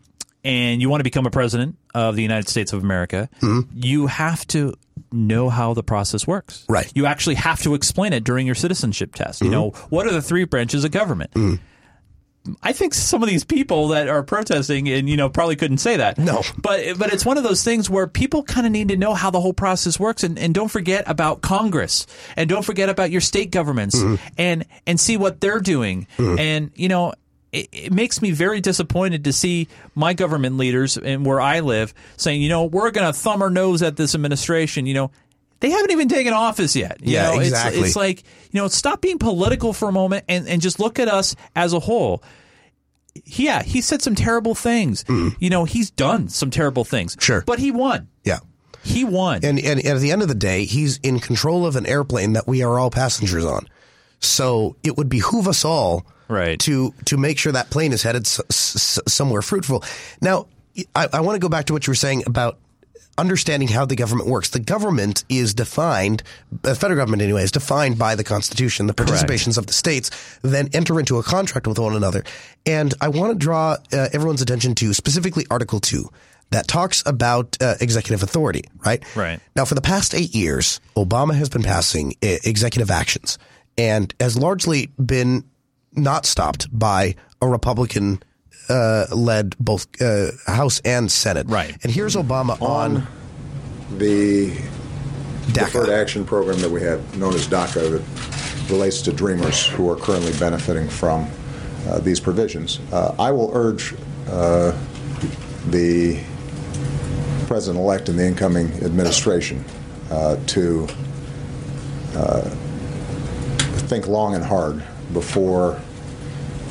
and 0.47 0.81
you 0.81 0.89
want 0.89 1.01
to 1.01 1.05
become 1.05 1.27
a 1.27 1.31
president 1.31 1.77
of 1.93 2.15
the 2.15 2.23
United 2.23 2.49
States 2.49 2.73
of 2.73 2.81
America, 2.83 3.29
mm-hmm. 3.41 3.69
you 3.75 4.07
have 4.07 4.47
to 4.47 4.75
know 5.11 5.51
how 5.51 5.75
the 5.75 5.83
process 5.83 6.25
works. 6.25 6.65
Right. 6.69 6.91
You 6.95 7.07
actually 7.07 7.35
have 7.35 7.61
to 7.63 7.75
explain 7.75 8.13
it 8.13 8.23
during 8.23 8.47
your 8.47 8.55
citizenship 8.55 9.15
test. 9.15 9.41
You 9.41 9.47
mm-hmm. 9.47 9.55
know, 9.55 9.71
what 9.91 10.07
are 10.07 10.13
the 10.13 10.23
three 10.23 10.45
branches 10.45 10.85
of 10.85 10.93
government? 10.93 11.33
Mm. 11.33 11.59
I 12.63 12.73
think 12.73 12.95
some 12.95 13.25
of 13.25 13.29
these 13.29 13.43
people 13.43 13.89
that 13.89 14.09
are 14.09 14.23
protesting 14.23 14.89
and 14.89 15.09
you 15.09 15.17
know 15.17 15.29
probably 15.29 15.57
couldn't 15.57 15.79
say 15.79 15.97
that. 15.97 16.17
No. 16.17 16.43
But 16.57 16.97
but 16.97 17.13
it's 17.13 17.27
one 17.27 17.39
of 17.39 17.43
those 17.43 17.65
things 17.65 17.91
where 17.91 18.07
people 18.07 18.45
kind 18.45 18.67
of 18.67 18.73
need 18.73 18.87
to 18.89 18.97
know 18.97 19.15
how 19.15 19.33
the 19.33 19.41
whole 19.41 19.53
process 19.53 19.99
works 19.99 20.23
and, 20.23 20.39
and 20.39 20.55
don't 20.55 20.69
forget 20.69 21.03
about 21.09 21.43
Congress 21.43 22.07
and 22.37 22.49
don't 22.49 22.65
forget 22.65 22.89
about 22.89 23.11
your 23.11 23.21
state 23.21 23.51
governments 23.51 23.97
mm-hmm. 23.97 24.25
and 24.39 24.65
and 24.87 25.01
see 25.01 25.17
what 25.17 25.41
they're 25.41 25.59
doing. 25.59 26.07
And 26.19 26.71
you 26.77 26.89
know 26.89 27.15
it, 27.57 27.69
it 27.73 27.93
makes 27.93 28.21
me 28.23 28.31
very 28.31 28.61
disappointed 28.61 29.25
to 29.25 29.33
see 29.33 29.69
my 29.95 30.13
government 30.15 30.57
leaders 30.57 30.97
and 30.97 31.25
where 31.27 31.41
I 31.41 31.61
live 31.61 31.95
saying, 32.17 32.43
you 32.43 32.49
know, 32.49 32.65
we're 32.65 32.91
going 32.91 33.07
to 33.07 33.13
thumb 33.19 33.43
our 33.43 33.51
nose 33.51 33.83
at 33.83 33.97
this 33.97 34.15
administration, 34.15 34.87
you 34.87 34.95
know, 34.95 35.11
they 35.61 35.71
haven't 35.71 35.91
even 35.91 36.09
taken 36.09 36.33
office 36.35 36.77
yet. 36.77 36.99
You 37.01 37.15
Yeah, 37.15 37.23
know, 37.29 37.33
it's- 37.35 37.49
exactly. 37.49 37.81
It's, 37.83 37.97
like, 37.97 38.23
you 38.53 38.61
know, 38.61 38.69
stop 38.69 39.01
being 39.01 39.19
political 39.19 39.73
for 39.73 39.89
a 39.89 39.93
moment 39.93 40.25
and, 40.29 40.47
and 40.47 40.61
just 40.61 40.79
look 40.79 40.99
at 40.99 41.09
us 41.09 41.35
as 41.55 41.73
a 41.73 41.81
whole. 41.81 42.23
Yeah, 43.25 43.63
he 43.63 43.81
said 43.81 44.03
some 44.03 44.15
terrible 44.15 44.55
things. 44.55 45.03
Mm-hmm. 45.05 45.37
You 45.43 45.49
know, 45.49 45.65
he's 45.65 45.91
done 45.91 46.29
some 46.29 46.51
terrible 46.51 46.85
things. 46.85 47.17
Sure. 47.19 47.43
But 47.47 47.59
he 47.59 47.71
won. 47.71 48.09
Yeah. 48.25 48.41
He 48.83 49.05
won. 49.05 49.37
And, 49.43 49.59
and, 49.59 49.81
and 49.81 49.87
at 49.87 50.01
the 50.01 50.13
end 50.13 50.21
of 50.23 50.29
the 50.29 50.35
day, 50.35 50.65
he's 50.67 50.99
in 50.99 51.19
control 51.21 51.65
of 51.67 51.75
an 51.77 51.87
airplane 51.87 52.35
that 52.35 52.47
we 52.47 52.63
are 52.63 52.79
all 52.79 52.91
passengers 52.91 53.45
on. 53.45 53.67
So 54.21 54.77
it 54.83 54.97
would 54.99 55.09
behoove 55.09 55.49
us 55.49 55.65
all 55.65 56.07
right. 56.29 56.59
to 56.61 56.93
to 57.07 57.17
make 57.17 57.39
sure 57.39 57.53
that 57.53 57.71
plane 57.71 57.93
is 57.93 58.03
headed 58.03 58.27
s- 58.27 58.41
s- 58.51 58.99
somewhere 59.07 59.43
fruitful. 59.43 59.85
Now, 60.21 60.47
I, 60.95 61.09
I 61.13 61.21
want 61.21 61.37
to 61.37 61.41
go 61.41 61.49
back 61.49 61.67
to 61.67 61.73
what 61.73 61.87
you 61.87 61.91
were 61.91 61.95
saying 61.97 62.25
about 62.27 62.59
understanding 63.19 63.69
how 63.69 63.87
the 63.87 63.97
government 63.97 64.29
works. 64.29 64.51
The 64.51 64.61
government 64.61 65.25
is 65.29 65.55
defined, 65.55 66.23
the 66.63 66.75
federal 66.75 66.99
government 66.99 67.23
anyway, 67.23 67.45
is 67.45 67.51
defined 67.51 67.99
by 67.99 68.15
the 68.15 68.25
Constitution, 68.25 68.87
the 68.87 68.95
participations 68.95 69.57
of 69.57 69.67
the 69.67 69.73
states, 69.73 70.11
then 70.43 70.69
enter 70.75 70.99
into 71.01 71.19
a 71.19 71.23
contract 71.23 71.67
with 71.67 71.79
one 71.79 71.97
another. 71.97 72.25
And 72.67 72.93
I 73.01 73.09
want 73.09 73.33
to 73.33 73.39
draw 73.39 73.77
uh, 73.93 74.09
everyone's 74.13 74.43
attention 74.43 74.75
to 74.77 74.93
specifically 74.93 75.47
Article 75.51 75.81
2 75.81 76.11
that 76.51 76.69
talks 76.69 77.03
about 77.07 77.57
uh, 77.61 77.75
executive 77.81 78.23
authority, 78.23 78.65
right? 78.85 79.03
Right. 79.17 79.41
Now, 79.57 79.65
for 79.65 79.75
the 79.75 79.81
past 79.81 80.15
eight 80.15 80.35
years, 80.35 80.81
Obama 80.95 81.35
has 81.35 81.49
been 81.49 81.63
passing 81.63 82.15
uh, 82.23 82.37
executive 82.45 82.91
actions 82.91 83.39
and 83.79 84.15
has 84.21 84.37
largely 84.37 84.91
been 85.05 85.45
not 85.97 86.27
stopped 86.27 86.67
by 86.77 87.15
a 87.41 87.49
Republican 87.49 88.23
uh, 88.69 89.07
led 89.15 89.57
both 89.59 89.87
uh, 90.01 90.31
House 90.47 90.81
and 90.85 91.11
Senate. 91.11 91.47
Right. 91.49 91.77
And 91.83 91.93
here's 91.93 92.17
Obama 92.17 92.61
on, 92.61 93.07
the 93.99 94.51
deferred 95.53 95.91
action 95.91 96.25
program 96.25 96.59
that 96.61 96.71
we 96.71 96.83
have 96.83 97.17
known 97.17 97.35
as 97.35 97.47
DACA 97.47 97.91
that 97.91 98.71
relates 98.71 99.01
to 99.03 99.13
dreamers 99.13 99.67
who 99.67 99.89
are 99.89 99.97
currently 99.97 100.33
benefiting 100.39 100.89
from 100.89 101.29
uh, 101.87 102.01
these 102.01 102.19
provisions. 102.19 102.81
Uh, 102.93 103.15
I 103.19 103.31
will 103.31 103.51
urge 103.55 103.95
uh, 104.29 104.77
the 105.69 106.21
president-elect 107.47 108.09
and 108.09 108.19
the 108.19 108.27
incoming 108.27 108.73
administration 108.83 109.65
uh, 110.11 110.37
to 110.47 110.89
uh, 112.15 112.41
think 113.87 114.09
long 114.09 114.35
and 114.35 114.45
hard 114.45 114.83
before 115.13 115.81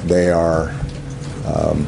they 0.06 0.30
are 0.32 0.70
um, 1.46 1.88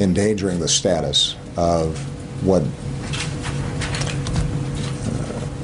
endangering 0.00 0.58
the 0.60 0.68
status 0.68 1.36
of 1.56 1.98
what, 2.44 2.62
uh, 2.62 2.66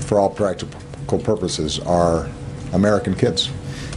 for 0.02 0.18
all 0.18 0.30
practical 0.30 1.18
purposes, 1.18 1.78
are 1.80 2.28
American 2.72 3.14
kids. 3.14 3.50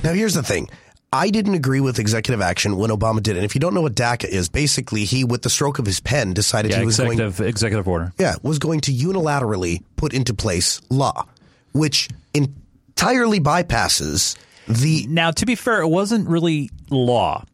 Now, 0.03 0.13
here's 0.13 0.33
the 0.33 0.43
thing. 0.43 0.69
I 1.11 1.29
didn't 1.29 1.53
agree 1.53 1.79
with 1.79 1.99
executive 1.99 2.41
action 2.41 2.75
when 2.75 2.89
Obama 2.89 3.21
did 3.21 3.35
it. 3.35 3.39
And 3.39 3.45
if 3.45 3.53
you 3.53 3.61
don't 3.61 3.75
know 3.75 3.81
what 3.81 3.93
DACA 3.93 4.25
is, 4.25 4.49
basically 4.49 5.05
he, 5.05 5.23
with 5.23 5.43
the 5.43 5.49
stroke 5.49 5.77
of 5.77 5.85
his 5.85 5.99
pen, 5.99 6.33
decided 6.33 6.71
yeah, 6.71 6.79
he 6.79 6.85
was 6.85 6.97
going 6.97 7.19
executive 7.19 7.47
executive 7.47 7.87
order. 7.87 8.13
yeah, 8.17 8.35
was 8.41 8.57
going 8.57 8.81
to 8.81 8.91
unilaterally 8.91 9.83
put 9.95 10.13
into 10.13 10.33
place 10.33 10.81
law, 10.89 11.27
which 11.71 12.09
entirely 12.33 13.39
bypasses 13.39 14.35
the. 14.67 15.05
Now, 15.09 15.31
to 15.31 15.45
be 15.45 15.55
fair, 15.55 15.81
it 15.81 15.87
wasn't 15.87 16.27
really 16.27 16.69
law. 16.89 17.45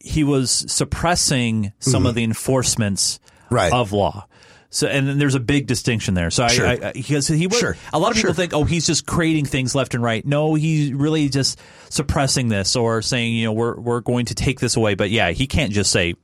He 0.00 0.22
was 0.24 0.50
suppressing 0.68 1.72
some 1.80 2.04
Mhm. 2.04 2.08
of 2.08 2.14
the 2.14 2.24
enforcements 2.24 3.18
Right. 3.50 3.72
of 3.72 3.92
law. 3.92 4.26
So, 4.70 4.86
and 4.88 5.08
then 5.08 5.18
there's 5.18 5.34
a 5.34 5.40
big 5.40 5.66
distinction 5.66 6.14
there. 6.14 6.30
So, 6.30 6.46
Sure. 6.48 6.66
I, 6.66 6.72
I, 6.88 6.92
because 6.92 7.28
he 7.28 7.46
was, 7.46 7.58
Sure. 7.58 7.76
a 7.92 7.98
lot 7.98 8.10
of 8.10 8.16
people 8.16 8.28
Sure. 8.30 8.34
think, 8.34 8.52
oh, 8.52 8.64
he's 8.64 8.86
just 8.86 9.06
creating 9.06 9.46
things 9.46 9.74
left 9.74 9.94
and 9.94 10.02
right. 10.02 10.26
No, 10.26 10.54
he's 10.54 10.92
really 10.92 11.28
just 11.28 11.58
suppressing 11.88 12.48
this 12.48 12.76
or 12.76 13.00
saying, 13.02 13.34
you 13.34 13.44
know, 13.44 13.52
we're 13.52 13.78
we're 13.80 14.00
going 14.00 14.26
to 14.26 14.34
take 14.34 14.60
this 14.60 14.76
away. 14.76 14.94
But 14.94 15.10
yeah, 15.10 15.30
he 15.30 15.46
can't 15.46 15.72
just 15.72 15.90
say 15.92 16.14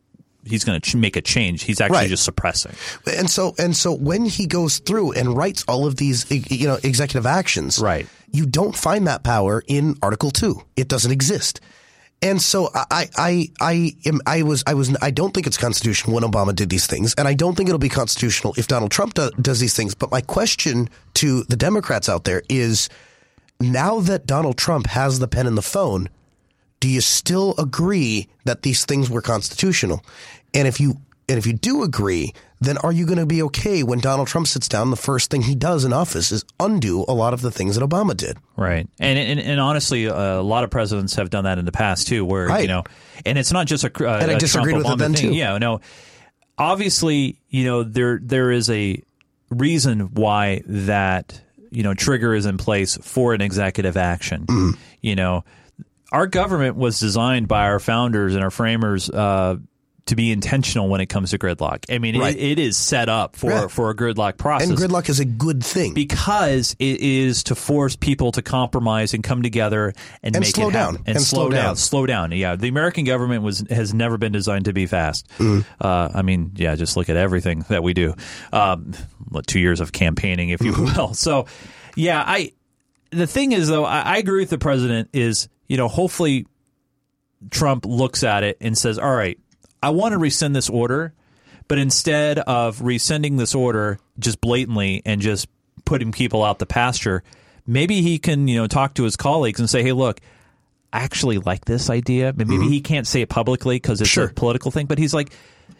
he's 0.45 0.65
going 0.65 0.79
to 0.81 0.91
ch- 0.91 0.97
make 0.97 1.17
a 1.17 1.23
change. 1.23 1.63
He's 1.63 1.81
actually 1.81 1.99
Right. 1.99 2.09
just 2.11 2.25
suppressing. 2.25 2.73
And 3.07 3.31
so, 3.31 3.55
and 3.59 3.77
so 3.77 3.93
when 3.93 4.25
he 4.27 4.47
goes 4.47 4.79
through 4.79 5.13
and 5.13 5.37
writes 5.37 5.65
all 5.69 5.87
of 5.87 5.97
these, 5.97 6.27
you 6.31 6.67
know, 6.67 6.79
executive 6.83 7.27
actions, 7.27 7.79
right? 7.79 8.07
You 8.33 8.47
don't 8.47 8.75
find 8.75 9.07
that 9.07 9.23
power 9.23 9.63
in 9.67 9.97
Article 10.03 10.31
Two. 10.31 10.63
It 10.75 10.89
doesn't 10.89 11.13
exist. 11.13 11.61
And 12.25 12.41
so 12.41 12.71
I, 12.73 13.09
I, 13.17 13.49
I 13.61 13.97
am, 14.07 14.21
I 14.27 14.43
was, 14.43 14.63
I 14.65 14.75
was, 14.75 14.97
I 15.03 15.11
don't 15.11 15.35
think 15.35 15.49
it's 15.49 15.59
constitutional 15.59 16.15
when 16.15 16.23
Obama 16.23 16.55
did 16.55 16.71
these 16.71 16.87
things, 16.87 17.15
and 17.15 17.27
I 17.27 17.35
don't 17.35 17.57
think 17.57 17.69
it'll 17.69 17.81
be 17.81 17.89
constitutional 17.89 18.55
if 18.57 18.69
Donald 18.69 18.93
Trump 18.93 19.15
do, 19.15 19.31
does 19.41 19.59
these 19.59 19.75
things. 19.75 19.97
But 19.97 20.13
my 20.13 20.21
question 20.21 20.89
to 21.15 21.43
the 21.45 21.57
Democrats 21.57 22.09
out 22.09 22.23
there 22.23 22.43
is, 22.49 22.89
now 23.61 23.99
that 23.99 24.25
Donald 24.25 24.57
Trump 24.57 24.87
has 24.87 25.19
the 25.19 25.27
pen 25.27 25.49
and 25.49 25.59
the 25.59 25.63
phone, 25.63 26.09
do 26.79 26.89
you 26.89 27.01
still 27.01 27.57
agree 27.59 28.29
that 28.45 28.63
these 28.63 28.85
things 28.85 29.11
were 29.11 29.23
constitutional? 29.23 30.05
And 30.55 30.69
if 30.69 30.81
you 30.81 30.99
and 31.29 31.39
if 31.39 31.47
you 31.47 31.53
do 31.53 31.83
agree, 31.83 32.33
then 32.61 32.79
are 32.79 32.93
you 32.93 33.07
going 33.07 33.19
to 33.19 33.27
be 33.27 33.43
okay 33.45 33.83
when 33.83 34.01
Donald 34.01 34.29
Trump 34.29 34.47
sits 34.47 34.69
down? 34.69 34.91
The 34.91 34.97
first 34.97 35.31
thing 35.31 35.43
he 35.43 35.55
does 35.55 35.85
in 35.85 35.93
office 35.93 36.31
is 36.33 36.45
undo 36.61 37.05
a 37.09 37.13
lot 37.15 37.33
of 37.35 37.41
the 37.43 37.51
things 37.51 37.77
that 37.77 37.89
Obama 37.89 38.17
did. 38.17 38.37
Right, 38.57 38.89
and 39.01 39.19
and, 39.19 39.41
and 39.41 39.61
honestly, 39.61 40.07
a 40.07 40.41
lot 40.43 40.65
of 40.65 40.71
presidents 40.71 41.15
have 41.17 41.31
done 41.31 41.45
that 41.45 41.59
in 41.59 41.65
the 41.65 41.73
past 41.73 42.09
too, 42.09 42.25
where 42.25 42.47
Right. 42.49 42.63
you 42.63 42.69
know, 42.69 42.83
and 43.27 43.39
it's 43.39 43.53
not 43.53 43.67
just 43.67 43.85
a 43.85 43.91
uh, 44.09 44.19
And 44.19 44.31
I 44.31 44.35
a 44.35 44.39
disagreed 44.39 44.77
with 44.77 44.87
it 44.87 44.99
then, 44.99 45.15
thing. 45.15 45.31
too. 45.31 45.37
Yeah, 45.37 45.59
no, 45.59 45.81
obviously, 46.59 47.39
you 47.49 47.65
know, 47.65 47.83
there 47.83 48.19
there 48.23 48.51
is 48.51 48.71
a 48.71 49.03
reason 49.51 50.15
why 50.15 50.63
that 50.67 51.41
you 51.71 51.83
know 51.83 51.95
trigger 51.95 52.35
is 52.35 52.47
in 52.47 52.59
place 52.59 52.97
for 53.03 53.35
an 53.35 53.41
executive 53.41 53.97
action. 53.97 54.47
Mm-hmm. 54.47 54.81
You 55.01 55.17
know, 55.17 55.45
our 56.11 56.27
government 56.27 56.77
was 56.77 57.01
designed 57.01 57.49
by 57.49 57.65
our 57.67 57.79
founders 57.79 58.35
and 58.35 58.45
our 58.45 58.51
framers. 58.51 59.09
Uh, 59.11 59.57
to 60.07 60.17
be 60.17 60.33
intentional 60.33 60.89
when 60.89 61.01
it 61.01 61.07
comes 61.07 61.31
to 61.31 61.39
gridlock. 61.39 61.85
I 61.89 61.99
mean, 61.99 62.19
Right. 62.19 62.35
it, 62.37 62.43
it 62.53 62.59
is 62.59 62.77
set 62.77 63.09
up 63.09 63.37
for, 63.37 63.51
Yeah. 63.51 63.67
for 63.69 63.89
a 63.91 63.95
gridlock 63.95 64.37
process. 64.37 64.69
And 64.69 64.77
gridlock 64.77 65.09
is 65.09 65.21
a 65.21 65.25
good 65.25 65.63
thing 65.63 65.95
because 65.95 66.75
it 66.81 67.01
is 67.01 67.45
to 67.45 67.55
force 67.55 67.95
people 67.95 68.33
to 68.33 68.43
compromise 68.43 69.15
and 69.15 69.23
come 69.23 69.43
together 69.43 69.93
and, 70.23 70.35
And 70.35 70.43
make 70.45 70.55
slow 70.55 70.69
it 70.71 70.73
happen. 70.73 70.95
down. 70.97 71.05
and, 71.07 71.17
And 71.17 71.25
slow, 71.25 71.43
slow 71.45 71.51
down. 71.51 71.65
down. 71.65 71.77
slow 71.77 72.07
down. 72.07 72.33
Yeah, 72.33 72.57
the 72.57 72.67
American 72.69 73.05
government 73.05 73.45
was 73.45 73.63
has 73.71 73.95
never 73.95 74.19
been 74.19 74.33
designed 74.33 74.65
to 74.65 74.73
be 74.73 74.87
fast. 74.87 75.29
Mm. 75.39 75.65
Uh, 75.81 76.09
I 76.13 76.23
mean, 76.23 76.51
yeah, 76.57 76.75
just 76.75 76.97
look 76.97 77.09
at 77.09 77.17
everything 77.17 77.65
that 77.69 77.85
we 77.85 77.95
do. 77.95 78.15
Um, 78.53 78.93
two 79.47 79.61
years 79.61 79.79
of 79.81 79.93
campaigning, 79.93 80.49
if 80.51 80.63
you 80.63 80.73
will. 80.73 81.15
So, 81.23 81.47
yeah, 81.95 82.23
I. 82.27 82.53
The 83.11 83.27
thing 83.27 83.53
is, 83.53 83.69
though, 83.69 83.85
I, 83.85 84.01
I 84.01 84.17
agree 84.17 84.41
with 84.41 84.51
the 84.51 84.59
president. 84.59 85.11
Is 85.13 85.49
you 85.69 85.77
know, 85.77 85.87
hopefully, 85.87 86.47
Trump 87.51 87.85
looks 87.87 88.23
at 88.25 88.43
it 88.45 88.57
and 88.61 88.77
says, 88.77 88.99
"All 88.99 89.15
right, 89.15 89.39
I 89.83 89.91
want 89.91 90.13
to 90.13 90.19
rescind 90.19 90.55
this 90.55 90.71
order." 90.71 91.13
But 91.69 91.79
instead 91.79 92.39
of 92.39 92.83
rescinding 92.83 93.37
this 93.37 93.55
order 93.55 93.99
just 94.19 94.41
blatantly 94.41 95.01
and 95.07 95.21
just 95.21 95.49
putting 95.85 96.13
people 96.13 96.45
out 96.45 96.59
the 96.59 96.67
pasture, 96.67 97.23
maybe 97.67 98.03
he 98.03 98.19
can, 98.19 98.49
you 98.49 98.57
know, 98.59 98.67
talk 98.67 98.95
to 98.95 99.05
his 99.05 99.17
colleagues 99.17 99.61
and 99.61 99.71
say, 99.71 99.83
"Hey, 99.83 99.93
look, 99.93 100.21
I 100.93 101.01
actually 101.01 101.39
like 101.39 101.65
this 101.65 101.89
idea." 101.89 102.35
Maybe 102.37 102.55
mm-hmm. 102.55 102.69
he 102.69 102.81
can't 102.81 103.07
say 103.07 103.23
it 103.23 103.29
publicly 103.29 103.77
because 103.77 104.01
it's 104.01 104.11
a 104.17 104.29
political 104.29 104.71
thing. 104.71 104.87
But 104.87 104.99
he's 104.99 105.15
like, 105.15 105.33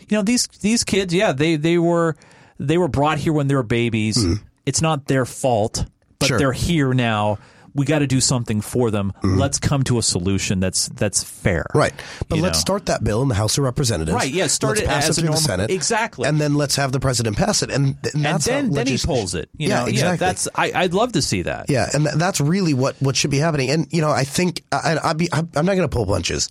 you 0.09 0.17
know, 0.17 0.23
these 0.23 0.47
these 0.61 0.85
kids, 0.85 1.13
yeah, 1.13 1.33
they 1.33 1.57
they 1.57 1.79
were 1.79 2.17
they 2.59 2.79
were 2.79 2.89
brought 2.89 3.19
here 3.19 3.33
when 3.33 3.49
they 3.49 3.55
were 3.55 3.63
babies. 3.63 4.17
Mm-hmm. 4.17 4.45
It's 4.65 4.81
not 4.81 5.07
their 5.07 5.27
fault, 5.27 5.85
but 6.19 6.27
Sure. 6.27 6.39
they're 6.39 6.53
here 6.53 6.95
now. 6.95 7.39
We 7.75 7.87
got 7.87 8.01
to 8.01 8.07
do 8.07 8.21
something 8.21 8.61
for 8.61 8.91
them. 8.91 9.13
Mm-hmm. 9.23 9.39
Let's 9.39 9.59
come 9.59 9.83
to 9.85 9.99
a 9.99 10.03
solution 10.03 10.61
that's 10.61 10.89
that's 10.89 11.25
fair. 11.25 11.67
Right. 11.75 11.95
But 12.29 12.37
You 12.37 12.43
let's 12.43 12.59
know? 12.59 12.61
start 12.61 12.87
that 12.87 13.03
bill 13.03 13.23
in 13.23 13.29
the 13.29 13.35
House 13.35 13.59
of 13.59 13.65
Representatives. 13.65 14.15
Right, 14.15 14.31
yeah, 14.33 14.47
start 14.47 14.77
let's 14.79 14.83
it 14.83 14.89
pass 14.89 15.09
as 15.09 15.09
it 15.09 15.11
a 15.11 15.15
through 15.23 15.27
normal- 15.31 15.41
the 15.41 15.47
Senate. 15.47 15.71
Exactly. 15.71 16.29
And 16.29 16.41
then 16.41 16.55
let's 16.55 16.77
have 16.77 16.93
the 16.93 17.01
president 17.01 17.37
pass 17.37 17.63
it. 17.63 17.71
And, 17.71 17.97
and, 18.15 18.27
And 18.27 18.41
then 18.43 18.71
then 18.71 18.87
he 18.87 18.99
pulls 18.99 19.35
it. 19.35 19.49
You 19.57 19.69
yeah, 19.69 19.81
know, 19.81 19.87
exactly. 19.87 20.25
yeah, 20.27 20.31
that's 20.33 20.49
I, 20.55 20.73
I'd 20.75 20.95
love 20.95 21.13
to 21.13 21.23
see 21.23 21.43
that. 21.43 21.71
Yeah, 21.71 21.89
and 21.95 22.05
th- 22.05 22.17
that's 22.17 22.41
really 22.41 22.75
what, 22.75 22.97
what 23.01 23.17
should 23.17 23.31
be 23.31 23.39
happening. 23.39 23.71
And 23.71 23.87
you 23.93 24.01
know, 24.01 24.11
I 24.11 24.25
think 24.25 24.63
I, 24.73 24.99
I'd 25.03 25.17
be 25.19 25.29
I'm 25.33 25.49
I'm 25.55 25.65
not 25.67 25.75
going 25.77 25.89
to 25.89 25.95
pull 25.95 26.07
punches. 26.07 26.49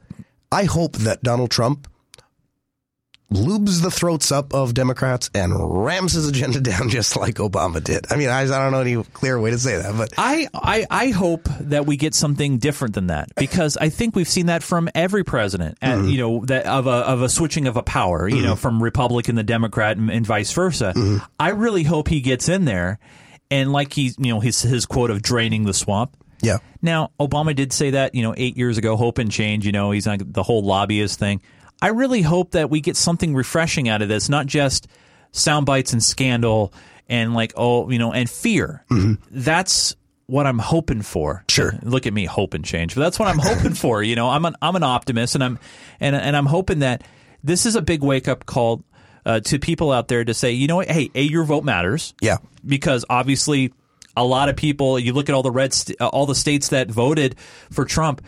I 0.51 0.65
hope 0.65 0.97
that 0.97 1.23
Donald 1.23 1.49
Trump 1.51 1.87
lubes 3.31 3.81
the 3.81 3.89
throats 3.89 4.31
up 4.31 4.53
of 4.53 4.73
Democrats 4.73 5.29
and 5.33 5.53
rams 5.85 6.13
his 6.13 6.27
agenda 6.27 6.59
down 6.61 6.89
just 6.89 7.15
like 7.15 7.35
Obama 7.35 7.83
did. 7.83 8.05
I 8.11 8.17
mean, 8.17 8.29
I, 8.29 8.41
I 8.41 8.45
don't 8.45 8.71
know 8.71 8.81
any 8.81 9.03
clear 9.13 9.39
way 9.39 9.51
to 9.51 9.57
say 9.57 9.77
that, 9.77 9.95
but 9.97 10.13
I, 10.17 10.47
I, 10.53 10.85
I 10.89 11.09
hope 11.09 11.47
that 11.61 11.85
we 11.85 11.97
get 11.97 12.13
something 12.13 12.57
different 12.57 12.95
than 12.95 13.07
that 13.07 13.29
because 13.35 13.77
I 13.77 13.89
think 13.89 14.15
we've 14.15 14.27
seen 14.27 14.47
that 14.47 14.63
from 14.63 14.89
every 14.93 15.23
president, 15.23 15.77
and, 15.81 16.01
mm-hmm. 16.01 16.09
you 16.09 16.17
know, 16.17 16.45
that 16.45 16.65
of 16.65 16.87
a 16.87 16.89
of 16.89 17.21
a 17.21 17.29
switching 17.29 17.67
of 17.67 17.77
a 17.77 17.83
power, 17.83 18.27
you 18.27 18.41
know, 18.41 18.53
mm-hmm. 18.53 18.61
from 18.61 18.83
Republican 18.83 19.37
to 19.37 19.43
Democrat 19.43 19.97
and, 19.97 20.09
and 20.09 20.25
vice 20.25 20.51
versa. 20.51 20.93
Mm-hmm. 20.95 21.23
I 21.39 21.49
really 21.49 21.83
hope 21.83 22.07
he 22.07 22.21
gets 22.21 22.49
in 22.49 22.65
there, 22.65 22.99
and 23.49 23.71
like 23.71 23.93
he, 23.93 24.13
you 24.17 24.33
know, 24.33 24.39
his 24.39 24.61
his 24.61 24.85
quote 24.85 25.09
of 25.09 25.21
draining 25.21 25.63
the 25.63 25.73
swamp. 25.73 26.17
Yeah. 26.41 26.57
Now, 26.81 27.11
Obama 27.19 27.55
did 27.55 27.71
say 27.71 27.91
that, 27.91 28.15
you 28.15 28.23
know, 28.23 28.33
eight 28.35 28.57
years 28.57 28.77
ago, 28.77 28.97
hope 28.97 29.19
and 29.19 29.31
change, 29.31 29.65
you 29.65 29.71
know, 29.71 29.91
he's 29.91 30.07
not 30.07 30.19
the 30.21 30.43
whole 30.43 30.63
lobbyist 30.63 31.19
thing. 31.19 31.41
I 31.81 31.87
really 31.87 32.21
hope 32.21 32.51
that 32.51 32.69
we 32.69 32.81
get 32.81 32.95
something 32.95 33.33
refreshing 33.33 33.89
out 33.89 34.01
of 34.01 34.09
this, 34.09 34.29
not 34.29 34.45
just 34.45 34.87
sound 35.31 35.65
bites 35.65 35.93
and 35.93 36.03
scandal 36.03 36.73
and 37.09 37.33
like, 37.33 37.53
oh, 37.55 37.89
you 37.89 37.99
know, 37.99 38.13
and 38.13 38.29
fear. 38.29 38.85
That's 39.31 39.95
what 40.27 40.45
I'm 40.45 40.59
hoping 40.59 41.01
for. 41.01 41.43
Sure. 41.49 41.73
Look 41.81 42.07
at 42.07 42.13
me, 42.13 42.25
hope 42.25 42.53
and 42.53 42.63
change. 42.63 42.95
But 42.95 43.01
that's 43.01 43.19
what 43.19 43.27
I'm 43.27 43.39
hoping 43.39 43.73
for. 43.73 44.01
You 44.01 44.15
know, 44.15 44.29
I'm 44.29 44.45
an 44.45 44.55
I'm 44.61 44.75
an 44.75 44.83
optimist 44.83 45.35
and 45.35 45.43
I'm 45.43 45.59
and 45.99 46.15
and 46.15 46.37
I'm 46.37 46.45
hoping 46.45 46.79
that 46.79 47.03
this 47.43 47.65
is 47.65 47.75
a 47.75 47.81
big 47.81 48.03
wake 48.03 48.27
up 48.27 48.45
call 48.45 48.83
uh, 49.25 49.39
to 49.41 49.59
people 49.59 49.91
out 49.91 50.07
there 50.07 50.23
to 50.23 50.33
say, 50.33 50.51
you 50.51 50.67
know 50.67 50.77
what, 50.77 50.89
hey, 50.89 51.09
a 51.15 51.21
your 51.21 51.43
vote 51.43 51.63
matters. 51.63 52.13
Yeah. 52.21 52.37
Because 52.65 53.05
obviously, 53.09 53.73
a 54.15 54.23
lot 54.23 54.49
of 54.49 54.55
people. 54.55 54.99
You 54.99 55.13
look 55.13 55.29
at 55.29 55.35
all 55.35 55.43
the 55.43 55.51
red, 55.51 55.73
st- 55.73 55.99
uh, 55.99 56.07
all 56.07 56.25
the 56.25 56.35
states 56.35 56.69
that 56.69 56.89
voted 56.89 57.35
for 57.71 57.85
Trump. 57.85 58.21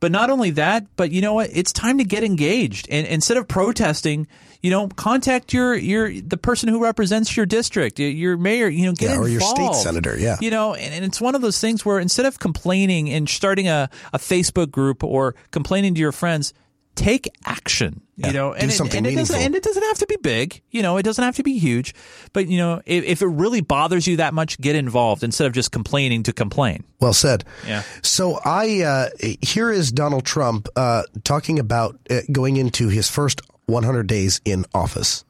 But 0.00 0.12
not 0.12 0.30
only 0.30 0.50
that, 0.52 0.86
but 0.96 1.10
you 1.12 1.20
know 1.20 1.34
what? 1.34 1.50
It's 1.52 1.72
time 1.72 1.98
to 1.98 2.04
get 2.04 2.24
engaged. 2.24 2.88
And 2.90 3.06
instead 3.06 3.36
of 3.36 3.46
protesting, 3.46 4.26
you 4.62 4.70
know, 4.70 4.88
contact 4.88 5.52
your 5.52 5.74
your 5.74 6.10
the 6.20 6.38
person 6.38 6.68
who 6.68 6.82
represents 6.82 7.36
your 7.36 7.46
district, 7.46 7.98
your- 7.98 8.36
mayor. 8.38 8.68
You 8.68 8.86
know, 8.86 8.92
get 8.92 9.10
Yeah, 9.10 9.18
or 9.18 9.28
your 9.28 9.40
state 9.40 9.74
senator, 9.74 10.18
yeah. 10.18 10.38
You 10.40 10.50
know, 10.50 10.74
and, 10.74 10.94
and 10.94 11.04
it's 11.04 11.20
one 11.20 11.34
of 11.34 11.42
those 11.42 11.60
things 11.60 11.84
where 11.84 11.98
instead 11.98 12.26
of 12.26 12.38
complaining 12.38 13.10
and 13.10 13.28
starting 13.28 13.68
a, 13.68 13.90
a 14.12 14.18
Facebook 14.18 14.70
group 14.70 15.04
or 15.04 15.34
complaining 15.50 15.94
to 15.94 16.00
your 16.00 16.12
friends, 16.12 16.54
take 16.94 17.28
action. 17.44 18.00
You 18.26 18.32
know, 18.32 18.50
do 18.52 18.60
and, 18.60 18.70
it- 18.70 18.74
something 18.74 18.98
and 18.98 19.06
it 19.06 19.14
doesn't 19.16 19.40
and 19.40 19.54
it 19.54 19.62
doesn't 19.62 19.82
have 19.82 19.98
to 19.98 20.06
be 20.06 20.16
big. 20.16 20.62
You 20.70 20.82
know, 20.82 20.96
it 20.96 21.02
doesn't 21.02 21.22
have 21.22 21.36
to 21.36 21.42
be 21.42 21.58
huge. 21.58 21.94
But 22.32 22.48
you 22.48 22.58
know, 22.58 22.82
if, 22.86 23.04
if 23.04 23.22
it 23.22 23.26
really 23.26 23.60
bothers 23.60 24.06
you 24.06 24.16
that 24.16 24.34
much, 24.34 24.60
get 24.60 24.76
involved 24.76 25.22
instead 25.22 25.46
of 25.46 25.52
just 25.52 25.72
complaining 25.72 26.22
to 26.24 26.32
complain. 26.32 26.84
Well 27.00 27.12
said. 27.14 27.44
Yeah. 27.66 27.82
So 28.02 28.38
I 28.44 28.82
uh, 28.82 29.08
here 29.40 29.70
is 29.70 29.92
Donald 29.92 30.24
Trump 30.24 30.68
uh, 30.76 31.02
talking 31.24 31.58
about 31.58 31.98
uh, 32.10 32.20
going 32.30 32.56
into 32.56 32.88
his 32.88 33.08
first 33.08 33.40
100 33.66 34.06
days 34.06 34.40
in 34.44 34.64
office. 34.74 35.24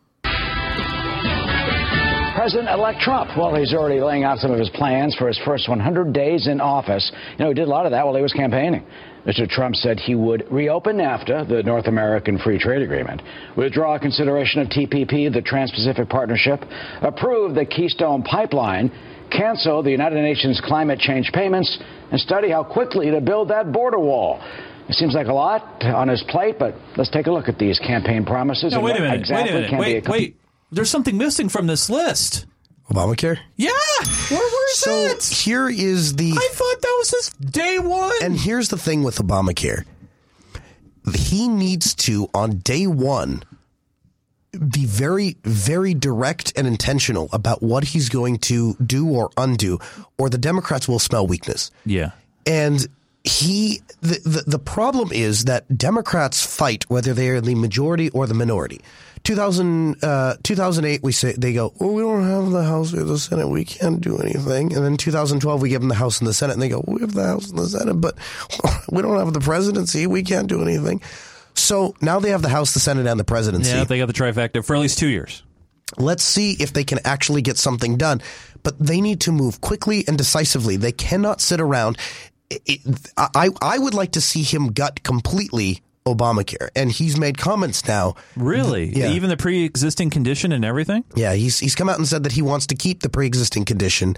President-elect 2.34 3.00
Trump, 3.02 3.28
well, 3.36 3.54
he's 3.54 3.74
already 3.74 4.00
laying 4.00 4.24
out 4.24 4.38
some 4.38 4.50
of 4.50 4.58
his 4.58 4.70
plans 4.70 5.14
for 5.16 5.28
his 5.28 5.38
first 5.44 5.68
100 5.68 6.12
days 6.14 6.46
in 6.46 6.58
office. 6.58 7.12
You 7.38 7.44
know, 7.44 7.48
he 7.50 7.54
did 7.54 7.66
a 7.66 7.70
lot 7.70 7.84
of 7.84 7.92
that 7.92 8.06
while 8.06 8.14
he 8.16 8.22
was 8.22 8.32
campaigning. 8.32 8.86
Mr. 9.26 9.48
Trump 9.48 9.76
said 9.76 10.00
he 10.00 10.14
would 10.14 10.50
reopen 10.50 10.96
NAFTA, 10.96 11.48
the 11.48 11.62
North 11.62 11.86
American 11.86 12.38
Free 12.38 12.58
Trade 12.58 12.82
Agreement, 12.82 13.20
withdraw 13.56 13.98
consideration 13.98 14.60
of 14.60 14.68
TPP, 14.68 15.32
the 15.32 15.42
Trans-Pacific 15.42 16.08
Partnership, 16.08 16.64
approve 17.02 17.54
the 17.54 17.66
Keystone 17.66 18.22
Pipeline, 18.22 18.90
cancel 19.30 19.82
the 19.82 19.90
United 19.90 20.20
Nations 20.22 20.60
climate 20.64 20.98
change 20.98 21.30
payments, 21.32 21.78
and 22.10 22.20
study 22.20 22.50
how 22.50 22.64
quickly 22.64 23.10
to 23.10 23.20
build 23.20 23.48
that 23.48 23.72
border 23.72 23.98
wall. 23.98 24.40
It 24.88 24.94
seems 24.94 25.14
like 25.14 25.28
a 25.28 25.32
lot 25.32 25.84
on 25.84 26.08
his 26.08 26.24
plate, 26.28 26.58
but 26.58 26.74
let's 26.96 27.10
take 27.10 27.26
a 27.28 27.30
look 27.30 27.48
at 27.48 27.58
these 27.58 27.78
campaign 27.78 28.24
promises. 28.24 28.72
No, 28.72 28.78
and 28.78 28.84
wait 28.84 28.96
a 28.96 29.00
minute. 29.00 29.20
Exactly 29.20 29.54
wait 29.54 29.58
a 29.58 29.62
minute. 29.62 29.80
Wait, 29.80 29.96
accomplished. 29.98 30.20
wait. 30.20 30.36
There's 30.72 30.90
something 30.90 31.16
missing 31.16 31.48
from 31.48 31.66
this 31.66 31.88
list. 31.88 32.46
Obamacare. 32.90 33.38
Yeah. 33.56 33.70
Where, 34.28 34.38
where's 34.40 34.76
So 34.76 34.90
it? 34.90 35.22
here 35.24 35.68
is 35.68 36.16
the. 36.16 36.32
I 36.32 36.48
thought 36.52 36.82
that 36.82 36.96
was 36.98 37.10
his 37.10 37.28
day 37.50 37.78
one. 37.78 38.12
And 38.22 38.36
here's 38.38 38.68
the 38.68 38.78
thing 38.78 39.02
with 39.02 39.18
Obamacare. 39.18 39.84
He 41.14 41.48
needs 41.48 41.94
to, 41.94 42.28
on 42.34 42.58
day 42.58 42.86
one, 42.86 43.42
be 44.52 44.84
very, 44.84 45.36
very 45.44 45.94
direct 45.94 46.52
and 46.56 46.66
intentional 46.66 47.28
about 47.32 47.62
what 47.62 47.84
he's 47.84 48.08
going 48.08 48.38
to 48.38 48.74
do 48.84 49.08
or 49.08 49.30
undo, 49.36 49.78
or 50.18 50.28
the 50.28 50.38
Democrats 50.38 50.88
will 50.88 50.98
smell 50.98 51.26
weakness. 51.26 51.70
Yeah. 51.86 52.10
And 52.44 52.86
he, 53.22 53.80
the, 54.00 54.18
the, 54.24 54.44
the 54.46 54.58
problem 54.58 55.10
is 55.12 55.44
that 55.44 55.78
Democrats 55.78 56.44
fight 56.44 56.88
whether 56.90 57.14
they 57.14 57.28
are 57.28 57.40
the 57.40 57.54
majority 57.54 58.10
or 58.10 58.26
the 58.26 58.34
minority. 58.34 58.80
2000, 59.24 60.02
uh, 60.02 60.36
2008, 60.42 61.02
we 61.02 61.12
say, 61.12 61.32
they 61.36 61.52
go, 61.52 61.72
oh, 61.80 61.92
we 61.92 62.02
don't 62.02 62.24
have 62.26 62.50
the 62.50 62.64
House 62.64 62.94
or 62.94 63.04
the 63.04 63.18
Senate. 63.18 63.48
We 63.48 63.64
can't 63.64 64.00
do 64.00 64.18
anything. 64.18 64.74
And 64.74 64.84
then 64.84 64.96
2012, 64.96 65.60
we 65.60 65.68
give 65.68 65.80
them 65.82 65.88
the 65.88 65.94
House 65.94 66.18
and 66.20 66.26
the 66.28 66.34
Senate 66.34 66.54
and 66.54 66.62
they 66.62 66.68
go, 66.68 66.82
we 66.86 67.00
have 67.02 67.12
the 67.14 67.24
House 67.26 67.50
and 67.50 67.58
the 67.58 67.66
Senate, 67.68 67.94
but 67.94 68.16
we 68.90 69.02
don't 69.02 69.18
have 69.18 69.32
the 69.32 69.40
presidency. 69.40 70.06
We 70.06 70.22
can't 70.22 70.48
do 70.48 70.62
anything. 70.62 71.02
So 71.54 71.94
now 72.00 72.18
they 72.20 72.30
have 72.30 72.42
the 72.42 72.48
House, 72.48 72.72
the 72.74 72.80
Senate, 72.80 73.06
and 73.06 73.20
the 73.20 73.24
presidency. 73.24 73.70
Yeah, 73.70 73.84
they 73.84 73.98
got 73.98 74.06
the 74.06 74.12
trifecta 74.14 74.64
for 74.64 74.74
at 74.74 74.80
least 74.80 74.98
two 74.98 75.08
years. 75.08 75.42
Let's 75.98 76.22
see 76.22 76.52
if 76.58 76.72
they 76.72 76.84
can 76.84 77.00
actually 77.04 77.42
get 77.42 77.58
something 77.58 77.96
done. 77.96 78.22
But 78.62 78.78
they 78.78 79.00
need 79.00 79.20
to 79.22 79.32
move 79.32 79.60
quickly 79.60 80.04
and 80.08 80.16
decisively. 80.16 80.76
They 80.76 80.92
cannot 80.92 81.40
sit 81.40 81.60
around. 81.60 81.98
It- 82.48 82.80
I, 83.16 83.50
I 83.60 83.78
would 83.78 83.94
like 83.94 84.12
to 84.12 84.20
see 84.20 84.42
him 84.42 84.68
gut 84.72 85.02
completely 85.02 85.82
Obamacare. 86.06 86.70
And 86.74 86.90
he's 86.90 87.18
made 87.18 87.38
comments 87.38 87.86
now. 87.86 88.14
Really? 88.36 88.86
Yeah. 88.86 89.10
Even 89.10 89.28
the 89.28 89.36
pre-existing 89.36 90.10
condition 90.10 90.52
and 90.52 90.64
everything? 90.64 91.04
Yeah, 91.14 91.34
he's 91.34 91.58
he's 91.58 91.74
come 91.74 91.88
out 91.88 91.98
and 91.98 92.08
said 92.08 92.22
that 92.24 92.32
he 92.32 92.42
wants 92.42 92.66
to 92.68 92.74
keep 92.74 93.00
the 93.00 93.08
pre-existing 93.08 93.64
condition. 93.64 94.16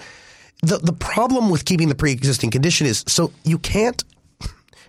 The 0.63 0.79
the 0.79 0.93
problem 0.93 1.51
with 1.51 1.65
keeping 1.65 1.89
the 1.89 1.95
pre-existing 1.95 2.51
condition 2.51 2.87
is 2.87 3.05
so 3.09 3.33
you 3.45 3.59
can't 3.59 4.03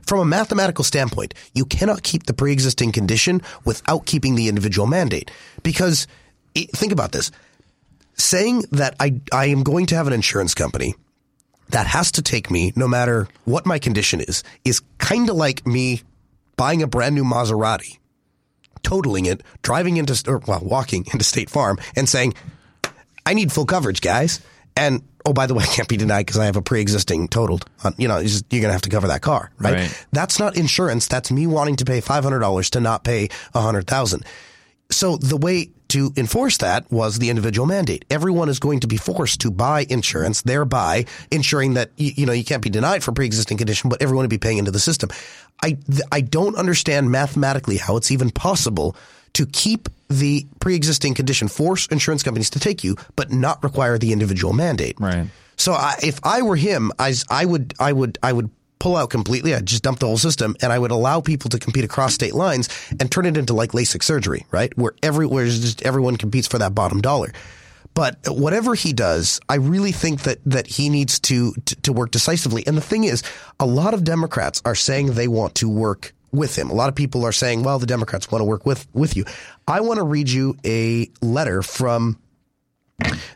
from 0.06 0.20
a 0.20 0.26
mathematical 0.26 0.84
standpoint, 0.84 1.34
you 1.53 1.65
cannot 1.65 2.03
keep 2.03 2.26
the 2.26 2.34
pre-existing 2.34 2.91
condition 2.91 3.41
without 3.65 4.06
keeping 4.06 4.36
the 4.36 4.49
individual 4.49 4.86
mandate. 4.86 5.32
Because 5.64 6.07
think 6.56 6.91
about 6.91 7.11
this. 7.11 7.32
Saying 8.15 8.65
that 8.72 8.95
I 8.99 9.20
I 9.32 9.45
am 9.48 9.64
going 9.64 9.88
to 9.88 9.95
have 9.95 10.06
an 10.06 10.14
insurance 10.14 10.53
company 10.53 10.94
that 11.70 11.88
has 11.88 12.11
to 12.11 12.22
take 12.22 12.52
me 12.52 12.72
no 12.76 12.88
matter 12.88 13.28
what 13.45 13.65
my 13.65 13.80
condition 13.80 14.22
is 14.22 14.44
is 14.64 14.82
kind 14.99 15.30
of 15.30 15.36
like 15.36 15.65
me 15.65 16.03
buying 16.58 16.84
a 16.84 16.88
brand 16.88 17.16
new 17.16 17.24
Maserati 17.24 17.98
totaling 18.84 19.26
it, 19.26 19.42
driving 19.62 19.98
into, 19.98 20.22
or 20.28 20.40
well, 20.46 20.60
walking 20.62 21.06
into 21.14 21.24
State 21.24 21.50
Farm 21.50 21.80
and 21.96 22.08
saying, 22.08 22.34
I 23.26 23.34
need 23.34 23.52
full 23.52 23.66
coverage, 23.66 24.02
guys. 24.02 24.42
And 24.76 25.04
oh, 25.26 25.34
by 25.34 25.46
the 25.46 25.54
way, 25.54 25.64
I 25.68 25.68
can't 25.68 25.88
be 25.88 25.98
denied 25.98 26.26
because 26.26 26.38
I 26.38 26.46
have 26.46 26.58
a 26.58 26.62
pre-existing 26.62 27.30
totaled. 27.30 27.66
On, 27.84 27.94
you 27.98 28.08
know, 28.08 28.22
just- 28.22 28.46
you're 28.52 28.62
going 28.62 28.70
to 28.70 28.74
have 28.74 28.82
to 28.84 28.90
cover 28.90 29.08
that 29.08 29.22
car, 29.22 29.52
right? 29.58 29.74
Right. 29.76 30.06
That's 30.12 30.40
not 30.40 30.58
insurance. 30.58 31.08
That's 31.08 31.32
me 31.32 31.48
wanting 31.48 31.78
to 31.78 31.86
pay 31.86 32.02
five 32.02 32.24
hundred 32.24 32.40
dollars 32.40 32.70
to 32.72 32.80
not 32.80 33.04
pay 33.04 33.30
a 33.54 33.62
hundred 33.62 33.88
thousand. 33.88 34.26
So 34.90 35.18
the 35.18 35.38
way 35.38 35.70
to 35.90 36.12
enforce 36.18 36.58
that 36.58 36.92
was 36.92 37.20
the 37.20 37.30
individual 37.30 37.68
mandate. 37.68 38.04
Everyone 38.10 38.50
is 38.50 38.60
going 38.60 38.80
to 38.80 38.88
be 38.88 38.98
forced 38.98 39.42
to 39.42 39.52
buy 39.52 39.86
insurance, 39.90 40.42
thereby 40.42 41.06
ensuring 41.32 41.76
that 41.76 41.92
you, 41.98 42.12
you 42.16 42.26
know 42.26 42.34
you 42.34 42.44
can't 42.44 42.64
be 42.64 42.70
denied 42.70 43.04
for 43.04 43.12
pre-existing 43.12 43.58
condition, 43.58 43.90
but 43.90 44.02
everyone 44.02 44.24
will 44.24 44.30
be 44.30 44.38
paying 44.40 44.58
into 44.58 44.72
the 44.72 44.80
system. 44.80 45.10
I 45.62 45.78
I 46.12 46.22
don't 46.22 46.56
understand 46.56 47.12
mathematically 47.12 47.78
how 47.78 47.98
it's 47.98 48.12
even 48.12 48.32
possible 48.32 48.96
to 49.34 49.46
keep 49.46 49.90
the 50.10 50.46
pre-existing 50.60 51.14
condition, 51.14 51.48
force 51.48 51.88
insurance 51.88 52.24
companies 52.24 52.50
to 52.52 52.60
take 52.60 52.84
you, 52.84 52.96
but 53.16 53.32
not 53.32 53.64
require 53.64 53.98
the 53.98 54.14
individual 54.14 54.54
mandate. 54.54 54.96
Right. 55.00 55.28
So 55.58 55.74
I, 55.74 55.96
if 56.04 56.20
I 56.24 56.42
were 56.42 56.56
him, 56.56 56.92
I, 57.00 57.14
I 57.30 57.46
would, 57.46 57.74
I 57.80 57.94
would, 57.94 58.18
I 58.22 58.34
would 58.34 58.50
pull 58.84 58.98
out 58.98 59.10
completely. 59.10 59.56
I'd 59.56 59.66
just 59.66 59.82
dump 59.82 60.00
the 60.00 60.08
whole 60.08 60.18
system 60.18 60.58
and 60.62 60.74
I 60.74 60.78
would 60.78 60.92
allow 60.92 61.22
people 61.22 61.50
to 61.52 61.58
compete 61.58 61.86
across 61.86 62.14
state 62.14 62.34
lines 62.34 62.68
and 63.00 63.10
turn 63.10 63.26
it 63.26 63.38
into 63.38 63.54
like 63.54 63.72
LASIK 63.72 64.04
surgery, 64.04 64.46
right? 64.52 64.78
Where 64.78 64.92
every, 65.02 65.26
where 65.26 65.46
just 65.46 65.82
everyone 65.84 66.18
competes 66.18 66.50
for 66.50 66.58
that 66.58 66.76
bottom 66.76 67.00
dollar. 67.00 67.32
But 67.94 68.18
whatever 68.28 68.76
he 68.76 68.92
does, 68.92 69.40
I 69.48 69.56
really 69.56 69.94
think 69.94 70.24
that, 70.24 70.40
that 70.46 70.68
he 70.68 70.90
needs 70.90 71.18
to, 71.22 71.54
to, 71.54 71.76
to 71.84 71.94
work 71.94 72.12
decisively. 72.12 72.68
And 72.68 72.76
the 72.76 72.82
thing 72.82 73.06
is, 73.06 73.24
a 73.58 73.66
lot 73.66 73.94
of 73.94 74.04
Democrats 74.04 74.62
are 74.66 74.76
saying 74.76 75.14
they 75.14 75.30
want 75.30 75.56
to 75.56 75.70
work 75.70 76.14
with 76.34 76.58
him. 76.58 76.70
A 76.70 76.74
lot 76.74 76.90
of 76.90 76.96
people 76.96 77.24
are 77.24 77.32
saying, 77.32 77.64
well, 77.64 77.80
the 77.80 77.86
Democrats 77.86 78.32
want 78.34 78.42
to 78.42 78.46
work 78.46 78.66
with, 78.66 78.86
with 78.94 79.16
you. 79.16 79.24
I 79.66 79.80
want 79.80 80.00
to 80.00 80.04
read 80.04 80.28
you 80.28 80.58
a 80.66 81.10
letter 81.22 81.62
from, 81.62 82.20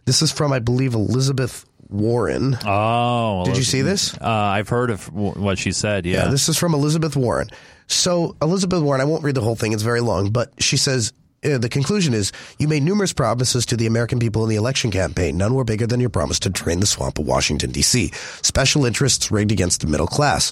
this 0.03 0.21
is 0.21 0.29
from, 0.29 0.51
I 0.51 0.59
believe, 0.59 0.93
Elizabeth 0.93 1.65
Warren. 1.89 2.57
Oh, 2.65 3.43
Did 3.45 3.57
you 3.57 3.63
see 3.63 3.81
this? 3.81 4.13
Uh, 4.15 4.27
I've 4.27 4.69
heard 4.69 4.89
of 4.89 5.11
what 5.13 5.57
she 5.57 5.71
said. 5.71 6.05
Yeah. 6.05 6.25
Yeah, 6.25 6.27
this 6.29 6.49
is 6.49 6.57
from 6.57 6.73
Elizabeth 6.73 7.15
Warren. 7.15 7.49
So, 7.87 8.35
Elizabeth 8.41 8.81
Warren, 8.81 9.01
I 9.01 9.05
won't 9.05 9.23
read 9.23 9.35
the 9.35 9.41
whole 9.41 9.55
thing, 9.55 9.71
it's 9.71 9.83
very 9.83 10.01
long, 10.01 10.31
but 10.31 10.51
she 10.59 10.75
says, 10.75 11.13
uh, 11.45 11.57
the 11.57 11.69
conclusion 11.69 12.13
is 12.13 12.31
you 12.59 12.67
made 12.67 12.83
numerous 12.83 13.13
promises 13.13 13.65
to 13.67 13.77
the 13.77 13.85
American 13.87 14.19
people 14.19 14.43
in 14.43 14.49
the 14.49 14.55
election 14.55 14.91
campaign. 14.91 15.37
None 15.37 15.53
were 15.53 15.63
bigger 15.63 15.87
than 15.87 15.99
your 15.99 16.09
promise 16.09 16.39
to 16.39 16.49
drain 16.49 16.79
the 16.79 16.85
swamp 16.85 17.19
of 17.19 17.25
Washington, 17.25 17.71
D.C. 17.71 18.11
Special 18.41 18.85
interests 18.85 19.31
rigged 19.31 19.51
against 19.51 19.81
the 19.81 19.87
middle 19.87 20.07
class. 20.07 20.51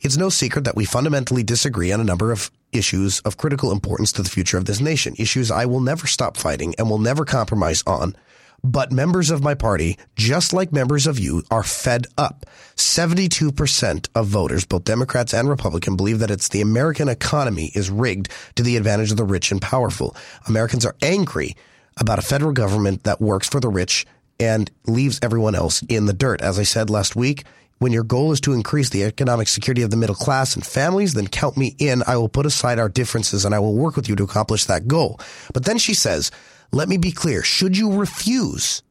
It's 0.00 0.16
no 0.16 0.30
secret 0.30 0.64
that 0.64 0.74
we 0.74 0.84
fundamentally 0.84 1.44
disagree 1.44 1.92
on 1.92 2.00
a 2.00 2.04
number 2.04 2.32
of 2.32 2.50
issues 2.72 3.20
of 3.20 3.36
critical 3.36 3.70
importance 3.70 4.10
to 4.12 4.22
the 4.22 4.30
future 4.30 4.58
of 4.58 4.64
this 4.64 4.80
nation, 4.80 5.14
issues 5.18 5.50
I 5.50 5.66
will 5.66 5.80
never 5.80 6.06
stop 6.06 6.36
fighting 6.36 6.74
and 6.78 6.90
will 6.90 6.98
never 6.98 7.24
compromise 7.24 7.84
on. 7.86 8.16
But 8.62 8.92
members 8.92 9.30
of 9.30 9.42
my 9.42 9.54
party, 9.54 9.98
just 10.16 10.52
like 10.52 10.72
members 10.72 11.06
of 11.06 11.18
you, 11.18 11.42
are 11.50 11.62
fed 11.62 12.06
up. 12.18 12.46
72% 12.76 14.08
of 14.14 14.26
voters, 14.26 14.64
both 14.64 14.84
Democrats 14.84 15.32
and 15.32 15.48
Republican, 15.48 15.96
believe 15.96 16.18
that 16.18 16.30
it's 16.30 16.48
the 16.48 16.60
American 16.60 17.08
economy 17.08 17.70
is 17.74 17.90
rigged 17.90 18.28
to 18.56 18.62
the 18.62 18.76
advantage 18.76 19.10
of 19.10 19.16
the 19.16 19.24
rich 19.24 19.50
and 19.50 19.62
powerful. 19.62 20.14
Americans 20.46 20.84
are 20.84 20.96
angry 21.02 21.56
about 21.98 22.18
a 22.18 22.22
federal 22.22 22.52
government 22.52 23.04
that 23.04 23.20
works 23.20 23.48
for 23.48 23.60
the 23.60 23.68
rich 23.68 24.06
and 24.38 24.70
leaves 24.86 25.18
everyone 25.22 25.54
else 25.54 25.82
in 25.88 26.06
the 26.06 26.12
dirt. 26.12 26.40
As 26.40 26.58
I 26.58 26.62
said 26.62 26.90
last 26.90 27.14
week, 27.14 27.44
when 27.78 27.92
your 27.92 28.04
goal 28.04 28.30
is 28.32 28.40
to 28.42 28.52
increase 28.52 28.90
the 28.90 29.04
economic 29.04 29.48
security 29.48 29.82
of 29.82 29.90
the 29.90 29.96
middle 29.96 30.14
class 30.14 30.54
and 30.54 30.64
families, 30.64 31.14
then 31.14 31.26
count 31.26 31.56
me 31.56 31.74
in. 31.78 32.02
I 32.06 32.16
will 32.16 32.28
put 32.28 32.46
aside 32.46 32.78
our 32.78 32.90
differences 32.90 33.44
and 33.44 33.54
I 33.54 33.58
will 33.58 33.74
work 33.74 33.96
with 33.96 34.08
you 34.08 34.16
to 34.16 34.24
accomplish 34.24 34.66
that 34.66 34.86
goal. 34.86 35.18
But 35.54 35.64
then 35.64 35.78
she 35.78 35.94
says, 35.94 36.30
let 36.72 36.88
me 36.88 36.96
be 36.96 37.12
clear. 37.12 37.42
Should 37.42 37.76
you 37.76 37.92
refuse, 37.92 38.82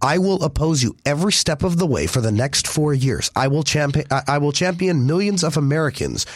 I 0.00 0.18
will 0.18 0.42
oppose 0.42 0.82
you 0.82 0.96
every 1.06 1.32
step 1.32 1.62
of 1.62 1.78
the 1.78 1.86
way 1.86 2.06
for 2.06 2.20
the 2.20 2.32
next 2.32 2.66
four 2.66 2.92
years. 2.92 3.30
I 3.36 3.48
will 3.48 3.62
champion, 3.62 4.06
I 4.10 4.38
will 4.38 4.52
champion 4.52 5.06
millions 5.06 5.44
of 5.44 5.56
Americans 5.56 6.26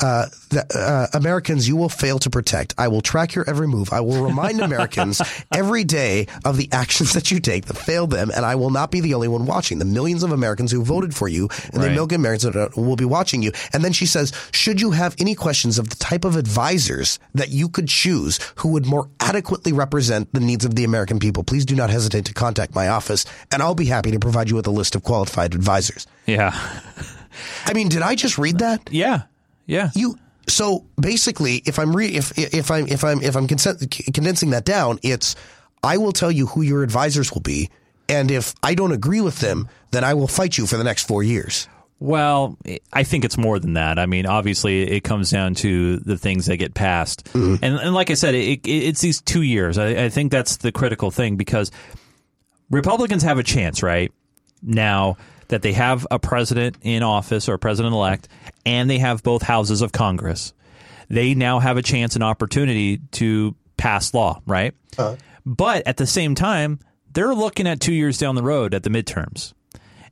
uh, 0.00 0.26
the, 0.50 0.66
uh, 0.74 1.16
Americans 1.16 1.68
you 1.68 1.76
will 1.76 1.88
fail 1.88 2.18
to 2.18 2.28
protect. 2.30 2.74
I 2.76 2.88
will 2.88 3.02
track 3.02 3.34
your 3.34 3.48
every 3.48 3.68
move. 3.68 3.92
I 3.92 4.00
will 4.00 4.22
remind 4.24 4.60
Americans 4.70 5.22
every 5.54 5.84
day 5.84 6.26
of 6.44 6.56
the 6.56 6.68
actions 6.72 7.12
that 7.12 7.30
you 7.30 7.38
take 7.38 7.66
that 7.66 7.76
fail 7.76 8.06
them, 8.08 8.30
and 8.34 8.44
I 8.44 8.56
will 8.56 8.70
not 8.70 8.90
be 8.90 9.00
the 9.00 9.14
only 9.14 9.28
one 9.28 9.46
watching. 9.46 9.78
The 9.78 9.84
millions 9.84 10.22
of 10.24 10.32
Americans 10.32 10.72
who 10.72 10.82
voted 10.82 11.14
for 11.14 11.28
you 11.28 11.48
and 11.72 11.74
Right. 11.76 11.88
the 11.88 11.90
million 11.94 12.14
Americans 12.16 12.52
that 12.54 12.76
will 12.76 12.96
be 12.96 13.04
watching 13.04 13.42
you. 13.42 13.52
And 13.72 13.84
then 13.84 13.92
she 13.92 14.06
says, 14.06 14.32
should 14.52 14.80
you 14.80 14.90
have 14.90 15.14
any 15.20 15.34
questions 15.36 15.78
of 15.78 15.88
the 15.90 15.96
type 15.96 16.24
of 16.24 16.34
advisors 16.36 17.20
that 17.34 17.50
you 17.50 17.68
could 17.68 17.86
choose 17.86 18.40
who 18.56 18.68
would 18.72 18.86
more 18.86 19.08
adequately 19.20 19.72
represent 19.72 20.32
the 20.32 20.40
needs 20.40 20.64
of 20.64 20.74
the 20.74 20.82
American 20.84 21.20
people, 21.20 21.44
please 21.44 21.64
do 21.64 21.76
not 21.76 21.90
hesitate 21.90 22.24
to 22.24 22.34
contact 22.34 22.74
my 22.74 22.88
office, 22.88 23.24
and 23.52 23.62
I'll 23.62 23.74
be 23.76 23.86
happy 23.86 24.10
to 24.10 24.18
provide 24.18 24.50
you 24.50 24.56
with 24.56 24.66
a 24.66 24.70
list 24.72 24.96
of 24.96 25.04
qualified 25.04 25.54
advisors. 25.54 26.06
Yeah. 26.26 26.50
I 27.66 27.72
mean, 27.72 27.88
did 27.88 28.02
I 28.02 28.14
just 28.14 28.36
read 28.38 28.58
that? 28.58 28.88
Yeah. 28.92 29.22
Yeah. 29.66 29.90
You 29.94 30.18
so 30.48 30.84
basically, 31.00 31.62
if 31.66 31.78
I'm 31.78 31.94
re- 31.94 32.14
if 32.14 32.36
if 32.36 32.70
I'm 32.70 32.86
if 32.88 33.04
I'm 33.04 33.22
if 33.22 33.36
I'm 33.36 33.46
consent- 33.46 33.90
condensing 34.12 34.50
that 34.50 34.64
down, 34.64 34.98
it's 35.02 35.36
I 35.82 35.98
will 35.98 36.12
tell 36.12 36.30
you 36.30 36.46
who 36.46 36.62
your 36.62 36.82
advisors 36.82 37.32
will 37.32 37.40
be, 37.40 37.70
and 38.08 38.30
if 38.30 38.54
I 38.62 38.74
don't 38.74 38.92
agree 38.92 39.20
with 39.20 39.38
them, 39.38 39.68
then 39.90 40.04
I 40.04 40.14
will 40.14 40.28
fight 40.28 40.58
you 40.58 40.66
for 40.66 40.76
the 40.76 40.84
next 40.84 41.06
four 41.06 41.22
years. 41.22 41.68
Well, 41.98 42.58
I 42.92 43.04
think 43.04 43.24
it's 43.24 43.38
more 43.38 43.60
than 43.60 43.74
that. 43.74 44.00
I 44.00 44.06
mean, 44.06 44.26
obviously, 44.26 44.82
it 44.82 45.04
comes 45.04 45.30
down 45.30 45.54
to 45.56 45.98
the 45.98 46.18
things 46.18 46.46
that 46.46 46.56
get 46.56 46.74
passed, 46.74 47.26
mm-hmm. 47.26 47.64
and, 47.64 47.76
and 47.76 47.94
like 47.94 48.10
I 48.10 48.14
said, 48.14 48.34
it, 48.34 48.66
it, 48.66 48.68
it's 48.68 49.00
these 49.00 49.20
two 49.20 49.42
years. 49.42 49.78
I, 49.78 50.04
I 50.04 50.08
think 50.08 50.32
that's 50.32 50.56
the 50.56 50.72
critical 50.72 51.12
thing 51.12 51.36
because 51.36 51.70
Republicans 52.70 53.22
have 53.22 53.38
a 53.38 53.44
chance 53.44 53.84
right 53.84 54.10
now 54.62 55.16
that 55.52 55.60
they 55.60 55.74
have 55.74 56.06
a 56.10 56.18
president 56.18 56.76
in 56.80 57.02
office 57.02 57.46
or 57.46 57.54
a 57.54 57.58
president 57.58 57.94
elect, 57.94 58.26
and 58.64 58.88
they 58.88 58.98
have 58.98 59.22
both 59.22 59.42
houses 59.42 59.82
of 59.82 59.92
Congress. 59.92 60.54
They 61.08 61.34
now 61.34 61.58
have 61.58 61.76
a 61.76 61.82
chance 61.82 62.14
and 62.14 62.24
opportunity 62.24 62.98
to 63.12 63.54
pass 63.76 64.14
law, 64.14 64.40
right? 64.46 64.74
Uh-huh. 64.96 65.16
But 65.44 65.86
at 65.86 65.98
the 65.98 66.06
same 66.06 66.34
time, 66.34 66.80
they're 67.12 67.34
looking 67.34 67.66
at 67.66 67.80
two 67.80 67.92
years 67.92 68.16
down 68.16 68.34
the 68.34 68.42
road 68.42 68.72
at 68.72 68.82
the 68.82 68.88
midterms. 68.88 69.52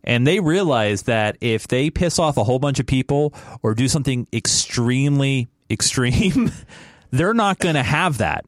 And 0.04 0.26
they 0.26 0.40
realize 0.40 1.02
that 1.02 1.38
if 1.40 1.68
they 1.68 1.88
piss 1.88 2.18
off 2.18 2.36
a 2.36 2.44
whole 2.44 2.58
bunch 2.58 2.78
of 2.78 2.86
people 2.86 3.32
or 3.62 3.74
do 3.74 3.88
something 3.88 4.26
extremely 4.34 5.48
extreme, 5.70 6.52
they're 7.10 7.34
not 7.34 7.58
going 7.58 7.76
to 7.76 7.82
have 7.82 8.18
that. 8.18 8.44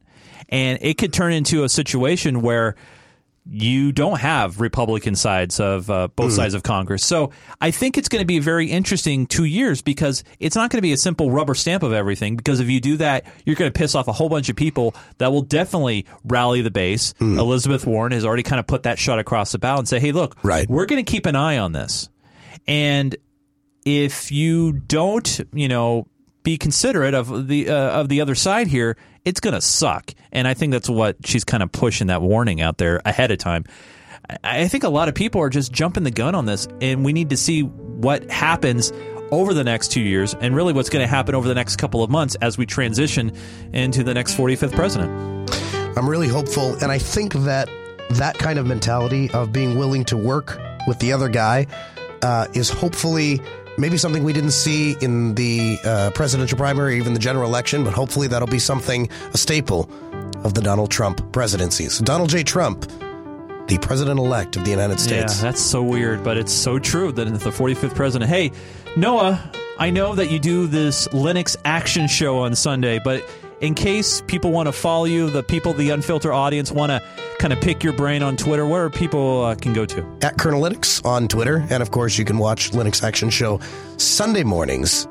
And 0.51 0.79
it 0.83 0.99
could 0.99 1.15
turn 1.15 1.33
into 1.33 1.65
a 1.65 1.71
situation 1.71 2.43
where 2.43 2.77
you 3.45 3.91
don't 3.91 4.21
have 4.21 4.61
Republican 4.61 5.17
sides 5.17 5.59
of 5.59 5.91
uh, 5.91 6.07
both 6.15 6.31
Mm. 6.33 6.37
sides 6.37 6.55
of 6.55 6.63
Congress. 6.63 7.05
So 7.05 7.33
I 7.61 7.73
think 7.73 7.99
it's 7.99 8.09
going 8.09 8.21
to 8.23 8.27
be 8.27 8.37
a 8.37 8.41
very 8.41 8.67
interesting 8.71 9.27
two 9.27 9.45
years 9.45 9.83
because 9.83 10.23
it's 10.39 10.55
not 10.55 10.71
going 10.71 10.79
to 10.79 10.83
be 10.83 10.93
a 10.93 10.97
simple 10.97 11.29
rubber 11.31 11.55
stamp 11.55 11.83
of 11.83 11.93
everything. 11.93 12.37
Because 12.37 12.61
if 12.61 12.69
you 12.71 12.81
do 12.81 12.97
that, 12.99 13.25
you're 13.45 13.57
going 13.57 13.71
to 13.73 13.77
piss 13.77 13.97
off 13.97 14.07
a 14.07 14.13
whole 14.13 14.29
bunch 14.29 14.49
of 14.49 14.55
people 14.55 14.95
that 15.19 15.33
will 15.33 15.43
definitely 15.43 16.07
rally 16.25 16.63
the 16.63 16.71
base. 16.71 17.15
Elizabeth 17.21 17.85
Warren 17.85 18.13
has 18.13 18.25
already 18.25 18.45
kind 18.45 18.61
of 18.61 18.67
put 18.69 18.85
that 18.85 18.99
shot 18.99 19.19
across 19.19 19.51
the 19.51 19.59
bow 19.59 19.77
and 19.79 19.89
say, 19.89 19.99
"Hey, 19.99 20.13
look, 20.13 20.37
right. 20.45 20.69
we're 20.71 20.87
going 20.87 21.05
to 21.05 21.11
keep 21.11 21.27
an 21.27 21.35
eye 21.35 21.59
on 21.59 21.73
this." 21.73 22.09
And 22.69 23.17
if 23.85 24.31
you 24.31 24.73
don't, 24.73 25.41
you 25.53 25.67
know, 25.67 26.07
be 26.45 26.57
considerate 26.59 27.15
of 27.15 27.49
the 27.49 27.69
uh, 27.69 27.75
of 28.01 28.09
the 28.09 28.21
other 28.21 28.35
side 28.35 28.69
here, 28.69 28.97
it's 29.25 29.41
going 29.41 29.55
to 29.55 29.61
suck. 29.61 30.13
And 30.33 30.49
I 30.49 30.55
think 30.55 30.73
that's 30.73 30.89
what 30.89 31.17
she's 31.25 31.45
kind 31.45 31.63
of 31.63 31.71
pushing 31.71 32.09
that 32.09 32.23
warning 32.23 32.61
out 32.61 32.79
there 32.79 33.01
ahead 33.05 33.31
of 33.31 33.39
time. 33.39 33.65
I 34.45 34.69
think 34.69 34.85
a 34.85 34.89
lot 34.89 35.09
of 35.09 35.15
people 35.15 35.41
are 35.41 35.51
just 35.51 35.73
jumping 35.73 36.05
the 36.05 36.11
gun 36.11 36.35
on 36.35 36.47
this, 36.47 36.69
and 36.81 37.05
we 37.05 37.13
need 37.13 37.31
to 37.31 37.37
see 37.37 37.63
what 37.63 38.31
happens 38.31 38.93
over 39.31 39.53
the 39.55 39.65
next 39.65 39.89
two 39.89 40.01
years, 40.01 40.35
and 40.35 40.55
really 40.55 40.73
what's 40.73 40.91
going 40.91 41.03
to 41.03 41.09
happen 41.09 41.35
over 41.35 41.49
the 41.49 41.55
next 41.55 41.77
couple 41.77 42.03
of 42.03 42.11
months 42.11 42.35
as 42.37 42.57
we 42.57 42.67
transition 42.67 43.33
into 43.73 44.05
the 44.05 44.15
next 44.15 44.37
45th 44.37 44.75
president. 44.75 45.11
I'm 45.97 46.09
really 46.09 46.29
hopeful, 46.29 46.75
and 46.83 46.93
I 46.93 46.99
think 46.99 47.33
that 47.35 47.69
that 48.11 48.39
kind 48.39 48.59
of 48.59 48.67
mentality 48.67 49.31
of 49.31 49.53
being 49.53 49.79
willing 49.79 50.05
to 50.05 50.17
work 50.17 50.61
with 50.87 50.99
the 50.99 51.13
other 51.13 51.29
guy 51.29 51.67
uh, 52.23 52.47
is 52.55 52.71
hopefully 52.71 53.41
maybe 53.79 53.97
something 53.97 54.25
we 54.25 54.33
didn't 54.33 54.53
see 54.53 54.97
in 55.01 55.35
the 55.35 55.79
uh, 55.85 56.11
presidential 56.15 56.59
primary 56.59 56.95
or 56.95 56.97
even 56.97 57.13
the 57.15 57.19
general 57.19 57.49
election, 57.49 57.85
but 57.85 57.93
hopefully 57.93 58.29
that'll 58.29 58.49
be 58.49 58.59
something 58.59 59.09
a 59.33 59.39
staple 59.39 59.89
of 60.45 60.55
the 60.55 60.61
Donald 60.61 60.91
Trump 60.91 61.33
presidency. 61.33 61.89
So 61.89 62.05
Donald 62.05 62.31
J. 62.31 62.43
Trump, 62.43 62.83
the 63.69 63.79
president 63.81 64.19
elect 64.19 64.57
of 64.57 64.65
the 64.65 64.71
United 64.71 65.01
States. 65.01 65.37
Yeah, 65.37 65.43
that's 65.43 65.61
so 65.61 65.83
weird, 65.83 66.23
but 66.25 66.37
it's 66.37 66.53
so 66.53 66.79
true 66.79 67.13
that 67.13 67.25
the 67.25 67.51
45th 67.51 67.95
president. 67.95 68.29
Hey, 68.29 68.53
Noah, 68.97 69.51
I 69.79 69.91
know 69.91 70.15
that 70.15 70.31
you 70.31 70.39
do 70.39 70.67
this 70.67 71.09
Linux 71.09 71.57
action 71.65 72.07
show 72.07 72.41
on 72.41 72.55
Sunday, 72.55 73.01
but 73.03 73.25
in 73.63 73.75
case 73.75 74.21
people 74.27 74.51
want 74.51 74.67
to 74.67 74.73
follow 74.73 75.05
you, 75.05 75.31
the 75.31 75.43
people, 75.43 75.73
the 75.73 75.91
unfiltered 75.91 76.33
audience 76.33 76.71
want 76.71 76.91
to 76.91 77.01
kind 77.39 77.53
of 77.53 77.61
pick 77.61 77.83
your 77.83 77.93
brain 77.93 78.23
on 78.23 78.37
Twitter, 78.37 78.67
where 78.67 78.91
people 78.91 79.45
uh, 79.45 79.55
can 79.55 79.73
go 79.73 79.87
to? 79.87 80.01
At 80.21 80.37
Colonelytics 80.37 81.05
on 81.07 81.29
Twitter, 81.29 81.65
and 81.71 81.83
of 81.83 81.93
course 81.93 82.19
you 82.19 82.25
can 82.25 82.39
watch 82.39 82.73
Linux 82.73 83.03
Action 83.03 83.31
Show 83.31 83.61
Sunday 83.97 84.43
mornings 84.43 85.07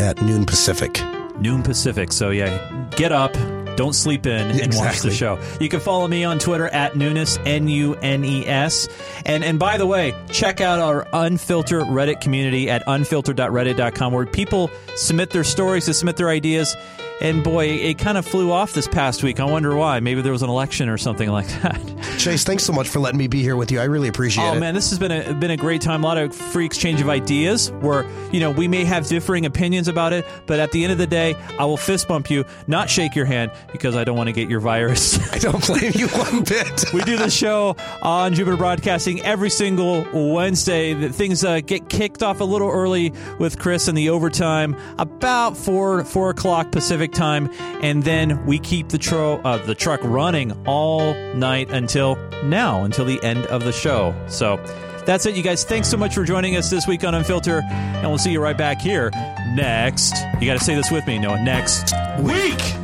at 0.00 0.20
noon 0.20 0.44
Pacific. 0.44 1.00
Noon 1.38 1.62
Pacific. 1.62 2.12
So 2.12 2.30
yeah, 2.30 2.88
get 2.96 3.12
up, 3.12 3.32
don't 3.76 3.94
sleep 3.94 4.26
in, 4.26 4.60
and 4.60 4.74
watch 4.74 5.00
the 5.00 5.10
show. 5.12 5.40
You 5.60 5.68
can 5.68 5.80
follow 5.80 6.06
me 6.08 6.24
on 6.24 6.38
Twitter 6.40 6.68
at 6.68 6.96
Nunes 6.96 7.38
N 7.46 7.68
U 7.68 7.94
N 7.94 8.24
E 8.24 8.46
S. 8.46 8.88
And 9.24 9.44
and 9.44 9.58
by 9.58 9.78
the 9.78 9.86
way, 9.86 10.14
check 10.30 10.60
out 10.60 10.80
our 10.80 11.06
unfiltered 11.12 11.84
Reddit 11.84 12.20
community 12.20 12.68
at 12.68 12.84
unfiltered.reddit.com 12.86 14.12
where 14.12 14.26
people 14.26 14.70
submit 14.96 15.30
their 15.30 15.44
stories, 15.44 15.86
to 15.86 15.94
submit 15.94 16.16
their 16.16 16.28
ideas. 16.28 16.76
And 17.20 17.44
boy, 17.44 17.66
it 17.66 17.98
kind 17.98 18.18
of 18.18 18.26
flew 18.26 18.50
off 18.50 18.72
this 18.72 18.88
past 18.88 19.22
week. 19.22 19.38
I 19.38 19.44
wonder 19.44 19.76
why. 19.76 20.00
Maybe 20.00 20.22
there 20.22 20.32
was 20.32 20.42
an 20.42 20.50
election 20.50 20.88
or 20.88 20.98
something 20.98 21.28
like 21.30 21.46
that. 21.62 21.80
Chase, 22.18 22.42
thanks 22.44 22.64
so 22.64 22.72
much 22.72 22.88
for 22.88 22.98
letting 22.98 23.18
me 23.18 23.28
be 23.28 23.42
here 23.42 23.54
with 23.56 23.70
you. 23.70 23.80
I 23.80 23.84
really 23.84 24.08
appreciate 24.08 24.44
Oh 24.44 24.52
it. 24.52 24.56
Oh 24.56 24.60
man, 24.60 24.74
this 24.74 24.90
has 24.90 24.98
been 24.98 25.12
a 25.12 25.32
been 25.34 25.50
a 25.52 25.56
great 25.56 25.80
time. 25.82 26.02
A 26.02 26.06
lot 26.06 26.18
of 26.18 26.34
free 26.34 26.66
exchange 26.66 27.00
of 27.00 27.08
ideas. 27.08 27.70
Where 27.80 28.04
you 28.32 28.40
know 28.40 28.50
we 28.50 28.66
may 28.68 28.84
have 28.84 29.06
differing 29.06 29.46
opinions 29.46 29.86
about 29.88 30.12
it, 30.12 30.26
but 30.46 30.58
at 30.58 30.72
the 30.72 30.82
end 30.82 30.92
of 30.92 30.98
the 30.98 31.06
day, 31.06 31.34
I 31.58 31.64
will 31.64 31.76
fist 31.76 32.08
bump 32.08 32.28
you, 32.30 32.44
not 32.66 32.90
shake 32.90 33.14
your 33.14 33.24
hand, 33.26 33.52
because 33.70 33.94
I 33.96 34.02
don't 34.04 34.16
want 34.16 34.28
to 34.28 34.32
get 34.32 34.48
your 34.50 34.60
virus. 34.60 35.18
I 35.32 35.38
don't 35.38 35.64
blame 35.66 35.92
you 35.94 36.08
one 36.08 36.42
bit. 36.44 36.84
we 36.92 37.02
do 37.02 37.16
this 37.16 37.34
show 37.34 37.76
on 38.02 38.34
Jupiter 38.34 38.56
Broadcasting 38.56 39.20
every 39.22 39.50
single 39.50 40.04
Wednesday. 40.32 41.08
Things 41.08 41.44
uh, 41.44 41.60
get 41.60 41.88
kicked 41.88 42.22
off 42.22 42.40
a 42.40 42.44
little 42.44 42.68
early 42.68 43.12
with 43.38 43.58
Chris 43.58 43.86
in 43.88 43.94
the 43.94 44.10
overtime, 44.10 44.76
about 44.98 45.56
four 45.56 46.04
four 46.04 46.30
o'clock 46.30 46.72
Pacific 46.72 47.11
time, 47.12 47.50
and 47.82 48.02
then 48.02 48.44
we 48.46 48.58
keep 48.58 48.88
the 48.88 48.98
tro- 48.98 49.40
uh, 49.44 49.58
the 49.58 49.74
truck 49.74 50.00
running 50.02 50.52
all 50.66 51.14
night 51.34 51.70
until 51.70 52.16
now, 52.44 52.84
until 52.84 53.04
the 53.04 53.22
end 53.22 53.46
of 53.46 53.64
the 53.64 53.72
show. 53.72 54.14
So. 54.28 54.60
That's 55.04 55.26
it, 55.26 55.34
you 55.34 55.42
guys. 55.42 55.64
Thanks 55.64 55.88
so 55.88 55.96
much 55.96 56.14
for 56.14 56.22
joining 56.22 56.54
us 56.54 56.70
this 56.70 56.86
week 56.86 57.02
on 57.02 57.12
Unfilter, 57.12 57.60
and 57.64 58.08
we'll 58.08 58.18
see 58.18 58.30
you 58.30 58.40
right 58.40 58.56
back 58.56 58.80
here 58.80 59.10
next. 59.56 60.14
You 60.40 60.46
got 60.46 60.58
to 60.58 60.64
say 60.64 60.76
this 60.76 60.92
with 60.92 61.04
me, 61.08 61.18
Noah. 61.18 61.42
Next 61.42 61.92
week. 62.20 62.81